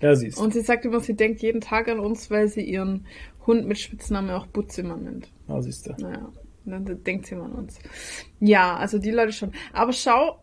[0.00, 0.38] Ja, siehst.
[0.38, 3.06] Und sie sagt immer, sie denkt jeden Tag an uns, weil sie ihren
[3.46, 5.30] Hund mit Spitznamen auch Butze immer nennt.
[5.48, 5.92] Ah, siehst du.
[5.98, 6.30] Naja,
[6.64, 7.78] dann denkt sie immer an uns.
[8.40, 9.52] Ja, also die Leute schon.
[9.72, 10.42] Aber schau,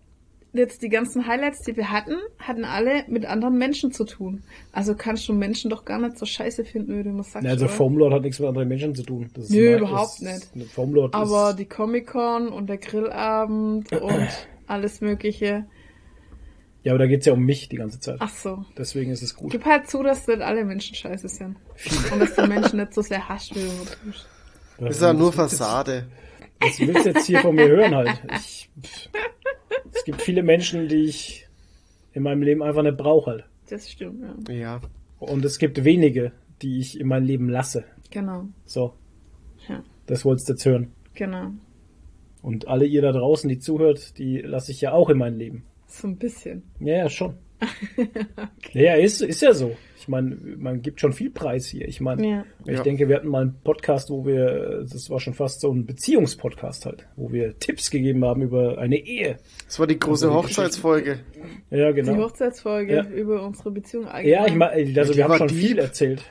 [0.54, 4.44] jetzt die ganzen Highlights, die wir hatten, hatten alle mit anderen Menschen zu tun.
[4.72, 7.46] Also kannst du Menschen doch gar nicht so scheiße finden, wie du immer sagst.
[7.46, 7.74] Ja, also oder?
[7.74, 9.30] Foamlord hat nichts mit anderen Menschen zu tun.
[9.34, 10.48] Das ist Nö, mein- überhaupt ist, nicht.
[10.56, 14.28] eine Foamlord Aber ist, die Comic-Con und der Grillabend und
[14.68, 15.66] alles Mögliche.
[16.84, 18.18] ja, aber da geht's ja um mich die ganze Zeit.
[18.20, 18.66] Ach so.
[18.78, 19.52] Deswegen ist es gut.
[19.52, 21.58] Gib halt zu, dass nicht alle Menschen scheiße sind.
[22.12, 24.28] Und dass du Menschen nicht so sehr hasst, wie du immer tust.
[24.80, 26.08] Was Ist ja nur Fassade.
[26.60, 28.22] Was willst du jetzt hier von mir hören halt?
[28.40, 29.10] Ich, pff.
[29.94, 31.48] es gibt viele Menschen, die ich
[32.14, 33.46] in meinem Leben einfach nicht brauche halt.
[33.70, 34.54] Das stimmt, ja.
[34.54, 34.82] Ja.
[35.20, 36.32] Und es gibt wenige,
[36.62, 37.84] die ich in mein Leben lasse.
[38.12, 38.46] Genau.
[38.66, 38.94] So,
[39.68, 40.92] Ja, das wolltest du jetzt hören.
[41.14, 41.52] genau.
[42.44, 45.66] Und alle ihr da draußen, die zuhört, die lasse ich ja auch in mein Leben.
[45.88, 46.64] So ein bisschen.
[46.80, 47.36] Ja, ja, schon.
[48.74, 49.76] Ja, ja, ist, ist ja so.
[50.08, 51.86] Ich meine, man gibt schon viel Preis hier.
[51.86, 52.46] Ich meine, Ja.
[52.66, 52.84] ich Ja.
[52.84, 56.86] denke, wir hatten mal einen Podcast, wo wir, das war schon fast so ein Beziehungspodcast
[56.86, 59.36] halt, wo wir Tipps gegeben haben über eine Ehe.
[59.66, 61.20] Das war die große Hochzeitsfolge.
[61.72, 62.24] Ja, Die genau.
[62.24, 63.04] Hochzeitsfolge Ja.
[63.06, 64.30] über unsere Beziehung allgemein.
[64.32, 65.58] Ja, ich meine, also Ja, die wir haben schon deep.
[65.58, 66.24] viel erzählt.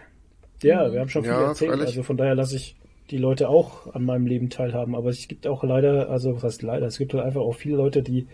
[0.62, 1.70] Ja, wir haben schon viel Ja, erzählt.
[1.72, 1.86] freilich.
[1.88, 2.76] Also von daher lasse ich
[3.10, 4.94] die Leute auch an meinem Leben teilhaben.
[4.96, 7.76] Aber es gibt auch leider, also was heißt leider, es gibt halt einfach auch viele
[7.76, 8.26] Leute, die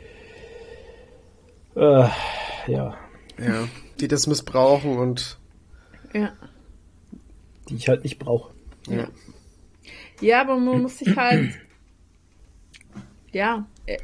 [1.74, 2.94] Äh, ja,
[3.39, 3.69] Ja,
[4.03, 5.39] die das missbrauchen und
[6.12, 6.33] Ja.
[7.69, 8.53] die ich halt nicht brauche.
[8.89, 9.09] ja.
[10.20, 11.51] Ja, aber man muss sich halt.
[13.33, 13.99] Ja, äh,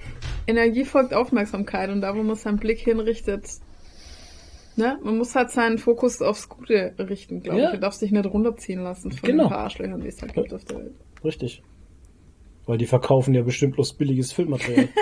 [0.48, 3.46] Energie folgt Aufmerksamkeit und da, wo man seinen Blick hinrichtet.
[4.74, 4.98] Ne?
[5.04, 7.66] Man muss halt seinen Fokus aufs Gute richten, glaube Ja.
[7.68, 7.74] ich.
[7.74, 9.44] Du darfst dich nicht runterziehen lassen von Genau.
[9.44, 10.94] den paar Arschlöchern, die es halt gibt auf der Welt.
[11.24, 11.62] Richtig.
[12.66, 14.88] Weil die verkaufen ja bestimmt bloß billiges Filmmaterial.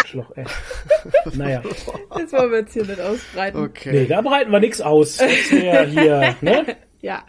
[0.00, 0.44] Arschloch, ey.
[1.34, 1.62] naja.
[2.10, 3.60] Das wollen wir jetzt hier nicht ausbreiten.
[3.62, 3.92] Okay.
[3.92, 5.16] Nee, da breiten wir nichts aus.
[5.18, 6.76] Das wäre hier, ne?
[7.00, 7.22] Ja.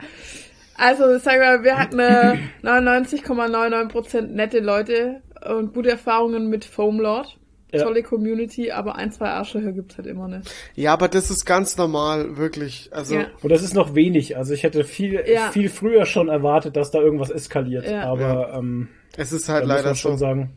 [0.77, 7.37] Also, sag mal, wir hatten äh, 99,99% nette Leute und gute Erfahrungen mit Foamlord.
[7.73, 7.83] Ja.
[7.83, 10.49] Tolle Community, aber ein, zwei Arschlöcher gibt's halt immer nicht.
[10.75, 12.89] Ja, aber das ist ganz normal, wirklich.
[12.93, 13.25] Also, Ja.
[13.41, 14.37] Und das ist noch wenig.
[14.37, 15.51] Also ich hätte viel, Ja.
[15.51, 17.85] viel früher schon erwartet, dass da irgendwas eskaliert.
[17.85, 18.03] Ja.
[18.05, 18.87] Aber ähm,
[19.17, 20.17] es ist halt muss leider man schon so.
[20.19, 20.53] sagen,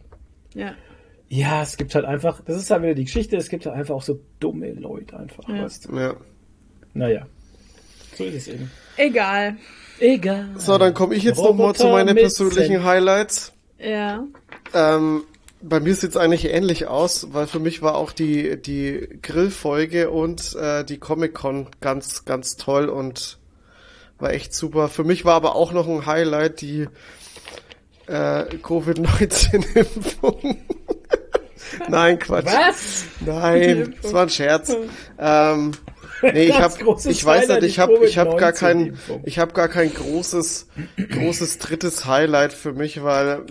[0.55, 0.75] Ja.
[1.29, 3.95] Ja, es gibt halt einfach, das ist halt wieder die Geschichte, es gibt halt einfach
[3.95, 5.49] auch so dumme Leute einfach.
[5.49, 5.65] Ja.
[5.65, 5.97] Weißt du?
[5.97, 6.15] Ja.
[6.95, 7.27] Naja.
[8.15, 8.71] So ist es eben.
[8.97, 9.57] Egal.
[10.01, 10.49] Egal.
[10.57, 12.85] So, dann komme ich jetzt noch mal zu meinen persönlichen.
[12.85, 13.53] Highlights.
[13.79, 14.25] Ja.
[14.75, 15.25] Ähm,
[15.61, 20.55] bei mir sieht's eigentlich ähnlich aus, weil für mich war auch die, die Grillfolge und
[20.57, 23.39] äh, die Comic-Con ganz, ganz toll und
[24.19, 24.89] war echt super.
[24.89, 26.89] Für mich war aber auch noch ein Highlight die
[28.07, 30.57] äh, Covid-19-Impfung.
[31.89, 32.47] Nein, Quatsch.
[32.47, 33.05] Was?
[33.21, 34.75] Nein, das war ein Scherz.
[35.19, 35.73] Ähm,
[36.23, 36.75] nee, ich habe,
[37.09, 39.23] ich weiß nicht, ich habe, ich habe gar kein, Covid-19-Impfung.
[39.25, 40.69] ich habe gar kein großes,
[41.11, 43.47] großes drittes Highlight für mich, weil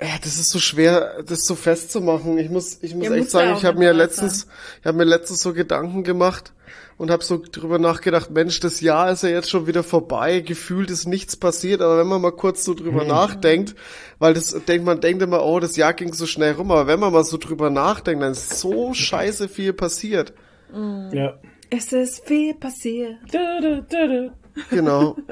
[0.00, 2.38] ja, das ist so schwer, das so festzumachen.
[2.38, 4.46] Ich muss, ich muss Ja, echt sagen, ich habe mir letztens,
[4.80, 6.54] ich habe mir letztens so Gedanken gemacht
[7.00, 10.90] und habe so drüber nachgedacht, Mensch, das Jahr ist ja jetzt schon wieder vorbei, gefühlt
[10.90, 12.76] ist nichts passiert, aber wenn man mal kurz so Mhm.
[12.76, 13.74] drüber nachdenkt,
[14.18, 17.00] weil das denkt man denkt immer, oh, das Jahr ging so schnell rum, aber wenn
[17.00, 20.34] man mal so drüber nachdenkt, dann ist so scheiße viel passiert.
[20.74, 21.40] Ja.
[21.70, 23.16] Es ist viel passiert.
[23.32, 24.34] Da, da, da, da.
[24.68, 25.16] Genau.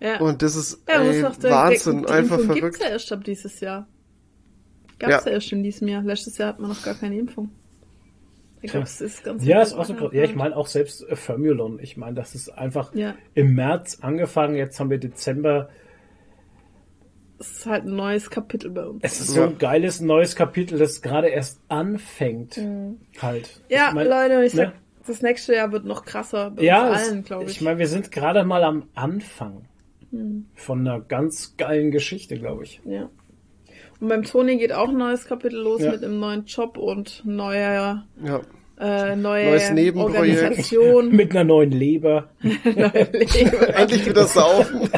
[0.00, 0.20] Ja.
[0.20, 2.62] Und das ist ja, ey, Wahnsinn, einfach Impfung verrückt.
[2.62, 3.88] Gibt's ja erst ab dieses Jahr.
[5.00, 5.30] Gab's ja.
[5.30, 5.32] Ja.
[5.32, 6.02] erst in diesem Jahr.
[6.04, 7.50] Letztes Jahr hat man noch gar keine Impfung.
[8.60, 10.10] Ich glaube, es ist ganz Ja, ist auch so krass.
[10.12, 11.78] Ja, ich meine auch selbst äh, Formulon.
[11.80, 13.14] Ich meine, das ist einfach Ja.
[13.34, 15.68] im März angefangen, jetzt haben wir Dezember.
[17.38, 19.00] Es ist halt ein neues Kapitel bei uns.
[19.04, 19.46] Es ist so Ja.
[19.46, 22.60] ein geiles neues Kapitel, das gerade erst anfängt.
[23.22, 23.60] Halt.
[23.68, 24.72] ja, ich mein, Leute, ich ne?
[24.72, 27.50] sag, das nächste Jahr wird noch krasser bei Ja, uns allen, glaube ich.
[27.52, 29.62] ich meine, wir sind gerade mal am Anfang
[30.54, 32.80] von einer ganz geilen Geschichte, glaube ich.
[32.84, 33.08] Ja.
[34.00, 35.90] Und beim Toni geht auch ein neues Kapitel los Ja.
[35.90, 38.40] mit einem neuen Job und neuer, Ja.
[38.80, 40.18] äh, neue Neues Nebenprojekt.
[40.38, 41.08] Organisation.
[41.16, 42.28] Mit einer neuen Leber.
[42.42, 43.52] neue Leben.
[43.74, 44.88] Endlich wieder saufen.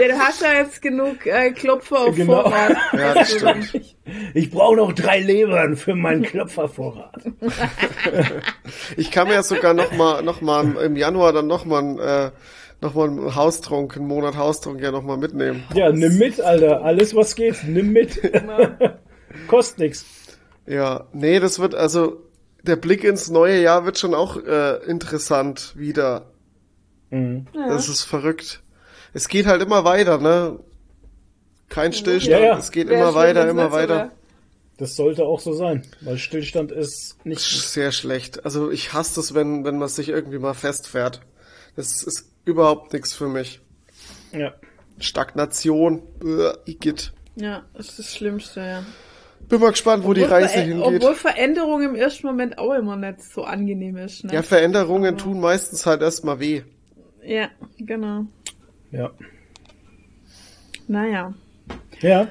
[0.00, 2.42] Ja, du hast ja jetzt genug äh, Klopfer auf Genau.
[2.44, 2.74] Vorrat.
[2.94, 3.80] Ja, das stimmt.
[4.32, 7.20] Ich brauche noch drei Lebern für meinen Klopfervorrat.
[8.96, 12.30] Ich kann mir ja sogar noch mal, noch mal im Januar dann noch mal, äh,
[12.80, 15.64] noch mal einen Haustrunk, einen Monat Haustrunk ja noch mal mitnehmen.
[15.74, 16.82] Ja, nimm mit, Alter.
[16.82, 18.20] Alles, was geht, nimm mit.
[19.48, 20.04] Kostet nix.
[20.66, 22.24] Ja, nee, das wird also
[22.62, 26.30] der Blick ins neue Jahr wird schon auch äh, interessant wieder.
[27.10, 27.46] Mhm.
[27.52, 28.62] Das ist verrückt.
[29.12, 30.60] Es geht halt immer weiter, ne?
[31.68, 32.40] Kein Stillstand.
[32.40, 32.58] Ja, ja.
[32.58, 34.12] Es geht Wär immer schön, weiter, immer weiter.
[34.76, 37.40] Das sollte auch so sein, weil Stillstand ist nicht.
[37.40, 38.44] Sehr schlecht.
[38.44, 41.20] Also ich hasse das, wenn, wenn man sich irgendwie mal festfährt.
[41.76, 43.60] Das ist überhaupt nichts für mich.
[44.32, 44.52] Ja.
[44.98, 47.12] Stagnation, äh, Igitt.
[47.36, 48.84] Ja, das ist das Schlimmste, ja.
[49.48, 51.02] Bin mal gespannt, wo die Obwohl Reise Ver- hingeht.
[51.02, 54.24] Obwohl Veränderung im ersten Moment auch immer nicht so angenehm ist.
[54.24, 54.34] Ne?
[54.34, 56.62] Ja, Veränderungen tun meistens halt erstmal weh.
[57.24, 57.48] ja,
[57.78, 58.26] genau.
[58.92, 59.10] Ja.
[60.86, 61.34] Naja.
[62.00, 62.28] Ja.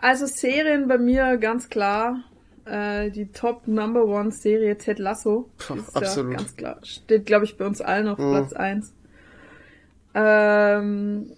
[0.00, 2.24] Also Serien bei mir ganz klar.
[2.68, 5.48] Äh, die Top Number One Serie Ted Lasso.
[5.58, 6.32] Puh, ist absolut.
[6.32, 6.78] Ja ganz klar.
[6.82, 8.30] Steht, glaube ich, bei uns allen auf Mhm.
[8.30, 8.94] Platz eins.
[10.14, 11.32] Ähm,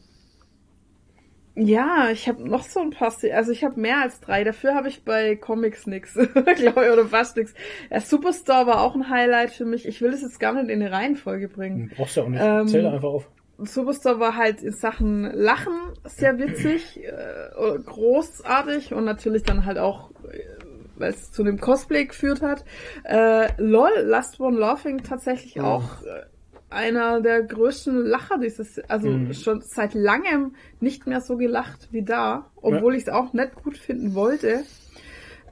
[1.56, 3.36] ja, ich habe noch so ein paar Serien.
[3.36, 4.44] Also ich habe mehr als drei.
[4.44, 6.14] Dafür habe ich bei Comics nix.
[6.32, 7.52] glaube ich, oder fast nix.
[7.90, 9.86] Ja, Superstar war auch ein Highlight für mich.
[9.86, 11.92] Ich will das jetzt gar nicht in eine Reihenfolge bringen.
[11.96, 12.40] Brauchst du ja auch nicht.
[12.42, 13.28] Ähm, Zähl einfach auf.
[13.58, 15.74] Superstar war halt in Sachen Lachen
[16.04, 20.59] sehr witzig, äh, großartig und natürlich dann halt auch, äh,
[21.00, 22.64] weil es zu dem Cosplay geführt hat.
[23.04, 26.22] Äh, LOL, Last One Laughing tatsächlich auch äh,
[26.68, 29.32] einer der größten Lacher dieses, also Mhm.
[29.34, 33.76] schon seit langem nicht mehr so gelacht wie da, obwohl ich es auch nicht gut
[33.76, 34.62] finden wollte.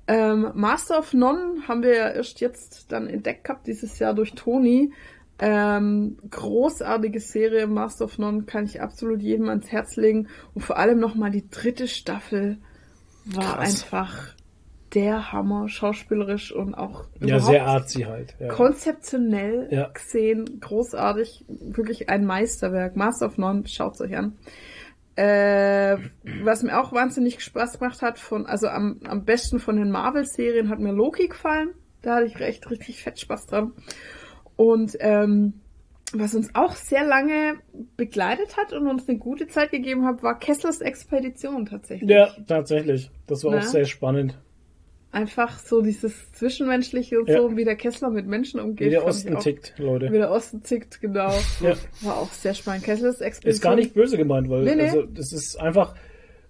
[0.07, 4.33] Ähm, Master of None haben wir ja erst jetzt dann entdeckt gehabt, dieses Jahr durch
[4.35, 4.93] Toni.
[5.41, 10.29] Ähm, großartige Serie, Master of None, kann ich absolut jedem ans Herz legen.
[10.55, 12.59] Und vor allem nochmal die dritte Staffel.
[13.27, 13.59] war Krass.
[13.59, 14.35] einfach
[14.95, 18.35] der Hammer, schauspielerisch und auch Ja, sehr artsy halt.
[18.41, 18.49] Ja.
[18.49, 19.89] konzeptionell Ja.
[19.89, 22.97] gesehen, großartig, wirklich ein Meisterwerk.
[22.97, 24.37] Master of None, schaut's euch an.
[25.17, 25.99] Äh,
[26.45, 30.69] was mir auch wahnsinnig Spaß gemacht hat, von, also am, am besten von den Marvel-Serien
[30.69, 31.71] hat mir Loki gefallen.
[32.03, 33.73] Da hatte ich recht, richtig fett Spaß dran.
[34.55, 35.55] Und ähm,
[36.13, 37.59] was uns auch sehr lange
[37.97, 42.09] begleitet hat und uns eine gute Zeit gegeben hat, war Kesslers Expedition tatsächlich.
[42.09, 43.11] ja, tatsächlich.
[43.27, 43.59] Das war Na?
[43.59, 44.39] auch sehr spannend.
[45.19, 47.39] Einfach so dieses Zwischenmenschliche und Ja.
[47.41, 48.87] so, wie der Kessler mit Menschen umgeht.
[48.87, 50.13] Wie der Osten auch- tickt, Leute.
[50.13, 51.33] Wie der Osten tickt, genau.
[51.61, 51.75] Ja.
[52.03, 52.85] War auch sehr spannend.
[52.85, 53.51] Kesslers Expedition.
[53.55, 54.83] Ist gar nicht böse gemeint, weil Nee, nee.
[54.85, 55.95] also das ist einfach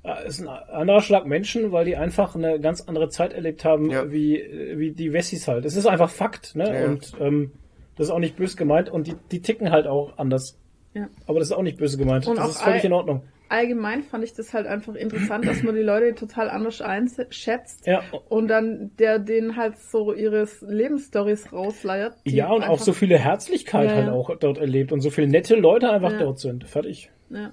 [0.05, 3.90] äh, ist ein anderer Schlag Menschen, weil die einfach eine ganz andere Zeit erlebt haben,
[3.90, 4.11] Ja.
[4.12, 4.43] wie
[4.77, 5.65] wie die Wessis halt.
[5.65, 6.73] Es ist einfach Fakt, ne?
[6.82, 6.86] Ja.
[6.89, 7.53] Und ähm,
[7.97, 10.57] das ist auch nicht böse gemeint und die die ticken halt auch anders.
[10.95, 11.09] Ja.
[11.27, 12.27] Aber das ist auch nicht böse gemeint.
[12.27, 13.23] Und das ist völlig all- in Ordnung.
[13.48, 17.86] Allgemein fand ich das halt einfach interessant, dass man die Leute total anders einschätzt.
[17.86, 18.02] Ja.
[18.28, 22.14] Und dann der denen halt so ihre Lebensstories rausleiert.
[22.24, 25.54] Ja, und auch so viele Herzlichkeit Ja, halt auch dort erlebt und so viele nette
[25.56, 26.18] Leute einfach Ja.
[26.18, 26.64] dort sind.
[26.68, 27.10] Fertig.
[27.30, 27.52] Ja.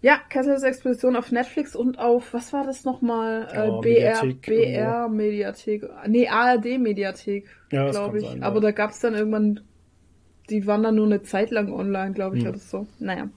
[0.00, 3.48] Ja, Kesslers Expedition auf Netflix und auf, was war das nochmal?
[3.52, 5.82] Äh, Oh, BR, Mediathek BR Mediathek.
[6.06, 8.24] Nee, ARD Mediathek, Ja, glaube ich.
[8.24, 8.60] sein, Aber ja.
[8.60, 9.60] da gab's dann irgendwann,
[10.50, 12.50] die waren dann nur eine Zeit lang online, glaube ich, Hm.
[12.50, 12.86] oder so.
[12.98, 13.28] Naja,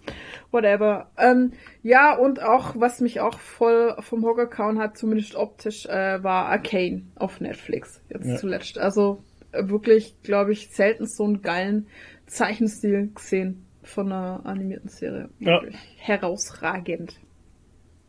[0.51, 1.09] whatever.
[1.17, 1.51] Ähm,
[1.83, 6.47] ja, und auch, was mich auch voll vom Hocker kauen hat, zumindest optisch, äh, war
[6.47, 8.35] Arcane auf Netflix, jetzt Ja.
[8.37, 8.77] zuletzt.
[8.77, 11.87] Also äh, wirklich, glaube ich, selten so einen geilen
[12.27, 15.29] Zeichenstil gesehen von einer animierten Serie.
[15.39, 15.61] Ja.
[15.97, 17.19] Herausragend.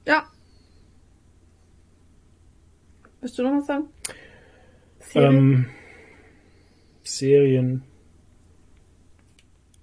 [0.07, 0.25] Ja.
[3.21, 3.85] Willst du noch was sagen?
[5.01, 5.29] Serie?
[5.29, 5.67] Ähm,
[7.03, 7.83] Serien.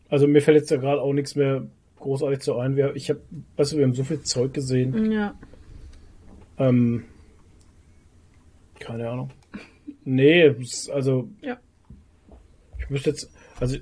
[0.09, 1.67] Also mir fällt jetzt ja gerade auch nichts mehr
[1.99, 2.75] großartig zu ein.
[2.75, 3.21] Wir, ich habe,
[3.57, 5.11] weißt du, wir haben so viel Zeug gesehen.
[5.11, 5.33] ja.
[6.57, 7.05] Ähm,
[8.79, 9.29] keine Ahnung.
[10.03, 10.53] Nee,
[10.91, 11.57] also Ja.
[12.79, 13.81] ich wüsste jetzt, also ich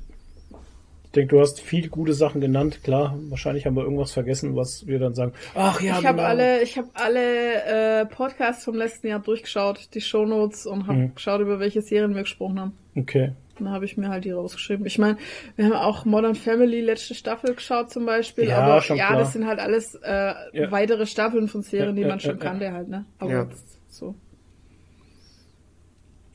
[1.16, 2.84] denke, du hast viel gute Sachen genannt.
[2.84, 5.34] Klar, wahrscheinlich haben wir irgendwas vergessen, was wir dann sagen.
[5.56, 6.28] Ach ja, ich habe genau.
[6.28, 11.16] alle, ich habe alle äh, Podcasts vom letzten Jahr durchgeschaut, die Shownotes und habe Mhm.
[11.16, 12.74] geschaut, über welche Serien wir gesprochen haben.
[12.96, 13.32] Okay.
[13.60, 14.86] Dann habe ich mir halt die rausgeschrieben.
[14.86, 15.18] Ich meine,
[15.56, 19.20] wir haben auch Modern Family letzte Staffel geschaut zum Beispiel, Ja, aber schon ja, klar.
[19.20, 20.72] das sind halt alles äh, Ja.
[20.72, 23.06] weitere Staffeln von Serien, die man schon kannte halt, ne?
[23.20, 23.48] Aber Ja.
[23.90, 24.16] so.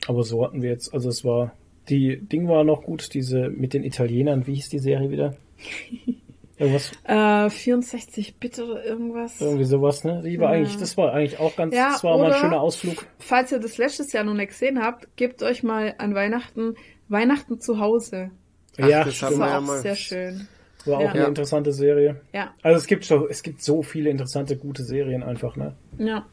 [0.07, 1.53] Aber so hatten wir jetzt, also es war,
[1.89, 5.35] die Ding war noch gut, diese mit den Italienern, wie hieß die Serie wieder?
[6.57, 9.41] Irgendwas, Äh, 64 Bit oder irgendwas.
[9.41, 10.21] irgendwie sowas, ne?
[10.23, 10.57] Die war Ja.
[10.59, 13.05] eigentlich, das war eigentlich auch ganz, Ja, das war mal ein schöner Ausflug.
[13.19, 16.75] Falls ihr das letztes Jahr noch nicht gesehen habt, gebt euch mal an Weihnachten
[17.09, 18.31] Weihnachten zu Hause.
[18.79, 19.81] Ach, ja, das Das ja war auch mal.
[19.81, 20.47] sehr schön.
[20.85, 21.09] War auch Ja.
[21.11, 21.27] eine Ja.
[21.27, 22.19] interessante Serie.
[22.33, 25.75] Ja, Also es gibt schon, es gibt so viele interessante, gute Serien einfach, ne?
[25.97, 26.25] ja,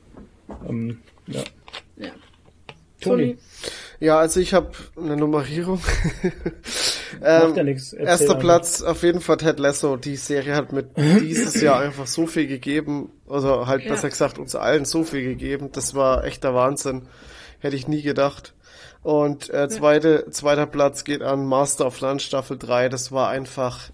[0.68, 1.42] Ähm, ja.
[1.96, 2.10] ja.
[3.00, 3.38] Toni,
[4.00, 5.80] Ja, also ich habe eine Nummerierung.
[7.20, 7.92] macht ja ähm, nichts.
[7.92, 8.38] Erzähl erster einfach.
[8.40, 9.96] Platz auf jeden Fall Ted Lasso.
[9.96, 13.90] Die Serie hat mit dieses Jahr einfach so viel gegeben, also halt Ja.
[13.90, 15.70] besser gesagt uns allen so viel gegeben.
[15.72, 17.02] Das war echter Wahnsinn.
[17.60, 18.54] Hätte ich nie gedacht.
[19.02, 22.88] Und äh, zweite, zweiter Platz geht an Master of None Staffel 3.
[22.90, 23.90] Das war einfach,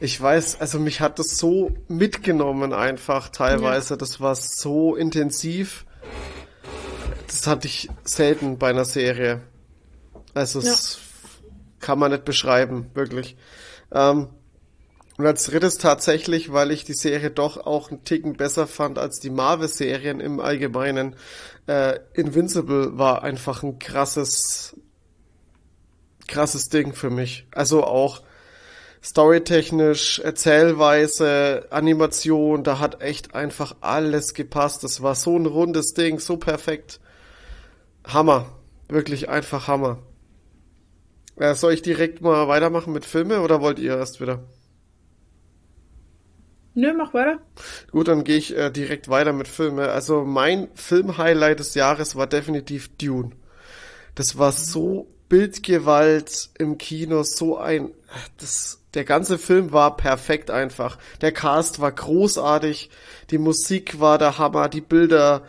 [0.00, 3.98] ich weiß, also mich hat das so mitgenommen einfach teilweise.
[3.98, 5.84] Das war so intensiv.
[7.26, 9.42] Das hatte ich selten bei einer Serie.
[10.34, 10.98] Also es
[11.80, 13.36] kann man nicht beschreiben, wirklich.
[13.92, 14.28] Ähm,
[15.22, 19.20] und als drittes tatsächlich, weil ich die Serie doch auch einen Ticken besser fand als
[19.20, 21.14] die Marvel-Serien im Allgemeinen.
[21.68, 24.74] Äh, Invincible war einfach ein krasses,
[26.26, 27.46] krasses Ding für mich.
[27.52, 28.22] Also auch
[29.00, 34.82] storytechnisch, Erzählweise, Animation, da hat echt einfach alles gepasst.
[34.82, 36.98] Das war so ein rundes Ding, so perfekt.
[38.04, 38.46] Hammer.
[38.88, 39.98] Wirklich einfach Hammer.
[41.36, 44.42] Äh, soll ich direkt mal weitermachen mit Filme oder wollt ihr erst wieder?
[46.74, 47.38] Nö, mach weiter.
[47.90, 49.90] Gut, dann gehe ich äh, direkt weiter mit Filme.
[49.90, 53.32] Also mein Film-Highlight des Jahres war definitiv Dune.
[54.14, 57.90] Das war so Bildgewalt im Kino, so ein,
[58.38, 60.98] das, der ganze Film war perfekt einfach.
[61.22, 62.90] Der Cast war großartig,
[63.30, 65.44] die Musik war der Hammer, die Bilder,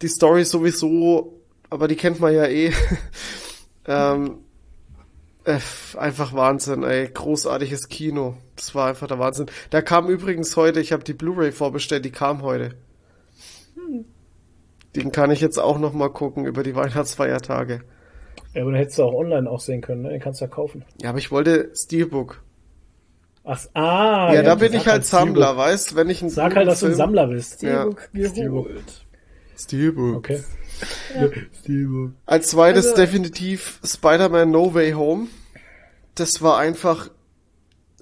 [0.00, 1.38] die Story sowieso,
[1.68, 2.72] aber die kennt man ja eh.
[3.86, 4.38] ähm,
[5.44, 5.58] äh,
[5.98, 7.08] einfach Wahnsinn, ey.
[7.08, 8.36] Großartiges Kino.
[8.56, 9.46] Das war einfach der Wahnsinn.
[9.70, 12.74] Da kam übrigens heute, ich habe die Blu-ray vorbestellt, die kam heute.
[14.94, 17.80] Den kann ich jetzt auch noch mal gucken über die Weihnachtsfeiertage.
[18.54, 20.10] Ja, aber dann hättest du auch online auch sehen können, ne?
[20.10, 20.84] Den kannst du ja kaufen.
[21.00, 22.42] Ja, aber ich wollte Steelbook.
[23.44, 25.36] Ach, ah, ja, da bin ich halt Steelbook.
[25.36, 25.96] Sammler, weißt?
[25.96, 27.62] Wenn ich einen Sag halt, dass du ein Film- Sammler bist.
[27.62, 27.88] Ja.
[28.10, 29.01] Steelbook geholt.
[29.64, 30.16] Steelbook.
[30.16, 30.42] Okay.
[32.26, 35.28] Als zweites Also- definitiv Spider-Man No Way Home.
[36.14, 37.10] Das war einfach,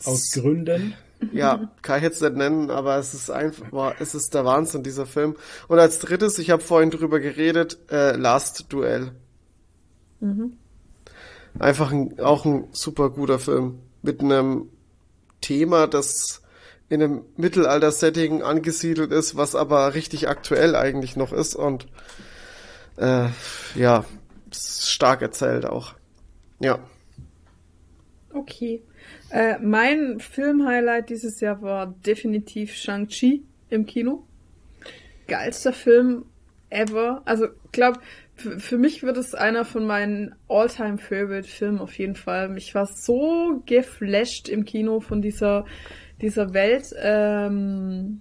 [0.05, 0.95] Aus Gründen.
[1.33, 4.83] ja, kann ich jetzt nicht nennen, aber es ist einfach, war, es ist der Wahnsinn,
[4.83, 5.37] dieser Film.
[5.69, 9.13] Und als drittes, ich habe vorhin drüber geredet, äh, Last Duell.
[11.59, 13.79] Einfach ein, auch ein super guter Film.
[14.03, 14.69] Mit einem
[15.41, 16.43] Thema, das
[16.91, 21.87] in einem Mittelalter-Setting angesiedelt ist, was aber richtig aktuell eigentlich noch ist und
[22.97, 23.29] äh,
[23.75, 24.05] ja,
[24.53, 25.95] stark erzählt auch.
[26.59, 26.81] Ja.
[28.35, 28.83] Okay.
[29.31, 34.25] Äh, mein Filmhighlight dieses Jahr war definitiv Shang-Chi im Kino.
[35.29, 36.25] Geilster Film
[36.71, 37.23] ever.
[37.25, 38.01] Also, glaub,
[38.35, 42.57] für, für mich wird es einer von meinen all-time favorite Filmen auf jeden Fall.
[42.57, 45.65] Ich war so geflasht im Kino von dieser,
[46.23, 48.21] dieser Welt, ähm,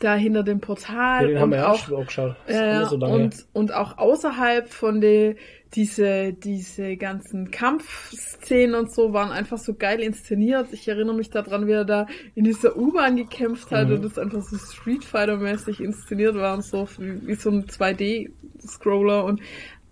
[0.00, 1.22] da hinter dem Portal.
[1.22, 2.36] Ja, den haben und wir auch, auch, geschaut.
[2.46, 5.36] Alles so und, und auch außerhalb von der,
[5.74, 10.68] diese, diese ganzen Kampfszenen und so waren einfach so geil inszeniert.
[10.72, 13.94] Ich erinnere mich daran, wie er da in dieser U-Bahn gekämpft hat Mhm.
[13.94, 19.24] und das einfach so Street Fighter-mäßig inszeniert war und so wie, wie so ein 2D-Scroller
[19.24, 19.40] und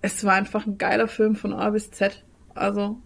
[0.02, 2.24] es war einfach ein geiler Film von A bis Z.
[2.54, 2.98] Also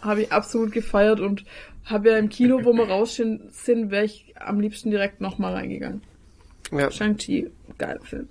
[0.00, 1.44] habe ich absolut gefeiert und
[1.84, 6.02] habe ja im Kino, wo wir raus sind, wäre ich am liebsten direkt nochmal reingegangen.
[6.72, 6.90] Ja.
[6.90, 8.28] Shang-Chi, geiler Film.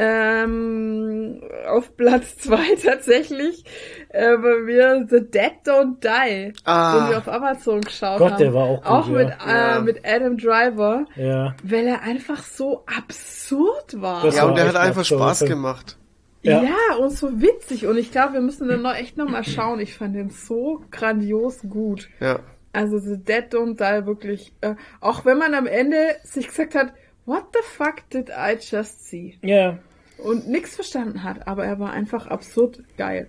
[0.00, 3.64] Ähm, auf Platz zwei tatsächlich
[4.10, 7.00] äh, bei mir The Dead Don't Die, Ah.
[7.00, 8.38] den wir auf Amazon geschaut Gott, haben.
[8.38, 9.12] der war auch gut, Auch ja.
[9.14, 9.80] mit, äh, Ja.
[9.80, 11.54] mit Adam Driver, Ja.
[11.64, 14.22] weil er einfach so absurd war.
[14.22, 15.96] Das Ja, war und der hat einfach absurd, Spaß gemacht.
[16.42, 16.62] Ja.
[16.62, 16.96] Ja.
[17.00, 17.86] und so witzig.
[17.86, 19.80] Und ich glaube, wir müssen den noch echt nochmal schauen.
[19.80, 22.08] Ich fand den so grandios gut.
[22.20, 22.38] Ja.
[22.72, 24.52] Also The Dead Don't Die wirklich.
[24.60, 26.92] Äh, auch wenn man am Ende sich gesagt hat,
[27.26, 29.38] what the fuck did I just see?
[29.42, 29.78] Ja.
[30.18, 33.28] Und nichts verstanden hat, aber er war einfach absurd geil.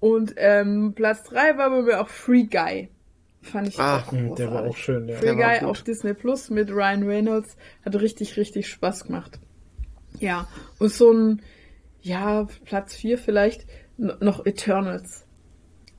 [0.00, 2.88] Und ähm, Platz drei war bei mir auch Free Guy.
[3.42, 5.16] Fand ich Ah, auch Hm, Der war auch schön, ja.
[5.16, 9.38] Free Der war Guy auf Disney Plus mit Ryan Reynolds hat richtig, richtig Spaß gemacht.
[10.18, 11.42] Ja, und so ein,
[12.02, 13.66] ja, Platz vier vielleicht,
[13.98, 15.26] n- noch Eternals.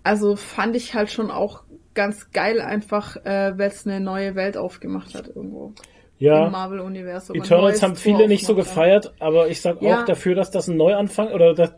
[0.03, 1.63] Also fand ich halt schon auch
[1.97, 5.73] ganz geil einfach, äh, weil es eine neue Welt aufgemacht hat irgendwo.
[6.19, 6.49] Im Ja.
[6.49, 7.35] Marvel-Universum.
[7.35, 10.01] ein Eternals haben viele nicht so gefeiert, aber ich sag Ja.
[10.01, 11.73] auch dafür, dass das ein Neuanfang oder das,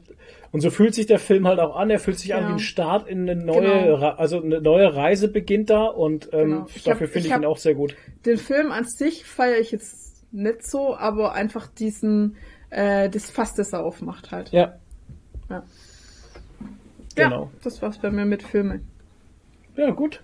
[0.52, 1.90] und so fühlt sich der Film halt auch an.
[1.90, 2.48] Er fühlt sich an Ja.
[2.50, 3.96] wie ein Start in eine neue, Genau.
[4.12, 6.68] Also eine neue Reise beginnt da und ähm, Genau.
[6.76, 7.96] Ich dafür finde ich ich ihn auch sehr gut.
[8.26, 12.36] Den Film an sich feiere ich jetzt nicht so, aber einfach diesen,
[12.70, 14.52] äh, das Fass, das er aufmacht halt.
[14.52, 14.76] Ja,
[15.50, 15.64] Ja.
[17.16, 17.44] Genau.
[17.46, 18.88] Ja, das war's bei mir mit Filmen.
[19.76, 20.22] Ja gut.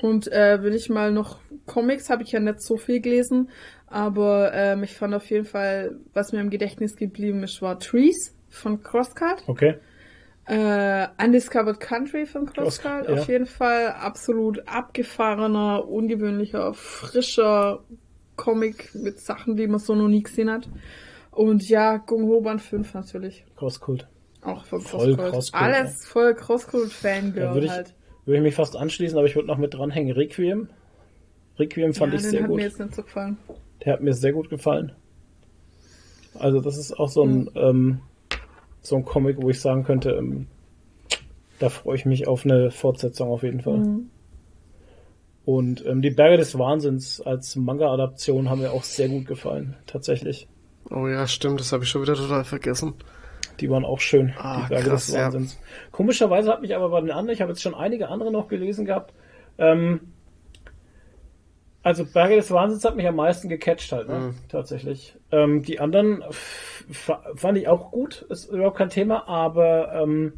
[0.00, 3.50] Und äh, will ich mal noch Comics, habe ich ja nicht so viel gelesen,
[3.86, 8.34] aber ähm, ich fand auf jeden Fall, was mir im Gedächtnis geblieben ist, war Trees
[8.48, 9.44] von Crosscut.
[9.46, 9.76] Okay.
[10.46, 13.04] Äh, Undiscovered Country von Crosscut.
[13.04, 13.32] Crosscut, Auf ja.
[13.34, 17.84] jeden Fall absolut abgefahrener, ungewöhnlicher, frischer
[18.36, 20.68] Comic mit Sachen, die man so noch nie gesehen hat.
[21.30, 23.44] Und ja, Gung Ho Band 5 natürlich.
[23.56, 24.08] Crosskult.
[24.42, 25.62] Auch von Voll Crosscult.
[25.62, 27.94] Alles voll Crosscult Da Fangirl würde ich, halt.
[28.24, 30.12] würde ich mich fast anschließen, aber ich würde noch mit dranhängen.
[30.12, 30.68] Requiem.
[31.58, 32.56] Requiem fand ja, ich den sehr hat gut.
[32.56, 33.36] mir jetzt nicht so gefallen.
[33.84, 34.92] Der hat mir sehr gut gefallen.
[36.38, 37.50] Also das ist auch so ein, Mhm.
[37.56, 38.00] ähm,
[38.80, 40.46] so ein Comic, wo ich sagen könnte, ähm,
[41.58, 43.78] da freue ich mich auf eine Fortsetzung auf jeden Fall.
[43.78, 44.10] Mhm.
[45.44, 50.46] Und ähm, die Berge des Wahnsinns als Manga-Adaption haben mir auch sehr gut gefallen, tatsächlich.
[50.90, 52.94] Oh ja, stimmt, das habe ich schon wieder total vergessen.
[53.60, 55.24] Die waren auch schön, Ah, die Berge krass, des ja.
[55.24, 55.58] Wahnsinns.
[55.92, 58.84] Komischerweise hat mich aber bei den anderen, ich habe jetzt schon einige andere noch gelesen
[58.86, 59.12] gehabt,
[59.58, 60.00] ähm,
[61.82, 64.18] also Berge des Wahnsinns hat mich am meisten gecatcht halt, ne?
[64.18, 64.34] Mhm.
[64.48, 65.16] tatsächlich.
[65.30, 66.22] Ähm, die anderen
[66.90, 70.34] fand ich auch gut, ist überhaupt kein Thema, aber ähm,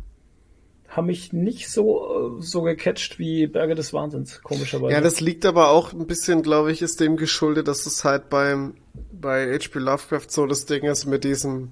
[0.88, 4.92] haben mich nicht so, äh, so gecatcht wie Berge des Wahnsinns, komischerweise.
[4.92, 8.28] Ja, das liegt aber auch ein bisschen, glaube ich, ist dem geschuldet, dass es halt
[8.28, 8.74] beim
[9.12, 9.78] bei H.P.
[9.78, 11.70] Lovecraft so das Ding ist mit diesem,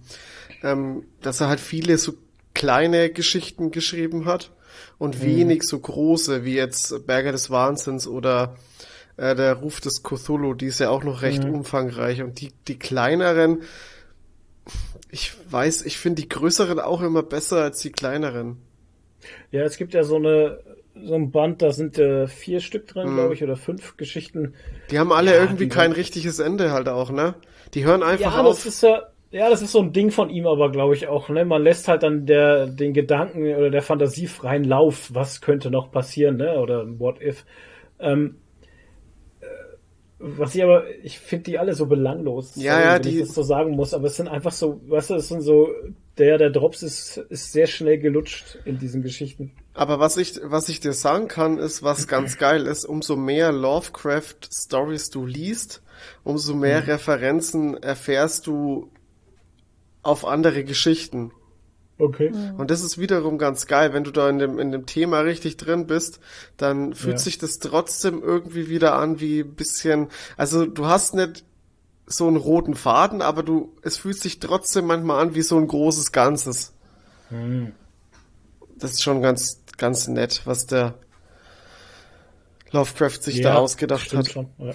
[0.62, 2.14] ähm, dass er halt viele so
[2.54, 4.50] kleine Geschichten geschrieben hat
[4.98, 8.56] und wenig so große wie jetzt Berge des Wahnsinns oder
[9.16, 12.78] äh, der Ruf des Cthulhu, die ist ja auch noch recht umfangreich und die die
[12.78, 13.62] kleineren,
[15.10, 18.58] ich weiß, ich finde die größeren auch immer besser als die kleineren.
[19.50, 20.60] Ja, es gibt ja so eine
[20.94, 23.14] so ein Band, da sind äh, vier Stück drin, Mhm.
[23.14, 24.54] glaube ich, oder fünf Geschichten.
[24.90, 27.34] Die haben alle Ja, irgendwie kein richtiges Ende halt auch, ne?
[27.74, 28.64] Die hören einfach ja, auf.
[28.64, 31.28] das ist ja, ja, das ist so ein Ding von ihm, aber glaube ich auch.
[31.28, 35.10] Ne, man lässt halt dann der den Gedanken oder der Fantasie freien Lauf.
[35.14, 36.58] Was könnte noch passieren, ne?
[36.60, 37.44] Oder What if?
[38.00, 38.36] Ähm,
[39.40, 39.46] äh,
[40.18, 42.54] Was ich aber, ich finde die alle so belanglos.
[42.56, 44.80] Ja, sorry, ja, wenn die- ich das so sagen muss, aber es sind einfach so,
[44.88, 45.68] weißt du, es sind so,
[46.18, 49.52] der, der Drops ist, ist sehr schnell gelutscht in diesen Geschichten.
[49.72, 53.52] Aber was ich, was ich dir sagen kann, ist, was ganz geil ist, umso mehr
[53.52, 55.82] Lovecraft-Stories du liest,
[56.24, 58.90] umso mehr Referenzen erfährst du
[60.02, 61.32] auf andere Geschichten.
[61.98, 62.32] Okay.
[62.56, 65.58] Und das ist wiederum ganz geil, wenn du da in dem, in dem Thema richtig
[65.58, 66.18] drin bist,
[66.56, 67.18] dann fühlt Ja.
[67.18, 71.44] sich das trotzdem irgendwie wieder an wie ein bisschen, also du hast nicht
[72.06, 75.68] so einen roten Faden, aber du, es fühlt sich trotzdem manchmal an wie so ein
[75.68, 76.72] großes Ganzes.
[78.76, 80.94] Das ist schon ganz, ganz nett, was der
[82.72, 84.30] Lovecraft sich da ausgedacht hat.
[84.30, 84.72] Schon, ja.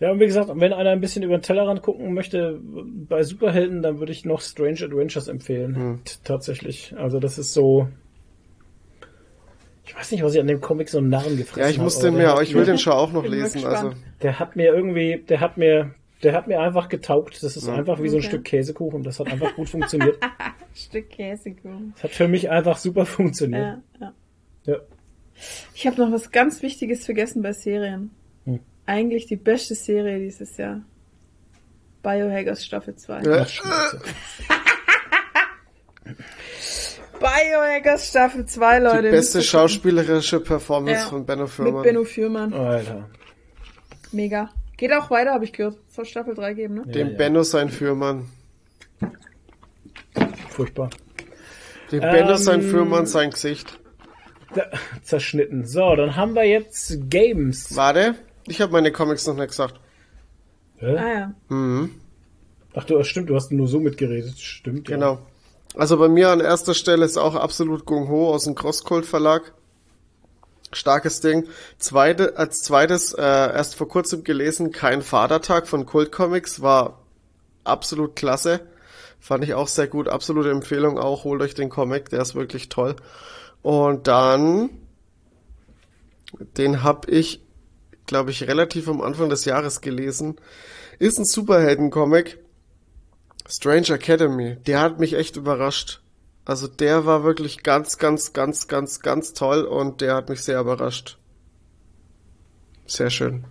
[0.00, 3.82] Ja, und wie gesagt, wenn einer ein bisschen über den Tellerrand gucken möchte, bei Superhelden,
[3.82, 5.74] dann würde ich noch Strange Adventures empfehlen.
[5.76, 6.00] Hm.
[6.24, 6.94] Tatsächlich.
[6.96, 7.88] Also das ist so.
[9.84, 11.96] Ich weiß nicht, was ich an dem Comic so einen Narren gefressen Ja, ich muss
[11.96, 13.92] hab, den mir, ich will den schon auch noch lesen, also.
[14.22, 17.42] Der hat mir irgendwie, der hat mir, der hat mir einfach getaugt.
[17.42, 17.74] Das ist Ja.
[17.74, 18.28] einfach wie so ein Okay.
[18.28, 19.02] Stück Käsekuchen.
[19.02, 20.18] Das hat einfach gut funktioniert.
[20.74, 21.92] Stück Käsekuchen.
[21.94, 23.78] Das hat für mich einfach super funktioniert.
[23.78, 24.14] Ja, ja.
[24.66, 24.76] Ja.
[25.74, 28.10] Ich habe noch was ganz Wichtiges vergessen bei Serien.
[28.88, 30.80] Eigentlich die beste Serie dieses Jahr.
[32.02, 33.20] Biohackers Staffel 2.
[33.20, 33.42] Ja.
[33.42, 34.00] Ach, Scheiße.
[37.20, 39.02] Biohackers Staffel 2, Leute.
[39.02, 41.82] Die beste schauspielerische Performance Ja, von Benno Mit Fürmann.
[41.82, 42.54] Benno Fürmann.
[42.54, 43.10] Alter.
[44.12, 44.48] Mega.
[44.78, 45.76] Geht auch weiter, habe ich gehört.
[45.88, 46.86] Soll Staffel 3 geben, ne?
[46.86, 47.16] Dem Ja.
[47.18, 48.24] Benno sein Fürmann.
[50.48, 50.88] Furchtbar.
[51.92, 53.78] Dem Benno Ähm, sein Fürmann sein Gesicht.
[54.54, 54.64] Da,
[55.02, 55.66] zerschnitten.
[55.66, 57.76] So, dann haben wir jetzt Games.
[57.76, 58.14] Warte,
[58.48, 59.80] ich habe meine Comics noch nicht gesagt.
[60.76, 60.96] Hä?
[60.96, 61.34] Ah ja.
[61.48, 61.94] Mhm.
[62.74, 64.38] Ach du, stimmt, du hast nur so mitgeredet.
[64.38, 64.88] Stimmt.
[64.88, 64.96] ja.
[64.96, 65.18] Genau.
[65.74, 69.52] Also bei mir an erster Stelle ist auch absolut Gung Ho aus dem Crosscult Verlag.
[70.72, 71.48] Starkes Ding.
[71.78, 77.00] Zweite, als zweites, äh, erst vor kurzem gelesen, Kein Vatertag von Kult Comics, war
[77.64, 78.60] absolut klasse.
[79.20, 80.08] Fand ich auch sehr gut.
[80.08, 81.24] Absolute Empfehlung auch.
[81.24, 82.96] Holt euch den Comic, der ist wirklich toll.
[83.62, 84.70] Und dann,
[86.56, 87.40] den habe ich,
[88.08, 90.36] glaube ich, relativ am Anfang des Jahres gelesen.
[90.98, 92.38] Ist ein Superhelden-Comic.
[93.48, 96.02] Strange Academy, der hat mich echt überrascht.
[96.44, 100.60] Also der war wirklich ganz, ganz, ganz, ganz, ganz toll und der hat mich sehr
[100.60, 101.18] überrascht.
[102.86, 103.44] Sehr schön.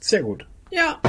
[0.00, 0.46] Sehr gut.
[0.70, 1.00] Ja.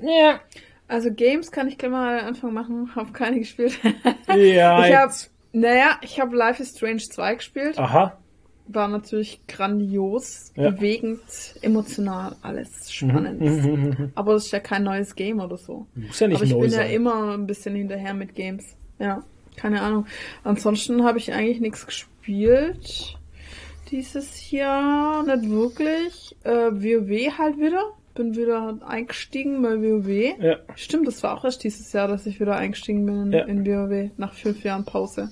[0.00, 0.40] Ja.
[0.88, 2.90] Also Games kann ich gleich mal Anfang machen.
[2.96, 3.78] Hab keine gespielt.
[4.28, 5.12] Ja, ich hab,
[5.52, 7.78] naja, ich habe Life is Strange 2 gespielt.
[7.78, 8.18] Aha.
[8.68, 10.70] War natürlich grandios, Ja.
[10.70, 11.20] bewegend,
[11.62, 14.10] emotional, alles spannend.
[14.16, 15.86] Aber das ist ja kein neues Game oder so.
[15.94, 16.86] Muss ja nicht Aber ich neu bin sein.
[16.88, 18.64] ja immer ein bisschen hinterher mit Games.
[18.98, 19.22] Ja,
[19.56, 20.06] keine Ahnung.
[20.44, 23.16] Ansonsten habe ich eigentlich nichts gespielt.
[23.92, 26.34] Dieses Jahr nicht wirklich.
[26.42, 27.82] Äh, WoW halt wieder.
[28.14, 30.42] Bin wieder eingestiegen bei WoW.
[30.42, 30.56] Ja.
[30.74, 33.44] Stimmt, das war auch erst dieses Jahr, dass ich wieder eingestiegen bin in, Ja.
[33.44, 35.30] in WoW nach fünf Jahren Pause.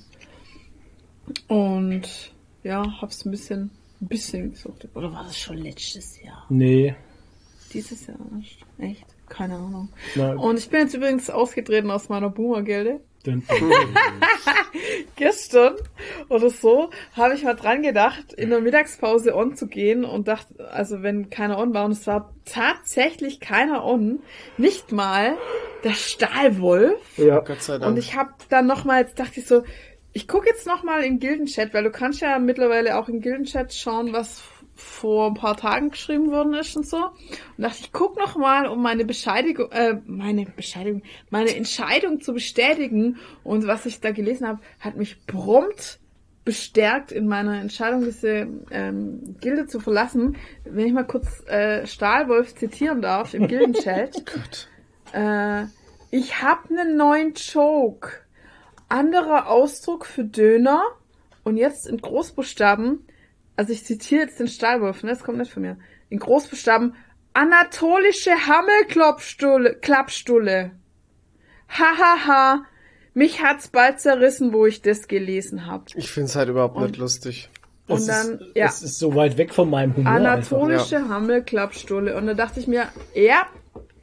[1.48, 2.33] Und
[2.64, 3.70] ja, hab's ein bisschen,
[4.00, 4.88] ein bisschen gesucht.
[4.94, 6.44] Oder war das schon letztes Jahr?
[6.48, 6.96] Nee.
[7.72, 8.56] Dieses Jahr erst?
[8.78, 9.06] Echt?
[9.28, 9.88] Keine Ahnung.
[10.14, 10.36] Nein.
[10.36, 13.00] Und ich bin jetzt übrigens ausgetreten aus meiner Boomer-Gilde.
[13.24, 13.42] Dun,
[15.16, 15.76] Gestern
[16.28, 20.70] oder so habe ich mal dran gedacht, in der Mittagspause on zu gehen und dachte,
[20.70, 24.18] also wenn keiner on war und es war tatsächlich keiner on,
[24.58, 25.38] nicht mal
[25.84, 27.00] der Stahlwolf.
[27.16, 27.40] ja.
[27.40, 27.90] Gott sei Dank.
[27.92, 29.62] Und ich habe dann nochmal, jetzt dachte ich so,
[30.14, 34.12] ich gucke jetzt nochmal im Gildenchat, weil du kannst ja mittlerweile auch im Gildenchat schauen,
[34.12, 34.42] was
[34.76, 37.06] vor ein paar Tagen geschrieben worden ist und so.
[37.06, 42.32] Und dachte, ich guck noch mal, um meine Bescheidigung, äh, meine Bescheidigung, meine Entscheidung zu
[42.32, 43.18] bestätigen.
[43.42, 45.98] Und was ich da gelesen habe, hat mich prompt
[46.44, 50.36] bestärkt in meiner Entscheidung, diese ähm, Gilde zu verlassen.
[50.64, 54.22] Wenn ich mal kurz äh, Stahlwolf zitieren darf im Gildenchat.
[55.12, 55.64] äh,
[56.12, 58.23] ich hab einen neuen Joke.
[58.94, 60.82] Anderer Ausdruck für Döner.
[61.42, 63.06] Und jetzt in Großbuchstaben,
[63.56, 65.10] also ich zitiere jetzt den Stahlwolf, ne?
[65.10, 65.76] Das kommt nicht von mir.
[66.08, 66.94] In Großbuchstaben,
[67.34, 69.74] anatolische Hammelklappstulle.
[69.74, 70.70] Klappstulle.
[71.68, 71.98] Hahaha.
[71.98, 72.64] Ha, ha.
[73.14, 75.86] Mich hat's bald zerrissen, wo ich das gelesen hab.
[75.94, 77.50] ich find's halt überhaupt nicht Und- lustig.
[77.86, 78.66] Und Es dann, ist, ja.
[78.66, 80.10] Es ist so weit weg von meinem Humor.
[80.10, 80.30] einfach.
[80.32, 82.16] Anatolische Hammelklappstulle.
[82.16, 83.46] Und da dachte ich mir, ja,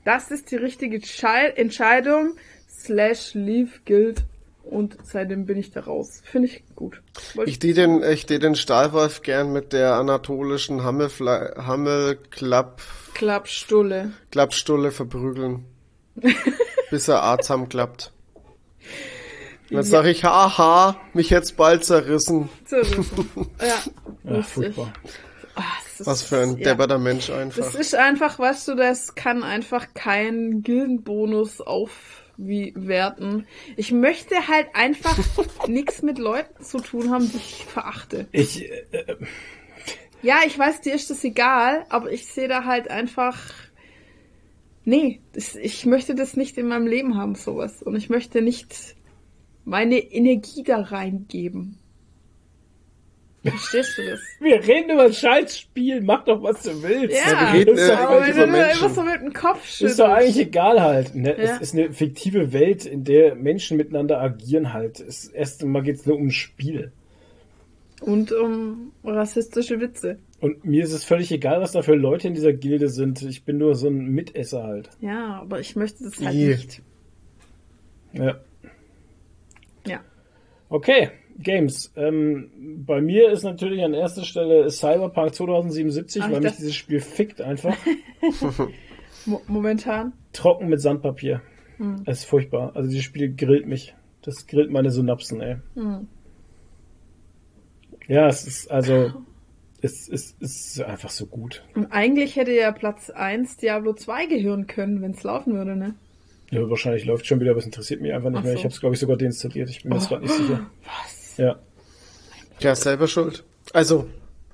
[0.06, 2.36] das ist die richtige Schei Entscheidung.
[2.70, 4.24] Slash Leave Guild.
[4.72, 6.22] Und seitdem bin ich da raus.
[6.24, 7.02] Finde ich gut.
[7.36, 12.82] Wollte Ich die den, ich die den Stahlwolf gern mit der anatolischen Hammelfle Hammelklapp
[13.14, 14.14] Klappstulle.
[14.32, 15.66] Klappstulle verprügeln.
[16.90, 18.12] bis er A zusammenklappt.
[19.70, 19.84] Und Dann Ja.
[19.84, 22.50] sag ich, haha, mich jetzt bald zerrissen.
[22.66, 23.06] Zerrissen.
[23.62, 23.76] ja,
[24.34, 24.94] Ja, furchtbar.
[25.56, 25.64] Ah,
[26.00, 26.64] Was für ein ja.
[26.70, 27.62] depperter Mensch einfach.
[27.64, 31.62] Das ist einfach, weißt du, das kann einfach kein Gildenbonus
[32.42, 33.48] aufwerten.
[33.78, 35.18] Ich möchte halt einfach
[35.68, 38.28] nichts mit Leuten zu tun haben, die ich verachte.
[38.32, 39.16] Ich, äh,
[40.22, 43.40] Ja, ich weiß, dir ist das egal, aber ich sehe da halt einfach.
[44.84, 47.82] Nee, das, ich möchte das nicht in meinem Leben haben, sowas.
[47.82, 48.96] Und ich möchte nicht
[49.66, 51.78] meine Energie da reingeben.
[53.44, 54.20] Verstehst du das?
[54.40, 57.16] wir reden über ein Scheißspiel, mach doch, was du willst.
[57.18, 58.86] Ja, wir reden ist, doch, ja aber eigentlich wenn du Menschen.
[58.86, 59.82] immer so mit dem Kopf schüttelst.
[59.82, 61.16] ist doch eigentlich egal halt.
[61.16, 61.30] Ne?
[61.30, 61.56] Ja.
[61.56, 65.00] Es ist eine fiktive Welt, in der Menschen miteinander agieren halt.
[65.00, 66.92] Es, erst einmal geht's nur um ein Spiel.
[68.02, 70.18] Und um rassistische Witze.
[70.40, 73.22] Und mir ist es völlig egal, was da für Leute in dieser Gilde sind.
[73.24, 74.90] Ich bin nur so ein Mitesser halt.
[75.00, 76.48] Ja, aber ich möchte das halt I.
[76.48, 76.82] nicht.
[78.14, 78.40] Ja.
[79.86, 80.00] Ja.
[80.70, 81.10] Okay,
[81.44, 81.92] Games.
[81.96, 86.76] Ähm, bei mir ist natürlich an erster Stelle Cyberpunk 2077, Ach, ich weil mich dieses
[86.76, 87.76] Spiel fickt einfach.
[89.26, 90.14] Mo momentan.
[90.34, 91.42] Trocken mit Sandpapier.
[92.06, 92.76] Es ist furchtbar.
[92.76, 93.96] Also dieses Spiel grillt mich.
[94.22, 95.58] Das grillt meine Synapsen, ey.
[98.08, 99.12] Ja, es ist also
[99.82, 101.64] es ist, es ist einfach so gut.
[101.74, 105.96] Und eigentlich hätte ja Platz 1 Diablo 2 gehören können, wenn es laufen würde, ne?
[106.52, 108.52] Ja, wahrscheinlich läuft schon wieder, aber es interessiert mich einfach nicht Ach mehr.
[108.54, 108.58] so.
[108.60, 109.70] Ich habe es, glaube ich, sogar deinstalliert.
[109.70, 110.70] Ich bin mir jetzt gerade nicht sicher.
[110.84, 111.21] Was?
[111.38, 111.60] Ja.
[112.60, 113.44] Ja, selber schuld.
[113.74, 114.08] Also,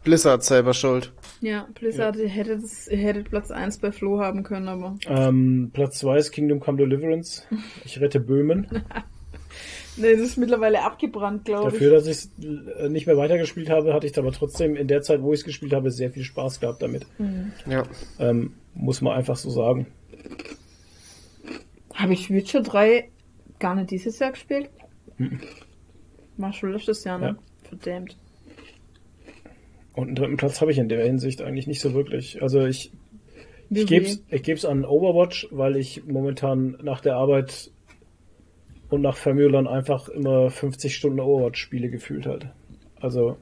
[0.04, 1.12] Blizzard selber schuld.
[1.42, 2.90] Ja, Blizzard ihr hätte das,
[3.30, 4.98] Platz 1 bei Flo haben können, aber.
[5.08, 7.44] Ähm, Platz 2 ist Kingdom Come Deliverance.
[7.86, 8.68] Ich rette Böhmen.
[10.00, 11.98] Nee, das ist mittlerweile abgebrannt, glaube Dafür, ich.
[11.98, 12.30] dass ich
[12.78, 15.46] es nicht mehr weitergespielt habe, hatte ich aber trotzdem in der Zeit, wo ich es
[15.46, 17.08] gespielt habe, sehr viel Spaß gehabt damit.
[17.66, 17.84] Ja.
[18.20, 19.88] Ähm, muss man einfach so sagen.
[21.96, 23.10] Habe ich Witcher 3
[23.58, 24.70] gar nicht dieses Jahr gespielt?
[26.38, 27.26] War schon letztes Jahr, ne?
[27.28, 27.38] Ja.
[27.70, 28.18] Verdammt.
[29.94, 32.42] Und einen dritten Platz habe ich in der Hinsicht eigentlich nicht so wirklich.
[32.44, 32.92] Also ich,
[33.70, 37.72] Wie ich gebe es ich geb's an Overwatch, weil ich momentan nach der Arbeit
[38.90, 42.48] und nach Famulon einfach immer 50 Stunden Overwatch spiele gefühlt halt.
[43.02, 43.38] Also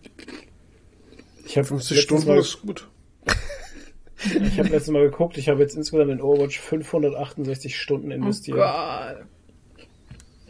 [1.46, 2.88] ich habe 50 Stunden mal, ist gut.
[4.18, 8.58] ich habe letztes Mal geguckt, ich habe jetzt insgesamt in Overwatch 568 Stunden Oh investiert.
[8.58, 9.26] Gott.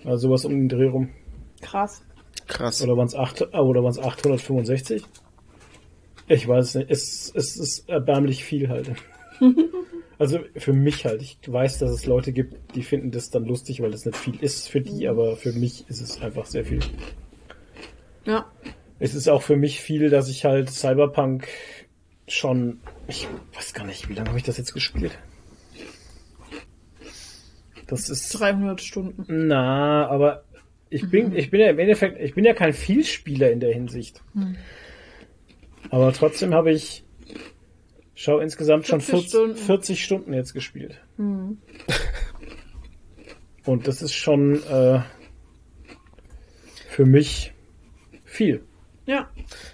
[0.06, 1.09] also sowas um den Dreh rum.
[1.61, 2.03] Krass.
[2.48, 2.82] Krass.
[2.82, 5.03] Oder waren es ah, oder waren's 865?
[6.27, 6.91] Ich weiß es nicht.
[6.91, 8.91] Es, es ist erbärmlich viel halt.
[10.17, 11.22] also für mich halt.
[11.22, 14.35] Ich weiß, dass es Leute gibt, die finden das dann lustig, weil das nicht viel
[14.41, 16.80] ist für die, aber für mich ist es einfach sehr viel.
[18.25, 18.51] Ja.
[18.98, 21.48] Es ist auch für mich viel, dass ich halt Cyberpunk
[22.27, 25.17] schon, ich weiß gar nicht, wie lange habe ich das jetzt gespielt?
[27.88, 29.48] Das ist 300 Stunden.
[29.48, 30.43] na, aber
[30.89, 34.22] ich bin, ich bin ja im Endeffekt, ich bin ja kein Vielspieler in der Hinsicht.
[35.89, 37.03] Aber trotzdem habe ich,
[38.14, 39.55] schau, insgesamt schon 40 40, Stunden.
[39.57, 41.01] 40 Stunden jetzt gespielt.
[43.65, 45.01] Und das ist schon äh,
[46.88, 47.53] für mich
[48.23, 48.64] viel.
[49.05, 49.30] Ja.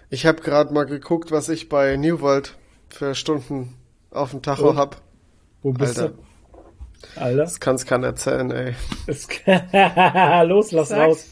[0.09, 2.57] Ich habe gerade mal geguckt, was ich bei New World
[2.89, 3.75] für Stunden
[4.09, 4.75] auf dem Tacho Oh.
[4.75, 5.01] hab.
[5.61, 6.15] Wo bist Alter.
[6.15, 6.23] du?
[7.15, 7.37] Alter.
[7.37, 8.75] Das kann's keiner erzählen, ey.
[10.47, 10.99] Los, lass Sag.
[10.99, 11.25] raus.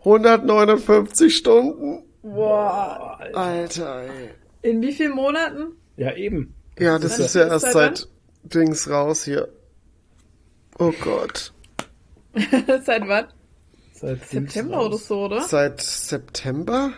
[0.00, 2.04] 159 Stunden.
[2.22, 3.18] Boah.
[3.34, 4.30] Alter, ey.
[4.62, 5.76] In wie vielen Monaten?
[5.96, 6.54] Ja, eben.
[6.78, 8.08] Ja, das Wann ist ja ist erst seit
[8.44, 9.48] Dings raus hier.
[10.78, 11.52] Oh Gott.
[12.84, 13.26] Seit wann?
[13.92, 15.42] Seit September oder so, oder?
[15.42, 16.92] Seit September?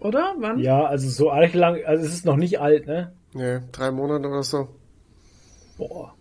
[0.00, 0.34] Oder?
[0.38, 0.58] Wann?
[0.58, 3.12] Ja, also so arg lang, also es ist noch nicht alt, ne?
[3.32, 4.68] Nee, drei Monate oder so.
[5.78, 6.14] Boah.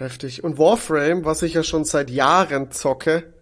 [0.00, 0.42] Heftig.
[0.42, 3.32] Und Warframe, was ich ja schon seit Jahren zocke,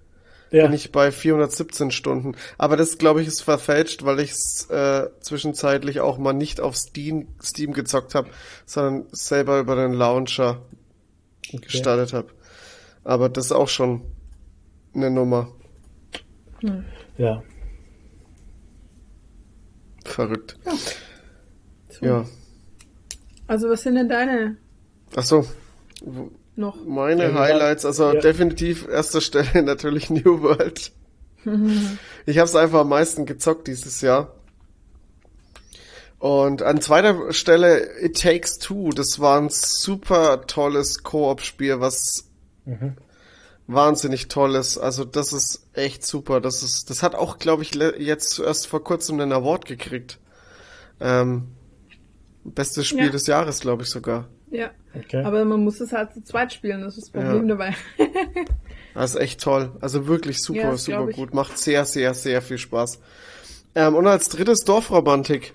[0.50, 2.36] Ja, bin ich bei 417 Stunden.
[2.58, 6.76] Aber das, glaube ich, ist verfälscht, weil ich es äh, zwischenzeitlich auch mal nicht auf
[6.76, 8.30] Steam, Steam gezockt habe,
[8.66, 10.62] sondern selber über den Launcher
[11.52, 12.28] gestartet habe.
[13.04, 14.02] Aber das ist auch schon
[14.94, 15.52] eine Nummer.
[17.16, 17.42] ja.
[20.04, 20.58] Verrückt.
[21.90, 22.04] So.
[22.04, 22.24] Ja.
[23.46, 24.56] Also was sind denn deine
[25.16, 25.46] Ach so,
[26.58, 26.84] noch?
[26.84, 28.20] meine Ja, Highlights, also ja.
[28.20, 30.92] definitiv erster Stelle natürlich New World.
[32.26, 34.34] ich habe es einfach am meisten gezockt dieses Jahr.
[36.18, 38.90] Und an zweiter Stelle It Takes Two.
[38.90, 42.24] Das war ein super tolles Koop-Spiel, was
[43.68, 44.78] wahnsinnig toll ist.
[44.78, 46.40] Also das ist echt super.
[46.40, 50.18] Das ist, das hat auch, glaube ich, jetzt erst vor kurzem einen Award gekriegt.
[51.00, 51.48] Ähm,
[52.44, 53.10] bestes Spiel Ja.
[53.10, 54.26] des Jahres, glaube ich sogar.
[54.50, 54.70] Ja.
[54.94, 55.22] Okay.
[55.22, 57.54] Aber man muss es halt zu zweit spielen, das ist das Problem Ja.
[57.56, 57.74] dabei.
[58.94, 59.70] Das ist echt toll.
[59.80, 61.32] Also wirklich super, Ja, super gut.
[61.32, 62.98] Macht sehr, sehr, sehr viel Spaß.
[63.76, 65.54] Ähm, und als drittes Dorfromantik.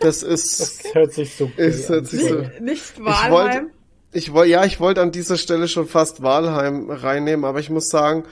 [0.00, 3.66] Das ist, Das hört sich so ist, cool hört sich so, Nicht, nicht ich wollte,
[4.12, 7.88] ich wollte, ja, ich wollte an dieser Stelle schon fast Walheim reinnehmen, aber ich muss
[7.90, 8.24] sagen,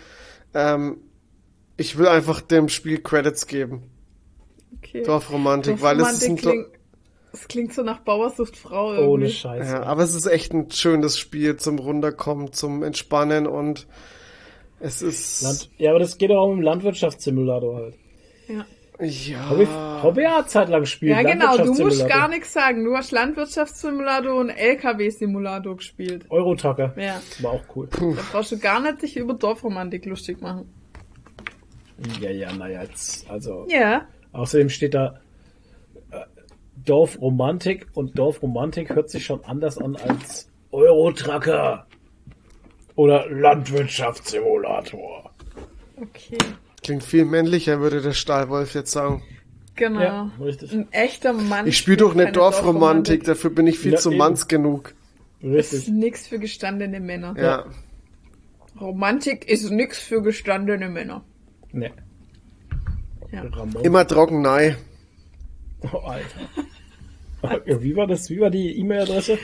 [0.55, 0.97] ähm,
[1.77, 3.85] ich will einfach dem Spiel Credits geben.
[4.79, 5.05] Okay.
[5.05, 6.78] Dorfromantik, weil es ist ein, Dorfromantik
[7.33, 9.09] es klingt so nach Bauersucht Frau irgendwie.
[9.09, 9.73] Ohne Scheiße.
[9.73, 13.87] ja, aber es ist echt ein schönes Spiel zum Runterkommen, zum Entspannen und
[14.81, 17.95] es ist, Land ja, aber das geht auch um Landwirtschaftssimulator halt.
[18.49, 18.65] Ja.
[19.05, 21.13] ja, Hobby, Hobby hat Zeit lang gespielt.
[21.13, 22.85] Ja, genau, du musst gar nichts sagen.
[22.85, 26.25] Du hast Landwirtschaftssimulator und LKW-Simulator gespielt.
[26.31, 26.95] Eurotrucker.
[26.97, 27.21] Ja.
[27.41, 27.89] War auch cool.
[27.91, 30.73] Da brauchst du gar nicht dich über Dorfromantik lustig machen.
[32.21, 33.67] Ja, ja, naja, jetzt, also.
[33.69, 34.07] Ja.
[34.33, 35.21] Außerdem steht da
[36.85, 41.87] Dorfromantik und Dorfromantik hört sich schon anders an als Eurotrucker
[42.95, 45.31] oder Landwirtschaftssimulator.
[46.01, 46.39] Okay.
[46.83, 49.23] klingt viel männlicher, würde der Stahlwolf jetzt sagen.
[49.75, 50.01] Genau.
[50.01, 50.73] Ja, richtig.
[50.73, 51.67] Ein echter Mann.
[51.67, 54.19] Ich spiele doch nicht keine Dorfromantik, dafür bin ich viel Ja, zu eben.
[54.19, 54.95] manns genug.
[55.41, 55.95] Das ist Richtig.
[55.95, 57.35] nix für gestandene Männer.
[57.39, 57.65] Ja.
[58.81, 61.25] Romantik ist nix für gestandene Männer.
[61.73, 61.93] Nee.
[63.31, 63.45] Ja.
[63.83, 64.77] Immer trocken, nein.
[65.93, 66.27] Oh, Alter.
[67.67, 68.31] Wie war das?
[68.31, 69.39] Wie war die E-Mail-Adresse?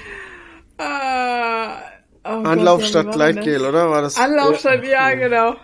[0.78, 1.78] Ah,
[2.24, 3.68] oh Gott, Anlaufstadt ja, wie war denn Gleitgel, das?
[3.68, 3.90] oder?
[3.90, 4.18] War das?
[4.18, 5.54] Anlaufstadt, ja, genau.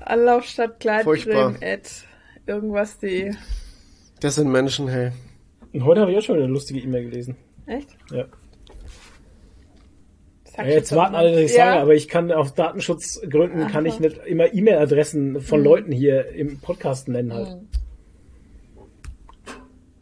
[0.00, 1.52] Anlaufstadt Furchtbar.
[1.52, 1.90] Gleitcreme at
[2.46, 3.34] irgendwas.de.
[4.20, 5.10] Das sind Menschen, hey.
[5.72, 7.36] Und heute habe ich auch schon eine lustige E-Mail gelesen.
[7.66, 7.88] Echt?
[8.10, 8.26] Ja.
[10.56, 11.66] Ja, jetzt warten alle, dass ich ja.
[11.66, 16.60] sage, aber ich kann aus Datenschutzgründen kann ich nicht immer E-Mail-Adressen von Leuten hier im
[16.60, 17.48] Podcast nennen halt.
[17.48, 17.68] Hm.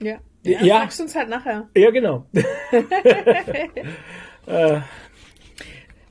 [0.01, 0.19] Ja.
[0.45, 0.63] Ja.
[0.63, 1.69] Ja, sagst du uns halt nachher.
[1.77, 2.27] Ja, genau.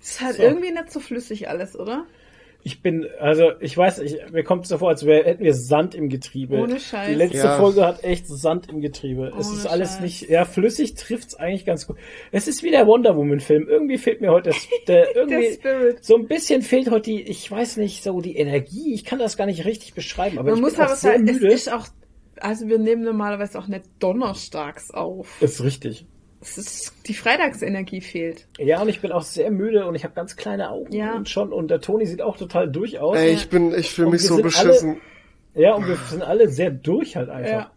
[0.02, 0.44] Ist halt So.
[0.44, 2.06] irgendwie nicht so flüssig alles, oder?
[2.66, 5.54] Ich bin, also ich weiß, ich, mir kommt es so vor, als wär, hätten wir
[5.54, 6.56] Sand im Getriebe.
[6.60, 7.10] Ohne Scheiß.
[7.10, 7.58] Die letzte Ja.
[7.58, 9.34] Folge hat echt Sand im Getriebe.
[9.38, 10.00] es Ohne ist alles Scheiß.
[10.02, 11.98] nicht, ja, flüssig trifft's eigentlich ganz gut.
[12.32, 13.68] Es ist wie der Wonder Woman Film.
[13.68, 16.06] Irgendwie fehlt mir heute das, der, irgendwie, Spirit.
[16.06, 18.94] so ein bisschen fehlt heute die, ich weiß nicht, so die Energie.
[18.94, 21.28] Ich kann das gar nicht richtig beschreiben, aber Man ich muss bin auch aber sagen,
[21.28, 21.54] es müde.
[21.54, 21.86] ist auch,
[22.40, 25.42] also wir nehmen normalerweise auch nicht donnerstags auf.
[25.42, 26.06] ist richtig.
[26.42, 28.48] Es ist, die Freitagsenergie fehlt.
[28.60, 31.16] Ja, und ich bin auch sehr müde und ich habe ganz kleine Augen Ja.
[31.16, 33.18] und schon und der Toni sieht auch total durch aus.
[33.18, 34.98] Ey, ich bin, ich fühle mich so beschissen.
[35.56, 37.50] Ja, und wir sind alle sehr durch halt einfach.
[37.52, 37.72] Ja.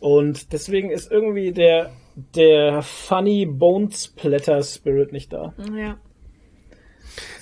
[0.00, 1.92] Und deswegen ist irgendwie der,
[2.34, 5.54] der funny Bone Splatter Spirit nicht da.
[5.76, 5.98] Ja.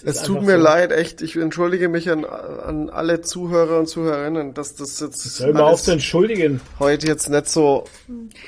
[0.04, 0.62] Es tut mir so.
[0.62, 1.22] leid, echt.
[1.22, 5.68] Ich entschuldige mich an, an alle Zuhörer und Zuhörerinnen, dass das jetzt Hör mal auf
[5.68, 6.60] alles zu entschuldigen.
[6.78, 7.84] heute jetzt nicht so,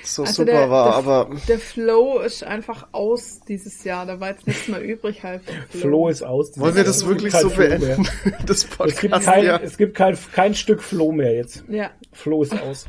[0.03, 4.07] so Also super der, war, der, aber der Flow ist einfach aus dieses Jahr.
[4.07, 5.43] Da war jetzt nichts mehr übrig halt.
[5.71, 6.59] vom Flo ist aus.
[6.59, 8.09] wollen wir das wirklich so beenden?
[8.47, 9.57] Das Es gibt Podcast, kein, ja.
[9.63, 11.65] es gibt kein, kein Stück Flo mehr jetzt.
[11.69, 11.91] Ja.
[12.13, 12.87] Flo ist aus.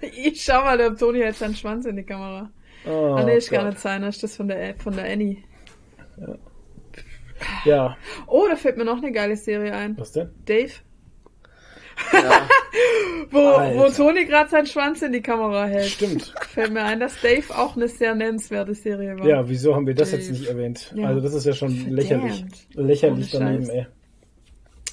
[0.00, 2.50] Ich schau mal, der Toni hält seinen Schwanz in die Kamera.
[2.86, 3.72] Oh, ah, nee, ist gar Gott.
[3.72, 4.02] nicht sein.
[4.02, 5.38] Das ist das von der, von der Annie.
[6.18, 6.36] Ja,
[8.26, 9.96] Oh, da fällt mir noch eine geile Serie ein.
[9.98, 10.30] was denn?
[10.44, 10.72] Dave.
[12.12, 12.48] ja.
[13.30, 13.88] Wo, wo.
[13.90, 15.86] Toni gerade seinen Schwanz in die Kamera hält.
[15.86, 16.32] Stimmt.
[16.50, 19.26] Fällt mir ein, dass Dave auch eine sehr nennenswerte Serie war.
[19.26, 20.22] Ja, wieso haben wir das Dave.
[20.22, 20.92] jetzt nicht erwähnt?
[20.94, 21.08] Ja.
[21.08, 21.92] Also das ist ja schon Verdammt.
[21.96, 22.44] lächerlich.
[22.74, 23.74] Lächerlich Ohne daneben, Scheiß.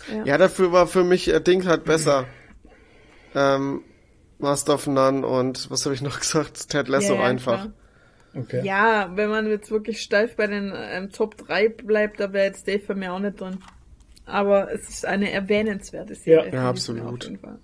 [0.10, 0.22] ey.
[0.26, 2.26] ja, dafür war für mich äh, Ding halt besser.
[3.36, 3.82] Ähm,
[4.40, 6.70] Master of None und was habe ich noch gesagt?
[6.70, 7.62] Ted Lasso Ja, ja, einfach.
[7.64, 7.74] klar.
[8.36, 8.66] Okay.
[8.66, 12.68] Ja, wenn man jetzt wirklich steif bei den ähm, Top 3 bleibt, da wäre jetzt
[12.68, 13.60] Dave für mich auch nicht drin.
[14.26, 16.50] Aber es ist eine erwähnenswerte Serie.
[16.50, 16.56] Ja.
[16.56, 17.32] Ja, mir absolut.
[17.42, 17.60] Fall.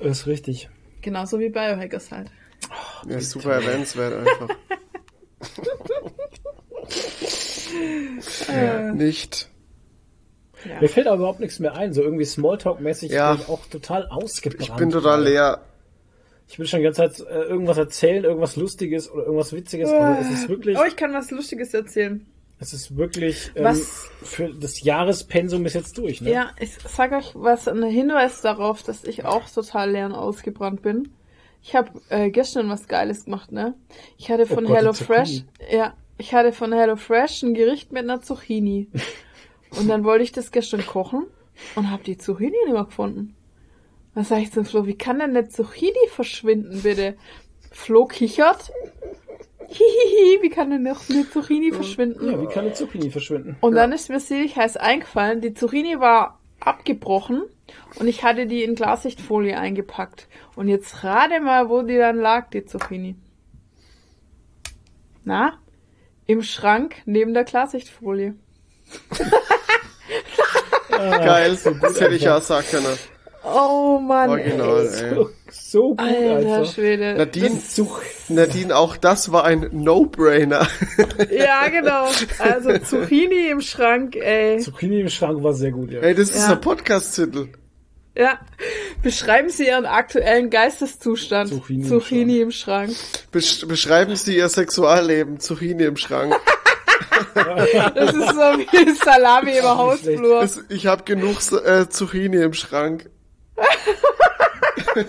[0.00, 0.68] Ist richtig.
[1.02, 2.28] Genauso wie Biohackers halt.
[3.08, 4.48] Ja, super erwähnenswert einfach.
[8.94, 9.48] Nicht.
[10.64, 10.80] Ja.
[10.80, 11.92] Mir fällt aber überhaupt nichts mehr ein.
[11.92, 13.32] So irgendwie Smalltalk-mäßig Ja.
[13.32, 14.62] bin ich auch total ausgebrannt.
[14.62, 15.60] Ich bin total leer.
[16.48, 20.18] Ich will schon die ganze Zeit äh, irgendwas erzählen, irgendwas Lustiges oder irgendwas Witziges, aber
[20.20, 22.24] es ist wirklich, Oh, ich kann was Lustiges erzählen.
[22.60, 26.30] es ist wirklich ähm, Was- für das Jahrespensum ist jetzt durch, ne?
[26.30, 30.82] Ja, ich sag euch was, ein Hinweis darauf, dass ich auch total leer und ausgebrannt
[30.82, 31.08] bin.
[31.62, 33.74] Ich habe äh, gestern was Geiles gemacht, ne?
[34.18, 35.44] Ich hatte von Oh Gott, HelloFresh, Zucchini.
[35.72, 38.88] ja, ich hatte von HelloFresh ein Gericht mit einer Zucchini.
[39.78, 41.24] und dann wollte ich das gestern kochen
[41.74, 43.34] und habe die Zucchini nicht mehr gefunden.
[44.14, 47.16] Dann sag ich zum Flo, wie kann denn eine Zucchini verschwinden, bitte?
[47.72, 48.70] Flo kichert.
[49.66, 52.30] Hihihi, wie kann denn noch eine Zucchini verschwinden?
[52.30, 53.56] Ja, wie kann eine Zucchini verschwinden?
[53.60, 57.42] Und dann ist mir selig heiß eingefallen, die Zucchini war abgebrochen
[57.98, 60.28] und ich hatte die in Glassichtfolie eingepackt.
[60.54, 63.16] Und jetzt rate mal, wo die dann lag, die Zucchini.
[65.24, 65.58] Na?
[66.26, 68.34] Im Schrank neben der Glassichtfolie.
[70.90, 71.58] Geil.
[71.80, 72.98] Das hätte ich ja sagen können.
[73.44, 74.30] Oh Mann.
[74.30, 75.14] Original, ey.
[75.14, 76.72] So, so gut Alter einfach.
[76.72, 77.14] Schwede.
[77.14, 77.80] Nadine, Das,
[78.28, 80.66] Nadine, auch das war ein No-Brainer.
[81.30, 82.08] ja, genau.
[82.38, 84.58] Also Zucchini im Schrank, ey.
[84.60, 86.00] Zucchini im Schrank war sehr gut, ja.
[86.00, 86.48] Ey, das ist Ja.
[86.50, 87.48] der Podcast-Titel.
[88.16, 88.38] Ja.
[89.02, 91.50] Beschreiben Sie Ihren aktuellen Geisteszustand.
[91.50, 92.92] Zucchini im Zucchini im Schrank.
[93.32, 95.40] Besch beschreiben Sie Ihr Sexualleben.
[95.40, 96.34] Zucchini im Schrank.
[97.34, 100.48] Das ist so wie Salami im Hausflur.
[100.68, 103.10] Ich habe genug äh, Zucchini im Schrank.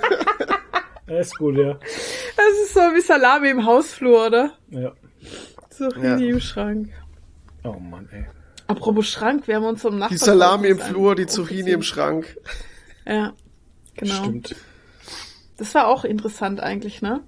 [1.07, 1.73] Ja, ist gut, ja.
[1.73, 4.53] Das ist so wie Salami im Hausflur, oder?
[4.71, 4.91] ja.
[5.69, 6.33] Zucchini Ja.
[6.33, 6.89] im Schrank.
[7.63, 8.25] Oh Mann, ey.
[8.67, 10.17] Apropos Schrank, wir haben uns um Nachbarn.
[10.17, 12.37] Die Salami im Flur, die Zucchini im Schrank.
[13.05, 13.33] Ja,
[13.95, 14.13] genau.
[14.15, 14.55] Stimmt.
[15.57, 17.21] Das war auch interessant eigentlich, ne?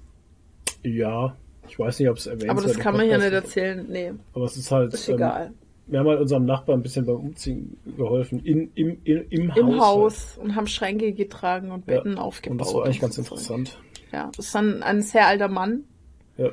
[0.83, 1.35] Ja.
[1.67, 3.85] Ich weiß nicht, ob es erwähnt Aber das kann man ja nicht erzählen.
[3.89, 4.93] Nee, Aber es ist halt.
[4.93, 5.53] ist ähm, egal.
[5.87, 8.39] Wir haben halt unserem Nachbarn ein bisschen beim Umziehen geholfen.
[8.45, 9.81] In, im, in, im, Im Haus.
[9.81, 12.03] Haus und haben Schränke getragen und Halt.
[12.03, 12.21] Betten Ja.
[12.21, 12.51] aufgebaut.
[12.51, 13.77] Und das war eigentlich ganz so interessant.
[14.11, 15.83] Ja, das ist dann ein sehr alter Mann
[16.37, 16.49] Ja.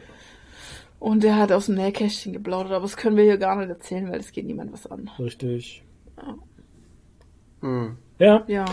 [0.99, 4.09] und der hat aus dem Nähkästchen geplaudert, aber das können wir hier gar nicht erzählen,
[4.11, 5.11] weil das geht niemand was an.
[5.19, 5.83] Richtig.
[7.61, 7.97] Hm.
[8.19, 8.65] Ja, Ja.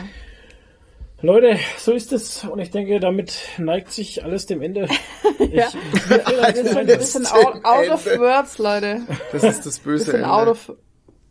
[1.22, 2.44] Leute, so ist es.
[2.44, 4.88] Und ich denke, damit neigt sich alles dem Ende.
[5.40, 5.68] Ich, Ja.
[6.08, 9.02] Wir sind, wir sind out, out of words, Leute.
[9.32, 10.32] Das ist das Wir böse sind Ende.
[10.32, 10.74] out of,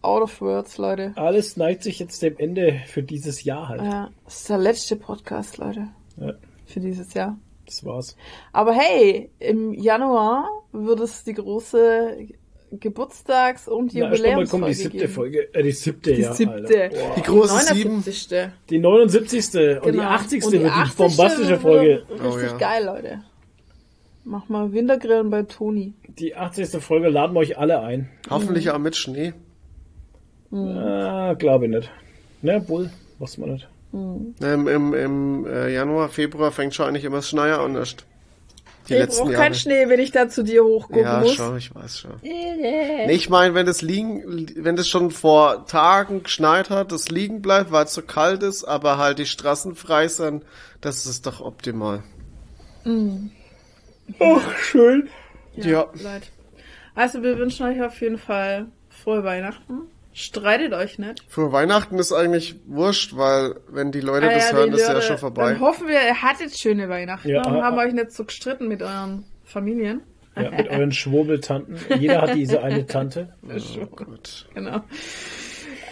[0.03, 1.13] out of words, Leute.
[1.17, 3.83] alles neigt sich jetzt dem Ende für dieses Jahr halt.
[3.83, 5.89] Ja, das ist der letzte Podcast, Leute.
[6.17, 6.33] Ja.
[6.67, 7.39] Für dieses Jahr.
[7.67, 8.17] Das war's.
[8.53, 12.27] Aber hey, im Januar wird es die große
[12.73, 15.13] Geburtstags- und Jubiläumsfolge kommt die siebte geben.
[15.13, 15.55] Folge.
[15.55, 16.33] Äh, die siebte, Die ja.
[16.33, 16.55] siebte.
[16.83, 16.89] Alter.
[16.97, 17.15] Boah.
[17.17, 17.91] Die große Sieben.
[18.05, 18.29] 79.
[18.71, 19.55] Die 79.
[19.81, 20.03] Und die Genau.
[20.05, 20.45] 80.
[20.45, 20.97] Und wird die 80.
[20.97, 22.05] bombastische Folge.
[22.11, 22.57] Richtig Oh ja.
[22.59, 23.21] geil, Leute.
[24.25, 25.95] Mach mal Wintergrillen bei Toni.
[26.09, 26.81] Die 80.
[26.83, 28.09] Folge laden wir euch alle ein.
[28.29, 29.33] Hoffentlich auch mit Schnee.
[30.53, 31.91] Ah, glaube ich nicht.
[32.43, 33.69] Ne, Bull, was man nicht.
[33.93, 37.75] Ähm, Im im äh, Januar, Februar fängt schon eigentlich immer das Schneien an.
[37.77, 38.07] erst.
[38.91, 41.35] Die ich letzten brauche keinen Schnee, wenn ich da zu dir hochgucken Ja, muss.
[41.35, 42.13] schon, ich weiß schon.
[42.23, 47.41] Nee, ich meine, wenn das liegen, wenn das schon vor Tagen geschneit hat, das liegen
[47.41, 50.45] bleibt, weil es so kalt ist, aber halt die Straßen frei sind,
[50.81, 52.03] das ist doch optimal.
[54.19, 55.09] Ach, schön.
[55.57, 55.87] Ja.
[56.03, 56.31] Leid.
[56.95, 59.83] Also wir wünschen euch auf jeden Fall frohe Weihnachten.
[60.13, 61.23] Streitet euch nicht.
[61.29, 64.93] Für Weihnachten ist eigentlich wurscht, weil wenn die Leute Ah das ja, hören, ist ja
[64.93, 65.53] Leute- schon vorbei.
[65.53, 67.83] Dann hoffen wir, ihr hattet schöne Weihnachten Ja, und ah, haben ah.
[67.83, 70.03] euch nicht so gestritten mit euren Familien.
[70.37, 71.77] Ja, mit euren Schwurbeltanten.
[71.99, 73.35] Jeder hat diese eine Tante.
[73.43, 74.49] Oh, gut.
[74.55, 74.81] Genau.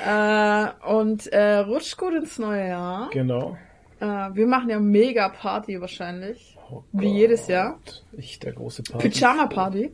[0.07, 3.11] Äh, und äh, rutscht gut ins neue Jahr.
[3.13, 3.57] Genau.
[4.01, 6.57] Äh, wir machen ja mega Party wahrscheinlich.
[6.71, 7.17] Oh Wie Gott.
[7.17, 7.79] jedes Jahr.
[8.13, 9.09] Ich, der große Party.
[9.11, 9.93] Pyjama Party.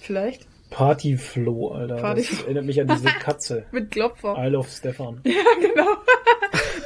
[0.00, 0.46] Vielleicht.
[0.72, 1.96] Partyfloh, Alter.
[1.96, 3.64] Party- Das erinnert mich an diese Katze.
[3.72, 4.36] Mit Klopfer.
[4.38, 5.20] I love Stefan.
[5.24, 5.86] genau.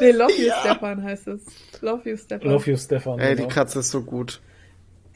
[0.00, 1.42] nee, Love You Stefan heißt es.
[1.80, 2.50] Love You Stefan.
[2.50, 3.18] Love you, Stefan.
[3.18, 3.48] Ey, die genau.
[3.54, 4.40] Katze ist so gut.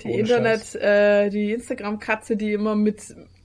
[0.02, 3.02] Die Ohne Internet, äh, die Instagram-Katze, die immer mit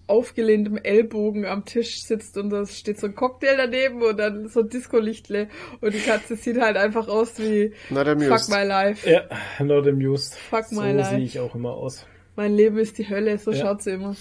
[0.07, 4.61] aufgelehntem Ellbogen am Tisch sitzt und da steht so ein Cocktail daneben und dann so
[4.61, 5.47] Disco-Lichtle
[5.81, 8.29] und die Katze sieht halt einfach aus wie Not amused.
[8.45, 9.09] Fuck my life.
[9.09, 9.23] Ja,
[9.63, 10.35] not amused.
[10.35, 11.09] Fuck so my life.
[11.09, 12.05] sehe ich auch immer aus.
[12.35, 13.65] Mein Leben ist die Hölle, so Ja.
[13.65, 14.15] schaut sie immer.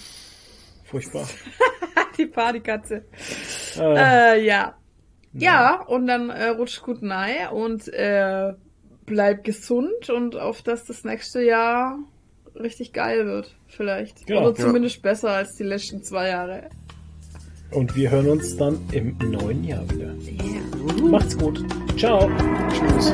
[0.85, 1.27] Furchtbar.
[2.17, 3.03] Die Partykatze.
[3.77, 4.75] Äh, Äh, ja.
[5.33, 8.53] Ja, und dann äh, rutscht gut nein und äh,
[9.05, 11.99] bleib gesund und auf dass das nächste Jahr
[12.57, 14.29] richtig geil wird, vielleicht.
[14.29, 14.39] Ja.
[14.39, 16.69] Oder zumindest besser als die letzten zwei Jahre.
[17.71, 20.13] und wir hören uns dann im neuen Jahr wieder.
[21.03, 21.61] Macht's gut.
[21.97, 22.29] Ciao.
[22.71, 23.13] Tschüss.